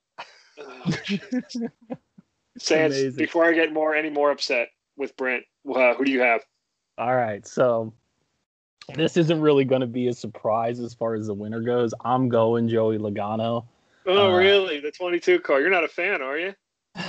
Oh, 0.58 0.90
Sans, 2.58 2.94
amazing. 2.94 3.16
before 3.16 3.44
I 3.44 3.52
get 3.52 3.72
more 3.72 3.94
any 3.94 4.10
more 4.10 4.30
upset 4.30 4.68
with 4.96 5.16
Brent, 5.16 5.44
uh, 5.68 5.94
who 5.94 6.04
do 6.04 6.12
you 6.12 6.20
have? 6.20 6.42
All 6.98 7.14
right, 7.16 7.46
so 7.46 7.92
this 8.94 9.16
isn't 9.16 9.40
really 9.40 9.64
going 9.64 9.80
to 9.80 9.86
be 9.86 10.08
a 10.08 10.12
surprise 10.12 10.78
as 10.80 10.94
far 10.94 11.14
as 11.14 11.26
the 11.26 11.34
winner 11.34 11.60
goes. 11.60 11.92
I'm 12.04 12.28
going 12.28 12.68
Joey 12.68 12.98
Logano. 12.98 13.64
Oh, 14.06 14.32
Uh, 14.32 14.36
really? 14.36 14.80
The 14.80 14.92
22 14.92 15.40
car. 15.40 15.60
You're 15.60 15.70
not 15.70 15.84
a 15.84 15.88
fan, 15.88 16.20
are 16.22 16.38
you? 16.38 16.54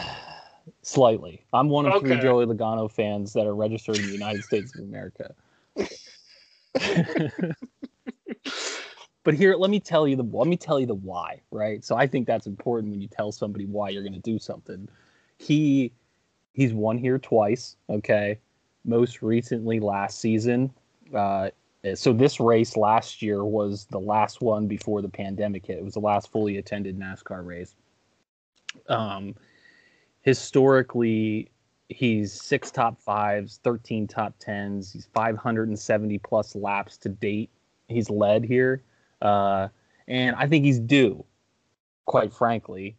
Slightly. 0.82 1.46
I'm 1.54 1.70
one 1.70 1.86
of 1.86 2.00
three 2.02 2.18
Joey 2.20 2.46
Logano 2.46 2.90
fans 2.90 3.34
that 3.34 3.46
are 3.46 3.54
registered 3.56 3.98
in 3.98 4.08
the 4.08 4.14
United 4.14 4.44
States 4.50 4.74
of 4.76 4.84
America. 4.86 5.36
but 9.24 9.34
here, 9.34 9.56
let 9.56 9.70
me 9.70 9.80
tell 9.80 10.08
you 10.08 10.16
the 10.16 10.24
let 10.24 10.48
me 10.48 10.58
tell 10.58 10.80
you 10.80 10.86
the 10.86 10.96
why, 10.96 11.42
right? 11.52 11.84
So 11.84 11.96
I 11.96 12.08
think 12.08 12.28
that's 12.28 12.48
important 12.48 12.92
when 12.92 13.02
you 13.02 13.08
tell 13.08 13.32
somebody 13.32 13.66
why 13.66 13.90
you're 13.90 14.04
going 14.04 14.14
to 14.14 14.20
do 14.20 14.40
something. 14.40 14.88
He 15.38 15.92
he's 16.54 16.74
won 16.74 16.98
here 16.98 17.20
twice, 17.20 17.76
okay? 17.90 18.40
Most 18.86 19.22
recently 19.22 19.80
last 19.80 20.20
season. 20.20 20.72
Uh, 21.14 21.50
so 21.94 22.14
this 22.14 22.40
race 22.40 22.76
last 22.76 23.22
year 23.22 23.44
was 23.44 23.86
the 23.86 24.00
last 24.00 24.42
one 24.42 24.68
before 24.68 25.02
the 25.02 25.10
pandemic 25.10 25.66
hit. 25.66 25.78
It 25.78 25.84
was 25.84 25.94
the 25.94 26.00
last 26.00 26.32
fully 26.32 26.58
attended 26.58 26.98
NASCAR 26.98 27.46
race. 27.46 27.76
Um, 28.88 29.36
historically, 30.22 31.52
he's 31.90 32.34
six 32.34 32.72
top 32.72 33.00
fives, 33.02 33.60
13 33.64 34.08
top 34.08 34.34
tens. 34.40 34.94
He's 34.94 35.08
570 35.14 36.18
plus 36.20 36.56
laps 36.56 36.98
to 36.98 37.10
date. 37.10 37.52
He's 37.88 38.10
led 38.10 38.44
here. 38.44 38.82
Uh, 39.22 39.68
and 40.08 40.36
I 40.38 40.48
think 40.48 40.66
he's 40.66 40.80
due, 40.80 41.24
quite 42.06 42.34
frankly, 42.34 42.96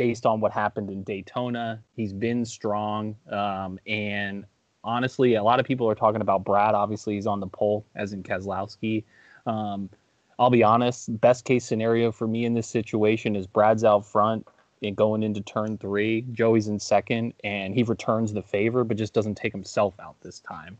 based 0.00 0.24
on 0.24 0.40
what 0.40 0.50
happened 0.50 0.88
in 0.88 1.02
Daytona. 1.02 1.78
He's 1.94 2.14
been 2.14 2.46
strong. 2.46 3.14
Um, 3.30 3.78
and 3.86 4.46
honestly, 4.82 5.34
a 5.34 5.42
lot 5.42 5.60
of 5.60 5.66
people 5.66 5.86
are 5.90 5.94
talking 5.94 6.22
about 6.22 6.42
Brad. 6.42 6.74
Obviously, 6.74 7.16
he's 7.16 7.26
on 7.26 7.38
the 7.38 7.46
pole, 7.46 7.84
as 7.94 8.14
in 8.14 8.22
Keselowski. 8.22 9.04
Um, 9.44 9.90
I'll 10.38 10.48
be 10.48 10.62
honest, 10.62 11.20
best 11.20 11.44
case 11.44 11.66
scenario 11.66 12.10
for 12.12 12.26
me 12.26 12.46
in 12.46 12.54
this 12.54 12.66
situation 12.66 13.36
is 13.36 13.46
Brad's 13.46 13.84
out 13.84 14.06
front 14.06 14.48
and 14.82 14.96
going 14.96 15.22
into 15.22 15.42
turn 15.42 15.76
three. 15.76 16.22
Joey's 16.32 16.68
in 16.68 16.78
second, 16.78 17.34
and 17.44 17.74
he 17.74 17.82
returns 17.82 18.32
the 18.32 18.40
favor, 18.40 18.84
but 18.84 18.96
just 18.96 19.12
doesn't 19.12 19.34
take 19.34 19.52
himself 19.52 19.92
out 20.00 20.18
this 20.22 20.40
time. 20.40 20.78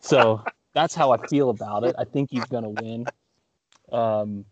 So 0.00 0.42
that's 0.72 0.94
how 0.94 1.12
I 1.12 1.18
feel 1.26 1.50
about 1.50 1.84
it. 1.84 1.94
I 1.98 2.04
think 2.04 2.30
he's 2.30 2.46
going 2.46 2.64
to 2.64 2.82
win. 2.82 3.06
Um, 3.92 4.46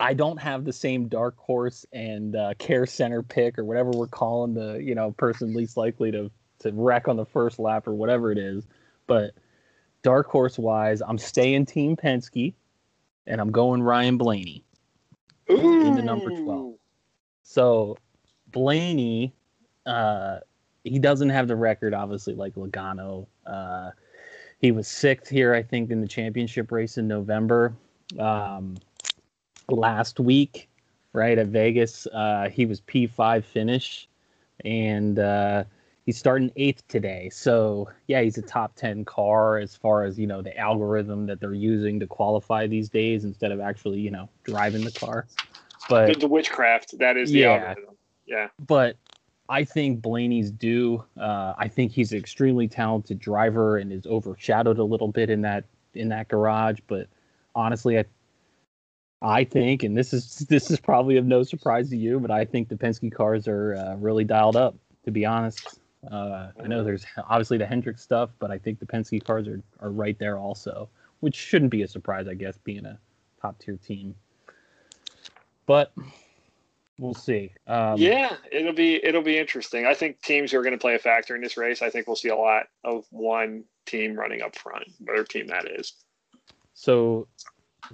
I 0.00 0.14
don't 0.14 0.38
have 0.38 0.64
the 0.64 0.72
same 0.72 1.08
dark 1.08 1.36
horse 1.36 1.84
and 1.92 2.34
uh, 2.34 2.54
care 2.58 2.86
center 2.86 3.22
pick 3.22 3.58
or 3.58 3.64
whatever 3.64 3.90
we're 3.90 4.06
calling 4.06 4.54
the 4.54 4.82
you 4.82 4.94
know 4.94 5.12
person 5.12 5.54
least 5.54 5.76
likely 5.76 6.10
to 6.12 6.30
to 6.60 6.72
wreck 6.72 7.06
on 7.08 7.16
the 7.16 7.26
first 7.26 7.58
lap 7.58 7.86
or 7.86 7.94
whatever 7.94 8.32
it 8.32 8.38
is. 8.38 8.66
But 9.06 9.34
dark 10.02 10.26
horse 10.26 10.58
wise, 10.58 11.02
I'm 11.02 11.18
staying 11.18 11.66
Team 11.66 11.96
Penske, 11.96 12.54
and 13.26 13.40
I'm 13.40 13.50
going 13.50 13.82
Ryan 13.82 14.16
Blaney. 14.16 14.64
into 15.48 16.02
number 16.02 16.30
12. 16.30 16.74
So 17.42 17.96
Blaney, 18.48 19.34
uh, 19.86 20.38
he 20.84 20.98
doesn't 20.98 21.30
have 21.30 21.48
the 21.48 21.56
record, 21.56 21.94
obviously, 21.94 22.34
like 22.34 22.54
Logano. 22.54 23.26
Uh, 23.46 23.90
he 24.58 24.70
was 24.72 24.86
sixth 24.86 25.30
here, 25.30 25.54
I 25.54 25.62
think, 25.62 25.90
in 25.90 26.00
the 26.00 26.08
championship 26.08 26.70
race 26.70 26.98
in 26.98 27.08
November. 27.08 27.74
Um, 28.18 28.76
last 29.72 30.20
week, 30.20 30.68
right 31.12 31.38
at 31.38 31.46
Vegas, 31.48 32.06
uh, 32.08 32.48
he 32.52 32.66
was 32.66 32.80
P5 32.82 33.44
finish, 33.44 34.08
and 34.64 35.18
uh, 35.18 35.64
he's 36.06 36.18
starting 36.18 36.50
eighth 36.56 36.86
today. 36.88 37.28
So 37.30 37.90
yeah, 38.06 38.20
he's 38.22 38.38
a 38.38 38.42
top 38.42 38.74
ten 38.76 39.04
car 39.04 39.58
as 39.58 39.76
far 39.76 40.04
as 40.04 40.18
you 40.18 40.26
know 40.26 40.42
the 40.42 40.56
algorithm 40.56 41.26
that 41.26 41.40
they're 41.40 41.54
using 41.54 42.00
to 42.00 42.06
qualify 42.06 42.66
these 42.66 42.88
days 42.88 43.24
instead 43.24 43.52
of 43.52 43.60
actually 43.60 44.00
you 44.00 44.10
know 44.10 44.28
driving 44.44 44.84
the 44.84 44.92
car. 44.92 45.26
But 45.88 46.06
The, 46.14 46.20
the 46.20 46.28
witchcraft. 46.28 46.98
That 46.98 47.16
is 47.16 47.30
the 47.32 47.40
Yeah. 47.40 47.54
algorithm. 47.54 47.96
Yeah. 48.26 48.48
but 48.66 48.96
I 49.48 49.64
think 49.64 50.00
Blaney's 50.00 50.52
due. 50.52 51.04
Uh, 51.18 51.54
I 51.58 51.66
think 51.66 51.90
he's 51.90 52.12
an 52.12 52.18
extremely 52.18 52.68
talented 52.68 53.18
driver 53.18 53.78
and 53.78 53.92
is 53.92 54.06
overshadowed 54.06 54.78
a 54.78 54.84
little 54.84 55.08
bit 55.08 55.28
in 55.28 55.40
that 55.42 55.64
in 55.94 56.08
that 56.10 56.28
garage. 56.28 56.78
But 56.86 57.08
honestly, 57.56 57.98
I 57.98 58.04
I 59.22 59.44
think, 59.44 59.82
and 59.82 59.96
this 59.96 60.12
is 60.12 60.38
this 60.48 60.70
is 60.70 60.80
probably 60.80 61.16
of 61.16 61.26
no 61.26 61.42
surprise 61.42 61.90
to 61.90 61.96
you, 61.96 62.20
but 62.20 62.30
I 62.30 62.44
think 62.44 62.68
the 62.68 62.76
Penske 62.76 63.12
cars 63.12 63.46
are 63.48 63.74
uh, 63.74 63.96
really 63.96 64.24
dialed 64.24 64.56
up. 64.56 64.76
To 65.04 65.10
be 65.10 65.24
honest, 65.24 65.80
uh, 66.10 66.48
I 66.62 66.66
know 66.66 66.84
there's 66.84 67.04
obviously 67.28 67.58
the 67.58 67.66
Hendrick 67.66 67.98
stuff, 67.98 68.30
but 68.38 68.50
I 68.50 68.58
think 68.58 68.78
the 68.78 68.86
Penske 68.86 69.22
cars 69.24 69.48
are 69.48 69.62
are 69.80 69.90
right 69.90 70.18
there 70.18 70.38
also, 70.38 70.88
which 71.20 71.34
shouldn't 71.34 71.70
be 71.70 71.82
a 71.82 71.88
surprise, 71.88 72.28
I 72.28 72.34
guess, 72.34 72.56
being 72.58 72.86
a 72.86 72.98
top 73.40 73.58
tier 73.58 73.76
team. 73.76 74.14
But 75.66 75.92
we'll 76.98 77.14
see. 77.14 77.52
Um, 77.66 77.96
yeah, 77.98 78.36
it'll 78.50 78.72
be 78.72 79.04
it'll 79.04 79.22
be 79.22 79.38
interesting. 79.38 79.86
I 79.86 79.94
think 79.94 80.20
teams 80.22 80.52
who 80.52 80.58
are 80.58 80.62
going 80.62 80.74
to 80.74 80.80
play 80.80 80.94
a 80.94 80.98
factor 80.98 81.34
in 81.34 81.42
this 81.42 81.56
race. 81.56 81.82
I 81.82 81.90
think 81.90 82.06
we'll 82.06 82.16
see 82.16 82.28
a 82.28 82.36
lot 82.36 82.66
of 82.84 83.04
one 83.10 83.64
team 83.86 84.14
running 84.14 84.42
up 84.42 84.56
front, 84.56 84.84
whatever 85.00 85.24
team 85.24 85.46
that 85.48 85.66
is. 85.66 85.94
so 86.74 87.26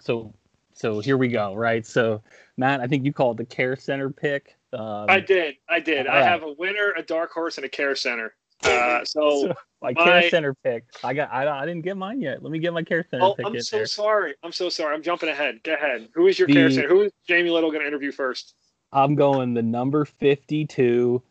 so 0.01 0.33
so 0.77 1.01
here 1.01 1.17
we 1.17 1.27
go 1.29 1.55
right 1.55 1.85
so 1.87 2.23
matt 2.57 2.81
i 2.81 2.87
think 2.87 3.05
you 3.05 3.13
called 3.13 3.37
the 3.37 3.45
care 3.45 3.75
center 3.77 4.11
pick 4.11 4.55
um, 4.73 5.07
I 5.09 5.21
did, 5.21 5.55
I 5.71 5.81
did. 5.81 6.07
I 6.07 6.23
have 6.23 6.43
a 6.43 6.53
winner, 6.53 6.93
a 6.99 7.03
dark 7.03 7.31
horse, 7.31 7.57
and 7.57 7.65
a 7.65 7.69
care 7.69 7.95
center. 7.97 8.35
Uh, 8.65 9.05
so, 9.05 9.43
So, 9.43 9.55
my 9.83 9.93
my- 9.93 10.05
care 10.05 10.31
center 10.31 10.55
pick 10.55 10.85
i 11.05 11.13
got 11.15 11.31
I, 11.33 11.47
I 11.47 11.67
didn't 11.67 11.83
get 11.83 11.97
mine 11.97 12.21
yet 12.23 12.43
let 12.43 12.51
me 12.51 12.59
get 12.59 12.73
my 12.73 12.83
care 12.83 13.07
center 13.11 13.25
oh, 13.25 13.35
pick 13.35 13.45
I'm 13.47 13.61
so 13.61 13.77
there 13.77 13.87
sorry. 13.87 14.35
I'm 14.43 14.51
so 14.53 14.69
sorry. 14.71 14.95
I'm 14.95 15.03
jumping 15.03 15.29
ahead. 15.29 15.63
Go 15.63 15.75
ahead. 15.75 16.09
Who 16.15 16.27
is 16.27 16.39
your 16.39 16.49
care 16.49 16.71
center? 16.71 16.89
Who 16.89 17.03
is 17.03 17.13
Jamie 17.29 17.51
Little 17.51 17.71
going 17.71 17.83
to 17.83 17.87
interview 17.87 18.13
first? 18.13 18.55
i'm 18.93 19.15
going 19.15 19.53
the 19.55 19.63
number 19.63 20.05
52 20.07 21.23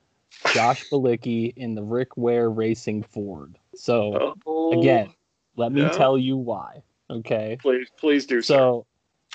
josh 0.54 0.84
Bilicki 0.92 1.54
in 1.58 1.74
the 1.74 1.84
rick 1.84 2.16
ware 2.18 2.50
racing 2.50 3.02
ford 3.04 3.58
so 3.76 4.36
Oh, 4.46 4.80
again 4.80 5.14
let 5.56 5.72
me 5.72 5.82
yeah. 5.82 5.90
tell 5.90 6.18
you 6.18 6.38
why 6.38 6.84
okay 7.10 7.58
please, 7.62 7.88
please 7.98 8.26
do 8.26 8.42
so. 8.42 8.54
So 8.54 8.86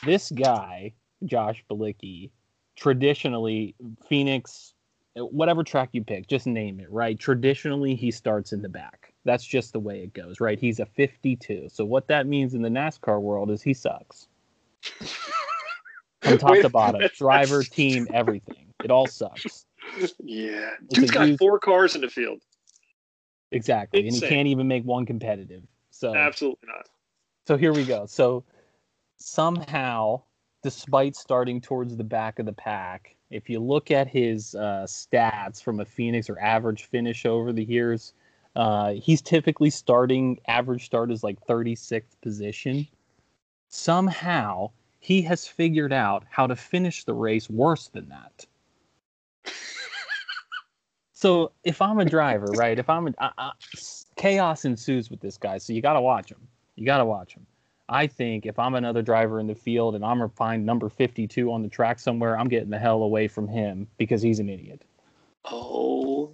this 0.05 0.31
guy, 0.31 0.93
Josh 1.25 1.65
Bilicki, 1.71 2.31
traditionally 2.77 3.75
Phoenix, 4.09 4.75
whatever 5.17 5.63
track 5.65 5.91
you 5.93 6.03
pick, 6.05 6.27
just 6.29 6.47
name 6.47 6.81
it, 6.81 6.91
right? 6.91 7.19
Traditionally, 7.19 7.95
he 7.95 8.11
starts 8.11 8.53
in 8.53 8.63
the 8.63 8.69
back. 8.69 9.13
That's 9.25 9.45
just 9.45 9.73
the 9.73 9.81
way 9.81 10.01
it 10.03 10.15
goes, 10.15 10.41
right? 10.41 10.59
He's 10.59 10.81
a 10.81 10.87
52. 10.87 11.69
So 11.71 11.85
what 11.85 12.09
that 12.09 12.27
means 12.27 12.55
in 12.55 12.63
the 12.63 12.69
NASCAR 12.71 13.21
world 13.21 13.51
is 13.51 13.61
he 13.63 13.75
sucks. 13.75 14.29
from 16.23 16.39
top 16.39 16.51
Wait, 16.53 16.63
to 16.63 16.69
bottom. 16.71 17.03
Driver, 17.17 17.63
team, 17.63 18.07
everything. 18.13 18.73
It 18.83 18.91
all 18.91 19.07
sucks. 19.07 19.67
Yeah, 20.23 20.71
It's 20.85 20.95
dude's 20.95 21.11
got 21.11 21.27
huge- 21.27 21.39
four 21.39 21.59
cars 21.59 21.95
in 21.95 22.01
the 22.01 22.09
field. 22.09 22.41
Exactly. 23.53 24.07
And 24.07 24.15
he 24.15 24.21
can't 24.21 24.47
even 24.47 24.69
make 24.69 24.85
one 24.85 25.05
competitive. 25.05 25.65
So 25.91 26.15
Absolutely 26.15 26.69
not. 26.69 26.89
so 27.47 27.57
here 27.57 27.73
we 27.73 27.85
go. 27.85 28.07
So 28.07 28.45
somehow, 29.21 30.23
despite 30.63 31.15
starting 31.15 31.61
towards 31.61 31.97
the 31.97 32.05
back 32.05 32.39
of 32.39 32.47
the 32.47 32.53
pack, 32.53 33.15
if 33.31 33.49
you 33.49 33.61
look 33.61 33.91
at 33.91 34.09
his 34.09 34.55
uh, 34.57 34.87
stats 34.89 35.63
from 35.63 35.81
a 35.81 35.85
Phoenix 35.85 36.29
or 36.29 36.39
average 36.41 36.85
finish 36.85 37.25
over 37.25 37.53
the 37.53 37.65
years, 37.65 38.15
uh, 38.57 38.95
he's 38.95 39.23
typically 39.23 39.71
starting 39.71 40.41
average 40.49 40.85
start 40.85 41.13
is 41.13 41.23
like 41.23 41.39
36th 41.47 42.21
position. 42.21 42.89
Somehow 43.69 44.71
he 44.99 45.23
has 45.23 45.47
figured 45.47 45.93
out 45.93 46.25
how 46.29 46.47
to 46.47 46.57
finish 46.57 47.05
the 47.05 47.15
race 47.15 47.49
worse 47.49 47.89
than 47.89 48.09
that. 48.09 48.47
so 51.13 51.53
if 51.63 51.81
I'm 51.81 52.01
a 52.01 52.05
driver, 52.05 52.47
right? 52.57 52.79
If 52.79 52.91
I'm 52.91 53.09
a, 53.09 53.15
I, 53.21 53.31
I, 53.39 53.53
chaos 54.17 54.65
ensues 54.65 55.09
with 55.09 55.21
this 55.21 55.39
guy, 55.39 55.59
so 55.59 55.73
you 55.73 55.81
got 55.81 55.93
to 55.93 56.01
watch 56.01 56.31
him. 56.31 56.41
You 56.75 56.85
got 56.85 56.99
to 56.99 57.05
watch 57.05 57.35
him. 57.35 57.47
I 57.91 58.07
think 58.07 58.47
if 58.47 58.57
I'm 58.59 58.77
another 58.77 59.03
driver 59.03 59.41
in 59.41 59.49
the 59.49 59.55
field 59.55 59.97
and 59.97 60.05
I'm 60.05 60.19
gonna 60.19 60.31
find 60.31 60.65
number 60.65 60.89
52 60.89 61.53
on 61.53 61.63
the 61.63 61.69
track 61.69 61.99
somewhere, 61.99 62.39
I'm 62.39 62.49
getting 62.49 62.71
the 62.71 62.79
hell 62.79 63.03
away 63.03 63.27
from 63.27 63.49
him 63.49 63.89
because 63.99 64.23
he's 64.23 64.39
an 64.39 64.49
idiot. 64.49 64.83
Oh 65.45 66.33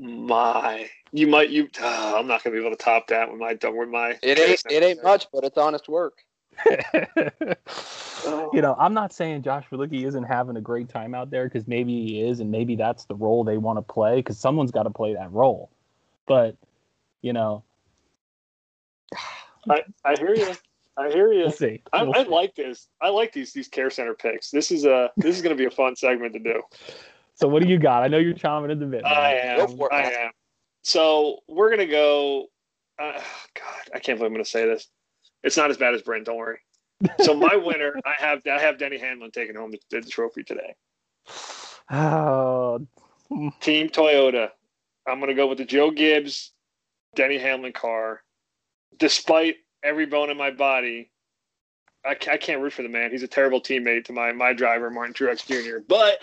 my! 0.00 0.90
You 1.12 1.28
might 1.28 1.50
you. 1.50 1.68
Uh, 1.80 2.14
I'm 2.16 2.26
not 2.26 2.42
gonna 2.42 2.56
be 2.56 2.60
able 2.60 2.76
to 2.76 2.82
top 2.82 3.06
that 3.06 3.30
with 3.30 3.40
my 3.40 3.56
with 3.62 3.88
my. 3.88 4.18
It 4.20 4.40
ain't 4.40 4.62
it 4.68 4.82
ain't 4.82 5.04
much, 5.04 5.28
but 5.32 5.44
it's 5.44 5.56
honest 5.56 5.88
work. 5.88 6.24
you 6.68 8.60
know, 8.60 8.74
I'm 8.76 8.92
not 8.92 9.12
saying 9.12 9.42
Josh 9.42 9.66
Bilicki 9.70 10.04
isn't 10.06 10.24
having 10.24 10.56
a 10.56 10.60
great 10.60 10.88
time 10.88 11.14
out 11.14 11.30
there 11.30 11.44
because 11.44 11.68
maybe 11.68 12.04
he 12.04 12.20
is, 12.20 12.40
and 12.40 12.50
maybe 12.50 12.74
that's 12.74 13.04
the 13.04 13.14
role 13.14 13.44
they 13.44 13.58
want 13.58 13.78
to 13.78 13.82
play 13.82 14.16
because 14.16 14.38
someone's 14.38 14.72
got 14.72 14.82
to 14.82 14.90
play 14.90 15.14
that 15.14 15.30
role. 15.32 15.70
But 16.26 16.56
you 17.22 17.32
know, 17.32 17.62
I, 19.70 19.84
I 20.04 20.16
hear 20.18 20.34
you. 20.34 20.52
I 21.00 21.10
hear 21.10 21.32
you. 21.32 21.40
we'll 21.40 21.50
see. 21.52 21.82
I, 21.92 22.02
We'll 22.02 22.14
I 22.16 22.24
see. 22.24 22.28
like 22.30 22.54
this. 22.54 22.88
I 23.00 23.08
like 23.08 23.32
these 23.32 23.52
these 23.52 23.68
care 23.68 23.90
center 23.90 24.14
picks. 24.14 24.50
This 24.50 24.70
is 24.70 24.84
a 24.84 25.10
this 25.16 25.36
is 25.36 25.42
going 25.42 25.56
to 25.56 25.60
be 25.60 25.66
a 25.66 25.70
fun 25.70 25.96
segment 25.96 26.32
to 26.34 26.38
do. 26.38 26.62
So 27.34 27.48
what 27.48 27.62
do 27.62 27.68
you 27.68 27.78
got? 27.78 28.02
I 28.02 28.08
know 28.08 28.18
you're 28.18 28.34
chomping 28.34 28.70
at 28.70 28.78
the 28.80 28.86
bit. 28.86 29.04
I 29.04 29.34
am. 29.34 29.76
For 29.76 29.92
I 29.92 30.02
am. 30.02 30.30
So 30.82 31.38
we're 31.48 31.70
gonna 31.70 31.86
go. 31.86 32.46
Uh, 32.98 33.12
God, 33.54 33.94
I 33.94 33.98
can't 33.98 34.18
believe 34.18 34.30
I'm 34.30 34.34
gonna 34.34 34.44
say 34.44 34.66
this. 34.66 34.88
It's 35.42 35.56
not 35.56 35.70
as 35.70 35.78
bad 35.78 35.94
as 35.94 36.02
Brent. 36.02 36.26
Don't 36.26 36.36
worry. 36.36 36.58
So 37.20 37.34
my 37.34 37.56
winner, 37.64 37.94
I 38.04 38.14
have 38.18 38.42
I 38.46 38.58
have 38.60 38.78
Denny 38.78 38.98
Hamlin 38.98 39.30
taking 39.30 39.56
home 39.56 39.70
the, 39.70 39.80
the 39.90 40.02
trophy 40.02 40.42
today. 40.42 40.74
Oh, 41.90 42.86
Team 43.60 43.88
Toyota. 43.88 44.50
I'm 45.06 45.18
gonna 45.20 45.34
go 45.34 45.46
with 45.46 45.58
the 45.58 45.64
Joe 45.64 45.90
Gibbs, 45.90 46.52
Denny 47.14 47.38
Hamlin 47.38 47.72
car. 47.72 48.22
Despite 48.98 49.56
every 49.82 50.06
bone 50.06 50.30
in 50.30 50.36
my 50.36 50.50
body, 50.50 51.10
I, 52.04 52.10
I 52.30 52.36
can't 52.36 52.60
root 52.60 52.72
for 52.72 52.82
the 52.82 52.88
man. 52.88 53.10
He's 53.10 53.22
a 53.22 53.28
terrible 53.28 53.60
teammate 53.60 54.04
to 54.06 54.12
my 54.12 54.32
my 54.32 54.52
driver 54.52 54.90
Martin 54.90 55.14
Truex 55.14 55.46
Jr. 55.46 55.78
But 55.86 56.18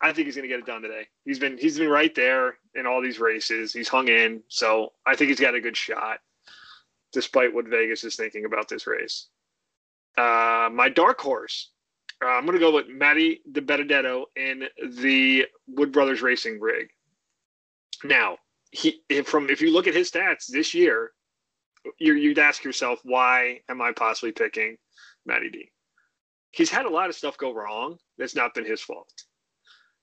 I 0.00 0.12
think 0.12 0.26
he's 0.26 0.36
gonna 0.36 0.48
get 0.48 0.60
it 0.60 0.66
done 0.66 0.82
today. 0.82 1.06
He's 1.24 1.38
been 1.38 1.58
he's 1.58 1.78
been 1.78 1.88
right 1.88 2.14
there 2.14 2.56
in 2.74 2.86
all 2.86 3.02
these 3.02 3.18
races. 3.18 3.72
He's 3.72 3.88
hung 3.88 4.08
in, 4.08 4.42
so 4.48 4.92
I 5.06 5.16
think 5.16 5.28
he's 5.28 5.40
got 5.40 5.54
a 5.54 5.60
good 5.60 5.76
shot, 5.76 6.18
despite 7.12 7.52
what 7.52 7.68
Vegas 7.68 8.04
is 8.04 8.16
thinking 8.16 8.44
about 8.44 8.68
this 8.68 8.86
race. 8.86 9.28
Uh, 10.16 10.68
my 10.72 10.88
dark 10.88 11.20
horse. 11.20 11.70
Uh, 12.22 12.28
I'm 12.28 12.44
going 12.44 12.58
to 12.58 12.62
go 12.62 12.74
with 12.74 12.86
Matty 12.88 13.40
DiBenedetto 13.50 14.24
in 14.36 14.64
the 14.98 15.46
Wood 15.66 15.90
Brothers 15.90 16.20
Racing 16.20 16.60
rig. 16.60 16.90
Now, 18.04 18.36
he 18.72 19.00
from 19.24 19.48
if 19.48 19.60
you 19.60 19.72
look 19.72 19.86
at 19.86 19.94
his 19.94 20.10
stats 20.10 20.46
this 20.46 20.74
year, 20.74 21.12
you 21.98 22.14
you'd 22.14 22.38
ask 22.38 22.64
yourself, 22.64 23.00
why 23.04 23.60
am 23.68 23.80
I 23.80 23.92
possibly 23.92 24.32
picking 24.32 24.76
Matty 25.26 25.50
D? 25.50 25.70
He's 26.52 26.70
had 26.70 26.86
a 26.86 26.90
lot 26.90 27.08
of 27.08 27.14
stuff 27.14 27.36
go 27.38 27.54
wrong. 27.54 27.96
That's 28.18 28.34
not 28.34 28.54
been 28.54 28.64
his 28.64 28.80
fault. 28.80 29.12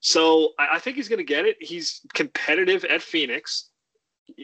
So 0.00 0.50
I, 0.58 0.76
I 0.76 0.78
think 0.78 0.96
he's 0.96 1.08
going 1.08 1.18
to 1.18 1.24
get 1.24 1.44
it. 1.44 1.56
He's 1.60 2.00
competitive 2.14 2.84
at 2.84 3.02
Phoenix. 3.02 3.70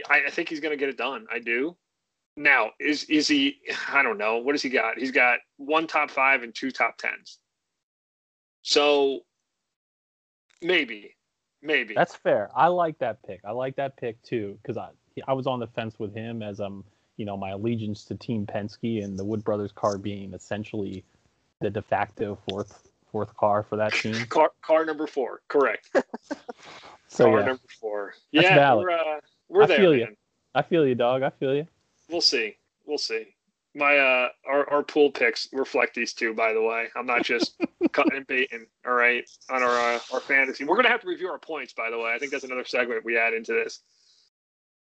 I, 0.08 0.22
I 0.26 0.30
think 0.30 0.48
he's 0.48 0.60
going 0.60 0.72
to 0.72 0.76
get 0.76 0.88
it 0.88 0.96
done. 0.96 1.26
I 1.32 1.38
do. 1.38 1.76
Now, 2.36 2.70
is 2.80 3.04
is 3.04 3.28
he? 3.28 3.58
I 3.88 4.02
don't 4.02 4.18
know. 4.18 4.38
What 4.38 4.54
has 4.54 4.62
he 4.62 4.68
got? 4.68 4.98
He's 4.98 5.12
got 5.12 5.38
one 5.56 5.86
top 5.86 6.10
five 6.10 6.42
and 6.42 6.54
two 6.54 6.70
top 6.70 6.96
tens. 6.98 7.38
So 8.62 9.20
maybe, 10.60 11.14
maybe. 11.62 11.94
That's 11.94 12.16
fair. 12.16 12.50
I 12.56 12.68
like 12.68 12.98
that 12.98 13.22
pick. 13.22 13.40
I 13.44 13.52
like 13.52 13.76
that 13.76 13.96
pick 13.96 14.20
too 14.22 14.58
because 14.62 14.76
I 14.76 14.88
I 15.28 15.32
was 15.32 15.46
on 15.46 15.60
the 15.60 15.68
fence 15.68 15.98
with 15.98 16.12
him 16.12 16.42
as 16.42 16.60
um 16.60 16.84
you 17.16 17.24
know 17.24 17.36
my 17.36 17.50
allegiance 17.50 18.04
to 18.06 18.14
Team 18.16 18.46
Penske 18.46 19.02
and 19.04 19.18
the 19.18 19.24
Wood 19.24 19.44
Brothers 19.44 19.72
car 19.72 19.98
being 19.98 20.34
essentially 20.34 21.04
the 21.60 21.70
de 21.70 21.82
facto 21.82 22.38
fourth 22.48 22.88
fourth 23.10 23.36
car 23.36 23.62
for 23.62 23.76
that 23.76 23.92
team. 23.92 24.14
car 24.28 24.50
car 24.62 24.84
number 24.84 25.06
four. 25.06 25.40
Correct. 25.48 25.90
So 27.14 27.26
car 27.26 27.38
yeah, 27.40 27.46
number 27.46 27.62
four. 27.80 28.14
That's 28.32 28.44
yeah, 28.44 28.54
valid. 28.56 28.86
we're 28.86 28.90
uh, 28.90 29.20
we're 29.48 29.62
I 29.62 29.66
there. 29.66 29.76
feel 29.78 29.94
ya. 29.94 30.06
man. 30.06 30.16
I 30.56 30.62
feel 30.62 30.84
you, 30.84 30.96
dog. 30.96 31.22
I 31.22 31.30
feel 31.30 31.54
you. 31.54 31.66
We'll 32.10 32.20
see. 32.20 32.56
We'll 32.86 32.98
see. 32.98 33.28
My 33.72 33.96
uh, 33.96 34.28
our 34.48 34.68
our 34.68 34.82
pool 34.82 35.12
picks 35.12 35.48
reflect 35.52 35.94
these 35.94 36.12
two. 36.12 36.34
By 36.34 36.52
the 36.52 36.62
way, 36.62 36.88
I'm 36.96 37.06
not 37.06 37.22
just 37.22 37.54
cutting 37.92 38.16
and 38.16 38.26
baiting. 38.26 38.66
All 38.84 38.94
right, 38.94 39.24
on 39.48 39.62
our 39.62 39.94
uh, 39.94 40.00
our 40.12 40.18
fantasy, 40.18 40.64
we're 40.64 40.74
gonna 40.74 40.88
have 40.88 41.02
to 41.02 41.08
review 41.08 41.28
our 41.28 41.38
points. 41.38 41.72
By 41.72 41.88
the 41.88 41.98
way, 41.98 42.12
I 42.12 42.18
think 42.18 42.32
that's 42.32 42.42
another 42.42 42.64
segment 42.64 43.04
we 43.04 43.16
add 43.16 43.32
into 43.32 43.52
this. 43.52 43.80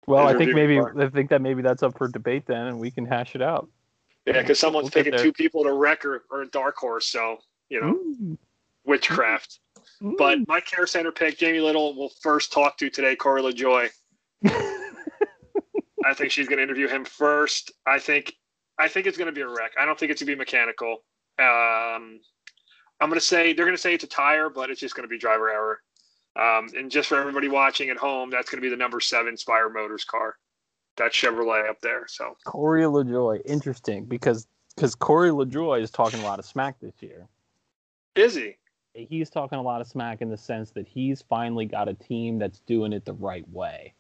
Well, 0.06 0.26
I 0.26 0.36
think 0.36 0.54
maybe. 0.54 0.80
I 0.80 1.08
think 1.08 1.30
that 1.30 1.40
maybe 1.40 1.62
that's 1.62 1.82
up 1.82 1.96
for 1.96 2.08
debate 2.08 2.46
then, 2.46 2.66
and 2.66 2.78
we 2.78 2.90
can 2.90 3.06
hash 3.06 3.34
it 3.34 3.42
out. 3.42 3.68
Yeah, 4.26 4.40
because 4.40 4.58
someone's 4.58 4.94
We'll 4.94 5.04
get 5.04 5.12
picking 5.12 5.24
two 5.24 5.32
people 5.32 5.64
to 5.64 5.72
wreck 5.72 6.04
or, 6.04 6.24
or 6.30 6.42
a 6.42 6.46
dark 6.48 6.76
horse, 6.76 7.06
so 7.06 7.38
you 7.68 7.80
know 7.80 7.90
Ooh. 7.90 8.38
witchcraft. 8.84 9.60
Ooh. 10.02 10.14
But 10.18 10.46
my 10.48 10.60
care 10.60 10.86
center 10.86 11.12
pick, 11.12 11.38
Jamie 11.38 11.60
Little, 11.60 11.94
will 11.94 12.10
first 12.20 12.52
talk 12.52 12.76
to 12.78 12.90
today. 12.90 13.16
Corey 13.16 13.42
LaJoie. 13.42 13.90
I 16.04 16.12
think 16.14 16.30
she's 16.30 16.48
going 16.48 16.58
to 16.58 16.62
interview 16.62 16.86
him 16.86 17.04
first. 17.04 17.72
I 17.86 17.98
think, 17.98 18.34
I 18.78 18.88
think 18.88 19.06
it's 19.06 19.16
going 19.16 19.26
to 19.26 19.32
be 19.32 19.40
a 19.40 19.48
wreck. 19.48 19.72
I 19.80 19.86
don't 19.86 19.98
think 19.98 20.12
it's 20.12 20.20
going 20.20 20.26
to 20.26 20.36
be 20.36 20.38
mechanical. 20.38 20.98
Um, 21.38 22.20
I'm 23.00 23.08
going 23.08 23.14
to 23.14 23.20
say 23.20 23.52
they're 23.52 23.64
going 23.64 23.76
to 23.76 23.80
say 23.80 23.94
it's 23.94 24.04
a 24.04 24.08
tire, 24.08 24.50
but 24.50 24.70
it's 24.70 24.80
just 24.80 24.94
going 24.94 25.04
to 25.04 25.08
be 25.08 25.18
driver 25.18 25.50
error. 25.50 25.80
Um, 26.36 26.68
and 26.76 26.90
just 26.90 27.08
for 27.08 27.18
everybody 27.18 27.48
watching 27.48 27.90
at 27.90 27.96
home, 27.96 28.30
that's 28.30 28.50
going 28.50 28.58
to 28.60 28.62
be 28.62 28.68
the 28.70 28.76
number 28.76 29.00
seven 29.00 29.36
Spire 29.36 29.68
Motors 29.68 30.04
car. 30.04 30.36
That 30.96 31.12
Chevrolet 31.12 31.68
up 31.68 31.80
there. 31.80 32.06
So 32.06 32.36
Corey 32.44 32.82
LaJoie, 32.82 33.40
interesting 33.44 34.04
because 34.04 34.46
because 34.76 34.94
Corey 34.94 35.30
LaJoie 35.30 35.80
is 35.82 35.90
talking 35.90 36.20
a 36.20 36.24
lot 36.24 36.38
of 36.38 36.44
smack 36.44 36.76
this 36.80 36.94
year. 37.00 37.26
is 38.14 38.34
he? 38.34 38.56
He's 38.94 39.28
talking 39.28 39.58
a 39.58 39.62
lot 39.62 39.80
of 39.80 39.88
smack 39.88 40.22
in 40.22 40.30
the 40.30 40.36
sense 40.36 40.70
that 40.70 40.86
he's 40.86 41.22
finally 41.22 41.66
got 41.66 41.88
a 41.88 41.94
team 41.94 42.38
that's 42.38 42.60
doing 42.60 42.92
it 42.92 43.04
the 43.04 43.12
right 43.14 43.48
way. 43.50 43.92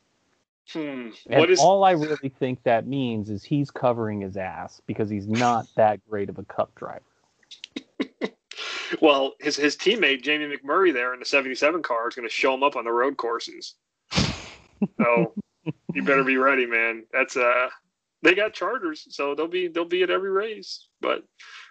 Hmm. 0.70 1.10
And 1.28 1.40
What 1.40 1.50
is? 1.50 1.58
all 1.58 1.82
I 1.82 1.90
really 1.92 2.28
think 2.28 2.62
that 2.62 2.86
means 2.86 3.28
is 3.28 3.42
he's 3.42 3.72
covering 3.72 4.20
his 4.20 4.36
ass 4.36 4.80
because 4.86 5.10
he's 5.10 5.26
not 5.26 5.66
that 5.76 5.98
great 6.08 6.28
of 6.28 6.38
a 6.38 6.44
cup 6.44 6.72
driver. 6.76 7.02
Well, 9.00 9.34
his 9.40 9.56
his 9.56 9.76
teammate 9.76 10.22
Jamie 10.22 10.54
McMurray 10.54 10.92
there 10.92 11.14
in 11.14 11.20
the 11.20 11.26
'77 11.26 11.82
car 11.82 12.08
is 12.08 12.14
going 12.14 12.28
to 12.28 12.34
show 12.34 12.54
him 12.54 12.62
up 12.62 12.76
on 12.76 12.84
the 12.84 12.92
road 12.92 13.16
courses. 13.16 13.74
So 14.12 15.34
you 15.94 16.02
better 16.02 16.24
be 16.24 16.36
ready, 16.36 16.66
man. 16.66 17.04
That's 17.12 17.36
uh, 17.36 17.68
they 18.22 18.34
got 18.34 18.52
charters, 18.52 19.06
so 19.10 19.34
they'll 19.34 19.48
be 19.48 19.68
they'll 19.68 19.84
be 19.84 20.02
at 20.02 20.10
every 20.10 20.30
race. 20.30 20.88
But 21.00 21.24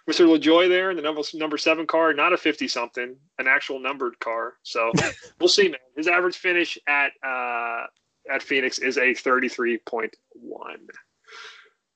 Mr. 0.08 0.26
LaJoie 0.26 0.68
there 0.68 0.90
in 0.90 0.96
the 0.96 1.02
number 1.02 1.22
number 1.34 1.58
seven 1.58 1.86
car, 1.86 2.12
not 2.12 2.32
a 2.32 2.36
fifty 2.36 2.68
something, 2.68 3.16
an 3.38 3.46
actual 3.46 3.78
numbered 3.80 4.18
car. 4.18 4.54
So 4.62 4.92
we'll 5.40 5.48
see, 5.48 5.68
man. 5.68 5.80
His 5.96 6.08
average 6.08 6.36
finish 6.36 6.78
at 6.86 7.12
uh 7.26 7.84
at 8.30 8.42
Phoenix 8.42 8.78
is 8.78 8.98
a 8.98 9.14
thirty 9.14 9.48
three 9.48 9.78
point 9.78 10.14
one. 10.32 10.86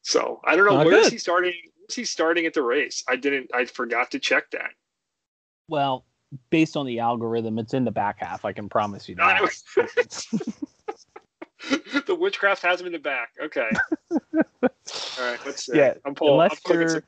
So 0.02 0.40
I 0.44 0.56
don't 0.56 0.66
know 0.66 0.76
Not 0.76 0.86
where 0.86 0.98
is 0.98 1.06
good. 1.06 1.12
he 1.12 1.18
starting. 1.18 1.54
Where's 1.76 1.94
he 1.94 2.04
starting 2.04 2.46
at 2.46 2.54
the 2.54 2.62
race? 2.62 3.02
I 3.08 3.16
didn't. 3.16 3.50
I 3.54 3.64
forgot 3.64 4.10
to 4.12 4.18
check 4.18 4.50
that. 4.52 4.70
Well, 5.68 6.04
based 6.50 6.76
on 6.76 6.86
the 6.86 7.00
algorithm, 7.00 7.58
it's 7.58 7.74
in 7.74 7.84
the 7.84 7.90
back 7.90 8.18
half. 8.20 8.44
I 8.44 8.52
can 8.52 8.68
promise 8.68 9.08
you 9.08 9.14
that. 9.16 9.40
the 12.06 12.14
witchcraft 12.14 12.62
has 12.62 12.80
him 12.80 12.86
in 12.86 12.92
the 12.92 12.98
back. 12.98 13.30
Okay. 13.42 13.68
All 14.10 14.18
right. 15.18 15.38
Let's 15.44 15.66
see. 15.66 15.76
Yeah, 15.76 15.94
I'm 16.04 16.14
pulling. 16.14 16.34
I'm 16.34 16.50
unless 16.66 16.68
you're- 16.68 17.00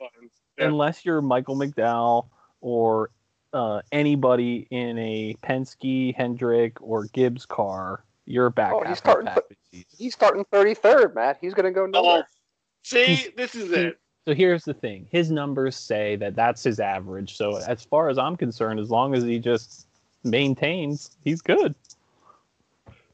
Yeah. 0.57 0.65
Unless 0.67 1.05
you're 1.05 1.21
Michael 1.21 1.55
McDowell 1.55 2.27
or 2.61 3.09
uh, 3.53 3.81
anybody 3.91 4.67
in 4.69 4.97
a 4.99 5.35
Penske, 5.43 6.15
Hendrick, 6.15 6.77
or 6.81 7.05
Gibbs 7.07 7.45
car, 7.45 8.03
you're 8.25 8.49
back 8.49 8.73
Oh, 8.73 8.83
he's 8.87 8.97
starting- 8.99 9.33
He's 9.97 10.13
starting 10.13 10.43
33rd, 10.51 11.15
Matt. 11.15 11.37
He's 11.39 11.53
going 11.53 11.65
to 11.65 11.71
go 11.71 11.83
Oh, 11.83 11.87
nowhere. 11.87 12.27
see, 12.83 13.29
this 13.37 13.55
is 13.55 13.71
it. 13.71 13.97
So 14.27 14.35
here's 14.35 14.63
the 14.63 14.73
thing: 14.73 15.07
his 15.11 15.31
numbers 15.31 15.75
say 15.75 16.15
that 16.17 16.35
that's 16.35 16.63
his 16.63 16.79
average. 16.79 17.35
So 17.37 17.57
as 17.57 17.83
far 17.83 18.09
as 18.09 18.17
I'm 18.17 18.35
concerned, 18.35 18.79
as 18.79 18.91
long 18.91 19.15
as 19.15 19.23
he 19.23 19.39
just 19.39 19.87
maintains, 20.23 21.17
he's 21.23 21.41
good. 21.41 21.75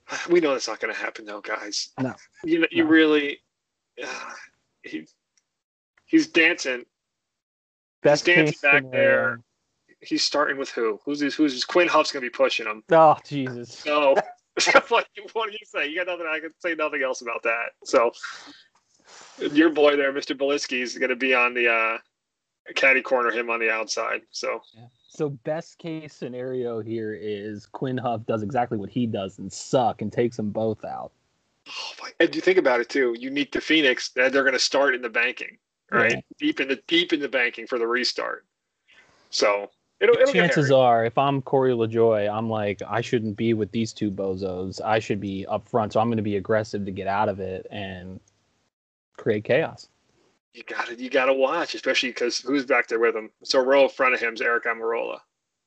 We 0.30 0.40
know 0.40 0.52
that's 0.54 0.68
not 0.70 0.80
going 0.80 0.94
to 0.94 1.00
happen, 1.00 1.26
though, 1.26 1.42
guys. 1.42 1.90
No. 2.00 2.14
You 2.44 2.60
know, 2.60 2.68
you 2.72 2.84
No. 2.86 2.90
really. 2.90 3.40
Uh, 4.02 4.08
he, 4.84 5.06
he's 6.06 6.28
dancing. 6.28 6.86
Best 8.04 8.26
dancing 8.26 8.58
back 8.62 8.84
scenario- 8.84 8.92
there. 8.92 9.40
He's 10.00 10.24
starting 10.24 10.58
with 10.58 10.70
who? 10.70 11.00
Who's 11.04 11.20
this? 11.20 11.34
Who's 11.36 11.54
this? 11.54 11.66
Quin 11.66 11.88
Houff's 11.88 12.12
going 12.12 12.22
to 12.24 12.30
be 12.30 12.34
pushing 12.34 12.68
him. 12.68 12.84
Oh 12.92 13.18
Jesus! 13.26 13.80
So, 13.80 14.14
like, 14.92 15.08
what 15.34 15.50
do 15.50 15.52
you 15.52 15.66
say? 15.66 15.88
You 15.88 15.98
got 15.98 16.08
nothing. 16.08 16.28
I 16.30 16.40
can 16.40 16.52
say 16.60 16.76
nothing 16.76 17.02
else 17.02 17.22
about 17.22 17.42
that. 17.44 17.72
So, 17.84 18.12
your 19.40 19.70
boy 19.70 19.96
there, 19.96 20.14
Mr. 20.14 20.38
Bilicki, 20.38 20.82
is 20.82 20.98
going 20.98 21.10
to 21.10 21.16
be 21.16 21.34
on 21.34 21.54
the 21.54 21.70
uh, 21.70 21.98
caddy 22.76 23.02
corner, 23.02 23.32
him 23.32 23.50
on 23.50 23.60
the 23.60 23.70
outside. 23.70 24.22
So, 24.32 24.62
So 25.10 25.30
best 25.30 25.78
case 25.78 26.14
scenario 26.14 26.80
here 26.80 27.14
is 27.14 27.66
Quin 27.66 27.98
Houff 27.98 28.26
does 28.26 28.44
exactly 28.44 28.78
what 28.78 28.90
he 28.90 29.06
does 29.06 29.40
and 29.40 29.52
suck 29.52 30.02
and 30.02 30.12
takes 30.12 30.38
them 30.38 30.50
both 30.52 30.84
out. 30.84 31.12
oh 31.68 31.92
my, 32.02 32.10
and 32.20 32.34
you 32.36 32.42
think 32.42 32.58
about 32.58 32.80
it 32.80 32.90
too. 32.90 33.16
Unique 33.20 33.52
the 33.52 33.62
Phoenix, 33.62 34.10
they're 34.10 34.30
going 34.30 34.54
to 34.54 34.60
start 34.60 34.96
in 34.96 35.02
the 35.02 35.10
banking, 35.10 35.58
right? 35.92 36.12
Yeah. 36.12 36.22
Deep 36.40 36.60
in 36.60 36.68
the 36.68 36.80
deep 36.88 37.14
in 37.14 37.20
the 37.20 37.30
banking 37.30 37.68
for 37.68 37.80
the 37.80 37.88
restart. 37.88 38.46
So 39.30 39.70
it'll, 40.00 40.16
it'll 40.16 40.34
Chances 40.34 40.72
are, 40.72 41.06
if 41.06 41.18
I'm 41.18 41.42
Corey 41.42 41.72
LaJoie, 41.72 42.32
I'm 42.32 42.50
like, 42.50 42.82
I 42.88 43.02
shouldn't 43.02 43.36
be 43.36 43.54
with 43.54 43.72
these 43.72 43.92
two 43.94 44.12
bozos. 44.12 44.82
I 44.84 45.00
should 45.00 45.20
be 45.20 45.46
up 45.48 45.68
front. 45.68 45.94
So 45.94 46.00
I'm 46.00 46.08
going 46.08 46.18
to 46.18 46.24
be 46.24 46.38
aggressive 46.38 46.86
to 46.86 46.92
get 46.92 47.08
out 47.08 47.30
of 47.30 47.40
it 47.40 47.68
and 47.72 48.20
create 49.18 49.44
chaos. 49.44 49.90
you 50.54 50.64
got 50.64 50.88
to 50.88 50.96
you 50.96 51.10
got 51.10 51.26
to 51.26 51.34
watch, 51.34 51.76
especially 51.76 52.10
because 52.10 52.40
who's 52.40 52.66
back 52.66 52.88
there 52.88 53.00
with 53.00 53.16
him? 53.16 53.30
So 53.44 53.60
row 53.60 53.84
in 53.84 53.90
front 53.90 54.14
of 54.14 54.20
him 54.20 54.34
is 54.34 54.42
Eric 54.42 54.66
Amarola, 54.66 55.20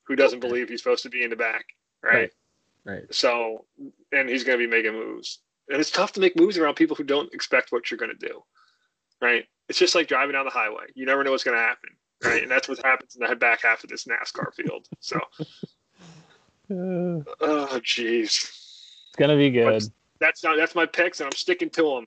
who 0.05 0.17
doesn't 0.17 0.41
believe 0.41 0.69
he's 0.69 0.83
supposed 0.83 1.03
to 1.05 1.11
be 1.11 1.23
in 1.23 1.31
the 1.31 1.37
back, 1.37 1.65
right? 2.03 2.15
Right. 2.15 2.31
Right. 2.83 3.15
So, 3.15 3.67
and 4.11 4.29
he's 4.29 4.43
going 4.43 4.59
to 4.59 4.65
be 4.67 4.71
making 4.71 4.95
moves, 4.95 5.41
and 5.69 5.79
it's 5.79 5.91
tough 5.91 6.13
to 6.13 6.21
make 6.21 6.35
moves 6.35 6.57
around 6.57 6.77
people 6.77 6.97
who 6.97 7.05
don't 7.05 7.33
expect 7.35 7.73
what 7.73 7.91
you're 7.91 7.99
going 7.99 8.17
to 8.19 8.27
do, 8.27 8.43
right? 9.21 9.45
It's 9.69 9.79
just 9.79 9.95
like 9.95 10.09
driving 10.09 10.33
down 10.33 10.47
the 10.47 10.51
highway; 10.51 10.85
you 10.95 11.05
never 11.05 11.23
know 11.23 11.31
what's 11.33 11.45
going 11.45 11.59
to 11.59 11.63
happen, 11.63 11.91
right? 12.25 12.43
And 12.43 12.51
that's 12.51 12.69
what 12.69 12.79
happens 12.83 13.17
in 13.21 13.29
the 13.29 13.37
back 13.37 13.63
half 13.63 13.85
of 13.85 13.91
this 13.91 14.07
NASCAR 14.07 14.55
field. 14.55 14.89
So, 15.01 15.21
Uh, 16.71 17.21
oh 17.41 17.81
jeez, 17.85 18.25
it's 18.25 19.17
going 19.19 19.31
to 19.31 19.37
be 19.37 19.51
good. 19.51 19.83
that's 20.21 20.43
not 20.43 20.57
that's 20.57 20.75
my 20.75 20.87
picks, 20.87 21.21
and 21.21 21.27
I'm 21.27 21.33
sticking 21.37 21.69
to 21.71 21.83
them, 21.83 22.07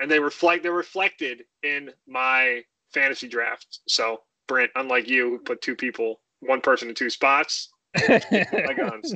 and 0.00 0.10
they 0.10 0.18
reflect 0.18 0.62
they're 0.62 0.72
reflected 0.72 1.44
in 1.62 1.90
my 2.06 2.62
fantasy 2.92 3.28
draft. 3.28 3.80
So, 3.88 4.22
Brent, 4.46 4.70
unlike 4.74 5.08
you, 5.08 5.30
who 5.30 5.38
put 5.38 5.60
two 5.60 5.76
people, 5.76 6.20
one 6.40 6.60
person 6.60 6.88
in 6.88 6.94
two 6.94 7.10
spots, 7.10 7.70
my 7.98 8.74
guns. 8.76 9.14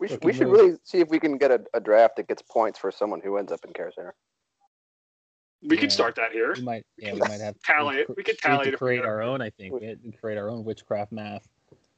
We 0.00 0.08
should, 0.08 0.24
we 0.24 0.32
should 0.32 0.48
really 0.48 0.76
see 0.84 0.98
if 0.98 1.08
we 1.08 1.18
can 1.18 1.38
get 1.38 1.50
a, 1.50 1.60
a 1.74 1.80
draft 1.80 2.16
that 2.16 2.28
gets 2.28 2.42
points 2.42 2.78
for 2.78 2.92
someone 2.92 3.20
who 3.20 3.36
ends 3.36 3.50
up 3.50 3.64
in 3.64 3.72
Care 3.72 3.90
Center. 3.92 4.14
We 5.62 5.74
Yeah. 5.74 5.80
could 5.80 5.92
start 5.92 6.14
that 6.16 6.30
here. 6.30 6.54
we 6.54 6.62
might, 6.62 6.86
yeah, 6.98 7.14
we 7.14 7.20
might 7.20 7.40
have 7.40 7.56
Tally 7.64 7.98
it. 7.98 8.08
We 8.16 8.22
could 8.22 8.34
we 8.34 8.48
tally 8.48 8.66
to 8.66 8.72
it 8.72 8.78
create 8.78 9.04
our 9.04 9.22
own. 9.22 9.42
I 9.42 9.50
think 9.50 9.80
we 9.80 9.86
have 9.86 10.00
to 10.02 10.12
create 10.12 10.38
our 10.38 10.50
own 10.50 10.64
witchcraft 10.64 11.10
math 11.10 11.48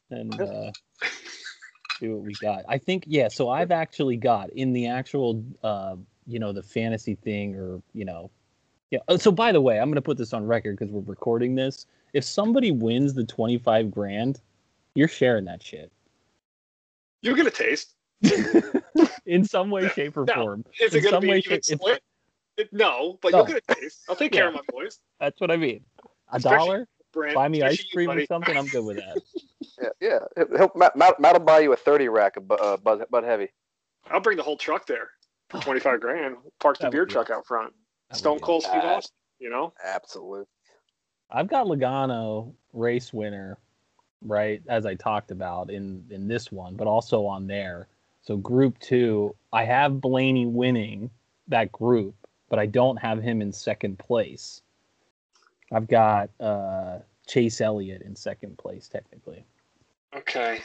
and 0.09 0.41
uh, 0.41 0.71
see 1.99 2.09
what 2.09 2.23
we 2.23 2.33
got. 2.41 2.65
I 2.67 2.79
think 2.79 3.03
yeah. 3.07 3.27
So 3.27 3.49
I've 3.49 3.71
actually 3.71 4.17
got 4.17 4.49
in 4.49 4.73
the 4.73 4.87
actual, 4.87 5.43
uh, 5.61 5.97
you 6.27 6.39
know, 6.39 6.51
the 6.53 6.63
fantasy 6.63 7.15
thing, 7.15 7.55
or 7.55 7.81
you 7.93 8.05
know, 8.05 8.29
yeah. 8.91 8.99
oh, 9.07 9.17
So 9.17 9.31
by 9.31 9.51
the 9.51 9.61
way, 9.61 9.79
I'm 9.79 9.89
gonna 9.89 10.01
put 10.01 10.17
this 10.17 10.33
on 10.33 10.45
record 10.45 10.77
because 10.77 10.91
we're 10.91 11.01
recording 11.01 11.55
this. 11.55 11.85
If 12.13 12.23
somebody 12.25 12.71
wins 12.71 13.13
the 13.13 13.23
25 13.23 13.89
grand, 13.91 14.41
you're 14.95 15.07
sharing 15.07 15.45
that 15.45 15.63
shit 15.63 15.91
you're 17.23 17.35
going 17.35 17.45
to 17.49 17.51
taste. 17.55 17.93
in 19.27 19.45
some 19.45 19.69
way, 19.69 19.87
shape, 19.89 20.17
or 20.17 20.25
No. 20.25 20.33
form. 20.33 20.65
Is 20.79 20.93
In 20.95 20.99
it 20.99 21.01
going 21.03 21.13
to 21.13 21.19
be 21.21 21.27
way, 21.29 21.37
even 21.37 21.51
shape- 21.51 21.59
if- 21.59 21.79
split? 21.79 22.01
It- 22.57 22.73
no, 22.73 23.19
but 23.21 23.31
No. 23.31 23.37
you'll 23.39 23.45
get 23.47 23.63
a 23.69 23.75
taste. 23.75 24.01
I'll 24.09 24.15
take 24.15 24.31
care 24.33 24.47
of 24.47 24.55
my 24.55 24.61
boys. 24.69 24.99
That's 25.19 25.39
what 25.39 25.51
I 25.51 25.55
mean. 25.57 25.83
A 26.33 26.37
Especially- 26.37 26.57
dollar, 26.57 26.87
Brent, 27.13 27.35
buy 27.35 27.47
me 27.47 27.61
ice 27.61 27.73
especially 27.73 27.87
you, 28.03 28.07
cream 28.07 28.17
or 28.23 28.25
something. 28.25 28.57
I'm 28.57 28.65
good 28.65 28.83
with 28.83 28.97
that. 28.97 29.21
Yeah, 29.79 29.89
yeah. 30.01 30.19
He'll, 30.35 30.57
he'll, 30.57 30.71
Matt, 30.75 30.95
Matt, 30.95 31.19
Matt'll 31.19 31.41
buy 31.41 31.59
you 31.59 31.73
a 31.73 31.77
30 31.77 32.07
rack 32.09 32.37
of 32.37 32.47
Bu- 32.47 32.55
uh, 32.55 32.77
Bud, 32.77 33.05
Bud 33.11 33.23
Heavy. 33.23 33.49
I'll 34.09 34.19
bring 34.19 34.37
the 34.37 34.43
whole 34.43 34.57
truck 34.57 34.87
there 34.87 35.11
for 35.51 35.59
25 35.59 35.99
grand. 36.01 36.37
Park 36.59 36.77
the 36.79 36.89
beer 36.89 37.05
truck 37.05 37.29
out 37.29 37.45
front. 37.45 37.73
Stone 38.13 38.39
Cold 38.39 38.63
Steve. 38.63 38.83
Austin, 38.83 39.15
you 39.39 39.49
know? 39.49 39.73
Absolutely. 39.83 40.45
I've 41.29 41.47
got 41.47 41.67
Logano 41.67 42.53
race 42.73 43.13
winner, 43.13 43.57
right, 44.21 44.61
as 44.67 44.85
I 44.85 44.95
talked 44.95 45.31
about 45.31 45.69
in 45.69 46.03
in 46.09 46.27
this 46.27 46.51
one, 46.51 46.75
but 46.75 46.87
also 46.87 47.25
on 47.25 47.47
there. 47.47 47.87
So 48.21 48.35
group 48.37 48.77
two, 48.79 49.33
I 49.53 49.63
have 49.63 50.01
Blaney 50.01 50.45
winning 50.45 51.09
that 51.47 51.71
group, 51.71 52.15
but 52.49 52.59
I 52.59 52.65
don't 52.65 52.97
have 52.97 53.21
him 53.21 53.41
in 53.41 53.51
second 53.53 53.97
place. 53.97 54.61
I've 55.71 55.87
got 55.87 56.29
uh, 56.39 56.99
Chase 57.27 57.61
Elliott 57.61 58.01
in 58.01 58.13
second 58.15 58.57
place, 58.57 58.89
technically. 58.89 59.45
Okay. 60.15 60.59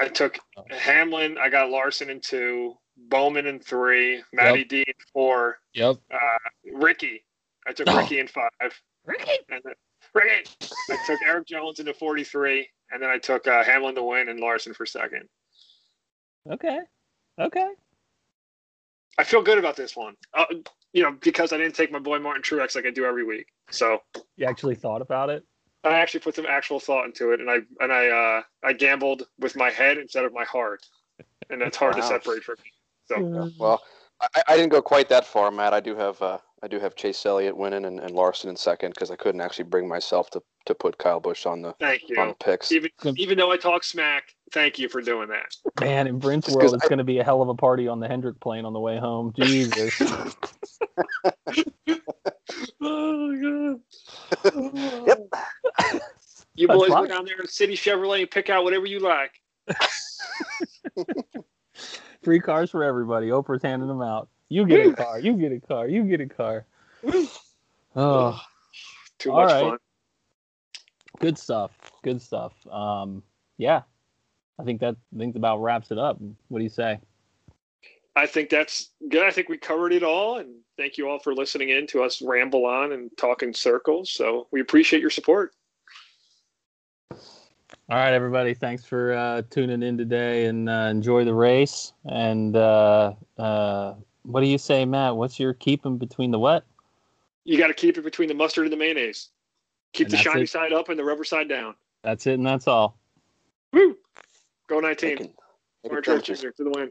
I 0.00 0.08
took 0.08 0.38
Oh. 0.56 0.64
Hamlin. 0.70 1.36
I 1.36 1.48
got 1.48 1.70
Larson 1.70 2.10
in 2.10 2.20
two, 2.20 2.76
Bowman 2.96 3.46
in 3.46 3.58
three, 3.60 4.22
Matty 4.32 4.64
D 4.64 4.80
in 4.86 4.94
four, 5.12 5.58
Yep. 5.74 5.96
uh, 6.12 6.18
Ricky. 6.74 7.24
I 7.66 7.72
took 7.72 7.88
Oh. 7.88 7.98
Ricky 7.98 8.20
in 8.20 8.28
five. 8.28 8.48
And 9.06 9.60
then, 9.64 9.74
Ricky. 10.14 10.50
I 10.90 10.96
took 11.06 11.20
Erik 11.26 11.46
Jones 11.46 11.80
into 11.80 11.92
43, 11.94 12.68
and 12.90 13.02
then 13.02 13.10
I 13.10 13.18
took 13.18 13.46
uh, 13.46 13.62
Hamlin 13.64 13.94
to 13.96 14.02
win 14.02 14.28
and 14.28 14.40
Larson 14.40 14.74
for 14.74 14.86
second. 14.86 15.28
Okay. 16.50 16.78
Okay. 17.40 17.68
I 19.18 19.24
feel 19.24 19.42
good 19.42 19.58
about 19.58 19.76
this 19.76 19.94
one. 19.96 20.14
Uh, 20.32 20.44
you 20.92 21.02
know, 21.02 21.12
because 21.20 21.52
I 21.52 21.56
didn't 21.58 21.74
take 21.74 21.90
my 21.92 21.98
boy 21.98 22.18
Martin 22.18 22.42
Truex 22.42 22.74
like 22.74 22.86
I 22.86 22.90
do 22.90 23.04
every 23.04 23.24
week. 23.24 23.46
So 23.70 24.00
You 24.36 24.46
actually 24.46 24.74
thought 24.74 25.02
about 25.02 25.30
it? 25.30 25.44
I 25.84 25.98
actually 25.98 26.20
put 26.20 26.34
some 26.34 26.46
actual 26.46 26.80
thought 26.80 27.04
into 27.04 27.32
it, 27.32 27.40
and 27.40 27.50
I 27.50 27.58
and 27.80 27.92
I 27.92 28.08
uh, 28.08 28.42
I 28.62 28.72
gambled 28.72 29.26
with 29.38 29.54
my 29.54 29.68
head 29.70 29.98
instead 29.98 30.24
of 30.24 30.32
my 30.32 30.44
heart, 30.44 30.80
and 31.50 31.60
that's 31.60 31.76
hard 31.76 31.96
to 31.96 32.02
separate 32.02 32.42
from 32.42 32.56
me. 32.64 32.70
So 33.06 33.18
Yeah, 33.18 33.48
Well, 33.58 33.82
I, 34.20 34.42
I 34.48 34.56
didn't 34.56 34.70
go 34.72 34.82
quite 34.82 35.08
that 35.10 35.26
far, 35.26 35.50
Matt. 35.50 35.74
I 35.74 35.80
do 35.80 35.94
have 35.96 36.20
uh, 36.22 36.38
I 36.62 36.68
do 36.68 36.78
have 36.80 36.94
Chase 36.96 37.24
Elliott 37.26 37.56
winning 37.56 37.84
and, 37.84 38.00
and 38.00 38.14
Larson 38.14 38.48
in 38.50 38.56
second 38.56 38.94
because 38.94 39.10
I 39.10 39.16
couldn't 39.16 39.40
actually 39.40 39.64
bring 39.64 39.86
myself 39.88 40.30
to, 40.30 40.42
to 40.66 40.74
put 40.74 40.96
Kyle 40.98 41.20
Busch 41.20 41.46
on 41.46 41.62
the 41.62 41.74
thank 41.80 42.02
on 42.18 42.28
the 42.28 42.32
you. 42.32 42.36
picks. 42.40 42.72
Even 42.72 42.90
even 43.16 43.38
though 43.38 43.52
I 43.52 43.56
talk 43.56 43.84
smack, 43.84 44.34
thank 44.52 44.78
you 44.78 44.88
for 44.88 45.00
doing 45.02 45.28
that. 45.28 45.54
Man, 45.80 46.06
in 46.06 46.18
Brent's 46.18 46.46
Just 46.46 46.56
world, 46.56 46.70
'cause 46.70 46.74
it's 46.74 46.84
I- 46.86 46.88
going 46.88 46.98
to 46.98 47.04
be 47.04 47.18
a 47.18 47.24
hell 47.24 47.42
of 47.42 47.48
a 47.48 47.54
party 47.54 47.88
on 47.88 48.00
the 48.00 48.08
Hendrick 48.08 48.40
plane 48.40 48.64
on 48.64 48.72
the 48.72 48.80
way 48.80 48.98
home. 48.98 49.32
Jesus. 49.36 50.00
Oh 52.80 53.78
Yep. 55.06 55.18
You 56.56 56.68
boys 56.68 56.90
go 56.90 57.06
down 57.06 57.24
there 57.24 57.40
in 57.40 57.48
City 57.48 57.74
Chevrolet 57.74 58.20
and 58.20 58.30
pick 58.30 58.48
out 58.48 58.62
whatever 58.62 58.86
you 58.86 59.00
like. 59.00 59.32
Free 62.24 62.40
cars 62.40 62.70
for 62.70 62.82
everybody. 62.82 63.28
Oprah's 63.28 63.62
handing 63.62 63.88
them 63.88 64.02
out. 64.02 64.28
You 64.48 64.66
get 64.66 64.86
a 64.86 64.92
car. 64.94 65.18
You 65.20 65.34
get 65.34 65.52
a 65.52 65.60
car. 65.60 65.88
You 65.88 66.04
get 66.04 66.20
a 66.20 66.26
car. 66.26 66.66
Oh, 67.96 68.40
Too 69.20 69.30
much 69.30 69.52
right. 69.52 69.60
fun. 69.60 69.78
good 71.20 71.38
stuff. 71.38 71.70
Good 72.02 72.20
stuff. 72.20 72.52
Um, 72.66 73.22
yeah, 73.56 73.82
I 74.58 74.64
think 74.64 74.80
that 74.80 74.96
I 75.14 75.18
think 75.18 75.36
about 75.36 75.62
wraps 75.62 75.92
it 75.92 75.98
up. 75.98 76.20
What 76.48 76.58
do 76.58 76.64
you 76.64 76.70
say? 76.70 76.98
I 78.16 78.26
think 78.26 78.50
that's 78.50 78.90
good. 79.08 79.24
I 79.24 79.30
think 79.30 79.48
we 79.48 79.58
covered 79.58 79.92
it 79.92 80.02
all, 80.02 80.38
and 80.38 80.56
thank 80.76 80.98
you 80.98 81.08
all 81.08 81.20
for 81.20 81.34
listening 81.34 81.68
in 81.68 81.86
to 81.88 82.02
us 82.02 82.20
ramble 82.20 82.66
on 82.66 82.90
and 82.90 83.16
talk 83.16 83.44
in 83.44 83.54
circles. 83.54 84.10
So 84.10 84.48
we 84.50 84.60
appreciate 84.60 85.00
your 85.00 85.10
support. 85.10 85.52
All 87.90 87.96
right, 87.98 88.12
everybody. 88.14 88.54
Thanks 88.54 88.84
for 88.84 89.12
uh, 89.12 89.42
tuning 89.50 89.82
in 89.82 89.98
today 89.98 90.46
and 90.46 90.68
uh, 90.68 90.88
enjoy 90.90 91.24
the 91.24 91.34
race. 91.34 91.92
And 92.06 92.56
uh, 92.56 93.12
uh, 93.38 93.94
what 94.22 94.40
do 94.40 94.46
you 94.46 94.58
say, 94.58 94.84
Matt? 94.84 95.16
What's 95.16 95.38
your 95.38 95.52
keeping 95.54 95.98
between 95.98 96.30
the 96.30 96.38
what? 96.38 96.64
You 97.44 97.58
got 97.58 97.66
to 97.66 97.74
keep 97.74 97.98
it 97.98 98.02
between 98.04 98.28
the 98.28 98.34
mustard 98.34 98.64
and 98.64 98.72
the 98.72 98.76
mayonnaise. 98.76 99.28
Keep 99.92 100.06
And 100.06 100.12
the 100.14 100.16
shiny 100.16 100.42
it. 100.42 100.48
side 100.48 100.72
up 100.72 100.88
and 100.88 100.98
the 100.98 101.04
rubber 101.04 101.24
side 101.24 101.48
down. 101.48 101.74
That's 102.02 102.26
it, 102.26 102.34
and 102.34 102.46
that's 102.46 102.66
all. 102.66 102.98
Woo! 103.72 103.96
Go 104.66 104.80
19. 104.80 105.08
Making- 105.10 105.18
making 105.26 105.34
Orange 105.84 106.08
Road 106.08 106.24
trenches. 106.24 106.40
Jr. 106.40 106.48
to 106.56 106.64
the 106.64 106.70
win. 106.70 106.90